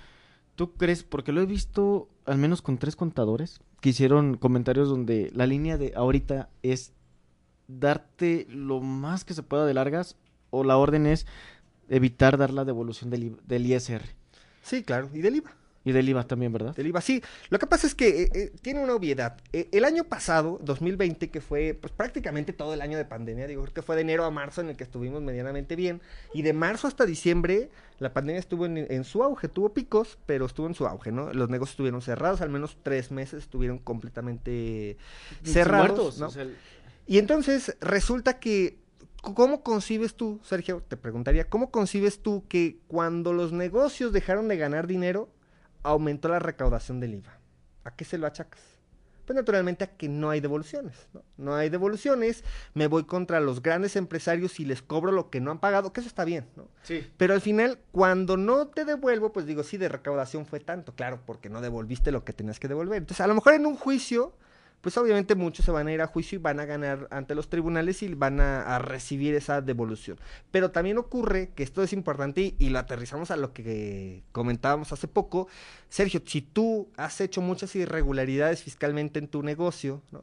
¿tú 0.54 0.74
crees, 0.74 1.02
porque 1.02 1.32
lo 1.32 1.40
he 1.40 1.46
visto 1.46 2.08
al 2.24 2.38
menos 2.38 2.62
con 2.62 2.78
tres 2.78 2.96
contadores 2.96 3.60
que 3.80 3.88
hicieron 3.90 4.36
comentarios 4.36 4.88
donde 4.88 5.30
la 5.34 5.46
línea 5.46 5.76
de 5.76 5.92
ahorita 5.96 6.50
es 6.62 6.92
darte 7.66 8.46
lo 8.48 8.80
más 8.80 9.24
que 9.24 9.34
se 9.34 9.42
pueda 9.42 9.66
de 9.66 9.74
largas 9.74 10.16
o 10.50 10.62
la 10.62 10.76
orden 10.76 11.06
es 11.06 11.26
evitar 11.96 12.36
dar 12.36 12.52
la 12.52 12.64
devolución 12.64 13.10
del, 13.10 13.36
del 13.46 13.66
ISR 13.66 14.02
Sí, 14.62 14.82
claro. 14.82 15.08
Y 15.12 15.20
del 15.20 15.36
IVA. 15.36 15.52
y 15.84 15.90
del 15.90 16.08
IVA 16.08 16.22
también, 16.24 16.52
¿verdad? 16.52 16.74
Del 16.76 16.86
IVA, 16.86 17.00
sí. 17.00 17.20
Lo 17.50 17.58
que 17.58 17.66
pasa 17.66 17.88
es 17.88 17.94
que 17.96 18.22
eh, 18.22 18.30
eh, 18.32 18.52
tiene 18.62 18.78
una 18.84 18.94
obviedad. 18.94 19.36
Eh, 19.52 19.68
el 19.72 19.84
año 19.84 20.04
pasado, 20.04 20.60
2020, 20.62 21.30
que 21.30 21.40
fue 21.40 21.76
pues 21.80 21.92
prácticamente 21.92 22.52
todo 22.52 22.72
el 22.72 22.80
año 22.80 22.96
de 22.96 23.04
pandemia, 23.04 23.48
digo, 23.48 23.62
creo 23.62 23.74
que 23.74 23.82
fue 23.82 23.96
de 23.96 24.02
enero 24.02 24.24
a 24.24 24.30
marzo 24.30 24.60
en 24.60 24.68
el 24.68 24.76
que 24.76 24.84
estuvimos 24.84 25.20
medianamente 25.20 25.74
bien, 25.74 26.00
y 26.32 26.42
de 26.42 26.52
marzo 26.52 26.86
hasta 26.86 27.04
diciembre 27.04 27.70
la 27.98 28.12
pandemia 28.12 28.38
estuvo 28.38 28.66
en, 28.66 28.78
en 28.78 29.02
su 29.04 29.22
auge, 29.24 29.48
tuvo 29.48 29.74
picos, 29.74 30.16
pero 30.26 30.46
estuvo 30.46 30.68
en 30.68 30.74
su 30.74 30.86
auge, 30.86 31.10
¿no? 31.10 31.32
Los 31.32 31.50
negocios 31.50 31.72
estuvieron 31.74 32.02
cerrados, 32.02 32.40
al 32.40 32.50
menos 32.50 32.76
tres 32.84 33.10
meses 33.10 33.42
estuvieron 33.42 33.78
completamente 33.78 34.96
cerrados, 35.44 35.88
Muertos, 35.88 36.18
¿no? 36.18 36.26
o 36.28 36.30
sea, 36.30 36.42
el- 36.42 36.56
Y 37.06 37.18
entonces 37.18 37.76
resulta 37.80 38.38
que 38.38 38.78
¿cómo 39.22 39.62
concibes 39.62 40.14
tú, 40.14 40.40
Sergio? 40.42 40.82
Te 40.86 40.96
preguntaría, 40.96 41.48
¿cómo 41.48 41.70
concibes 41.70 42.22
tú 42.22 42.44
que 42.48 42.80
cuando 42.88 43.32
los 43.32 43.52
negocios 43.52 44.12
dejaron 44.12 44.48
de 44.48 44.56
ganar 44.56 44.86
dinero, 44.86 45.30
aumentó 45.82 46.28
la 46.28 46.40
recaudación 46.40 47.00
del 47.00 47.14
IVA? 47.14 47.38
¿A 47.84 47.94
qué 47.94 48.04
se 48.04 48.18
lo 48.18 48.26
achacas? 48.26 48.60
Pues 49.24 49.36
naturalmente 49.36 49.84
a 49.84 49.96
que 49.96 50.08
no 50.08 50.30
hay 50.30 50.40
devoluciones, 50.40 51.08
¿no? 51.14 51.22
No 51.36 51.54
hay 51.54 51.68
devoluciones, 51.68 52.42
me 52.74 52.88
voy 52.88 53.04
contra 53.04 53.38
los 53.38 53.62
grandes 53.62 53.94
empresarios 53.94 54.58
y 54.58 54.64
les 54.64 54.82
cobro 54.82 55.12
lo 55.12 55.30
que 55.30 55.40
no 55.40 55.52
han 55.52 55.60
pagado, 55.60 55.92
que 55.92 56.00
eso 56.00 56.08
está 56.08 56.24
bien, 56.24 56.48
¿no? 56.56 56.66
Sí. 56.82 57.06
Pero 57.16 57.32
al 57.32 57.40
final, 57.40 57.78
cuando 57.92 58.36
no 58.36 58.66
te 58.66 58.84
devuelvo, 58.84 59.32
pues 59.32 59.46
digo, 59.46 59.62
sí, 59.62 59.76
de 59.76 59.88
recaudación 59.88 60.44
fue 60.44 60.58
tanto, 60.58 60.96
claro, 60.96 61.20
porque 61.24 61.48
no 61.48 61.60
devolviste 61.60 62.10
lo 62.10 62.24
que 62.24 62.32
tenías 62.32 62.58
que 62.58 62.66
devolver. 62.66 62.98
Entonces, 62.98 63.20
a 63.20 63.28
lo 63.28 63.34
mejor 63.34 63.54
en 63.54 63.66
un 63.66 63.76
juicio, 63.76 64.34
pues 64.82 64.98
obviamente 64.98 65.34
muchos 65.34 65.64
se 65.64 65.70
van 65.70 65.86
a 65.88 65.92
ir 65.92 66.02
a 66.02 66.06
juicio 66.06 66.36
y 66.38 66.42
van 66.42 66.60
a 66.60 66.66
ganar 66.66 67.08
ante 67.10 67.34
los 67.34 67.48
tribunales 67.48 68.02
y 68.02 68.12
van 68.14 68.40
a, 68.40 68.62
a 68.76 68.78
recibir 68.78 69.34
esa 69.34 69.62
devolución. 69.62 70.18
Pero 70.50 70.70
también 70.70 70.98
ocurre, 70.98 71.50
que 71.54 71.62
esto 71.62 71.82
es 71.82 71.94
importante 71.94 72.42
y, 72.42 72.56
y 72.58 72.68
lo 72.68 72.78
aterrizamos 72.80 73.30
a 73.30 73.36
lo 73.36 73.54
que 73.54 74.22
comentábamos 74.32 74.92
hace 74.92 75.08
poco, 75.08 75.48
Sergio, 75.88 76.20
si 76.26 76.42
tú 76.42 76.88
has 76.98 77.20
hecho 77.22 77.40
muchas 77.40 77.74
irregularidades 77.76 78.62
fiscalmente 78.62 79.18
en 79.18 79.28
tu 79.28 79.42
negocio, 79.42 80.02
¿no? 80.10 80.22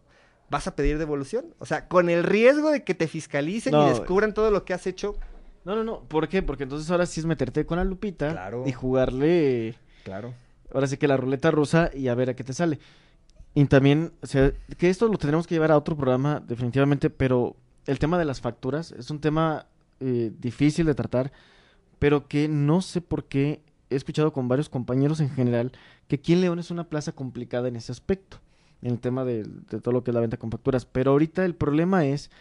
¿Vas 0.52 0.68
a 0.68 0.76
pedir 0.76 0.98
devolución? 0.98 1.46
O 1.60 1.66
sea, 1.66 1.88
con 1.88 2.10
el 2.10 2.24
riesgo 2.24 2.72
de 2.72 2.84
que 2.84 2.96
te 2.96 3.08
fiscalicen 3.08 3.72
No. 3.72 3.86
y 3.86 3.90
descubran 3.90 4.34
todo 4.34 4.52
lo 4.52 4.66
que 4.66 4.74
has 4.74 4.88
hecho. 4.88 5.16
No, 5.64 5.76
no, 5.76 5.84
no. 5.84 6.02
¿Por 6.02 6.28
qué? 6.28 6.42
Porque 6.42 6.64
entonces 6.64 6.90
ahora 6.90 7.06
sí 7.06 7.20
es 7.20 7.26
meterte 7.28 7.66
con 7.68 7.78
la 7.78 7.84
lupita 7.84 8.32
Claro. 8.32 8.64
y 8.66 8.72
jugarle, 8.72 9.76
Claro. 10.04 10.34
ahora 10.74 10.88
sí 10.88 10.98
que 10.98 11.08
la 11.08 11.18
ruleta 11.18 11.52
rusa 11.52 11.92
y 11.94 12.08
a 12.08 12.16
ver 12.16 12.32
a 12.32 12.34
qué 12.36 12.44
te 12.44 12.54
sale. 12.54 12.80
Y 13.56 13.66
también, 13.66 14.14
o 14.22 14.28
sea, 14.28 14.54
que 14.78 14.90
esto 14.90 15.08
lo 15.08 15.18
tendremos 15.18 15.48
que 15.48 15.56
llevar 15.56 15.72
a 15.72 15.78
otro 15.78 15.96
programa 15.96 16.40
definitivamente, 16.40 17.10
pero 17.10 17.56
el 17.88 18.00
tema 18.00 18.18
de 18.18 18.26
las 18.26 18.42
facturas 18.42 18.92
es 18.92 19.10
un 19.10 19.20
tema 19.20 19.66
eh, 20.00 20.32
difícil 20.40 20.86
de 20.86 20.96
tratar, 20.96 21.32
pero 21.98 22.28
que 22.28 22.48
no 22.48 22.82
sé 22.82 23.02
por 23.02 23.26
qué 23.26 23.62
he 23.90 23.96
escuchado 23.96 24.32
con 24.32 24.48
varios 24.48 24.70
compañeros 24.70 25.20
en 25.20 25.30
general 25.32 25.72
que 26.08 26.18
aquí 26.18 26.34
en 26.34 26.42
León 26.42 26.60
es 26.60 26.72
una 26.72 26.90
plaza 26.90 27.12
complicada 27.12 27.68
en 27.68 27.76
ese 27.76 27.92
aspecto, 27.92 28.38
en 28.82 28.92
el 28.92 29.00
tema 29.00 29.26
de, 29.26 29.44
de 29.44 29.82
todo 29.82 29.94
lo 29.94 30.04
que 30.04 30.12
es 30.12 30.16
la 30.16 30.22
venta 30.22 30.38
con 30.38 30.52
facturas. 30.52 30.86
Pero 30.86 31.12
ahorita 31.12 31.44
el 31.46 31.56
problema 31.56 32.06
es, 32.06 32.32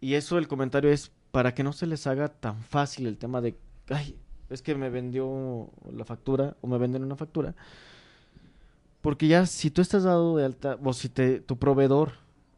y 0.00 0.14
eso 0.14 0.38
el 0.38 0.48
comentario 0.48 0.90
es, 0.90 1.12
para 1.30 1.54
que 1.54 1.62
no 1.62 1.72
se 1.72 1.86
les 1.86 2.06
haga 2.06 2.28
tan 2.28 2.62
fácil 2.62 3.06
el 3.06 3.18
tema 3.18 3.40
de, 3.40 3.56
ay, 3.88 4.16
es 4.50 4.62
que 4.62 4.74
me 4.74 4.90
vendió 4.90 5.70
la 5.92 6.04
factura 6.04 6.56
o 6.60 6.66
me 6.66 6.78
venden 6.78 7.04
una 7.04 7.16
factura. 7.16 7.54
Porque 9.04 9.28
ya 9.28 9.44
si 9.44 9.70
tú 9.70 9.82
estás 9.82 10.04
dado 10.04 10.38
de 10.38 10.46
alta, 10.46 10.78
o 10.82 10.94
si 10.94 11.10
te, 11.10 11.38
tu 11.38 11.58
proveedor 11.58 12.12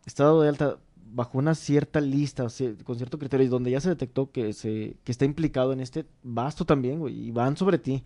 está 0.05 0.23
dado 0.23 0.43
de 0.43 0.49
alta 0.49 0.79
bajo 1.13 1.39
una 1.39 1.57
cierta 1.57 2.01
lista, 2.01 2.45
o 2.45 2.49
sea, 2.49 2.73
con 2.85 2.95
cierto 2.95 3.19
criterio, 3.19 3.45
y 3.45 3.49
donde 3.49 3.73
ya 3.73 3.81
se 3.81 3.89
detectó 3.89 4.31
que, 4.31 4.53
se, 4.53 4.95
que 5.03 5.11
está 5.11 5.25
implicado 5.25 5.73
en 5.73 5.81
este, 5.81 6.07
vas 6.23 6.55
tú 6.55 6.65
también, 6.65 7.01
güey, 7.01 7.19
y 7.21 7.33
van 7.33 7.57
sobre 7.57 7.79
ti. 7.79 8.05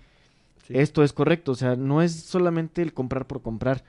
Sí. 0.66 0.72
Esto 0.74 1.05
es 1.05 1.12
correcto, 1.12 1.53
o 1.53 1.55
sea, 1.55 1.76
no 1.76 2.01
es 2.01 2.14
solamente 2.14 2.80
el 2.80 2.95
comprar 2.95 3.26
por 3.26 3.43
comprar, 3.43 3.84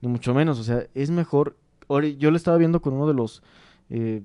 ni 0.00 0.06
mucho 0.06 0.32
menos, 0.34 0.60
o 0.60 0.62
sea, 0.62 0.86
es 0.94 1.10
mejor. 1.10 1.56
ahora, 1.88 2.06
Yo 2.06 2.30
lo 2.30 2.36
estaba 2.36 2.58
viendo 2.58 2.80
con 2.80 2.94
uno 2.94 3.08
de 3.08 3.14
los 3.14 3.42
eh, 3.90 4.22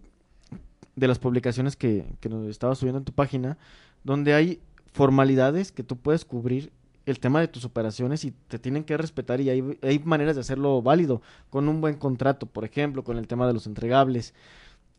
de 0.95 1.07
las 1.07 1.17
publicaciones 1.17 1.75
que, 1.75 2.05
que 2.19 2.29
nos 2.29 2.47
estaba 2.49 2.75
subiendo 2.75 2.99
en 2.99 3.05
tu 3.05 3.13
página, 3.13 3.57
donde 4.03 4.35
hay 4.35 4.61
formalidades 4.93 5.71
que 5.71 5.81
tú 5.81 5.97
puedes 5.97 6.23
cubrir 6.23 6.71
el 7.05 7.19
tema 7.19 7.39
de 7.39 7.47
tus 7.47 7.65
operaciones 7.65 8.25
y 8.25 8.31
te 8.31 8.59
tienen 8.59 8.83
que 8.83 8.97
respetar 8.97 9.41
y 9.41 9.49
hay, 9.49 9.99
maneras 10.03 10.35
de 10.35 10.41
hacerlo 10.41 10.81
válido, 10.81 11.21
con 11.49 11.67
un 11.67 11.81
buen 11.81 11.95
contrato, 11.95 12.45
por 12.45 12.65
ejemplo, 12.65 13.03
con 13.03 13.17
el 13.17 13.27
tema 13.27 13.47
de 13.47 13.53
los 13.53 13.67
entregables. 13.67 14.33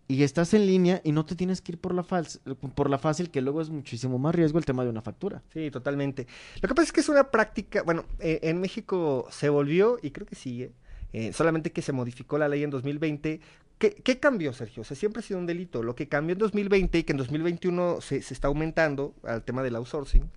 Y 0.08 0.24
estás 0.24 0.52
en 0.52 0.66
línea 0.66 1.00
y 1.04 1.12
no 1.12 1.24
te 1.24 1.36
tienes 1.36 1.62
que 1.62 1.72
ir 1.72 1.78
por 1.78 1.94
la, 1.94 2.02
por 2.02 2.90
la 2.90 2.98
fácil, 2.98 3.30
que 3.30 3.40
luego 3.40 3.62
es 3.62 3.70
muchísimo 3.70 4.18
más 4.18 4.34
riesgo 4.34 4.58
el 4.58 4.64
tema 4.64 4.84
de 4.84 4.90
una 4.90 5.00
factura. 5.00 5.42
Sí, 5.52 5.70
totalmente. 5.70 6.26
Lo 6.60 6.68
que 6.68 6.74
pasa 6.74 6.86
es 6.86 6.92
que 6.92 7.00
es 7.00 7.08
una 7.08 7.30
práctica, 7.30 7.82
bueno, 7.82 8.04
eh, 8.18 8.40
en 8.42 8.60
México 8.60 9.26
se 9.30 9.48
volvió, 9.48 9.98
y 10.02 10.10
creo 10.10 10.26
que 10.26 10.34
sigue, 10.34 10.72
eh, 11.12 11.32
solamente 11.32 11.72
que 11.72 11.82
se 11.82 11.92
modificó 11.92 12.36
la 12.36 12.48
ley 12.48 12.62
en 12.64 12.70
2020. 12.70 13.40
¿Qué, 13.78 13.94
qué 13.94 14.18
cambió, 14.18 14.52
Sergio? 14.52 14.82
O 14.82 14.84
sea, 14.84 14.96
siempre 14.96 15.20
ha 15.20 15.22
sido 15.22 15.38
un 15.38 15.46
delito. 15.46 15.82
Lo 15.82 15.94
que 15.94 16.08
cambió 16.08 16.34
en 16.34 16.38
2020 16.38 16.98
y 16.98 17.04
que 17.04 17.12
en 17.12 17.18
2021 17.18 18.00
se, 18.00 18.22
se 18.22 18.34
está 18.34 18.48
aumentando 18.48 19.14
al 19.22 19.42
tema 19.42 19.62
del 19.62 19.76
outsourcing, 19.76 20.30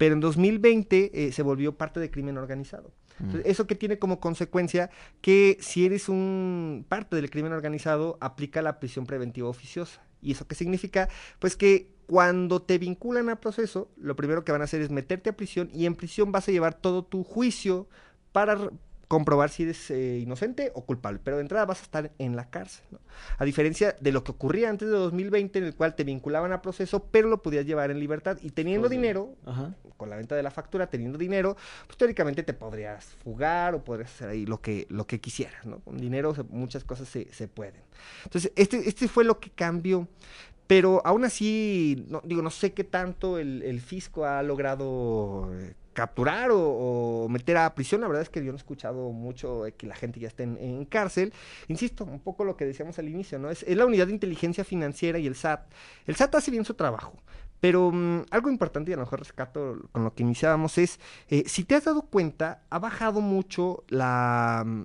pero 0.00 0.14
en 0.14 0.20
2020 0.20 1.10
eh, 1.12 1.30
se 1.30 1.42
volvió 1.42 1.76
parte 1.76 2.00
de 2.00 2.10
crimen 2.10 2.38
organizado. 2.38 2.90
Entonces, 3.18 3.42
eso 3.44 3.66
que 3.66 3.74
tiene 3.74 3.98
como 3.98 4.18
consecuencia 4.18 4.88
que 5.20 5.58
si 5.60 5.84
eres 5.84 6.08
un 6.08 6.86
parte 6.88 7.16
del 7.16 7.28
crimen 7.28 7.52
organizado, 7.52 8.16
aplica 8.22 8.62
la 8.62 8.80
prisión 8.80 9.04
preventiva 9.04 9.50
oficiosa. 9.50 10.00
¿Y 10.22 10.32
eso 10.32 10.46
qué 10.46 10.54
significa? 10.54 11.10
Pues 11.38 11.54
que 11.54 11.90
cuando 12.06 12.62
te 12.62 12.78
vinculan 12.78 13.28
a 13.28 13.42
proceso, 13.42 13.90
lo 13.98 14.16
primero 14.16 14.42
que 14.42 14.52
van 14.52 14.62
a 14.62 14.64
hacer 14.64 14.80
es 14.80 14.88
meterte 14.88 15.28
a 15.28 15.36
prisión 15.36 15.68
y 15.70 15.84
en 15.84 15.94
prisión 15.94 16.32
vas 16.32 16.48
a 16.48 16.52
llevar 16.52 16.72
todo 16.72 17.04
tu 17.04 17.22
juicio 17.22 17.86
para 18.32 18.70
comprobar 19.10 19.50
si 19.50 19.64
eres 19.64 19.90
eh, 19.90 20.18
inocente 20.20 20.70
o 20.76 20.84
culpable. 20.86 21.18
Pero 21.24 21.36
de 21.38 21.42
entrada 21.42 21.66
vas 21.66 21.80
a 21.80 21.82
estar 21.82 22.12
en 22.18 22.36
la 22.36 22.48
cárcel. 22.48 22.84
¿no? 22.92 23.00
A 23.38 23.44
diferencia 23.44 23.96
de 24.00 24.12
lo 24.12 24.22
que 24.22 24.30
ocurría 24.30 24.70
antes 24.70 24.86
de 24.88 24.94
2020, 24.94 25.58
en 25.58 25.64
el 25.64 25.74
cual 25.74 25.96
te 25.96 26.04
vinculaban 26.04 26.52
a 26.52 26.62
proceso, 26.62 27.04
pero 27.10 27.28
lo 27.28 27.42
podías 27.42 27.66
llevar 27.66 27.90
en 27.90 27.98
libertad. 27.98 28.38
Y 28.40 28.50
teniendo 28.50 28.88
dinero, 28.88 29.34
Ajá. 29.44 29.74
con 29.96 30.10
la 30.10 30.16
venta 30.16 30.36
de 30.36 30.44
la 30.44 30.52
factura, 30.52 30.86
teniendo 30.88 31.18
dinero, 31.18 31.56
pues 31.88 31.98
teóricamente 31.98 32.44
te 32.44 32.54
podrías 32.54 33.04
fugar 33.04 33.74
o 33.74 33.82
podrías 33.82 34.12
hacer 34.14 34.28
ahí 34.28 34.46
lo 34.46 34.60
que, 34.60 34.86
lo 34.90 35.08
que 35.08 35.20
quisieras, 35.20 35.66
¿no? 35.66 35.80
Con 35.80 35.98
dinero 35.98 36.32
se- 36.32 36.44
muchas 36.44 36.84
cosas 36.84 37.08
se, 37.08 37.32
se 37.32 37.48
pueden. 37.48 37.82
Entonces, 38.22 38.52
este, 38.54 38.88
este 38.88 39.08
fue 39.08 39.24
lo 39.24 39.40
que 39.40 39.50
cambió. 39.50 40.06
Pero 40.68 41.02
aún 41.04 41.24
así, 41.24 42.06
no, 42.08 42.22
digo, 42.24 42.42
no 42.42 42.50
sé 42.50 42.72
qué 42.74 42.84
tanto 42.84 43.38
el, 43.38 43.64
el 43.64 43.80
fisco 43.80 44.24
ha 44.24 44.40
logrado 44.44 45.50
eh, 45.52 45.74
capturar 45.92 46.50
o, 46.52 47.26
meter 47.28 47.56
a 47.56 47.74
prisión. 47.74 48.00
La 48.00 48.08
verdad 48.08 48.22
es 48.22 48.30
que 48.30 48.44
yo 48.44 48.52
no 48.52 48.56
he 48.56 48.58
escuchado 48.58 49.10
mucho 49.10 49.64
que 49.76 49.86
la 49.86 49.94
gente 49.94 50.20
ya 50.20 50.28
esté 50.28 50.44
en, 50.44 50.84
cárcel. 50.86 51.32
Insisto, 51.68 52.04
un 52.04 52.20
poco 52.20 52.44
lo 52.44 52.56
que 52.56 52.64
decíamos 52.64 52.98
al 52.98 53.08
inicio, 53.08 53.38
¿no? 53.38 53.50
Es, 53.50 53.62
es 53.64 53.76
la 53.76 53.86
unidad 53.86 54.06
de 54.06 54.12
inteligencia 54.12 54.64
financiera 54.64 55.18
y 55.18 55.26
el 55.26 55.34
SAT. 55.34 55.70
El 56.06 56.16
SAT 56.16 56.34
hace 56.36 56.50
bien 56.50 56.64
su 56.64 56.74
trabajo. 56.74 57.14
Pero 57.60 57.90
mm, 57.92 58.24
algo 58.30 58.50
importante 58.50 58.90
y 58.90 58.94
a 58.94 58.96
lo 58.96 59.02
mejor 59.02 59.20
rescato 59.20 59.76
con 59.92 60.04
lo 60.04 60.14
que 60.14 60.22
iniciábamos 60.22 60.78
es, 60.78 60.98
eh, 61.28 61.44
si 61.46 61.64
te 61.64 61.74
has 61.74 61.84
dado 61.84 62.02
cuenta, 62.02 62.62
ha 62.70 62.78
bajado 62.78 63.20
mucho 63.20 63.84
la, 63.88 64.64
mm, 64.66 64.84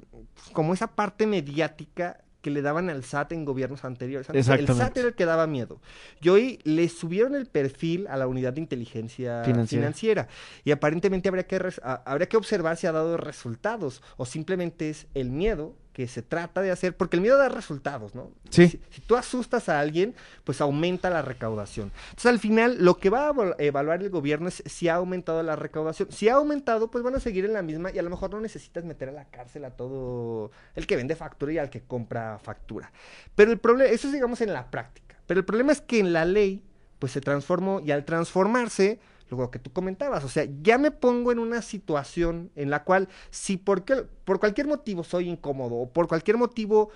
como 0.51 0.73
esa 0.73 0.87
parte 0.87 1.25
mediática 1.25 2.24
que 2.45 2.51
le 2.51 2.61
daban 2.61 2.91
al 2.91 3.03
SAT 3.03 3.31
en 3.31 3.43
gobiernos 3.43 3.83
anteriores. 3.85 4.29
Antes 4.29 4.47
el 4.49 4.67
SAT 4.67 4.97
era 4.97 5.07
el 5.07 5.15
que 5.15 5.25
daba 5.25 5.47
miedo. 5.47 5.81
Y 6.21 6.29
hoy 6.29 6.59
le 6.63 6.87
subieron 6.89 7.33
el 7.33 7.47
perfil 7.47 8.05
a 8.07 8.17
la 8.17 8.27
unidad 8.27 8.53
de 8.53 8.61
inteligencia 8.61 9.43
Financiera. 9.43 9.81
financiera. 9.81 10.27
Y 10.63 10.69
aparentemente 10.69 11.27
habría 11.27 11.47
que, 11.47 11.59
habría 11.81 12.29
que 12.29 12.37
observar 12.37 12.77
si 12.77 12.85
ha 12.85 12.91
dado 12.91 13.17
resultados 13.17 14.03
o 14.17 14.27
simplemente 14.27 14.91
es 14.91 15.07
el 15.15 15.31
miedo 15.31 15.75
que 15.95 16.09
se 16.09 16.21
trata 16.21 16.61
de 16.61 16.71
hacer, 16.71 16.93
porque 16.97 17.15
el 17.15 17.21
miedo 17.21 17.37
da 17.37 17.47
resultados, 17.47 18.15
¿no? 18.15 18.29
Sí. 18.49 18.67
Si, 18.67 18.81
si 18.91 18.99
tú 18.99 19.15
asustas 19.15 19.69
a 19.69 19.79
alguien, 19.79 20.13
pues 20.43 20.59
aumenta 20.59 21.09
la 21.09 21.21
recaudación. 21.21 21.89
Entonces, 22.09 22.25
al 22.25 22.39
final, 22.39 22.75
lo 22.83 22.97
que 22.97 23.09
va 23.09 23.29
a 23.29 23.31
evalu- 23.31 23.55
evaluar 23.59 24.01
el 24.03 24.09
gobierno 24.09 24.49
es 24.49 24.61
si 24.65 24.89
ha 24.89 24.95
aumentado 24.95 25.41
la 25.41 25.55
recaudación. 25.55 26.11
Si 26.11 26.27
ha 26.27 26.33
aumentado, 26.33 26.91
pues 26.91 27.01
van 27.01 27.15
a 27.15 27.21
seguir 27.21 27.45
en 27.45 27.53
la 27.53 27.61
misma 27.61 27.91
y 27.91 27.97
a 27.99 28.01
lo 28.01 28.09
mejor 28.09 28.29
no 28.31 28.41
necesitas 28.41 28.83
meter 28.83 29.07
a 29.07 29.13
la 29.13 29.23
cárcel 29.29 29.63
a 29.63 29.71
todo 29.71 30.51
el 30.75 30.85
que 30.85 30.97
vende 30.97 31.15
factura 31.15 31.53
y 31.53 31.59
al 31.59 31.69
que 31.69 31.79
compra 31.81 32.39
factura. 32.39 32.91
Pero 33.35 33.53
el 33.53 33.57
problema, 33.57 33.89
eso 33.89 34.07
es 34.07 34.13
digamos 34.13 34.41
en 34.41 34.51
la 34.51 34.69
práctica. 34.69 35.15
Pero 35.27 35.39
el 35.39 35.45
problema 35.45 35.71
es 35.71 35.79
que 35.79 35.99
en 35.99 36.11
la 36.11 36.25
ley, 36.25 36.61
pues 36.99 37.13
se 37.13 37.21
transformó 37.21 37.79
y 37.79 37.91
al 37.91 38.03
transformarse, 38.03 38.99
lo 39.29 39.49
que 39.51 39.59
tú 39.59 39.71
comentabas, 39.71 40.23
o 40.23 40.29
sea, 40.29 40.45
ya 40.61 40.77
me 40.77 40.91
pongo 40.91 41.31
en 41.31 41.39
una 41.39 41.61
situación 41.61 42.51
en 42.55 42.69
la 42.69 42.83
cual 42.83 43.07
si 43.31 43.57
por, 43.57 43.83
qué- 43.83 44.05
por 44.23 44.39
cualquier 44.39 44.67
motivo 44.67 45.03
soy 45.03 45.29
incómodo 45.29 45.75
o 45.75 45.89
por 45.89 46.07
cualquier 46.07 46.37
motivo 46.37 46.89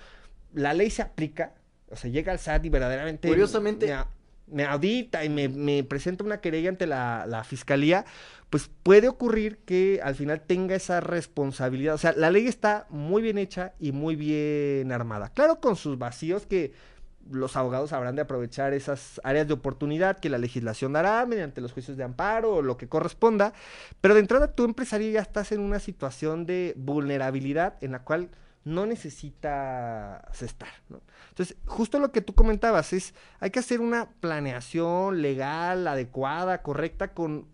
la 0.54 0.72
ley 0.74 0.90
se 0.90 1.02
aplica, 1.02 1.54
o 1.90 1.96
sea, 1.96 2.10
llega 2.10 2.32
al 2.32 2.38
SAT 2.38 2.64
y 2.64 2.68
verdaderamente 2.68 3.28
Curiosamente- 3.28 3.86
me, 3.86 4.04
me 4.52 4.64
audita 4.64 5.24
y 5.24 5.28
me, 5.28 5.48
me 5.48 5.84
presenta 5.84 6.24
una 6.24 6.40
querella 6.40 6.68
ante 6.70 6.86
la, 6.86 7.24
la 7.28 7.44
fiscalía, 7.44 8.04
pues 8.48 8.68
puede 8.82 9.08
ocurrir 9.08 9.58
que 9.58 10.00
al 10.02 10.16
final 10.16 10.40
tenga 10.40 10.74
esa 10.74 10.98
responsabilidad. 11.00 11.94
O 11.94 11.98
sea, 11.98 12.12
la 12.16 12.32
ley 12.32 12.48
está 12.48 12.86
muy 12.90 13.22
bien 13.22 13.38
hecha 13.38 13.74
y 13.78 13.92
muy 13.92 14.16
bien 14.16 14.90
armada. 14.90 15.28
Claro, 15.28 15.60
con 15.60 15.76
sus 15.76 15.98
vacíos 15.98 16.46
que 16.46 16.72
los 17.30 17.56
abogados 17.56 17.92
habrán 17.92 18.16
de 18.16 18.22
aprovechar 18.22 18.72
esas 18.72 19.20
áreas 19.24 19.46
de 19.46 19.54
oportunidad 19.54 20.18
que 20.18 20.30
la 20.30 20.38
legislación 20.38 20.92
dará 20.92 21.24
mediante 21.26 21.60
los 21.60 21.72
juicios 21.72 21.96
de 21.96 22.04
amparo 22.04 22.56
o 22.56 22.62
lo 22.62 22.76
que 22.76 22.88
corresponda, 22.88 23.52
pero 24.00 24.14
de 24.14 24.20
entrada 24.20 24.54
tu 24.54 24.64
empresario 24.64 25.10
ya 25.10 25.20
estás 25.20 25.52
en 25.52 25.60
una 25.60 25.78
situación 25.78 26.46
de 26.46 26.74
vulnerabilidad 26.76 27.74
en 27.82 27.92
la 27.92 28.02
cual 28.02 28.30
no 28.64 28.86
necesitas 28.86 30.42
estar. 30.42 30.68
Entonces, 31.30 31.56
justo 31.66 31.98
lo 31.98 32.12
que 32.12 32.20
tú 32.20 32.34
comentabas 32.34 32.92
es, 32.92 33.14
hay 33.38 33.50
que 33.50 33.58
hacer 33.58 33.80
una 33.80 34.10
planeación 34.20 35.22
legal, 35.22 35.86
adecuada, 35.86 36.62
correcta, 36.62 37.14
con 37.14 37.46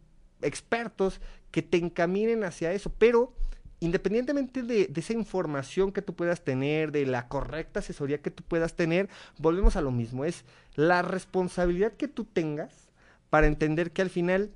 expertos 0.42 1.20
que 1.50 1.62
te 1.62 1.78
encaminen 1.78 2.44
hacia 2.44 2.72
eso, 2.72 2.92
pero 2.98 3.32
independientemente 3.80 4.62
de, 4.62 4.86
de, 4.86 5.00
esa 5.00 5.12
información 5.12 5.92
que 5.92 6.02
tú 6.02 6.14
puedas 6.14 6.42
tener, 6.42 6.92
de 6.92 7.06
la 7.06 7.28
correcta 7.28 7.80
asesoría 7.80 8.22
que 8.22 8.30
tú 8.30 8.42
puedas 8.42 8.74
tener, 8.74 9.08
volvemos 9.38 9.76
a 9.76 9.82
lo 9.82 9.90
mismo, 9.90 10.24
es 10.24 10.44
la 10.74 11.02
responsabilidad 11.02 11.92
que 11.92 12.08
tú 12.08 12.24
tengas 12.24 12.88
para 13.30 13.46
entender 13.46 13.90
que 13.92 14.02
al 14.02 14.10
final 14.10 14.50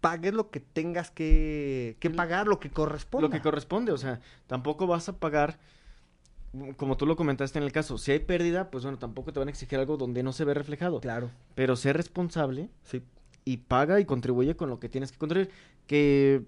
pagues 0.00 0.34
lo 0.34 0.50
que 0.50 0.60
tengas 0.60 1.10
que, 1.10 1.96
que 1.98 2.10
pagar, 2.10 2.46
lo 2.46 2.60
que 2.60 2.70
corresponde. 2.70 3.26
Lo 3.26 3.32
que 3.32 3.40
corresponde, 3.40 3.90
o 3.90 3.96
sea, 3.96 4.20
tampoco 4.46 4.86
vas 4.86 5.08
a 5.08 5.16
pagar, 5.18 5.58
como 6.76 6.96
tú 6.98 7.06
lo 7.06 7.16
comentaste 7.16 7.58
en 7.58 7.64
el 7.64 7.72
caso, 7.72 7.96
si 7.96 8.12
hay 8.12 8.18
pérdida, 8.18 8.70
pues 8.70 8.84
bueno, 8.84 8.98
tampoco 8.98 9.32
te 9.32 9.38
van 9.38 9.48
a 9.48 9.50
exigir 9.50 9.78
algo 9.78 9.96
donde 9.96 10.22
no 10.22 10.32
se 10.32 10.44
ve 10.44 10.52
reflejado. 10.52 11.00
Claro. 11.00 11.30
Pero 11.54 11.74
sé 11.74 11.94
responsable 11.94 12.68
Sí. 12.84 13.02
y 13.46 13.56
paga 13.56 13.98
y 13.98 14.04
contribuye 14.04 14.56
con 14.56 14.68
lo 14.68 14.78
que 14.78 14.88
tienes 14.90 15.10
que 15.10 15.18
contribuir. 15.18 15.50
Que. 15.86 16.42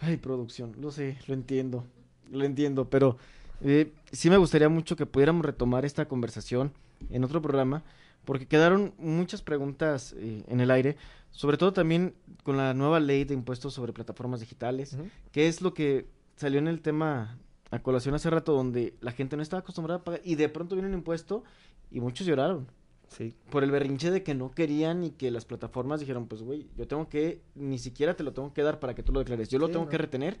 Ay, 0.00 0.16
producción, 0.16 0.74
lo 0.80 0.90
sé, 0.90 1.18
lo 1.26 1.34
entiendo. 1.34 1.84
Lo 2.30 2.44
entiendo, 2.44 2.90
pero 2.90 3.18
eh, 3.62 3.92
sí 4.12 4.30
me 4.30 4.36
gustaría 4.36 4.68
mucho 4.68 4.96
que 4.96 5.06
pudiéramos 5.06 5.44
retomar 5.44 5.84
esta 5.84 6.06
conversación 6.06 6.72
en 7.10 7.24
otro 7.24 7.40
programa, 7.40 7.82
porque 8.24 8.46
quedaron 8.46 8.94
muchas 8.98 9.42
preguntas 9.42 10.14
eh, 10.18 10.42
en 10.48 10.60
el 10.60 10.70
aire, 10.70 10.96
sobre 11.30 11.56
todo 11.56 11.72
también 11.72 12.14
con 12.42 12.56
la 12.56 12.74
nueva 12.74 13.00
ley 13.00 13.24
de 13.24 13.34
impuestos 13.34 13.74
sobre 13.74 13.92
plataformas 13.92 14.40
digitales, 14.40 14.96
que 15.32 15.48
es 15.48 15.62
lo 15.62 15.72
que 15.72 16.06
salió 16.36 16.58
en 16.58 16.68
el 16.68 16.80
tema 16.80 17.38
a 17.70 17.78
colación 17.80 18.14
hace 18.14 18.30
rato, 18.30 18.52
donde 18.52 18.94
la 19.00 19.12
gente 19.12 19.36
no 19.36 19.42
estaba 19.42 19.60
acostumbrada 19.60 20.00
a 20.00 20.04
pagar 20.04 20.20
y 20.24 20.34
de 20.34 20.48
pronto 20.48 20.74
viene 20.74 20.88
un 20.88 20.94
impuesto 20.94 21.44
y 21.90 22.00
muchos 22.00 22.26
lloraron 22.26 22.66
Sí. 23.08 23.34
por 23.50 23.62
el 23.64 23.70
berrinche 23.70 24.10
de 24.10 24.22
que 24.22 24.34
no 24.34 24.50
querían 24.50 25.04
y 25.04 25.10
que 25.10 25.30
las 25.30 25.44
plataformas 25.44 26.00
dijeron, 26.00 26.26
pues 26.26 26.42
güey, 26.42 26.68
yo 26.76 26.86
tengo 26.88 27.08
que, 27.08 27.40
ni 27.54 27.78
siquiera 27.78 28.14
te 28.16 28.24
lo 28.24 28.32
tengo 28.32 28.52
que 28.52 28.62
dar 28.62 28.80
para 28.80 28.94
que 28.94 29.02
tú 29.02 29.12
lo 29.12 29.20
declares, 29.20 29.48
yo 29.48 29.58
lo 29.58 29.66
Sí, 29.66 29.72
tengo 29.72 29.84
no. 29.84 29.90
que 29.90 29.98
retener 29.98 30.38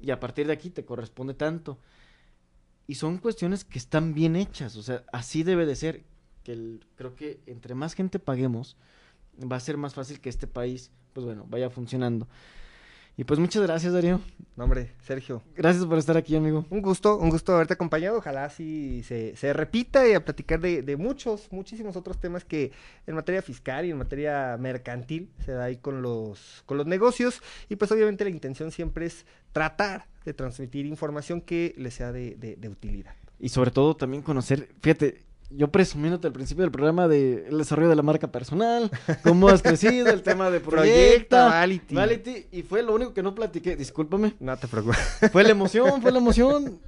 y 0.00 0.10
a 0.10 0.20
partir 0.20 0.46
de 0.46 0.52
aquí 0.52 0.70
te 0.70 0.84
corresponde 0.84 1.34
tanto. 1.34 1.78
Y 2.86 2.96
son 2.96 3.16
cuestiones 3.18 3.64
que 3.64 3.78
están 3.78 4.12
bien 4.12 4.36
hechas, 4.36 4.76
o 4.76 4.82
sea, 4.82 5.04
así 5.12 5.42
debe 5.42 5.64
de 5.64 5.74
ser, 5.76 6.04
que 6.42 6.52
el- 6.52 6.84
creo 6.96 7.14
que 7.14 7.40
entre 7.46 7.74
más 7.74 7.94
gente 7.94 8.18
paguemos, 8.18 8.76
va 9.50 9.56
a 9.56 9.60
ser 9.60 9.78
más 9.78 9.94
fácil 9.94 10.20
que 10.20 10.28
este 10.28 10.46
país, 10.46 10.90
pues 11.14 11.24
bueno, 11.24 11.46
vaya 11.48 11.70
funcionando. 11.70 12.28
Y 13.16 13.22
pues 13.22 13.38
muchas 13.38 13.62
gracias, 13.62 13.92
Darío. 13.92 14.20
No, 14.56 14.64
hombre, 14.64 14.90
Sergio. 15.02 15.40
Gracias 15.54 15.84
por 15.86 15.98
estar 15.98 16.16
aquí, 16.16 16.34
amigo. 16.34 16.66
Un 16.70 16.82
gusto, 16.82 17.16
un 17.16 17.30
gusto 17.30 17.54
haberte 17.54 17.74
acompañado. 17.74 18.18
Ojalá 18.18 18.44
así 18.44 19.04
se, 19.04 19.36
se 19.36 19.52
repita 19.52 20.08
y 20.08 20.14
a 20.14 20.24
platicar 20.24 20.60
de, 20.60 20.82
de 20.82 20.96
muchos, 20.96 21.46
muchísimos 21.52 21.94
otros 21.96 22.18
temas 22.18 22.44
que 22.44 22.72
en 23.06 23.14
materia 23.14 23.40
fiscal 23.40 23.84
y 23.84 23.90
en 23.92 23.98
materia 23.98 24.56
mercantil 24.58 25.30
se 25.44 25.52
da 25.52 25.64
ahí 25.64 25.76
con 25.76 26.02
los, 26.02 26.64
con 26.66 26.76
los 26.76 26.86
negocios. 26.86 27.40
Y 27.68 27.76
pues 27.76 27.92
obviamente 27.92 28.24
la 28.24 28.30
intención 28.30 28.72
siempre 28.72 29.06
es 29.06 29.26
tratar 29.52 30.06
de 30.24 30.34
transmitir 30.34 30.84
información 30.86 31.40
que 31.40 31.72
les 31.78 31.94
sea 31.94 32.10
de, 32.10 32.34
de- 32.34 32.56
de 32.56 32.68
utilidad. 32.68 33.14
Y 33.38 33.48
sobre 33.50 33.70
todo 33.70 33.94
también 33.96 34.22
conocer, 34.24 34.70
fíjate, 34.80 35.22
yo 35.56 35.70
presumiéndote 35.70 36.26
al 36.26 36.32
principio 36.32 36.62
del 36.62 36.70
programa 36.72 37.06
de 37.08 37.46
el 37.48 37.58
desarrollo 37.58 37.88
de 37.88 37.96
la 37.96 38.02
marca 38.02 38.30
personal, 38.32 38.90
cómo 39.22 39.48
has 39.48 39.62
crecido, 39.62 40.08
el 40.10 40.22
tema 40.22 40.50
de 40.50 40.60
proyecta, 40.60 41.46
Vality. 41.48 41.94
Vality, 41.94 42.46
y 42.52 42.62
fue 42.62 42.82
lo 42.82 42.94
único 42.94 43.14
que 43.14 43.22
no 43.22 43.34
platiqué, 43.34 43.76
discúlpame, 43.76 44.34
No 44.40 44.56
te 44.56 44.66
preocupes. 44.68 44.98
fue 45.32 45.42
la 45.44 45.50
emoción, 45.50 46.02
fue 46.02 46.12
la 46.12 46.18
emoción, 46.18 46.78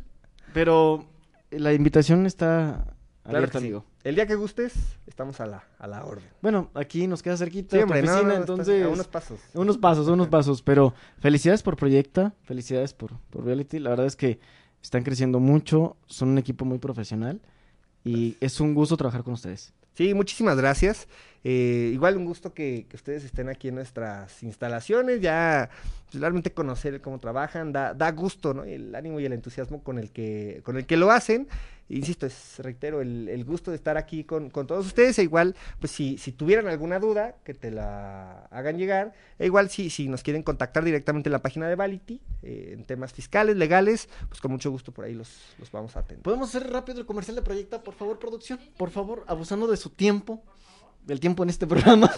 pero 0.53 1.07
la 1.51 1.73
invitación 1.73 2.27
está 2.27 2.87
Claro 3.23 3.39
abierta, 3.39 3.59
sí. 3.59 3.65
amigo. 3.67 3.85
El 4.05 4.15
día 4.15 4.27
que 4.29 4.37
gustes, 4.37 4.73
estamos 5.09 5.41
a 5.41 5.47
la, 5.47 5.65
a 5.81 5.89
la 5.89 6.05
orden. 6.05 6.25
Bueno, 6.43 6.71
aquí 6.75 7.09
nos 7.09 7.25
queda 7.25 7.37
cerquita 7.37 7.77
Sí, 7.77 7.83
hombre, 7.83 7.99
oficina, 8.01 8.23
no, 8.23 8.35
entonces 8.35 8.85
a 8.85 8.89
unos 8.89 9.09
pasos. 9.09 9.41
unos 9.55 9.79
pasos, 9.79 10.07
unos 10.07 10.29
pasos, 10.29 10.63
pero 10.63 10.95
felicidades 11.19 11.65
por 11.65 11.77
Proyecta, 11.77 12.35
felicidades 12.45 12.95
por, 12.95 13.19
por 13.31 13.45
Reality, 13.45 13.81
la 13.81 13.91
verdad 13.91 14.07
es 14.07 14.15
que 14.15 14.39
están 14.81 15.03
creciendo 15.03 15.41
mucho, 15.41 15.97
son 16.07 16.29
un 16.29 16.39
equipo 16.39 16.65
muy 16.65 16.79
profesional 16.79 17.41
y 18.07 18.37
es 18.41 18.61
un 18.61 18.73
gusto 18.73 18.97
trabajar 18.97 19.23
con 19.23 19.35
ustedes. 19.35 19.73
Sí, 19.95 20.15
muchísimas 20.15 20.57
gracias. 20.57 21.09
Eh, 21.43 21.91
igual 21.93 22.17
un 22.17 22.25
gusto 22.25 22.53
que, 22.53 22.87
ustedes 22.93 23.25
estén 23.25 23.49
aquí 23.49 23.69
en 23.69 23.77
nuestras 23.77 24.43
instalaciones, 24.43 25.21
ya 25.21 25.71
pues, 26.11 26.21
realmente 26.21 26.53
conocer 26.53 27.01
cómo 27.01 27.19
trabajan, 27.19 27.73
da, 27.73 27.95
da 27.95 28.11
gusto, 28.13 28.53
¿no? 28.53 28.65
El 28.65 28.95
ánimo 28.95 29.21
y 29.21 29.25
el 29.25 29.33
entusiasmo 29.33 29.83
con 29.83 29.99
el 29.99 30.11
que, 30.11 30.61
con 30.65 30.77
el 30.77 30.87
que 30.87 30.97
lo 30.97 31.11
hacen. 31.11 31.49
Insisto, 31.89 32.27
es, 32.27 32.59
reitero, 32.59 33.01
el, 33.01 33.29
el 33.29 33.45
gusto 33.45 33.71
de 33.71 33.77
estar 33.77 33.97
aquí 33.97 34.25
con, 34.25 34.51
con 34.51 34.67
todos 34.67 34.87
ustedes. 34.87 35.19
E 35.19 35.23
igual, 35.23 35.55
pues 35.79 35.93
si, 35.93 36.19
si 36.19 36.33
tuvieran 36.33 36.67
alguna 36.67 36.99
duda, 36.99 37.37
que 37.45 37.55
te 37.55 37.71
la 37.71 38.47
hagan 38.51 38.77
llegar. 38.77 39.15
E 39.39 39.47
igual, 39.47 39.71
si, 39.71 39.89
si 39.91 40.09
nos 40.09 40.23
quieren 40.23 40.43
contactar 40.43 40.85
directamente 40.85 41.29
en 41.29 41.33
la 41.33 41.43
página 41.43 41.69
de 41.69 41.77
Vality, 41.77 42.21
eh, 42.43 42.71
en 42.73 42.85
temas 42.85 43.13
fiscales, 43.13 43.57
legales, 43.57 44.09
pues 44.29 44.41
con 44.41 44.51
mucho 44.51 44.71
gusto 44.71 44.93
por 44.93 45.05
ahí 45.05 45.15
los, 45.15 45.55
los 45.59 45.71
vamos 45.71 45.97
a 45.97 46.01
atender. 46.01 46.25
¿Podemos 46.25 46.49
hacer 46.49 46.71
rápido 46.71 46.99
el 46.99 47.07
comercial 47.07 47.37
de 47.37 47.43
Proyecta, 47.43 47.83
por 47.83 47.95
favor, 47.95 48.19
producción? 48.19 48.59
Por 48.77 48.91
favor, 48.91 49.25
abusando 49.29 49.69
de 49.69 49.77
su 49.77 49.91
tiempo, 49.91 50.43
del 51.05 51.21
tiempo 51.21 51.45
en 51.45 51.51
este 51.51 51.67
programa. 51.67 52.11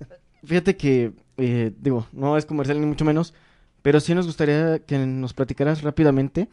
Fíjate 0.44 0.76
que, 0.76 1.12
eh, 1.36 1.72
digo, 1.80 2.06
no 2.12 2.36
es 2.36 2.46
comercial 2.46 2.80
ni 2.80 2.86
mucho 2.86 3.04
menos, 3.04 3.34
pero 3.82 3.98
sí 3.98 4.14
nos 4.14 4.26
gustaría 4.26 4.78
que 4.78 4.98
nos 4.98 5.34
platicaras 5.34 5.82
rápidamente 5.82 6.48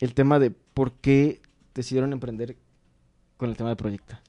el 0.00 0.14
tema 0.14 0.38
de 0.38 0.50
por 0.50 0.92
qué 0.92 1.40
decidieron 1.78 2.12
emprender 2.12 2.56
con 3.36 3.48
el 3.48 3.56
tema 3.56 3.70
de 3.70 3.76
Proyecta. 3.76 4.20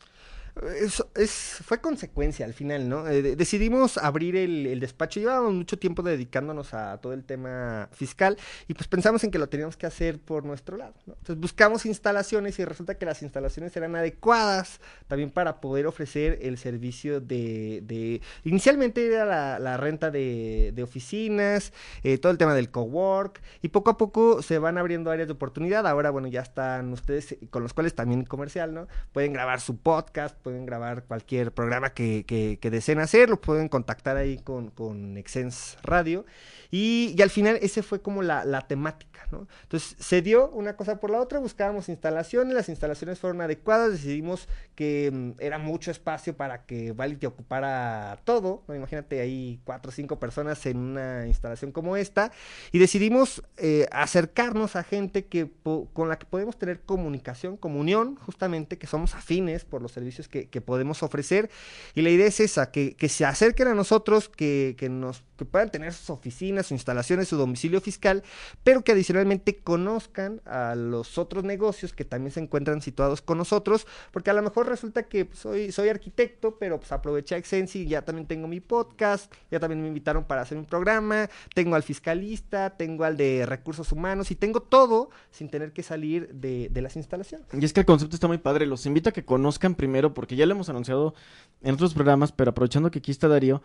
Es, 0.81 1.03
es- 1.15 1.59
fue 1.63 1.79
consecuencia 1.79 2.45
al 2.45 2.53
final, 2.53 2.89
¿no? 2.89 3.07
Eh, 3.07 3.21
de- 3.21 3.35
decidimos 3.35 3.97
abrir 3.97 4.35
el, 4.35 4.79
despacho, 4.79 5.19
llevábamos 5.19 5.53
mucho 5.53 5.79
tiempo 5.79 6.01
dedicándonos 6.03 6.73
a 6.73 6.97
todo 6.99 7.13
el 7.13 7.23
tema 7.23 7.87
fiscal 7.93 8.37
y 8.67 8.73
pues 8.73 8.87
pensamos 8.87 9.23
en 9.23 9.31
que 9.31 9.39
lo 9.39 9.47
teníamos 9.47 9.77
que 9.77 9.85
hacer 9.85 10.19
por 10.19 10.43
nuestro 10.45 10.75
lado, 10.75 10.95
¿no? 11.05 11.13
Entonces 11.13 11.39
buscamos 11.39 11.85
instalaciones 11.85 12.59
y 12.59 12.65
resulta 12.65 12.95
que 12.97 13.05
las 13.05 13.21
instalaciones 13.21 13.75
eran 13.77 13.95
adecuadas 13.95 14.81
también 15.07 15.29
para 15.31 15.61
poder 15.61 15.87
ofrecer 15.87 16.39
el 16.41 16.57
servicio 16.57 17.21
de... 17.21 17.81
de- 17.85 18.21
inicialmente 18.43 19.05
era 19.07 19.59
la, 19.59 19.77
renta 19.77 20.11
de, 20.11 20.71
de 20.75 20.83
oficinas, 20.83 21.71
eh, 22.03 22.17
todo 22.17 22.31
el 22.31 22.37
tema 22.37 22.53
del 22.53 22.69
cowork 22.69 23.41
y 23.61 23.69
poco 23.69 23.91
a 23.91 23.97
poco 23.97 24.41
se 24.41 24.59
van 24.59 24.77
abriendo 24.77 25.09
áreas 25.11 25.27
de 25.27 25.33
oportunidad, 25.33 25.87
ahora 25.87 26.09
bueno, 26.09 26.27
ya 26.27 26.41
están 26.41 26.91
ustedes 26.91 27.31
eh, 27.33 27.39
con 27.49 27.63
los 27.63 27.73
cuales 27.73 27.95
también 27.95 28.23
comercial, 28.25 28.73
¿no? 28.73 28.87
Pueden 29.13 29.31
grabar 29.33 29.61
su 29.61 29.77
podcast, 29.77 30.35
pueden 30.49 30.65
grabar 30.65 31.03
cualquier 31.03 31.51
programa 31.51 31.91
que, 31.91 32.23
que- 32.25 32.57
que 32.59 32.71
deseen 32.71 32.99
hacer, 32.99 33.29
lo 33.29 33.39
pueden 33.39 33.69
contactar 33.69 34.17
ahí 34.17 34.39
con, 34.39 34.71
con 34.71 35.15
Exens 35.17 35.77
Radio. 35.83 36.25
Y, 36.71 37.19
al 37.21 37.29
final 37.29 37.57
ese 37.61 37.81
fue 37.81 38.01
como 38.01 38.21
la, 38.21 38.61
temática, 38.67 39.25
¿no? 39.31 39.47
Entonces 39.63 39.95
se 39.99 40.21
dio 40.21 40.49
una 40.51 40.75
cosa 40.75 40.99
por 40.99 41.09
la 41.09 41.19
otra, 41.19 41.39
buscábamos 41.39 41.89
instalaciones, 41.89 42.53
las 42.53 42.69
instalaciones 42.69 43.19
fueron 43.19 43.41
adecuadas, 43.41 43.91
decidimos 43.91 44.47
que 44.75 45.09
mm, 45.11 45.31
era 45.39 45.57
mucho 45.57 45.89
espacio 45.89 46.35
para 46.35 46.65
que 46.65 46.91
Vality 46.91 47.25
ocupara 47.25 48.19
todo, 48.23 48.63
¿no? 48.67 48.75
Imagínate 48.75 49.19
ahí 49.19 49.59
cuatro 49.63 49.89
o 49.89 49.91
cinco 49.91 50.19
personas 50.19 50.63
en 50.67 50.77
una 50.77 51.25
instalación 51.25 51.71
como 51.71 51.95
esta, 51.97 52.31
y 52.71 52.77
decidimos 52.77 53.43
eh, 53.57 53.87
acercarnos 53.91 54.75
a 54.75 54.83
gente 54.83 55.25
que 55.25 55.49
con 55.93 56.09
la 56.09 56.19
que 56.19 56.25
podemos 56.25 56.57
tener 56.57 56.81
comunicación, 56.81 57.57
comunión, 57.57 58.15
justamente, 58.17 58.77
que 58.77 58.87
somos 58.87 59.15
afines 59.15 59.65
por 59.65 59.81
los 59.81 59.91
servicios 59.91 60.27
que, 60.27 60.59
podemos 60.59 61.03
ofrecer. 61.03 61.49
Y 61.95 62.01
la 62.01 62.09
idea 62.09 62.27
es 62.27 62.41
esa, 62.41 62.69
que, 62.69 62.95
que 62.95 63.07
se 63.07 63.25
acerquen 63.25 63.69
a 63.69 63.73
nosotros, 63.73 64.27
que 64.27 64.75
nos 64.91 65.23
que 65.39 65.45
puedan 65.45 65.71
tener 65.71 65.93
sus 65.93 66.09
oficinas, 66.09 66.67
sus 66.67 66.73
instalaciones, 66.73 67.27
su 67.27 67.37
domicilio 67.37 67.81
fiscal, 67.81 68.23
pero 68.63 68.83
que 68.83 68.91
adicionalmente 68.91 69.57
conozcan 69.57 70.41
a 70.45 70.75
los 70.75 71.17
otros 71.17 71.43
negocios 71.43 71.93
que 71.93 72.05
también 72.05 72.31
se 72.31 72.41
encuentran 72.41 72.81
situados 72.81 73.21
con 73.21 73.37
nosotros, 73.37 73.87
porque 74.11 74.29
a 74.29 74.33
lo 74.33 74.43
mejor 74.43 74.67
resulta 74.67 75.03
que 75.03 75.25
pues, 75.25 75.39
soy, 75.39 75.71
soy 75.71 75.89
arquitecto, 75.89 76.57
pero 76.59 76.79
pues 76.79 76.91
aproveché 76.91 77.35
a 77.35 77.37
Exensi, 77.37 77.87
ya 77.87 78.03
también 78.03 78.27
tengo 78.27 78.47
mi 78.47 78.59
podcast, 78.59 79.33
ya 79.49 79.59
también 79.59 79.81
me 79.81 79.87
invitaron 79.87 80.25
para 80.25 80.41
hacer 80.41 80.57
un 80.57 80.65
programa, 80.65 81.29
tengo 81.55 81.75
al 81.75 81.83
fiscalista, 81.83 82.71
tengo 82.71 83.05
al 83.05 83.17
de 83.17 83.45
recursos 83.45 83.91
humanos 83.91 84.29
y 84.31 84.35
tengo 84.35 84.61
todo 84.61 85.09
sin 85.31 85.49
tener 85.49 85.71
que 85.71 85.83
salir 85.83 86.33
de, 86.33 86.69
de 86.69 86.81
las 86.81 86.95
instalaciones. 86.95 87.47
Y 87.53 87.63
es 87.63 87.73
que 87.73 87.79
el 87.79 87.85
concepto 87.85 88.15
está 88.15 88.27
muy 88.27 88.37
padre, 88.37 88.65
los 88.65 88.85
invito 88.85 89.09
a 89.09 89.13
que 89.13 89.23
conozcan 89.23 89.75
primero, 89.75 90.13
porque 90.13 90.35
ya 90.35 90.45
lo 90.45 90.53
hemos 90.53 90.69
anunciado 90.69 91.13
en 91.61 91.73
otros 91.73 91.93
programas, 91.93 92.31
pero 92.31 92.51
aprovechando 92.51 92.91
que 92.91 92.99
aquí 92.99 93.11
está 93.11 93.27
Darío, 93.27 93.61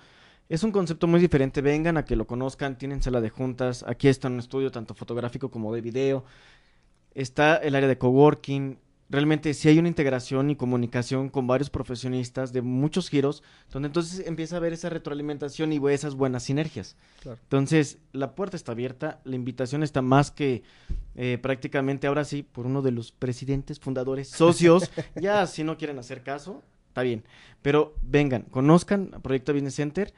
es 0.49 0.63
un 0.63 0.73
concepto 0.73 1.07
muy 1.07 1.21
diferente, 1.21 1.61
vengan 1.61 1.97
a 1.97 2.05
que 2.05 2.17
lo 2.17 2.27
conozcan, 2.27 2.77
tienen 2.77 3.03
sala 3.03 3.21
de 3.21 3.31
juntas, 3.31 3.85
aquí 3.87 4.09
está 4.09 4.29
un 4.29 4.39
estudio 4.39 4.71
tanto 4.71 4.95
fotográfico 4.95 5.51
como 5.51 5.75
de 5.75 5.81
video, 5.81 6.25
está 7.15 7.57
el 7.57 7.75
área 7.75 7.89
de 7.89 7.99
coworking, 7.99 8.79
realmente 9.09 9.55
sí 9.55 9.69
hay 9.69 9.79
una 9.79 9.89
integración 9.89 10.51
y 10.51 10.57
comunicación 10.57 11.29
con 11.29 11.47
varios 11.47 11.71
profesionistas 11.71 12.53
de 12.53 12.63
muchos 12.63 13.09
giros, 13.09 13.43
donde 13.71 13.87
entonces 13.87 14.27
empieza 14.27 14.57
a 14.57 14.59
haber 14.59 14.73
esa 14.73 14.91
retroalimentación 14.91 15.73
y 15.73 15.81
esas 15.91 16.15
buenas 16.15 16.43
sinergias. 16.43 16.97
Claro. 17.23 17.39
Entonces, 17.43 17.99
la 18.13 18.35
puerta 18.35 18.57
está 18.57 18.73
abierta, 18.73 19.21
la 19.25 19.37
invitación 19.37 19.83
está 19.83 20.03
más 20.03 20.31
que 20.31 20.63
eh, 21.15 21.39
prácticamente 21.41 22.07
ahora 22.07 22.25
sí 22.25 22.43
por 22.43 22.67
uno 22.67 22.83
de 22.83 22.91
los 22.91 23.13
presidentes, 23.13 23.79
fundadores, 23.79 24.29
socios. 24.29 24.91
ya, 25.15 25.47
si 25.47 25.65
no 25.65 25.79
quieren 25.79 25.99
hacer 25.99 26.23
caso, 26.23 26.63
está 26.89 27.03
bien. 27.03 27.25
Pero 27.63 27.95
vengan, 28.03 28.43
conozcan 28.43 29.11
a 29.15 29.21
Proyecto 29.21 29.53
Business 29.53 29.75
Center. 29.75 30.13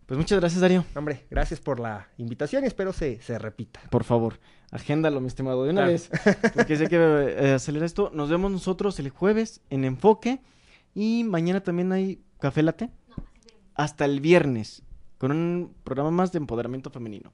Pues 0.07 0.19
muchas 0.19 0.39
gracias, 0.39 0.61
Darío. 0.61 0.85
Hombre, 0.95 1.25
gracias 1.31 1.61
por 1.61 1.81
la 1.81 2.09
invitación 2.19 2.65
y 2.65 2.67
espero 2.67 2.93
se, 2.93 3.21
se 3.23 3.39
repita. 3.39 3.81
Por 3.91 4.05
favor, 4.05 4.39
agéndalo, 4.71 5.21
mi 5.21 5.29
estimado, 5.29 5.65
de 5.65 5.71
una 5.71 5.83
Claro. 5.87 5.93
vez. 5.93 6.11
Porque 6.55 6.77
sé 6.77 6.89
que 6.89 6.97
eh, 6.97 7.53
acelera 7.55 7.87
esto. 7.87 8.11
Nos 8.13 8.29
vemos 8.29 8.51
nosotros 8.53 8.99
el 8.99 9.09
jueves 9.11 9.63
en 9.71 9.85
Enfoque. 9.85 10.41
Y 10.95 11.25
mañana 11.25 11.63
también 11.63 11.91
hay 11.93 12.23
Café 12.39 12.63
Late. 12.63 12.91
Hasta 13.75 14.05
el 14.05 14.21
viernes. 14.21 14.83
Con 15.19 15.31
un 15.33 15.75
programa 15.85 16.11
más 16.11 16.33
de 16.33 16.39
empoderamiento 16.39 16.91
femenino. 16.91 17.33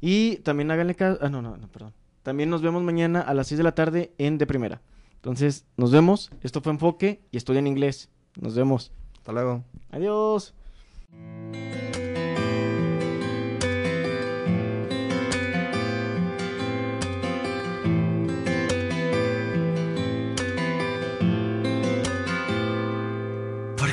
Y 0.00 0.36
también 0.38 0.70
háganle 0.72 0.94
caso. 0.96 1.18
Ah, 1.22 1.28
no, 1.28 1.40
no, 1.42 1.56
no, 1.56 1.68
perdón. 1.68 1.94
También 2.24 2.50
nos 2.50 2.60
vemos 2.60 2.82
mañana 2.82 3.20
a 3.20 3.34
las 3.34 3.46
6 3.46 3.58
de 3.58 3.64
la 3.64 3.74
tarde 3.74 4.12
en 4.18 4.36
De 4.36 4.46
Primera. 4.46 4.82
Entonces, 5.14 5.64
nos 5.76 5.92
vemos. 5.92 6.30
Esto 6.42 6.60
fue 6.60 6.72
Enfoque 6.72 7.22
y 7.30 7.36
estudian 7.36 7.66
inglés. 7.66 8.10
Nos 8.40 8.54
vemos. 8.56 8.90
Hasta 9.18 9.32
luego. 9.32 9.62
Adiós. 9.90 10.54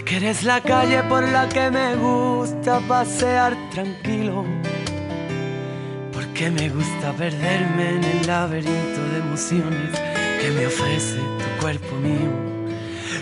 Porque 0.08 0.18
eres 0.18 0.44
la 0.44 0.62
calle 0.62 1.04
por 1.04 1.22
la 1.28 1.50
que 1.50 1.70
me 1.70 1.96
gusta 1.96 2.80
pasear 2.88 3.58
tranquilo. 3.72 4.46
Porque 6.14 6.50
me 6.50 6.70
gusta 6.70 7.12
perderme 7.12 7.98
en 7.98 8.04
el 8.04 8.28
laberinto 8.28 9.02
de 9.12 9.18
emociones 9.20 10.00
que 10.42 10.52
me 10.52 10.66
ofrece 10.68 11.18
tu 11.18 11.62
cuerpo 11.62 11.96
mío. 11.98 12.57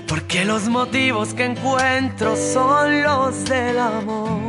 Porque 0.08 0.46
los 0.46 0.68
motivos 0.68 1.34
que 1.34 1.46
encuentro 1.46 2.36
son 2.36 3.02
los 3.02 3.46
del 3.46 3.80
amor. 3.80 4.40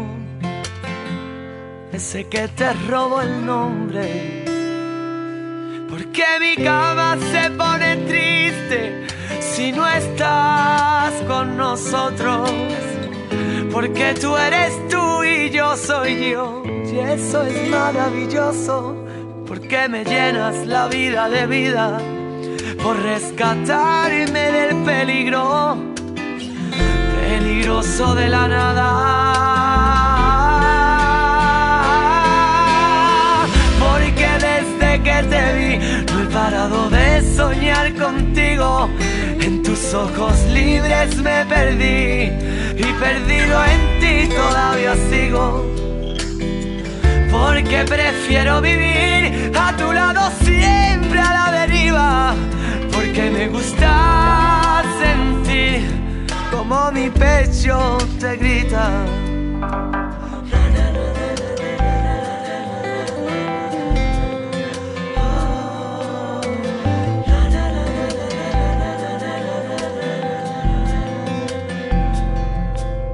Ese 1.92 2.26
que 2.28 2.48
te 2.48 2.72
robo 2.88 3.22
el 3.22 3.46
nombre. 3.46 4.44
Porque 5.88 6.24
mi 6.40 6.62
cama 6.62 7.16
se 7.32 7.50
pone 7.52 7.96
triste 8.08 9.06
si 9.40 9.72
no 9.72 9.88
estás 9.88 11.12
con 11.26 11.56
nosotros. 11.56 12.50
Porque 13.72 14.14
tú 14.20 14.36
eres 14.36 14.88
tú 14.88 15.24
y 15.24 15.50
yo 15.50 15.74
soy 15.76 16.32
yo. 16.32 16.62
Y 16.66 16.98
eso 16.98 17.42
es 17.42 17.70
maravilloso. 17.70 18.94
Porque 19.46 19.88
me 19.88 20.04
llenas 20.04 20.66
la 20.66 20.88
vida 20.88 21.30
de 21.30 21.46
vida. 21.46 22.15
Por 22.86 23.02
rescatarme 23.02 24.52
del 24.52 24.76
peligro. 24.84 25.76
Peligroso 27.20 28.14
de 28.14 28.28
la 28.28 28.46
nada. 28.46 28.86
Porque 33.80 34.28
desde 34.48 35.02
que 35.02 35.16
te 35.32 35.42
vi 35.56 35.78
no 36.12 36.22
he 36.22 36.26
parado 36.26 36.88
de 36.88 37.22
soñar 37.34 37.92
contigo. 37.94 38.88
En 39.40 39.64
tus 39.64 39.92
ojos 39.92 40.40
libres 40.54 41.16
me 41.16 41.44
perdí 41.46 42.30
y 42.78 42.86
perdido 43.00 43.64
en 43.64 43.80
ti 44.00 44.28
todavía 44.32 44.94
sigo. 45.10 45.66
Porque 47.32 47.84
prefiero 47.84 48.60
vivir 48.60 49.50
a 49.58 49.76
tu 49.76 49.92
lado 49.92 50.30
siempre 50.44 51.18
a 51.18 51.32
la 51.32 51.66
deriva. 51.66 52.36
Porque 52.96 53.30
me 53.30 53.48
gusta 53.48 54.82
sentir 54.98 55.82
como 56.50 56.90
mi 56.92 57.10
pecho 57.10 57.98
te 58.18 58.36
grita. 58.36 59.04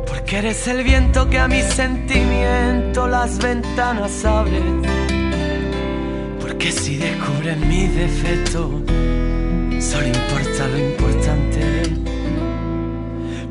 Porque 0.06 0.38
eres 0.38 0.68
el 0.68 0.84
viento 0.84 1.28
que 1.28 1.40
a 1.40 1.48
mi 1.48 1.60
sentimiento 1.60 3.08
las 3.08 3.38
ventanas 3.38 4.24
abre. 4.24 4.62
Porque 6.40 6.70
si 6.70 6.96
descubren 6.96 7.68
mi 7.68 7.88
defecto, 7.88 8.80
solo 9.92 10.06
importa 10.06 10.68
lo 10.68 10.78
importante. 10.78 11.60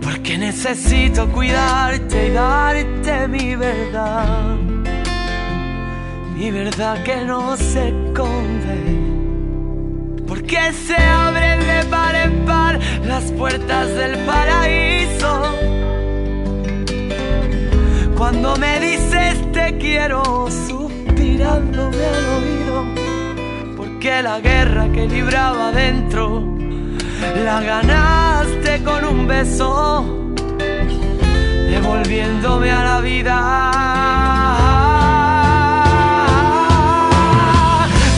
Porque 0.01 0.38
necesito 0.38 1.30
cuidarte 1.31 2.27
y 2.27 2.31
darte 2.31 3.27
mi 3.27 3.55
verdad. 3.55 4.55
Mi 6.35 6.49
verdad 6.49 7.03
que 7.03 7.18
no 7.26 7.55
se 7.55 7.89
esconde. 7.89 8.80
Porque 10.27 10.61
se 10.88 10.95
abren 10.95 11.59
de 11.59 11.80
par 11.89 12.15
en 12.15 12.45
par 12.45 12.80
las 13.05 13.26
puertas 13.39 13.88
del 13.99 14.13
paraíso. 14.26 15.34
Cuando 18.18 18.55
me 18.57 18.80
dices 18.80 19.35
te 19.51 19.77
quiero, 19.77 20.47
suspirándome 20.68 22.03
al 22.15 22.26
oído, 22.38 22.70
porque 24.02 24.23
la 24.23 24.40
guerra 24.40 24.91
que 24.91 25.07
libraba 25.07 25.72
dentro 25.72 26.44
la 27.45 27.61
ganaste 27.61 28.82
con 28.84 29.06
un 29.06 29.28
beso, 29.28 30.34
devolviéndome 31.69 32.72
a 32.72 32.84
la 32.84 33.02
vida. 33.02 33.38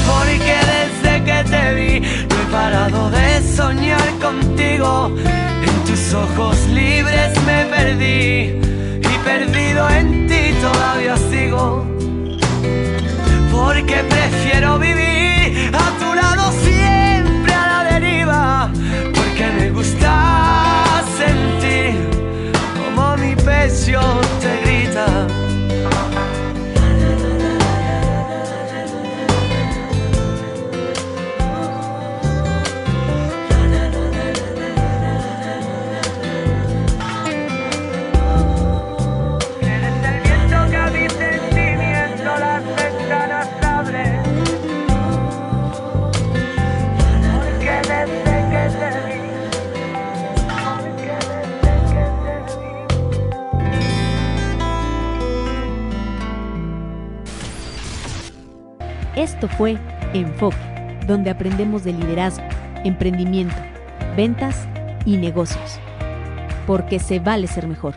Porque 0.07 0.55
desde 0.73 1.23
que 1.25 1.43
te 1.51 1.73
vi 1.73 1.99
no 1.99 2.35
he 2.35 2.45
parado 2.49 3.09
de 3.09 3.41
soñar 3.41 4.09
contigo, 4.21 5.11
en 5.67 5.83
tus 5.83 6.13
ojos 6.13 6.65
libres 6.69 7.31
me 7.45 7.65
perdí 7.65 8.57
y 9.01 9.17
perdido 9.25 9.89
en 9.89 10.27
ti 10.27 10.53
todavía 10.61 11.17
sigo. 11.17 11.92
Porque 13.73 14.03
prefiero 14.03 14.77
vivir 14.77 15.71
a 15.73 15.97
tu 15.97 16.13
lado 16.13 16.51
siempre 16.63 17.51
a 17.53 17.67
la 17.67 17.83
deriva. 17.91 18.71
Porque 19.15 19.45
me 19.59 19.71
gusta 19.71 21.01
sentir 21.17 21.95
como 22.77 23.17
mi 23.17 23.35
pecho 23.35 23.99
te 24.41 24.61
grita. 24.63 25.42
Esto 59.23 59.47
fue 59.47 59.77
Enfoque, 60.13 60.57
donde 61.07 61.29
aprendemos 61.29 61.85
de 61.85 61.93
liderazgo, 61.93 62.43
emprendimiento, 62.83 63.55
ventas 64.17 64.67
y 65.05 65.15
negocios. 65.15 65.79
Porque 66.67 66.99
se 66.99 67.19
vale 67.19 67.47
ser 67.47 67.65
mejor. 67.65 67.95